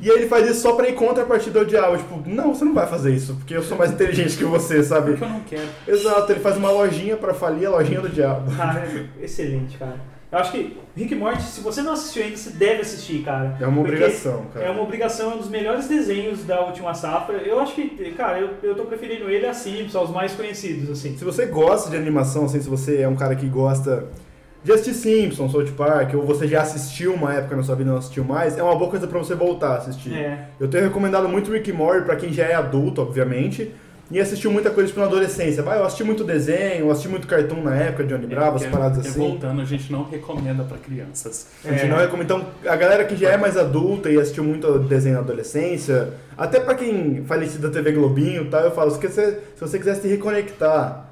E 0.00 0.10
aí 0.10 0.18
ele 0.18 0.28
faz 0.28 0.48
isso 0.48 0.60
só 0.60 0.72
pra 0.72 0.88
ir 0.88 0.94
contra 0.94 1.22
a 1.22 1.26
partida 1.26 1.60
do 1.60 1.66
diabo, 1.66 1.96
tipo, 1.98 2.22
não, 2.26 2.54
você 2.54 2.64
não 2.64 2.74
vai 2.74 2.86
fazer 2.86 3.14
isso, 3.14 3.34
porque 3.34 3.54
eu 3.54 3.62
sou 3.62 3.76
mais 3.76 3.92
inteligente 3.92 4.36
que 4.36 4.44
você, 4.44 4.82
sabe? 4.82 5.10
Porque 5.10 5.24
eu 5.24 5.28
não 5.28 5.40
quero. 5.40 5.68
Exato, 5.86 6.32
ele 6.32 6.40
faz 6.40 6.56
uma 6.56 6.70
lojinha 6.70 7.16
pra 7.16 7.34
falir 7.34 7.66
a 7.66 7.70
lojinha 7.70 8.00
do 8.00 8.08
diabo. 8.08 8.50
Cara, 8.56 8.80
é 8.80 9.24
excelente, 9.24 9.76
cara. 9.76 9.96
Eu 10.32 10.38
acho 10.38 10.52
que 10.52 10.76
Rick 10.96 11.12
Morty, 11.16 11.42
se 11.42 11.60
você 11.60 11.82
não 11.82 11.92
assistiu 11.92 12.22
ainda, 12.22 12.36
você 12.36 12.50
deve 12.50 12.82
assistir, 12.82 13.24
cara. 13.24 13.56
É 13.60 13.66
uma 13.66 13.80
obrigação, 13.80 14.46
cara. 14.54 14.66
É 14.66 14.70
uma 14.70 14.82
obrigação, 14.82 15.32
é 15.32 15.34
um 15.34 15.38
dos 15.38 15.48
melhores 15.48 15.88
desenhos 15.88 16.44
da 16.44 16.60
última 16.64 16.94
safra. 16.94 17.38
Eu 17.38 17.58
acho 17.58 17.74
que, 17.74 18.12
cara, 18.12 18.38
eu, 18.38 18.50
eu 18.62 18.76
tô 18.76 18.84
preferindo 18.84 19.28
ele 19.28 19.44
a 19.44 19.52
Simpsons, 19.52 19.96
aos 19.96 20.10
mais 20.10 20.32
conhecidos, 20.32 20.88
assim. 20.88 21.18
Se 21.18 21.24
você 21.24 21.46
gosta 21.46 21.90
de 21.90 21.96
animação, 21.96 22.44
assim, 22.44 22.60
se 22.60 22.68
você 22.68 23.00
é 23.00 23.08
um 23.08 23.16
cara 23.16 23.34
que 23.34 23.46
gosta 23.46 24.06
de 24.62 24.72
assistir 24.72 24.94
Simpsons, 24.94 25.52
South 25.52 25.72
Park, 25.76 26.14
ou 26.14 26.22
você 26.22 26.46
já 26.46 26.62
assistiu 26.62 27.14
uma 27.14 27.32
época 27.34 27.56
na 27.56 27.62
sua 27.62 27.74
vida 27.74 27.88
e 27.88 27.92
não 27.92 27.98
assistiu 27.98 28.24
mais, 28.24 28.58
é 28.58 28.62
uma 28.62 28.76
boa 28.76 28.90
coisa 28.90 29.06
pra 29.06 29.18
você 29.18 29.34
voltar 29.34 29.70
a 29.72 29.76
assistir. 29.78 30.12
É. 30.14 30.48
Eu 30.60 30.68
tenho 30.68 30.84
recomendado 30.84 31.28
muito 31.28 31.50
Rick 31.50 31.70
and 31.70 31.74
Morty 31.74 32.04
pra 32.04 32.16
quem 32.16 32.32
já 32.32 32.44
é 32.44 32.54
adulto, 32.54 33.00
obviamente, 33.00 33.72
e 34.10 34.18
assistiu 34.20 34.50
muita 34.50 34.70
coisa 34.70 34.88
tipo, 34.88 34.98
na 35.00 35.06
adolescência. 35.06 35.62
Vai, 35.62 35.78
eu 35.78 35.84
assisti 35.84 36.02
muito 36.02 36.24
desenho, 36.24 36.80
eu 36.80 36.90
assisti 36.90 37.08
muito 37.08 37.28
cartoon 37.28 37.62
na 37.62 37.76
época, 37.76 38.02
Johnny 38.04 38.26
Bravo, 38.26 38.56
as 38.56 38.64
É, 38.64 38.68
paradas 38.68 39.06
é, 39.06 39.08
assim. 39.08 39.18
Voltando, 39.20 39.62
a 39.62 39.64
gente 39.64 39.90
não 39.92 40.02
recomenda 40.02 40.64
pra 40.64 40.76
crianças. 40.78 41.46
A 41.64 41.70
gente 41.70 41.84
É. 41.84 41.88
não 41.88 41.96
recomenda. 41.96 42.34
Então, 42.34 42.46
a 42.66 42.74
galera 42.76 43.04
que 43.04 43.14
já 43.16 43.30
é 43.30 43.36
mais 43.36 43.56
adulta 43.56 44.10
e 44.10 44.18
assistiu 44.18 44.42
muito 44.42 44.80
desenho 44.80 45.14
na 45.14 45.20
adolescência, 45.20 46.08
até 46.36 46.58
pra 46.58 46.74
quem 46.74 47.24
falecido 47.24 47.68
da 47.68 47.72
TV 47.72 47.92
Globinho 47.92 48.42
e 48.42 48.48
tal, 48.48 48.62
eu 48.62 48.72
falo, 48.72 48.90
se 48.90 48.98
você, 49.00 49.38
se 49.54 49.60
você 49.60 49.78
quiser 49.78 49.94
se 49.94 50.08
reconectar 50.08 51.06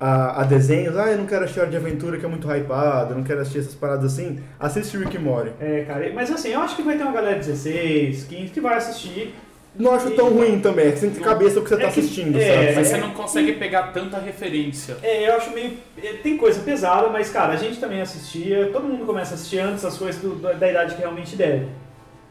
a, 0.00 0.40
a 0.40 0.44
desenhos, 0.44 0.96
ah, 0.96 1.10
eu 1.10 1.18
não 1.18 1.26
quero 1.26 1.42
assistir 1.44 1.60
Hora 1.60 1.70
de 1.70 1.76
Aventura 1.76 2.18
que 2.18 2.24
é 2.26 2.28
muito 2.28 2.48
hypado, 2.50 3.12
eu 3.12 3.16
não 3.16 3.24
quero 3.24 3.40
assistir 3.40 3.60
essas 3.60 3.74
paradas 3.74 4.12
assim, 4.12 4.40
assiste 4.58 4.96
Rick 4.96 5.16
e 5.16 5.18
Morty. 5.18 5.50
É, 5.60 5.84
cara, 5.86 6.10
mas 6.14 6.30
assim, 6.30 6.48
eu 6.50 6.60
acho 6.60 6.76
que 6.76 6.82
vai 6.82 6.96
ter 6.96 7.04
uma 7.04 7.12
galera 7.12 7.38
de 7.38 7.46
16, 7.46 8.24
15 8.24 8.52
que 8.52 8.60
vai 8.60 8.74
assistir. 8.76 9.34
Não 9.76 9.92
acho 9.92 10.08
tão 10.12 10.28
ruim 10.28 10.60
também, 10.60 10.86
é 10.86 10.92
que 10.92 10.98
você 10.98 11.06
tem 11.06 11.10
que 11.10 11.18
ter 11.18 11.24
cabeça 11.24 11.54
do 11.56 11.62
que 11.62 11.68
você 11.68 11.74
É 11.74 11.78
tá 11.78 11.82
que- 11.92 11.98
assistindo, 12.00 12.38
é, 12.38 12.46
sabe? 12.64 12.74
Mas 12.76 12.86
você 12.88 12.96
não 12.98 13.10
consegue 13.10 13.52
pegar 13.54 13.82
tanta 13.92 14.18
referência. 14.18 14.96
É, 15.02 15.28
eu 15.28 15.34
acho 15.36 15.50
meio. 15.52 15.72
é, 16.00 16.12
Tem 16.22 16.36
coisa 16.36 16.60
pesada, 16.60 17.08
mas, 17.08 17.30
cara, 17.30 17.54
a 17.54 17.56
gente 17.56 17.80
também 17.80 18.00
assistia, 18.00 18.70
todo 18.72 18.84
mundo 18.86 19.04
começa 19.04 19.32
a 19.32 19.34
assistir 19.34 19.58
antes 19.58 19.84
as 19.84 19.98
coisas 19.98 20.20
do- 20.22 20.36
da 20.36 20.52
da 20.52 20.70
idade 20.70 20.94
que 20.94 21.00
realmente 21.00 21.34
deve. 21.34 21.66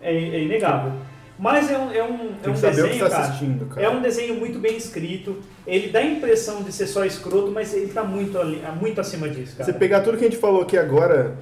É, 0.02 0.14
é 0.16 0.40
inegável. 0.44 0.94
Mas 1.38 1.70
é 1.70 1.78
um, 1.78 1.92
é 1.92 2.04
um, 2.04 2.30
é 2.44 2.50
um 2.50 2.54
desenho, 2.54 3.00
tá 3.00 3.10
cara. 3.10 3.34
cara. 3.70 3.82
É 3.82 3.90
um 3.90 4.02
desenho 4.02 4.36
muito 4.36 4.60
bem 4.60 4.78
escrito. 4.78 5.38
Ele 5.66 5.90
dá 5.90 6.00
a 6.00 6.06
impressão 6.06 6.62
de 6.62 6.72
ser 6.72 6.88
só 6.88 7.04
escroto, 7.06 7.52
mas 7.52 7.74
ele 7.74 7.88
tá 7.88 8.04
muito, 8.04 8.38
muito 8.80 9.02
acima 9.02 9.28
disso, 9.28 9.56
cara. 9.58 9.66
Você 9.66 9.78
pegar 9.78 10.02
tudo 10.02 10.18
que 10.18 10.26
a 10.26 10.30
gente 10.30 10.40
falou 10.40 10.62
aqui 10.62 10.78
agora, 10.78 11.36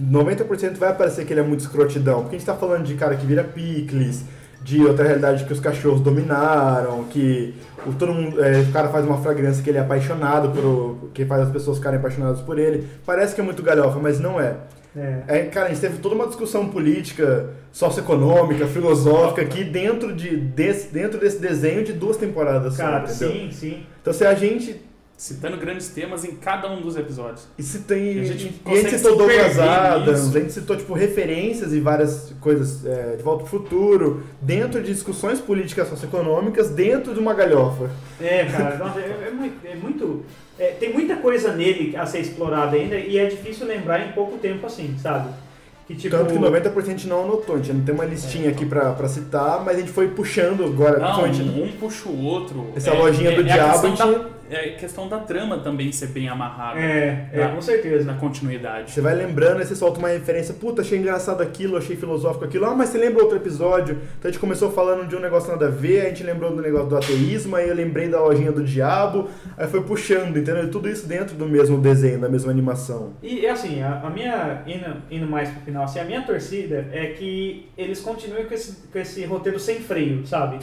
90% 0.00 0.76
vai 0.76 0.94
parecer 0.94 1.24
que 1.24 1.32
ele 1.32 1.40
é 1.40 1.44
muito 1.44 1.60
escrotidão. 1.60 2.22
Porque 2.22 2.36
a 2.36 2.38
gente 2.38 2.46
tá 2.46 2.54
falando 2.54 2.84
de 2.84 2.94
cara 2.94 3.16
que 3.16 3.24
vira 3.24 3.42
picles, 3.42 4.24
de 4.62 4.84
outra 4.84 5.04
realidade 5.04 5.44
que 5.44 5.52
os 5.52 5.60
cachorros 5.60 6.00
dominaram, 6.00 7.04
que 7.04 7.54
o, 7.86 7.92
todo 7.92 8.12
mundo, 8.12 8.42
é, 8.42 8.60
o 8.60 8.72
cara 8.72 8.88
faz 8.88 9.04
uma 9.04 9.18
fragrância 9.18 9.62
que 9.62 9.70
ele 9.70 9.78
é 9.78 9.80
apaixonado 9.80 10.50
por. 10.50 11.10
que 11.12 11.24
faz 11.24 11.42
as 11.42 11.50
pessoas 11.50 11.78
ficarem 11.78 11.98
apaixonadas 11.98 12.40
por 12.42 12.58
ele. 12.58 12.86
Parece 13.04 13.34
que 13.34 13.40
é 13.40 13.44
muito 13.44 13.62
galhofa, 13.62 13.98
mas 13.98 14.20
não 14.20 14.40
é. 14.40 14.56
É. 14.96 15.22
É, 15.26 15.44
cara, 15.46 15.66
a 15.66 15.68
gente 15.70 15.80
teve 15.80 15.98
toda 15.98 16.14
uma 16.14 16.26
discussão 16.26 16.68
política, 16.68 17.50
socioeconômica, 17.72 18.66
filosófica 18.66 19.42
aqui 19.42 19.64
dentro, 19.64 20.14
de, 20.14 20.36
desse, 20.36 20.92
dentro 20.92 21.18
desse 21.18 21.38
desenho 21.38 21.82
de 21.82 21.92
duas 21.92 22.16
temporadas 22.16 22.74
só, 22.74 22.82
Cara, 22.82 23.04
entendeu? 23.04 23.32
sim, 23.32 23.50
sim. 23.50 23.86
Então 24.00 24.12
se 24.12 24.26
a 24.26 24.34
gente 24.34 24.80
Citando 25.22 25.56
grandes 25.56 25.86
temas 25.86 26.24
em 26.24 26.32
cada 26.34 26.68
um 26.68 26.80
dos 26.80 26.96
episódios. 26.96 27.46
E 27.56 27.62
se 27.62 27.78
tem. 27.82 28.14
E 28.14 28.18
a 28.18 28.22
E 28.22 28.24
gente 28.26 28.32
a 28.34 28.38
gente 28.38 28.58
consegue 28.58 28.98
citou 28.98 29.16
Douglas 29.18 29.56
Adams, 29.56 30.34
a 30.34 30.40
gente 30.40 30.52
citou 30.52 30.76
tipo, 30.76 30.92
referências 30.94 31.72
e 31.72 31.78
várias 31.78 32.34
coisas 32.40 32.84
é, 32.84 33.14
de 33.14 33.22
volta 33.22 33.44
pro 33.44 33.50
futuro, 33.60 34.24
dentro 34.40 34.82
de 34.82 34.92
discussões 34.92 35.38
políticas 35.40 35.86
socioeconômicas, 35.86 36.70
dentro 36.70 37.14
de 37.14 37.20
uma 37.20 37.34
galhofa. 37.34 37.88
É, 38.20 38.46
cara, 38.46 38.74
nossa, 38.84 38.98
é, 38.98 39.28
é 39.28 39.30
muito. 39.30 39.64
é 39.64 39.74
muito- 39.76 40.24
é, 40.58 40.66
tem 40.72 40.92
muita 40.92 41.14
coisa 41.14 41.52
nele 41.54 41.96
a 41.96 42.04
ser 42.04 42.18
explorada 42.18 42.74
ainda 42.76 42.96
e 42.96 43.16
é 43.16 43.26
difícil 43.26 43.64
lembrar 43.64 44.04
em 44.04 44.10
pouco 44.12 44.38
tempo 44.38 44.66
assim, 44.66 44.96
sabe? 45.00 45.30
Que 45.86 45.94
tipo. 45.94 46.16
Tanto 46.16 46.32
que 46.34 46.38
90% 46.40 46.78
a 46.78 46.82
gente 46.82 47.06
não 47.06 47.22
anotou, 47.22 47.54
a 47.54 47.58
gente 47.58 47.72
não 47.74 47.84
tem 47.84 47.94
uma 47.94 48.04
listinha 48.04 48.50
aqui 48.50 48.66
pra, 48.66 48.90
pra 48.92 49.06
citar, 49.06 49.64
mas 49.64 49.76
a 49.76 49.80
gente 49.80 49.92
foi 49.92 50.08
puxando 50.08 50.64
agora, 50.64 50.98
Não, 50.98 51.22
principalmente. 51.22 51.60
um 51.60 51.76
puxa 51.78 52.08
o 52.08 52.24
outro. 52.24 52.66
Essa 52.74 52.92
lojinha 52.92 53.30
do 53.32 53.40
a 53.40 53.44
diabo, 53.44 53.86
a 53.86 53.88
gente- 53.90 53.98
da- 53.98 54.41
é 54.54 54.68
questão 54.70 55.08
da 55.08 55.18
trama 55.18 55.58
também 55.58 55.90
ser 55.92 56.08
bem 56.08 56.28
amarrada 56.28 56.78
É, 56.80 57.28
é, 57.32 57.46
com 57.48 57.60
certeza. 57.60 58.04
na 58.04 58.14
continuidade. 58.14 58.90
Você 58.92 59.00
vai 59.00 59.14
lembrando, 59.14 59.58
aí 59.60 59.66
você 59.66 59.74
solta 59.74 59.98
uma 59.98 60.08
referência, 60.08 60.54
puta, 60.54 60.82
achei 60.82 60.98
engraçado 60.98 61.42
aquilo, 61.42 61.76
achei 61.76 61.96
filosófico 61.96 62.44
aquilo, 62.44 62.66
ah, 62.66 62.74
mas 62.74 62.90
você 62.90 62.98
lembra 62.98 63.22
outro 63.22 63.36
episódio? 63.36 63.98
Então 64.18 64.28
a 64.28 64.32
gente 64.32 64.40
começou 64.40 64.70
falando 64.70 65.06
de 65.08 65.16
um 65.16 65.20
negócio 65.20 65.50
nada 65.50 65.66
a 65.66 65.70
ver, 65.70 66.02
a 66.02 66.08
gente 66.08 66.22
lembrou 66.22 66.54
do 66.54 66.62
negócio 66.62 66.88
do 66.88 66.96
ateísmo, 66.96 67.56
aí 67.56 67.68
eu 67.68 67.74
lembrei 67.74 68.08
da 68.08 68.20
lojinha 68.20 68.52
do 68.52 68.62
diabo, 68.62 69.28
aí 69.56 69.66
foi 69.66 69.82
puxando, 69.82 70.36
entendeu? 70.36 70.70
Tudo 70.70 70.88
isso 70.88 71.06
dentro 71.06 71.34
do 71.36 71.46
mesmo 71.46 71.78
desenho, 71.78 72.20
da 72.20 72.28
mesma 72.28 72.50
animação. 72.50 73.12
E 73.22 73.46
assim, 73.46 73.82
a, 73.82 74.00
a 74.00 74.10
minha, 74.10 74.62
indo, 74.66 75.02
indo 75.10 75.26
mais 75.26 75.48
pro 75.50 75.60
final, 75.62 75.84
assim, 75.84 75.98
a 75.98 76.04
minha 76.04 76.22
torcida 76.22 76.86
é 76.92 77.06
que 77.06 77.68
eles 77.76 78.00
continuem 78.00 78.44
com 78.46 78.54
esse, 78.54 78.88
com 78.92 78.98
esse 78.98 79.24
roteiro 79.24 79.58
sem 79.58 79.80
freio, 79.80 80.26
sabe? 80.26 80.58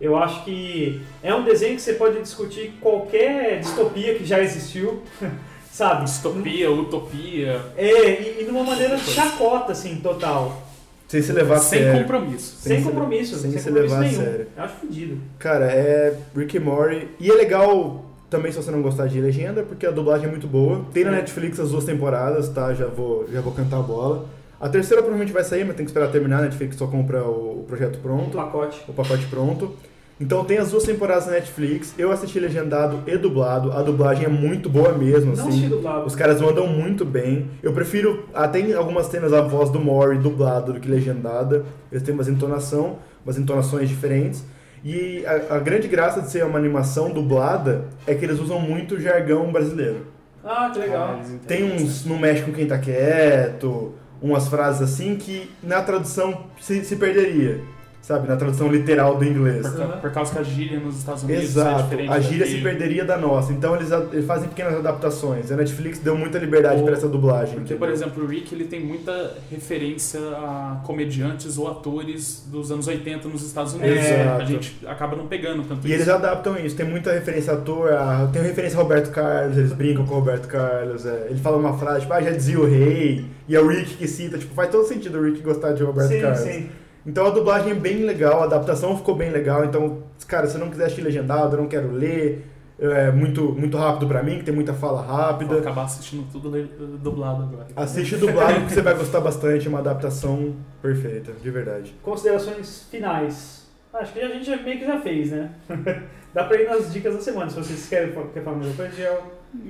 Eu 0.00 0.16
acho 0.16 0.44
que 0.44 1.02
é 1.22 1.34
um 1.34 1.44
desenho 1.44 1.76
que 1.76 1.82
você 1.82 1.92
pode 1.92 2.20
discutir 2.22 2.72
qualquer 2.80 3.60
distopia 3.60 4.14
que 4.14 4.24
já 4.24 4.40
existiu, 4.40 5.02
sabe? 5.70 6.04
Distopia, 6.04 6.70
utopia, 6.70 7.60
É, 7.76 8.10
e, 8.20 8.40
e 8.40 8.44
de 8.44 8.50
uma 8.50 8.64
maneira 8.64 8.96
chacota, 8.98 9.72
assim, 9.72 9.96
total. 9.96 10.62
Sem 11.06 11.20
se 11.22 11.32
levar 11.32 11.56
a 11.56 11.58
sem 11.58 11.80
sério. 11.80 12.00
compromisso. 12.02 12.56
Sem, 12.60 12.78
se- 12.78 12.84
compromisso, 12.84 13.36
sem 13.36 13.50
sem, 13.50 13.60
se 13.60 13.68
compromisso 13.68 13.94
levar 13.94 14.06
a 14.06 14.08
nenhum. 14.08 14.22
sério. 14.24 14.46
Eu 14.56 14.62
acho 14.64 14.74
fodido. 14.76 15.18
Cara, 15.38 15.64
é 15.66 16.16
Rick 16.36 16.56
and 16.56 16.60
Morty. 16.62 17.08
E 17.18 17.28
é 17.30 17.34
legal 17.34 18.04
também 18.30 18.52
se 18.52 18.58
você 18.62 18.70
não 18.70 18.80
gostar 18.80 19.08
de 19.08 19.20
legenda, 19.20 19.64
porque 19.64 19.84
a 19.84 19.90
dublagem 19.90 20.28
é 20.28 20.30
muito 20.30 20.46
boa. 20.46 20.84
Tem 20.94 21.04
na 21.04 21.10
É. 21.10 21.16
Netflix 21.16 21.58
as 21.58 21.70
duas 21.72 21.84
temporadas, 21.84 22.48
tá? 22.48 22.72
Já 22.74 22.86
vou, 22.86 23.26
já 23.30 23.40
vou 23.40 23.52
cantar 23.52 23.78
a 23.80 23.82
bola. 23.82 24.26
A 24.60 24.68
terceira 24.68 25.02
provavelmente 25.02 25.32
vai 25.32 25.42
sair, 25.42 25.64
mas 25.64 25.74
tem 25.74 25.84
que 25.84 25.90
esperar 25.90 26.12
terminar. 26.12 26.38
A 26.38 26.42
Netflix 26.42 26.76
só 26.76 26.86
compra 26.86 27.24
o, 27.24 27.62
o 27.62 27.64
projeto 27.66 27.98
pronto, 27.98 28.36
pacote. 28.36 28.80
o 28.86 28.92
pacote 28.92 29.26
pronto. 29.26 29.74
Então 30.20 30.44
tem 30.44 30.58
as 30.58 30.70
duas 30.70 30.84
temporadas 30.84 31.26
na 31.26 31.32
Netflix. 31.32 31.94
Eu 31.96 32.12
assisti 32.12 32.38
legendado 32.38 33.02
e 33.06 33.16
dublado. 33.16 33.72
A 33.72 33.82
dublagem 33.82 34.26
é 34.26 34.28
muito 34.28 34.68
boa 34.68 34.92
mesmo, 34.92 35.34
Não 35.34 35.40
assim. 35.40 35.48
assisti 35.48 35.68
dublado. 35.68 36.06
Os 36.06 36.14
caras 36.14 36.40
mandam 36.42 36.66
muito 36.66 37.06
bem. 37.06 37.48
Eu 37.62 37.72
prefiro, 37.72 38.24
até 38.34 38.60
em 38.60 38.74
algumas 38.74 39.06
cenas, 39.06 39.32
a 39.32 39.40
voz 39.40 39.70
do 39.70 39.80
Mori 39.80 40.18
dublado 40.18 40.74
do 40.74 40.80
que 40.80 40.88
legendada. 40.88 41.64
Eles 41.90 42.02
têm 42.02 42.12
umas 42.14 42.28
entonação, 42.28 42.98
umas 43.24 43.38
entonações 43.38 43.88
diferentes. 43.88 44.44
E 44.84 45.24
a, 45.24 45.54
a 45.56 45.58
grande 45.58 45.88
graça 45.88 46.20
de 46.20 46.30
ser 46.30 46.44
uma 46.44 46.58
animação 46.58 47.10
dublada 47.10 47.86
é 48.06 48.14
que 48.14 48.22
eles 48.24 48.38
usam 48.38 48.60
muito 48.60 49.00
jargão 49.00 49.50
brasileiro. 49.50 50.06
Ah, 50.44 50.70
que 50.72 50.80
legal. 50.80 51.16
Eles 51.16 51.40
Tem 51.46 51.64
uns 51.64 52.04
não 52.04 52.18
mexe 52.18 52.42
com 52.42 52.52
quem 52.52 52.66
tá 52.66 52.78
quieto, 52.78 53.94
umas 54.20 54.48
frases 54.48 54.82
assim 54.82 55.16
que 55.16 55.50
na 55.62 55.80
tradução 55.82 56.44
se, 56.60 56.84
se 56.84 56.96
perderia. 56.96 57.60
Sabe? 58.02 58.26
Na 58.26 58.34
tradução 58.36 58.66
literal 58.68 59.16
do 59.18 59.24
inglês. 59.24 59.68
Por, 59.68 59.76
ca- 59.78 59.86
por 59.98 60.10
causa 60.10 60.32
que 60.32 60.38
a 60.38 60.42
gíria 60.42 60.80
nos 60.80 60.96
Estados 60.98 61.22
Unidos 61.22 61.42
é 61.42 61.46
Exato, 61.46 61.82
diferente 61.84 62.10
a 62.10 62.18
gíria 62.18 62.38
daqui. 62.46 62.56
se 62.56 62.62
perderia 62.62 63.04
da 63.04 63.16
nossa. 63.16 63.52
Então 63.52 63.76
eles, 63.76 63.90
eles 64.12 64.26
fazem 64.26 64.48
pequenas 64.48 64.74
adaptações. 64.74 65.52
A 65.52 65.56
Netflix 65.56 65.98
deu 65.98 66.16
muita 66.16 66.38
liberdade 66.38 66.82
para 66.82 66.94
essa 66.94 67.06
dublagem. 67.08 67.54
Porque, 67.56 67.74
entendeu? 67.74 67.78
por 67.78 67.88
exemplo, 67.90 68.24
o 68.24 68.26
Rick 68.26 68.52
ele 68.54 68.64
tem 68.64 68.80
muita 68.84 69.34
referência 69.50 70.18
a 70.18 70.80
comediantes 70.84 71.56
ou 71.58 71.70
atores 71.70 72.44
dos 72.50 72.72
anos 72.72 72.86
80 72.88 73.28
nos 73.28 73.42
Estados 73.46 73.74
Unidos. 73.74 73.98
Exato. 73.98 74.42
A 74.42 74.44
gente 74.44 74.76
acaba 74.86 75.14
não 75.14 75.26
pegando 75.26 75.62
tanto 75.62 75.86
E 75.86 75.90
isso. 75.90 75.96
eles 75.98 76.08
adaptam 76.08 76.56
isso. 76.58 76.74
Tem 76.74 76.86
muita 76.86 77.12
referência 77.12 77.52
a 77.52 77.56
ator, 77.56 77.92
a- 77.92 78.28
tem 78.32 78.42
referência 78.42 78.78
a 78.78 78.82
Roberto 78.82 79.10
Carlos, 79.12 79.56
eles 79.56 79.72
brincam 79.72 80.04
com 80.06 80.14
o 80.14 80.18
Roberto 80.18 80.48
Carlos. 80.48 81.04
é. 81.06 81.26
Ele 81.30 81.38
fala 81.38 81.58
uma 81.58 81.76
frase, 81.78 82.00
tipo, 82.00 82.12
ah, 82.12 82.20
já 82.22 82.30
dizia 82.30 82.58
o 82.58 82.66
rei. 82.66 83.24
E 83.46 83.54
é 83.54 83.60
o 83.60 83.66
Rick 83.68 83.94
que 83.96 84.08
cita. 84.08 84.38
Tipo, 84.38 84.54
faz 84.54 84.70
todo 84.70 84.86
sentido 84.86 85.18
o 85.18 85.22
Rick 85.22 85.40
gostar 85.42 85.72
de 85.72 85.82
Roberto 85.82 86.08
sim, 86.08 86.20
Carlos. 86.20 86.40
sim. 86.40 86.68
Então 87.06 87.26
a 87.26 87.30
dublagem 87.30 87.72
é 87.72 87.74
bem 87.74 88.04
legal, 88.04 88.42
a 88.42 88.44
adaptação 88.44 88.96
ficou 88.96 89.14
bem 89.14 89.30
legal. 89.30 89.64
Então, 89.64 90.02
cara, 90.28 90.46
se 90.46 90.54
eu 90.56 90.60
não 90.60 90.70
quiser 90.70 90.84
assistir 90.84 91.02
legendado, 91.02 91.56
eu 91.56 91.62
não 91.62 91.68
quero 91.68 91.90
ler. 91.90 92.46
É 92.82 93.10
muito, 93.12 93.52
muito 93.52 93.76
rápido 93.76 94.06
pra 94.08 94.22
mim, 94.22 94.38
que 94.38 94.44
tem 94.44 94.54
muita 94.54 94.72
fala 94.72 95.02
Vou 95.02 95.14
rápida. 95.16 95.58
acabar 95.58 95.84
assistindo 95.84 96.26
tudo 96.32 96.50
dublado 96.96 97.42
agora. 97.42 97.66
Assiste 97.76 98.16
dublado 98.16 98.64
que 98.64 98.72
você 98.72 98.80
vai 98.80 98.94
gostar 98.94 99.20
bastante, 99.20 99.66
é 99.66 99.68
uma 99.68 99.80
adaptação 99.80 100.56
perfeita, 100.80 101.30
de 101.32 101.50
verdade. 101.50 101.94
Considerações 102.02 102.86
finais. 102.90 103.68
Acho 103.92 104.12
que 104.14 104.20
a 104.20 104.28
gente 104.28 104.46
já- 104.46 104.56
meio 104.56 104.78
que 104.78 104.86
já 104.86 104.98
fez, 104.98 105.30
né? 105.30 105.50
Dá 106.32 106.44
pra 106.44 106.56
ir 106.58 106.68
nas 106.70 106.90
dicas 106.90 107.14
da 107.16 107.20
semana, 107.20 107.50
se 107.50 107.56
vocês 107.56 107.86
querem 107.86 108.12
quer 108.32 108.42
falar 108.42 108.56
mais 108.56 108.74
coisa, 108.74 108.92
Gel. 108.96 109.22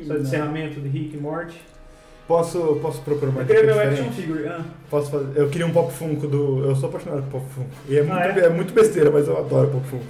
Só 0.07 0.15
de 0.15 0.21
encerramento 0.21 0.79
de 0.81 0.89
Rick 0.89 1.17
e 1.17 1.21
Morty. 1.21 1.61
Posso, 2.31 2.79
posso 2.81 3.01
propor 3.01 3.29
uma 3.29 3.41
Eu 3.41 3.47
dica 3.47 3.63
meu 3.65 3.81
action 3.81 4.13
figure. 4.13 4.47
Ah, 4.47 4.61
Posso 4.89 5.11
fazer? 5.11 5.27
Eu 5.35 5.49
queria 5.49 5.67
um 5.67 5.73
Pop 5.73 5.93
Funko 5.93 6.29
do. 6.29 6.65
Eu 6.65 6.77
sou 6.77 6.89
apaixonado 6.89 7.23
por 7.25 7.41
Pop 7.41 7.45
Funko. 7.53 7.69
E 7.89 7.99
é 7.99 8.03
muito, 8.05 8.17
Ah, 8.17 8.27
é? 8.29 8.39
é? 8.45 8.49
muito 8.49 8.73
besteira, 8.73 9.11
mas 9.11 9.27
eu 9.27 9.37
adoro 9.37 9.67
Pop 9.67 9.85
Funko. 9.89 10.05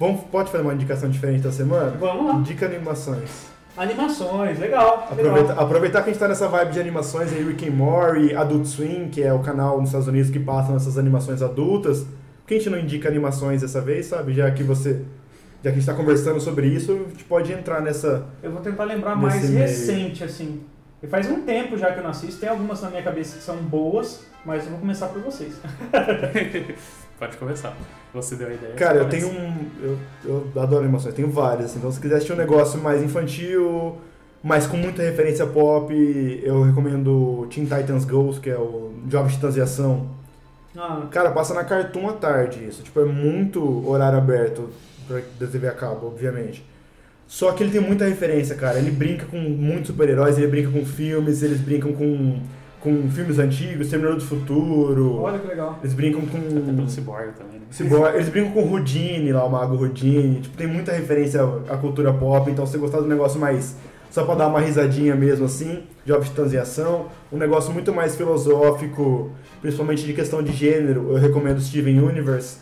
Vamos, 0.00 0.22
pode 0.32 0.50
fazer 0.50 0.62
uma 0.64 0.72
indicação 0.72 1.10
diferente 1.10 1.42
da 1.42 1.52
semana? 1.52 1.90
vamos 2.00 2.26
lá. 2.28 2.34
Indica 2.36 2.64
animações. 2.64 3.28
Animações, 3.76 4.58
legal. 4.58 5.06
Aproveita, 5.10 5.48
legal. 5.50 5.64
aproveitar 5.64 6.02
que 6.02 6.08
a 6.08 6.12
gente 6.14 6.20
tá 6.20 6.28
nessa 6.28 6.48
vibe 6.48 6.72
de 6.72 6.80
animações 6.80 7.30
aí, 7.30 7.42
Rick 7.44 7.68
and 7.68 7.72
Morty, 7.72 8.34
Adult 8.34 8.64
Swim, 8.64 9.08
que 9.10 9.22
é 9.22 9.32
o 9.32 9.40
canal 9.40 9.76
nos 9.80 9.90
Estados 9.90 10.08
Unidos 10.08 10.30
que 10.30 10.40
passam 10.40 10.74
essas 10.76 10.96
animações 10.96 11.42
adultas. 11.42 11.98
Por 12.00 12.46
que 12.48 12.54
a 12.54 12.56
gente 12.56 12.70
não 12.70 12.78
indica 12.78 13.06
animações 13.06 13.60
dessa 13.60 13.82
vez, 13.82 14.06
sabe? 14.06 14.32
Já 14.32 14.50
que 14.50 14.62
você. 14.62 15.02
Já 15.62 15.70
que 15.70 15.76
a 15.76 15.80
gente 15.80 15.86
tá 15.86 15.92
conversando 15.94 16.40
sobre 16.40 16.68
isso, 16.68 16.92
a 16.92 17.10
gente 17.10 17.24
pode 17.24 17.52
entrar 17.52 17.82
nessa. 17.82 18.24
Eu 18.42 18.50
vou 18.50 18.62
tentar 18.62 18.84
lembrar 18.84 19.14
mais 19.14 19.48
meio. 19.50 19.58
recente, 19.60 20.24
assim. 20.24 20.60
E 21.04 21.06
faz 21.06 21.28
um 21.30 21.42
tempo 21.42 21.76
já 21.76 21.92
que 21.92 21.98
eu 21.98 22.02
não 22.02 22.10
assisto, 22.10 22.40
tem 22.40 22.48
algumas 22.48 22.80
na 22.80 22.88
minha 22.90 23.02
cabeça 23.02 23.36
que 23.36 23.42
são 23.44 23.56
boas, 23.56 24.24
mas 24.44 24.64
eu 24.64 24.70
vou 24.70 24.80
começar 24.80 25.08
por 25.08 25.20
vocês. 25.20 25.54
Pode 27.18 27.36
começar. 27.36 27.76
Você 28.12 28.34
deu 28.36 28.48
a 28.48 28.52
ideia. 28.52 28.74
Cara, 28.74 28.98
eu 28.98 29.08
tenho 29.08 29.28
um. 29.28 29.70
Eu, 29.82 29.98
eu 30.24 30.62
adoro 30.62 30.82
animações, 30.82 31.14
tenho 31.14 31.30
várias. 31.30 31.66
assim. 31.70 31.78
Então, 31.78 31.92
se 31.92 32.00
quiser 32.00 32.16
assistir 32.16 32.32
um 32.32 32.36
negócio 32.36 32.80
mais 32.80 33.02
infantil, 33.02 33.96
mas 34.42 34.66
com 34.66 34.76
muita 34.76 35.02
referência 35.02 35.46
pop, 35.46 35.92
eu 36.42 36.62
recomendo 36.62 37.46
Teen 37.50 37.64
Titans 37.66 38.04
Go, 38.04 38.32
que 38.40 38.50
é 38.50 38.56
o 38.58 38.92
Jovem 39.08 39.30
Titãs 39.32 39.54
de 39.54 39.60
Ação. 39.60 40.08
Ah, 40.76 41.06
Cara, 41.10 41.30
passa 41.30 41.54
na 41.54 41.62
Cartoon 41.64 42.08
à 42.08 42.12
tarde 42.14 42.64
isso. 42.66 42.82
Tipo, 42.82 43.00
é 43.00 43.04
muito 43.04 43.88
horário 43.88 44.18
aberto. 44.18 44.68
pra- 45.06 45.20
da 45.38 45.46
TV 45.46 45.68
a 45.68 45.72
cabo, 45.72 46.06
obviamente. 46.08 46.64
Só 47.26 47.52
que 47.52 47.62
ele 47.62 47.72
tem 47.72 47.80
muita 47.80 48.04
referência, 48.06 48.54
cara. 48.54 48.78
Ele 48.78 48.90
brinca 48.90 49.26
com 49.26 49.38
muitos 49.38 49.88
super-heróis, 49.88 50.38
ele 50.38 50.46
brinca 50.46 50.70
com 50.70 50.84
filmes, 50.84 51.42
eles 51.42 51.60
brincam 51.60 51.92
com, 51.92 52.38
com 52.80 53.10
filmes 53.10 53.38
antigos, 53.38 53.88
Terminador 53.88 54.18
do 54.18 54.24
Futuro. 54.24 55.20
Olha 55.20 55.38
que 55.38 55.46
legal. 55.46 55.78
Eles 55.82 55.94
brincam 55.94 56.22
Até 56.22 56.38
com. 56.38 56.76
pelo 56.76 56.88
Cyborg 56.88 57.32
também, 57.36 57.60
né? 57.60 57.66
Cyborg, 57.70 58.14
eles 58.14 58.28
brincam 58.28 58.52
com 58.52 58.62
o 58.62 58.70
Houdini 58.72 59.32
lá, 59.32 59.44
o 59.44 59.50
Mago 59.50 59.76
Houdini. 59.76 60.40
Tipo, 60.40 60.56
tem 60.56 60.66
muita 60.66 60.92
referência 60.92 61.42
à 61.68 61.76
cultura 61.76 62.12
pop, 62.12 62.50
então 62.50 62.66
se 62.66 62.72
você 62.72 62.78
gostar 62.78 63.00
do 63.00 63.08
negócio 63.08 63.40
mais. 63.40 63.76
Só 64.10 64.24
pra 64.24 64.36
dar 64.36 64.46
uma 64.46 64.60
risadinha 64.60 65.16
mesmo 65.16 65.46
assim, 65.46 65.82
de 66.06 66.30
Transiação, 66.30 67.06
um 67.32 67.36
negócio 67.36 67.72
muito 67.72 67.92
mais 67.92 68.14
filosófico, 68.14 69.32
principalmente 69.60 70.04
de 70.04 70.12
questão 70.12 70.40
de 70.40 70.52
gênero, 70.52 71.08
eu 71.10 71.16
recomendo 71.16 71.60
Steven 71.60 71.98
Universe. 71.98 72.58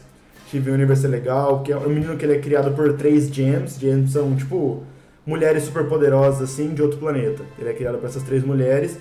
Steven 0.52 0.74
Universe 0.74 1.06
é 1.06 1.08
legal, 1.08 1.62
que 1.62 1.72
é 1.72 1.76
um 1.78 1.88
menino 1.88 2.14
que 2.14 2.26
ele 2.26 2.34
é 2.34 2.38
criado 2.38 2.72
por 2.72 2.92
três 2.92 3.34
gems. 3.34 3.78
Gems 3.80 4.12
são, 4.12 4.36
tipo, 4.36 4.82
mulheres 5.24 5.62
super 5.62 5.86
poderosas, 5.86 6.42
assim, 6.42 6.74
de 6.74 6.82
outro 6.82 6.98
planeta. 6.98 7.42
Ele 7.58 7.70
é 7.70 7.72
criado 7.72 7.96
por 7.96 8.06
essas 8.06 8.22
três 8.22 8.44
mulheres. 8.44 8.98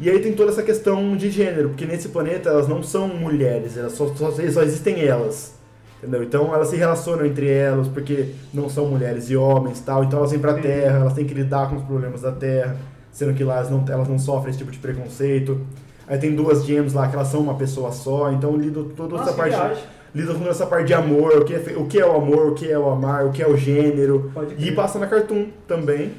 E 0.00 0.08
aí 0.08 0.18
tem 0.20 0.32
toda 0.32 0.50
essa 0.50 0.62
questão 0.62 1.14
de 1.14 1.30
gênero, 1.30 1.68
porque 1.68 1.84
nesse 1.84 2.08
planeta 2.08 2.48
elas 2.48 2.66
não 2.66 2.82
são 2.82 3.06
mulheres, 3.06 3.76
elas 3.76 3.92
só, 3.92 4.06
só, 4.14 4.30
só 4.30 4.62
existem 4.62 5.04
elas. 5.04 5.52
Entendeu? 5.98 6.22
Então 6.22 6.54
elas 6.54 6.68
se 6.68 6.76
relacionam 6.76 7.26
entre 7.26 7.50
elas, 7.50 7.86
porque 7.88 8.30
não 8.54 8.70
são 8.70 8.86
mulheres 8.86 9.28
e 9.28 9.36
homens 9.36 9.80
tal. 9.80 10.04
Então 10.04 10.20
elas 10.20 10.30
vêm 10.30 10.40
pra 10.40 10.52
Entendi. 10.52 10.68
Terra, 10.68 11.00
elas 11.00 11.12
têm 11.12 11.26
que 11.26 11.34
lidar 11.34 11.68
com 11.68 11.76
os 11.76 11.82
problemas 11.82 12.22
da 12.22 12.32
Terra, 12.32 12.78
sendo 13.12 13.34
que 13.34 13.44
lá 13.44 13.56
elas 13.56 13.70
não, 13.70 13.84
elas 13.86 14.08
não 14.08 14.18
sofrem 14.18 14.50
esse 14.50 14.58
tipo 14.58 14.70
de 14.70 14.78
preconceito. 14.78 15.60
Aí 16.06 16.16
tem 16.16 16.34
duas 16.34 16.64
gems 16.64 16.94
lá 16.94 17.08
que 17.08 17.14
elas 17.14 17.28
são 17.28 17.40
uma 17.40 17.56
pessoa 17.56 17.92
só, 17.92 18.32
então 18.32 18.56
lidam 18.56 18.84
toda 18.96 19.16
Nossa, 19.16 19.30
essa 19.30 19.36
parte. 19.36 19.97
Lidam 20.14 20.38
com 20.38 20.48
essa 20.48 20.66
parte 20.66 20.86
de 20.86 20.94
amor, 20.94 21.38
o 21.38 21.44
que, 21.44 21.54
é, 21.54 21.74
o 21.76 21.86
que 21.86 21.98
é 21.98 22.06
o 22.06 22.16
amor, 22.16 22.48
o 22.48 22.54
que 22.54 22.70
é 22.70 22.78
o 22.78 22.88
amar, 22.88 23.26
o 23.26 23.30
que 23.30 23.42
é 23.42 23.48
o 23.48 23.56
gênero. 23.56 24.30
Pode 24.34 24.54
E 24.58 24.72
passa 24.72 24.98
na 24.98 25.06
Cartoon 25.06 25.48
também. 25.66 26.12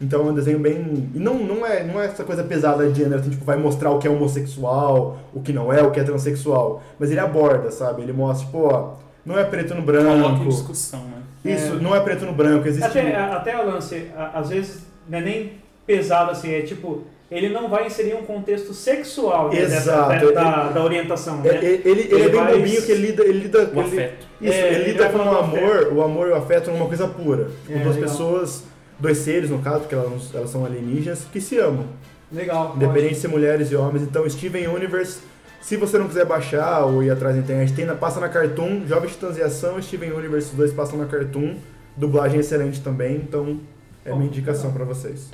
Então 0.00 0.26
é 0.26 0.30
um 0.30 0.34
desenho 0.34 0.58
bem. 0.58 1.10
E 1.14 1.18
não, 1.18 1.34
não, 1.34 1.64
é, 1.64 1.84
não 1.84 2.00
é 2.00 2.06
essa 2.06 2.24
coisa 2.24 2.42
pesada 2.42 2.88
de 2.90 2.98
gênero, 2.98 3.20
assim, 3.20 3.30
tipo, 3.30 3.44
vai 3.44 3.56
mostrar 3.56 3.90
o 3.90 3.98
que 4.00 4.08
é 4.08 4.10
homossexual, 4.10 5.18
o 5.32 5.40
que 5.40 5.52
não 5.52 5.72
é, 5.72 5.80
o 5.82 5.92
que 5.92 6.00
é 6.00 6.02
transexual. 6.04 6.82
Mas 6.98 7.10
ele 7.12 7.20
aborda, 7.20 7.70
sabe? 7.70 8.02
Ele 8.02 8.12
mostra, 8.12 8.46
tipo, 8.46 8.58
ó, 8.64 8.94
não 9.24 9.38
é 9.38 9.44
preto 9.44 9.74
no 9.74 9.82
Coloca 9.84 10.00
em 10.02 10.20
branco. 10.20 10.48
discussão, 10.48 11.00
né? 11.04 11.22
Isso, 11.44 11.76
não 11.76 11.94
é 11.94 12.00
preto 12.00 12.24
no 12.24 12.32
branco, 12.32 12.66
existe. 12.66 12.86
Até, 12.86 13.16
até 13.16 13.62
o 13.62 13.66
lance, 13.66 14.10
às 14.34 14.48
vezes, 14.50 14.82
não 15.08 15.18
é 15.18 15.20
nem 15.20 15.52
pesado 15.86 16.30
assim, 16.32 16.52
é 16.52 16.62
tipo, 16.62 17.02
ele 17.34 17.48
não 17.48 17.68
vai 17.68 17.86
inserir 17.86 18.14
um 18.14 18.22
contexto 18.22 18.72
sexual 18.74 19.48
né, 19.50 19.60
dessa- 19.60 19.76
Exato. 19.76 20.32
da, 20.32 20.68
da 20.70 20.84
orientação, 20.84 21.40
É- 21.44 21.52
né? 21.52 21.58
Ele, 21.64 21.82
ele, 21.84 22.00
ele 22.14 22.22
é 22.22 22.28
bem 22.28 22.44
bobinho 22.46 22.82
que 22.82 22.92
ele 22.92 23.06
lida. 23.06 23.22
Ele 23.24 23.38
lida 23.40 23.58
O 23.60 23.80
ele- 23.80 23.80
afeto. 23.80 24.26
Isso, 24.40 24.52
É, 24.52 24.66
ele 24.68 24.74
ele 24.76 24.92
lida 24.92 25.08
com 25.08 25.18
o 25.18 25.38
amor, 25.38 25.92
o 25.92 26.02
amor 26.02 26.28
e 26.28 26.30
o 26.30 26.34
afeto 26.34 26.70
numa 26.70 26.86
coisa 26.86 27.06
pura. 27.08 27.50
Tipo, 27.66 27.78
É, 27.78 27.82
duas 27.82 27.94
legal. 27.96 28.10
pessoas, 28.10 28.64
dois 28.98 29.18
seres 29.18 29.50
no 29.50 29.58
caso, 29.60 29.80
porque 29.80 29.94
elas, 29.94 30.34
elas 30.34 30.50
são 30.50 30.64
alienígenas, 30.64 31.24
que 31.32 31.40
se 31.40 31.58
amam. 31.58 31.86
Legal. 32.32 32.72
Independente 32.76 33.14
de 33.14 33.20
ser 33.20 33.28
mulheres 33.28 33.70
e 33.70 33.76
homens. 33.76 34.02
Então, 34.02 34.28
Steven 34.28 34.66
Universe, 34.68 35.20
se 35.60 35.76
você 35.76 35.98
não 35.98 36.08
quiser 36.08 36.24
baixar 36.24 36.84
ou 36.86 37.02
ir 37.02 37.10
atrás 37.10 37.36
na 37.36 37.42
internet, 37.42 37.72
tem 37.72 37.84
na, 37.84 37.94
passa 37.94 38.18
na 38.20 38.28
Cartoon, 38.28 38.80
de 38.80 39.16
Transiação 39.18 39.78
e 39.78 39.82
Steven 39.82 40.12
Universe, 40.12 40.48
os 40.50 40.56
dois 40.56 40.72
passam 40.72 40.98
na 40.98 41.04
Cartoon. 41.06 41.54
Dublagem 41.96 42.40
excelente 42.40 42.80
também, 42.80 43.16
então 43.16 43.60
é 44.04 44.10
Bom, 44.10 44.16
minha 44.16 44.28
indicação 44.28 44.72
pra 44.72 44.84
vocês. 44.84 45.30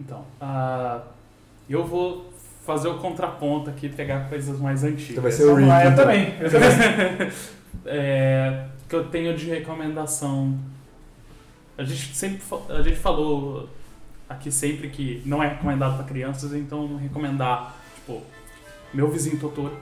Então, 0.00 0.24
ah, 0.40 1.02
eu 1.68 1.84
vou 1.84 2.32
fazer 2.64 2.88
o 2.88 2.98
contraponto 2.98 3.70
aqui, 3.70 3.88
pegar 3.88 4.28
coisas 4.28 4.58
mais 4.58 4.82
antigas. 4.82 5.10
Então 5.10 5.22
vai 5.22 5.32
ser 5.32 5.44
o 5.44 5.54
Rick, 5.54 5.70
eu 5.70 5.76
então. 5.76 5.96
também. 5.96 6.34
Eu 6.40 6.50
também. 6.50 7.32
É, 7.86 8.64
que 8.88 8.94
eu 8.96 9.04
tenho 9.04 9.36
de 9.36 9.46
recomendação. 9.46 10.58
A 11.76 11.84
gente 11.84 12.14
sempre 12.14 12.40
a 12.68 12.82
gente 12.82 12.96
falou 12.96 13.68
aqui 14.28 14.50
sempre 14.50 14.88
que 14.88 15.22
não 15.24 15.42
é 15.42 15.48
recomendado 15.48 15.96
para 15.96 16.04
crianças, 16.04 16.52
então 16.52 16.96
recomendar, 16.96 17.76
tipo, 17.94 18.22
meu 18.92 19.10
vizinho 19.10 19.38
Totoro, 19.38 19.76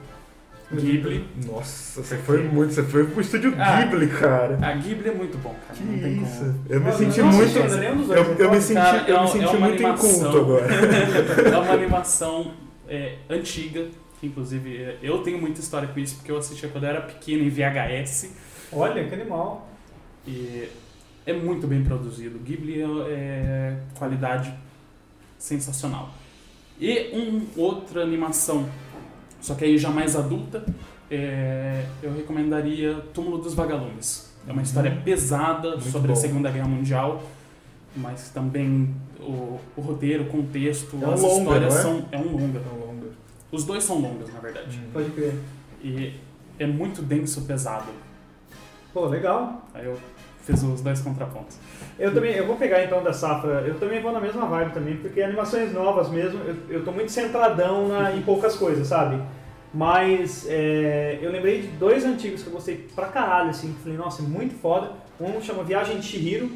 Ghibli. 0.71 1.25
Nossa, 1.47 2.03
você 2.03 2.17
foi 2.17 2.43
muito. 2.43 2.73
Você 2.73 2.83
foi 2.83 3.05
pro 3.07 3.21
estúdio 3.21 3.53
Ah. 3.57 3.81
Ghibli, 3.81 4.07
cara. 4.07 4.57
A 4.61 4.73
Ghibli 4.73 5.09
é 5.09 5.13
muito 5.13 5.37
bom, 5.39 5.55
cara. 5.67 5.73
Que 5.79 5.83
não 5.83 5.99
tem 5.99 6.21
isso. 6.21 6.39
como. 6.39 6.59
Eu 6.69 6.81
me 6.81 6.91
senti 6.93 7.19
eu 7.19 7.25
muito. 7.25 7.53
dois, 7.53 7.73
Eu, 7.73 8.35
eu 8.35 8.51
me 8.51 8.61
senti, 8.61 8.73
cara, 8.75 9.09
eu 9.09 9.17
é 9.17 9.21
me 9.21 9.27
senti 9.29 9.43
é 9.43 9.47
uma 9.49 9.59
muito 9.67 9.85
animação. 9.85 10.09
inculto 10.19 10.37
agora. 10.37 10.65
É 11.53 11.57
uma 11.57 11.73
animação 11.73 12.51
é, 12.87 13.15
antiga, 13.29 13.87
que 14.19 14.27
inclusive 14.27 14.77
é, 14.77 14.97
eu 15.01 15.19
tenho 15.23 15.39
muita 15.39 15.59
história 15.59 15.87
com 15.87 15.99
isso, 15.99 16.15
porque 16.17 16.31
eu 16.31 16.37
assistia 16.37 16.69
quando 16.69 16.83
eu 16.83 16.89
era 16.91 17.01
pequeno 17.01 17.43
em 17.43 17.49
VHS. 17.49 18.29
Olha, 18.71 19.03
que 19.07 19.13
animal. 19.15 19.67
E 20.27 20.69
é 21.25 21.33
muito 21.33 21.65
bem 21.65 21.83
produzido. 21.83 22.37
Ghibli 22.39 22.81
é, 22.81 22.85
é 23.09 23.77
qualidade 23.97 24.53
sensacional. 25.37 26.11
E 26.79 27.09
um, 27.13 27.45
outra 27.59 28.03
animação, 28.03 28.69
só 29.41 29.55
que 29.55 29.65
aí 29.65 29.77
já 29.77 29.89
mais 29.89 30.15
adulta, 30.15 30.65
é, 31.09 31.85
eu 32.03 32.13
recomendaria 32.13 32.95
Túmulo 33.13 33.37
dos 33.39 33.53
Vagalumes. 33.53 34.29
É 34.47 34.51
uma 34.51 34.61
história 34.61 35.01
pesada 35.03 35.71
Muito 35.71 35.89
sobre 35.91 36.07
bom. 36.07 36.13
a 36.13 36.15
Segunda 36.15 36.49
Guerra 36.51 36.67
Mundial, 36.67 37.21
mas 37.95 38.29
também 38.29 38.93
o, 39.19 39.59
o 39.75 39.81
roteiro, 39.81 40.23
o 40.23 40.27
contexto, 40.27 40.97
É 41.01 41.07
um 41.07 41.11
as 41.11 41.21
longa, 41.21 41.39
histórias 41.41 41.75
é? 41.75 41.81
são. 41.81 42.05
É 42.11 42.17
um 42.17 42.31
longa. 42.31 42.59
Tão 42.59 42.79
longa. 42.79 43.07
Os 43.51 43.63
dois 43.63 43.83
são 43.83 43.99
longas, 43.99 44.31
na 44.33 44.39
verdade. 44.39 44.79
Pode 44.93 45.09
crer. 45.11 45.33
E 45.83 46.13
é 46.57 46.67
muito 46.67 47.01
denso, 47.01 47.41
pesado. 47.43 47.91
Pô, 48.93 49.05
legal. 49.07 49.67
Aí 49.73 49.85
eu 49.85 49.97
fiz 50.49 50.63
os 50.63 50.81
dois 50.81 50.99
contrapontos. 51.01 51.57
Eu 51.99 52.13
também, 52.13 52.33
eu 52.33 52.47
vou 52.47 52.55
pegar 52.55 52.83
então 52.83 53.03
da 53.03 53.13
safra, 53.13 53.63
eu 53.67 53.75
também 53.75 54.01
vou 54.01 54.11
na 54.11 54.19
mesma 54.19 54.45
vibe 54.45 54.73
também, 54.73 54.97
porque 54.97 55.21
animações 55.21 55.71
novas 55.73 56.09
mesmo, 56.09 56.39
eu, 56.43 56.55
eu 56.69 56.83
tô 56.83 56.91
muito 56.91 57.11
centradão 57.11 57.87
na, 57.87 58.15
em 58.15 58.21
poucas 58.21 58.55
coisas, 58.55 58.87
sabe? 58.87 59.21
Mas 59.73 60.47
é, 60.49 61.19
eu 61.21 61.31
lembrei 61.31 61.61
de 61.61 61.67
dois 61.67 62.03
antigos 62.03 62.41
que 62.41 62.47
eu 62.47 62.53
gostei 62.53 62.87
pra 62.95 63.05
caralho, 63.07 63.51
assim, 63.51 63.73
que 63.73 63.83
falei, 63.83 63.97
nossa, 63.97 64.23
muito 64.23 64.55
foda. 64.55 64.91
Um 65.19 65.39
chama 65.41 65.63
Viagem 65.63 65.99
de 65.99 66.05
Chihiro, 66.05 66.49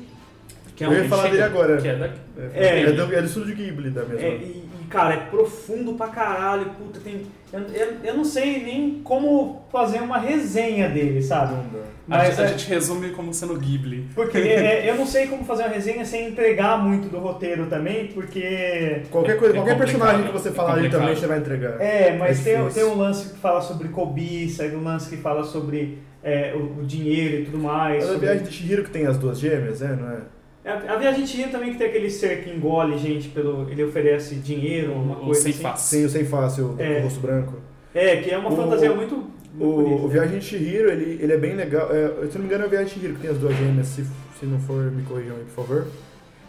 que 0.75 0.83
é 0.83 0.87
Eu 0.87 0.91
um 0.91 0.95
ia 0.95 1.07
falar 1.07 1.23
dele 1.29 1.43
agora. 1.43 1.79
Que 1.79 1.87
é 1.89 1.95
da, 1.95 2.05
É, 2.07 2.11
É. 2.53 2.81
é, 2.83 2.91
do, 2.91 3.13
é 3.13 3.21
do 3.21 3.27
estúdio 3.27 3.55
Ghibli 3.55 3.91
da 3.91 4.03
mesma. 4.03 4.25
É, 4.25 4.35
e, 4.37 4.63
cara, 4.93 5.13
é 5.15 5.17
profundo 5.17 5.93
pra 5.95 6.07
caralho, 6.07 6.65
puta, 6.77 6.99
tem. 6.99 7.25
Eu, 7.51 7.59
eu, 7.61 7.87
eu 8.03 8.17
não 8.17 8.23
sei 8.23 8.63
nem 8.63 9.01
como 9.03 9.63
fazer 9.71 9.99
uma 10.01 10.17
resenha 10.19 10.87
dele, 10.87 11.21
sabe? 11.21 11.53
A, 11.55 11.83
Mas 12.07 12.27
gente, 12.29 12.41
a 12.41 12.43
é- 12.43 12.47
gente 12.49 12.69
resume 12.69 13.09
como 13.11 13.33
sendo 13.33 13.57
Ghibli. 13.57 14.07
Porque 14.13 14.37
é, 14.39 14.89
eu 14.89 14.95
não 14.95 15.05
sei 15.05 15.27
como 15.27 15.43
fazer 15.43 15.63
uma 15.63 15.69
resenha 15.73 16.05
sem 16.05 16.27
entregar 16.29 16.77
muito 16.77 17.09
do 17.09 17.17
roteiro 17.19 17.65
também, 17.67 18.07
porque. 18.07 19.01
Qualquer, 19.09 19.37
coisa, 19.37 19.53
É 19.55 19.57
qualquer 19.57 19.77
personagem 19.77 20.25
que 20.27 20.31
você 20.31 20.49
é 20.49 20.51
falar 20.51 20.73
ali 20.75 20.89
também 20.89 21.15
você 21.15 21.27
vai 21.27 21.39
entregar. 21.39 21.81
É, 21.81 22.15
mas 22.17 22.45
É 22.45 22.55
tem, 22.57 22.69
tem 22.69 22.83
um 22.83 22.95
lance 22.97 23.33
que 23.33 23.39
fala 23.39 23.61
sobre 23.61 23.87
cobiça, 23.89 24.63
tem 24.63 24.77
um 24.77 24.83
lance 24.83 25.09
que 25.09 25.17
fala 25.17 25.43
sobre 25.43 25.99
é, 26.23 26.53
o, 26.55 26.81
o 26.81 26.85
dinheiro 26.85 27.41
e 27.41 27.45
tudo 27.45 27.57
mais. 27.59 28.03
É 28.03 28.07
sobre- 28.07 28.19
viagem 28.27 28.43
de 28.43 28.51
Shihiro 28.51 28.83
que 28.83 28.89
tem 28.91 29.05
as 29.07 29.17
duas 29.17 29.39
gêmeas, 29.39 29.81
é, 29.81 29.95
não 29.95 30.09
é? 30.11 30.17
É, 30.65 30.69
A, 30.71 30.93
a 30.93 30.97
Viagem 30.97 31.23
de 31.25 31.29
Chihiro 31.29 31.51
também 31.51 31.71
que 31.71 31.77
tem 31.77 31.87
aquele 31.87 32.09
ser 32.09 32.43
que 32.43 32.49
engole 32.49 32.97
gente 32.97 33.29
pelo. 33.29 33.69
Ele 33.69 33.83
oferece 33.83 34.35
dinheiro, 34.35 34.93
uma 34.93 35.15
coisa 35.17 35.41
sem 35.41 35.51
assim. 35.51 35.61
face. 35.61 35.89
Sem 35.89 36.05
o 36.05 36.09
sem 36.09 36.25
fácil, 36.25 36.75
É. 36.79 36.99
o 36.99 37.03
rosto 37.03 37.19
branco. 37.19 37.53
É, 37.93 38.17
que 38.17 38.31
é 38.31 38.37
uma 38.37 38.51
O- 38.51 38.55
fantasia 38.55 38.91
muito. 38.93 39.15
muito 39.15 39.33
O, 39.59 39.83
bonita. 39.83 40.01
o 40.03 40.07
Viagem 40.07 40.39
de 40.39 40.45
Shihiro, 40.45 40.89
ele, 40.89 41.19
ele 41.21 41.33
é 41.33 41.37
bem 41.37 41.55
legal. 41.55 41.89
É, 41.91 42.27
se 42.27 42.35
não 42.37 42.41
me 42.41 42.45
engano, 42.45 42.63
é 42.63 42.67
o 42.67 42.69
Viagem 42.69 42.87
de 42.87 42.93
Shihiro 42.93 43.13
que 43.15 43.21
tem 43.21 43.29
as 43.31 43.37
duas 43.37 43.55
gêmeas, 43.55 43.87
se, 43.87 44.03
se 44.39 44.45
não 44.45 44.59
for, 44.59 44.89
me 44.91 45.03
corrijam 45.03 45.35
aí, 45.35 45.43
por 45.43 45.63
favor. 45.65 45.87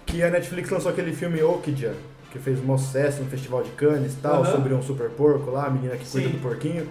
Que 0.06 0.22
a 0.22 0.30
Netflix 0.30 0.70
lançou 0.70 0.90
aquele 0.92 1.12
filme 1.12 1.42
Okja, 1.42 1.92
que 2.30 2.38
fez 2.38 2.58
um 2.66 2.78
sucesso 2.78 3.22
no 3.22 3.28
Festival 3.28 3.62
de 3.62 3.70
Cannes 3.72 4.14
e 4.14 4.16
tal, 4.16 4.42
Aham. 4.42 4.52
sobre 4.52 4.72
um 4.74 4.82
super 4.82 5.10
porco 5.10 5.50
lá, 5.50 5.66
a 5.66 5.70
menina 5.70 5.96
que 5.96 6.08
cuida 6.08 6.28
Sim. 6.28 6.34
do 6.34 6.40
porquinho. 6.40 6.86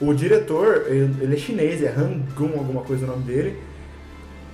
O 0.00 0.12
diretor, 0.14 0.84
ele, 0.88 1.14
ele 1.20 1.34
é 1.34 1.38
chinês, 1.38 1.82
é 1.82 1.88
Han 1.88 2.20
Gun, 2.36 2.52
alguma 2.58 2.82
coisa 2.82 3.04
o 3.04 3.08
nome 3.08 3.22
dele. 3.22 3.56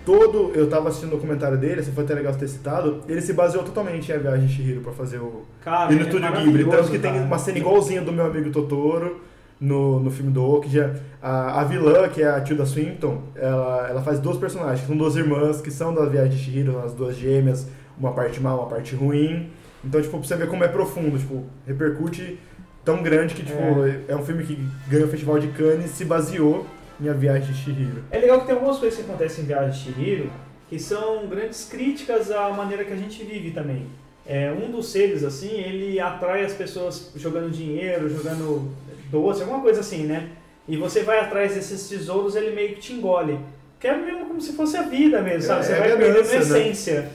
Todo, 0.07 0.53
eu 0.55 0.71
tava 0.71 0.89
assistindo 0.89 1.09
o 1.09 1.17
documentário 1.17 1.59
dele, 1.59 1.83
se 1.83 1.91
foi 1.91 2.05
até 2.05 2.15
legal 2.15 2.33
ter 2.33 2.47
citado, 2.47 3.03
ele 3.09 3.21
se 3.21 3.33
baseou 3.33 3.65
totalmente 3.65 4.13
em 4.13 4.15
A 4.15 4.19
Viagem 4.19 4.47
de 4.47 4.55
Shihiro 4.55 4.81
pra 4.81 4.93
fazer 4.93 5.19
o, 5.19 5.43
Cara, 5.61 5.93
e 5.93 5.97
no 5.97 6.03
é 6.03 6.45
Ghibli, 6.45 6.65
tanto 6.65 6.93
que 6.93 6.99
tem 7.01 7.13
cara. 7.13 7.25
uma 7.25 7.39
cena 7.39 7.59
igualzinha 7.59 8.01
do 8.01 8.13
meu 8.13 8.25
amigo 8.25 8.51
Totoro 8.51 9.21
no, 9.61 9.99
no 9.99 10.09
filme 10.09 10.31
do 10.31 10.45
Okja. 10.45 10.95
A, 11.21 11.61
a 11.61 11.65
vilã, 11.65 12.09
que 12.09 12.23
é 12.23 12.29
a 12.29 12.41
Tilda 12.41 12.65
Swinton, 12.65 13.21
ela, 13.35 13.89
ela 13.91 14.01
faz 14.01 14.21
duas 14.21 14.37
personagens, 14.39 14.83
que 14.83 14.87
são 14.87 14.97
duas 14.97 15.17
irmãs, 15.17 15.61
que 15.61 15.73
são 15.73 15.93
da 15.93 16.05
Viagem 16.05 16.31
de 16.31 16.39
Chihiro, 16.39 16.79
as 16.79 16.95
duas 16.95 17.17
gêmeas, 17.17 17.67
uma 17.99 18.13
parte 18.13 18.41
má, 18.41 18.55
uma 18.55 18.67
parte 18.67 18.95
ruim. 18.95 19.51
Então, 19.85 20.01
tipo, 20.01 20.17
pra 20.19 20.25
você 20.25 20.37
ver 20.37 20.49
como 20.49 20.63
é 20.63 20.69
profundo, 20.69 21.19
tipo, 21.19 21.43
repercute 21.67 22.39
tão 22.85 23.03
grande 23.03 23.35
que, 23.35 23.43
tipo, 23.43 23.59
é, 24.07 24.15
um 24.15 24.25
filme 24.25 24.45
que 24.45 24.57
ganhou 24.89 25.09
o 25.09 25.11
Festival 25.11 25.41
de 25.41 25.49
Cannes 25.49 25.87
e 25.87 25.89
se 25.89 26.05
baseou 26.05 26.65
em 27.01 27.09
A 27.09 27.13
Viagem 27.13 27.53
de 27.53 27.59
Chihiro. 27.59 28.05
É 28.11 28.19
legal 28.19 28.41
que 28.41 28.47
tem 28.47 28.55
algumas 28.55 28.79
coisas 28.79 28.99
que 28.99 29.05
acontecem 29.05 29.45
em 29.45 29.47
Viagem 29.47 29.71
de 29.71 29.79
Chihiro 29.79 30.31
que 30.69 30.79
são 30.79 31.27
grandes 31.29 31.69
críticas 31.69 32.31
à 32.31 32.51
maneira 32.51 32.85
que 32.85 32.93
a 32.93 32.97
gente 32.97 33.23
vive 33.23 33.53
também. 33.53 33.87
É, 34.27 34.51
um 34.51 34.71
dos 34.71 34.89
seres, 34.89 35.23
assim, 35.23 35.61
ele 35.61 36.01
atrai 36.01 36.45
as 36.45 36.53
pessoas 36.53 37.13
jogando 37.15 37.51
dinheiro, 37.51 38.09
jogando 38.09 38.73
doce, 39.09 39.43
alguma 39.43 39.61
coisa 39.61 39.81
assim, 39.81 40.05
né? 40.05 40.31
E 40.67 40.77
você 40.77 41.03
vai 41.03 41.21
atrás 41.21 41.55
desses 41.55 41.89
tesouros, 41.89 42.35
ele 42.35 42.53
meio 42.53 42.75
que 42.75 42.81
te 42.81 42.93
engole. 42.93 43.39
que 43.79 43.87
é 43.87 43.97
mesmo 43.97 44.27
como 44.27 44.41
se 44.41 44.55
fosse 44.55 44.77
a 44.77 44.83
vida 44.83 45.23
mesmo, 45.23 45.43
sabe? 45.43 45.61
É, 45.61 45.63
Você 45.63 45.73
é 45.75 45.79
vai 45.79 45.97
perdendo 45.97 46.19
a 46.19 46.23
né? 46.23 46.37
essência. 46.39 47.09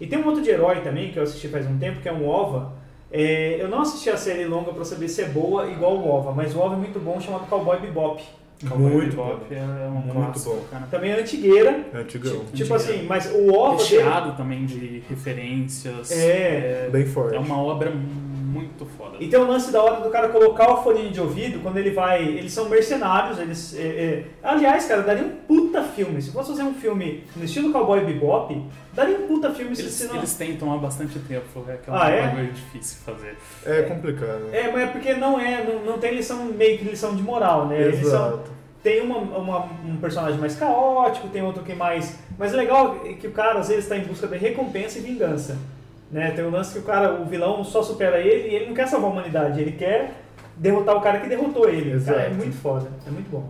E 0.00 0.06
tem 0.06 0.18
um 0.18 0.26
outro 0.26 0.40
de 0.42 0.48
herói 0.48 0.80
também, 0.80 1.10
que 1.12 1.18
eu 1.18 1.22
assisti 1.22 1.48
faz 1.48 1.66
um 1.66 1.78
tempo, 1.78 2.00
que 2.00 2.08
é 2.08 2.12
um 2.12 2.26
OVA. 2.26 2.72
É, 3.12 3.58
eu 3.60 3.68
não 3.68 3.82
assisti 3.82 4.08
a 4.08 4.16
série 4.16 4.46
longa 4.46 4.72
pra 4.72 4.84
saber 4.84 5.08
se 5.08 5.20
é 5.20 5.26
boa 5.26 5.68
igual 5.70 5.96
o 5.98 6.08
OVA, 6.08 6.32
mas 6.32 6.54
o 6.54 6.58
OVA 6.58 6.74
é 6.76 6.78
muito 6.78 6.98
bom, 6.98 7.20
chamado 7.20 7.46
Cowboy 7.48 7.78
Bebop. 7.80 8.24
Cowboy 8.68 8.90
Muito 8.92 9.10
Bebop 9.16 9.44
bom. 9.48 9.54
é 9.54 9.86
um 9.88 9.90
Muito 9.92 10.12
clássico, 10.12 10.50
bom. 10.54 10.64
cara. 10.70 10.86
Também 10.90 11.10
é 11.10 11.20
antigueira, 11.20 11.70
Antigão. 11.94 12.32
tipo, 12.32 12.50
Antigão. 12.52 12.76
assim, 12.76 13.06
mas 13.06 13.26
o 13.34 13.52
OVA 13.52 13.76
dele... 13.76 13.96
Recheado 13.96 14.36
também 14.36 14.64
de 14.64 15.02
referências. 15.08 16.10
É. 16.12 16.88
Bem 16.90 17.04
forte. 17.04 17.36
É 17.36 17.38
uma 17.38 17.58
obra 17.60 17.92
muito 18.54 18.86
foda. 18.86 19.16
E 19.20 19.28
tem 19.28 19.38
um 19.38 19.46
lance 19.48 19.70
da 19.72 19.82
hora 19.82 20.00
do 20.00 20.10
cara 20.10 20.28
colocar 20.28 20.72
o 20.72 20.82
fone 20.82 21.10
de 21.10 21.20
ouvido 21.20 21.60
quando 21.62 21.76
ele 21.76 21.90
vai. 21.90 22.22
Eles 22.24 22.52
são 22.52 22.68
mercenários, 22.68 23.38
eles. 23.38 23.74
é, 23.76 23.82
é, 23.82 24.24
aliás, 24.42 24.86
cara, 24.86 25.02
daria 25.02 25.24
um 25.24 25.30
puta 25.46 25.82
filme. 25.82 26.20
Se 26.22 26.30
fosse 26.30 26.50
fazer 26.50 26.62
um 26.62 26.74
filme 26.74 27.24
no 27.36 27.44
estilo 27.44 27.72
Cowboy 27.72 28.04
Bebop, 28.04 28.62
daria 28.92 29.18
um 29.18 29.26
puta 29.26 29.50
filme 29.52 29.74
se 29.74 29.82
Eles, 29.82 29.92
se 29.94 30.06
não. 30.08 30.16
eles 30.16 30.34
tentam 30.34 30.72
há 30.72 30.78
bastante 30.78 31.18
tempo, 31.18 31.64
é 31.68 31.76
que 31.76 31.90
é 31.90 31.92
um 31.92 31.96
Ah, 31.96 32.10
é? 32.10 32.48
difícil 32.52 32.98
fazer. 33.04 33.36
É 33.66 33.82
complicado. 33.82 34.48
É, 34.52 34.70
mas 34.70 34.82
é 34.82 34.86
porque 34.86 35.14
não 35.14 35.38
é, 35.40 35.64
não, 35.64 35.84
não 35.84 35.98
tem 35.98 36.14
lição, 36.14 36.44
meio 36.44 36.78
que 36.78 36.84
lição 36.84 37.14
de 37.14 37.22
moral, 37.22 37.66
né? 37.66 37.80
Eles 37.80 38.00
são, 38.06 38.28
Exato. 38.28 38.50
tem 38.82 39.00
uma, 39.02 39.18
uma- 39.18 39.68
um 39.84 39.96
personagem 39.96 40.38
mais 40.38 40.54
caótico, 40.56 41.28
tem 41.28 41.42
outro 41.42 41.62
que 41.64 41.72
é 41.72 41.74
mais. 41.74 42.18
Mas 42.38 42.52
o 42.52 42.56
legal 42.56 43.00
é 43.04 43.12
que 43.14 43.26
o 43.26 43.32
cara 43.32 43.58
às 43.58 43.68
vezes 43.68 43.84
está 43.84 43.96
em 43.96 44.02
busca 44.04 44.26
de 44.26 44.36
recompensa 44.36 44.98
e 44.98 45.02
vingança. 45.02 45.56
Né? 46.10 46.30
Tem 46.30 46.44
um 46.44 46.50
lance 46.50 46.72
que 46.72 46.78
o 46.78 46.82
cara, 46.82 47.14
o 47.14 47.24
vilão 47.24 47.64
só 47.64 47.82
supera 47.82 48.18
ele 48.18 48.48
e 48.48 48.54
ele 48.54 48.66
não 48.66 48.74
quer 48.74 48.86
salvar 48.86 49.10
a 49.10 49.12
humanidade, 49.12 49.60
ele 49.60 49.72
quer 49.72 50.12
derrotar 50.56 50.96
o 50.96 51.00
cara 51.00 51.20
que 51.20 51.28
derrotou 51.28 51.68
ele. 51.68 52.00
Cara, 52.04 52.22
é 52.22 52.30
muito 52.30 52.56
foda, 52.56 52.88
é 53.06 53.10
muito 53.10 53.30
bom. 53.30 53.48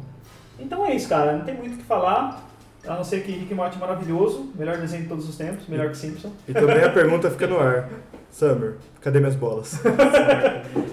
Então 0.58 0.86
é 0.86 0.94
isso, 0.94 1.08
cara, 1.08 1.32
não 1.32 1.44
tem 1.44 1.54
muito 1.54 1.74
o 1.74 1.78
que 1.78 1.84
falar, 1.84 2.42
a 2.86 2.94
não 2.94 3.04
ser 3.04 3.22
que 3.22 3.32
Rick 3.32 3.52
Morty 3.54 3.76
é 3.76 3.80
maravilhoso, 3.80 4.52
melhor 4.54 4.76
desenho 4.76 5.02
de 5.02 5.08
todos 5.08 5.28
os 5.28 5.36
tempos, 5.36 5.66
melhor 5.68 5.90
que 5.90 5.96
Simpson. 5.96 6.30
E 6.48 6.52
também 6.52 6.82
a 6.82 6.90
pergunta 6.90 7.30
fica 7.30 7.46
no 7.46 7.58
ar. 7.58 7.88
Summer, 8.30 8.74
cadê 9.00 9.20
minhas 9.20 9.36
bolas? 9.36 9.80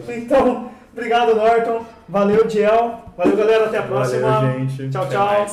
Então, 0.07 0.69
obrigado 0.91 1.35
Norton, 1.35 1.85
valeu 2.07 2.45
Diel, 2.45 3.01
valeu 3.17 3.37
galera, 3.37 3.65
até 3.65 3.77
a 3.77 3.83
próxima. 3.83 4.29
Valeu, 4.29 4.67
gente. 4.67 4.89
Tchau, 4.89 5.07
tchau. 5.07 5.47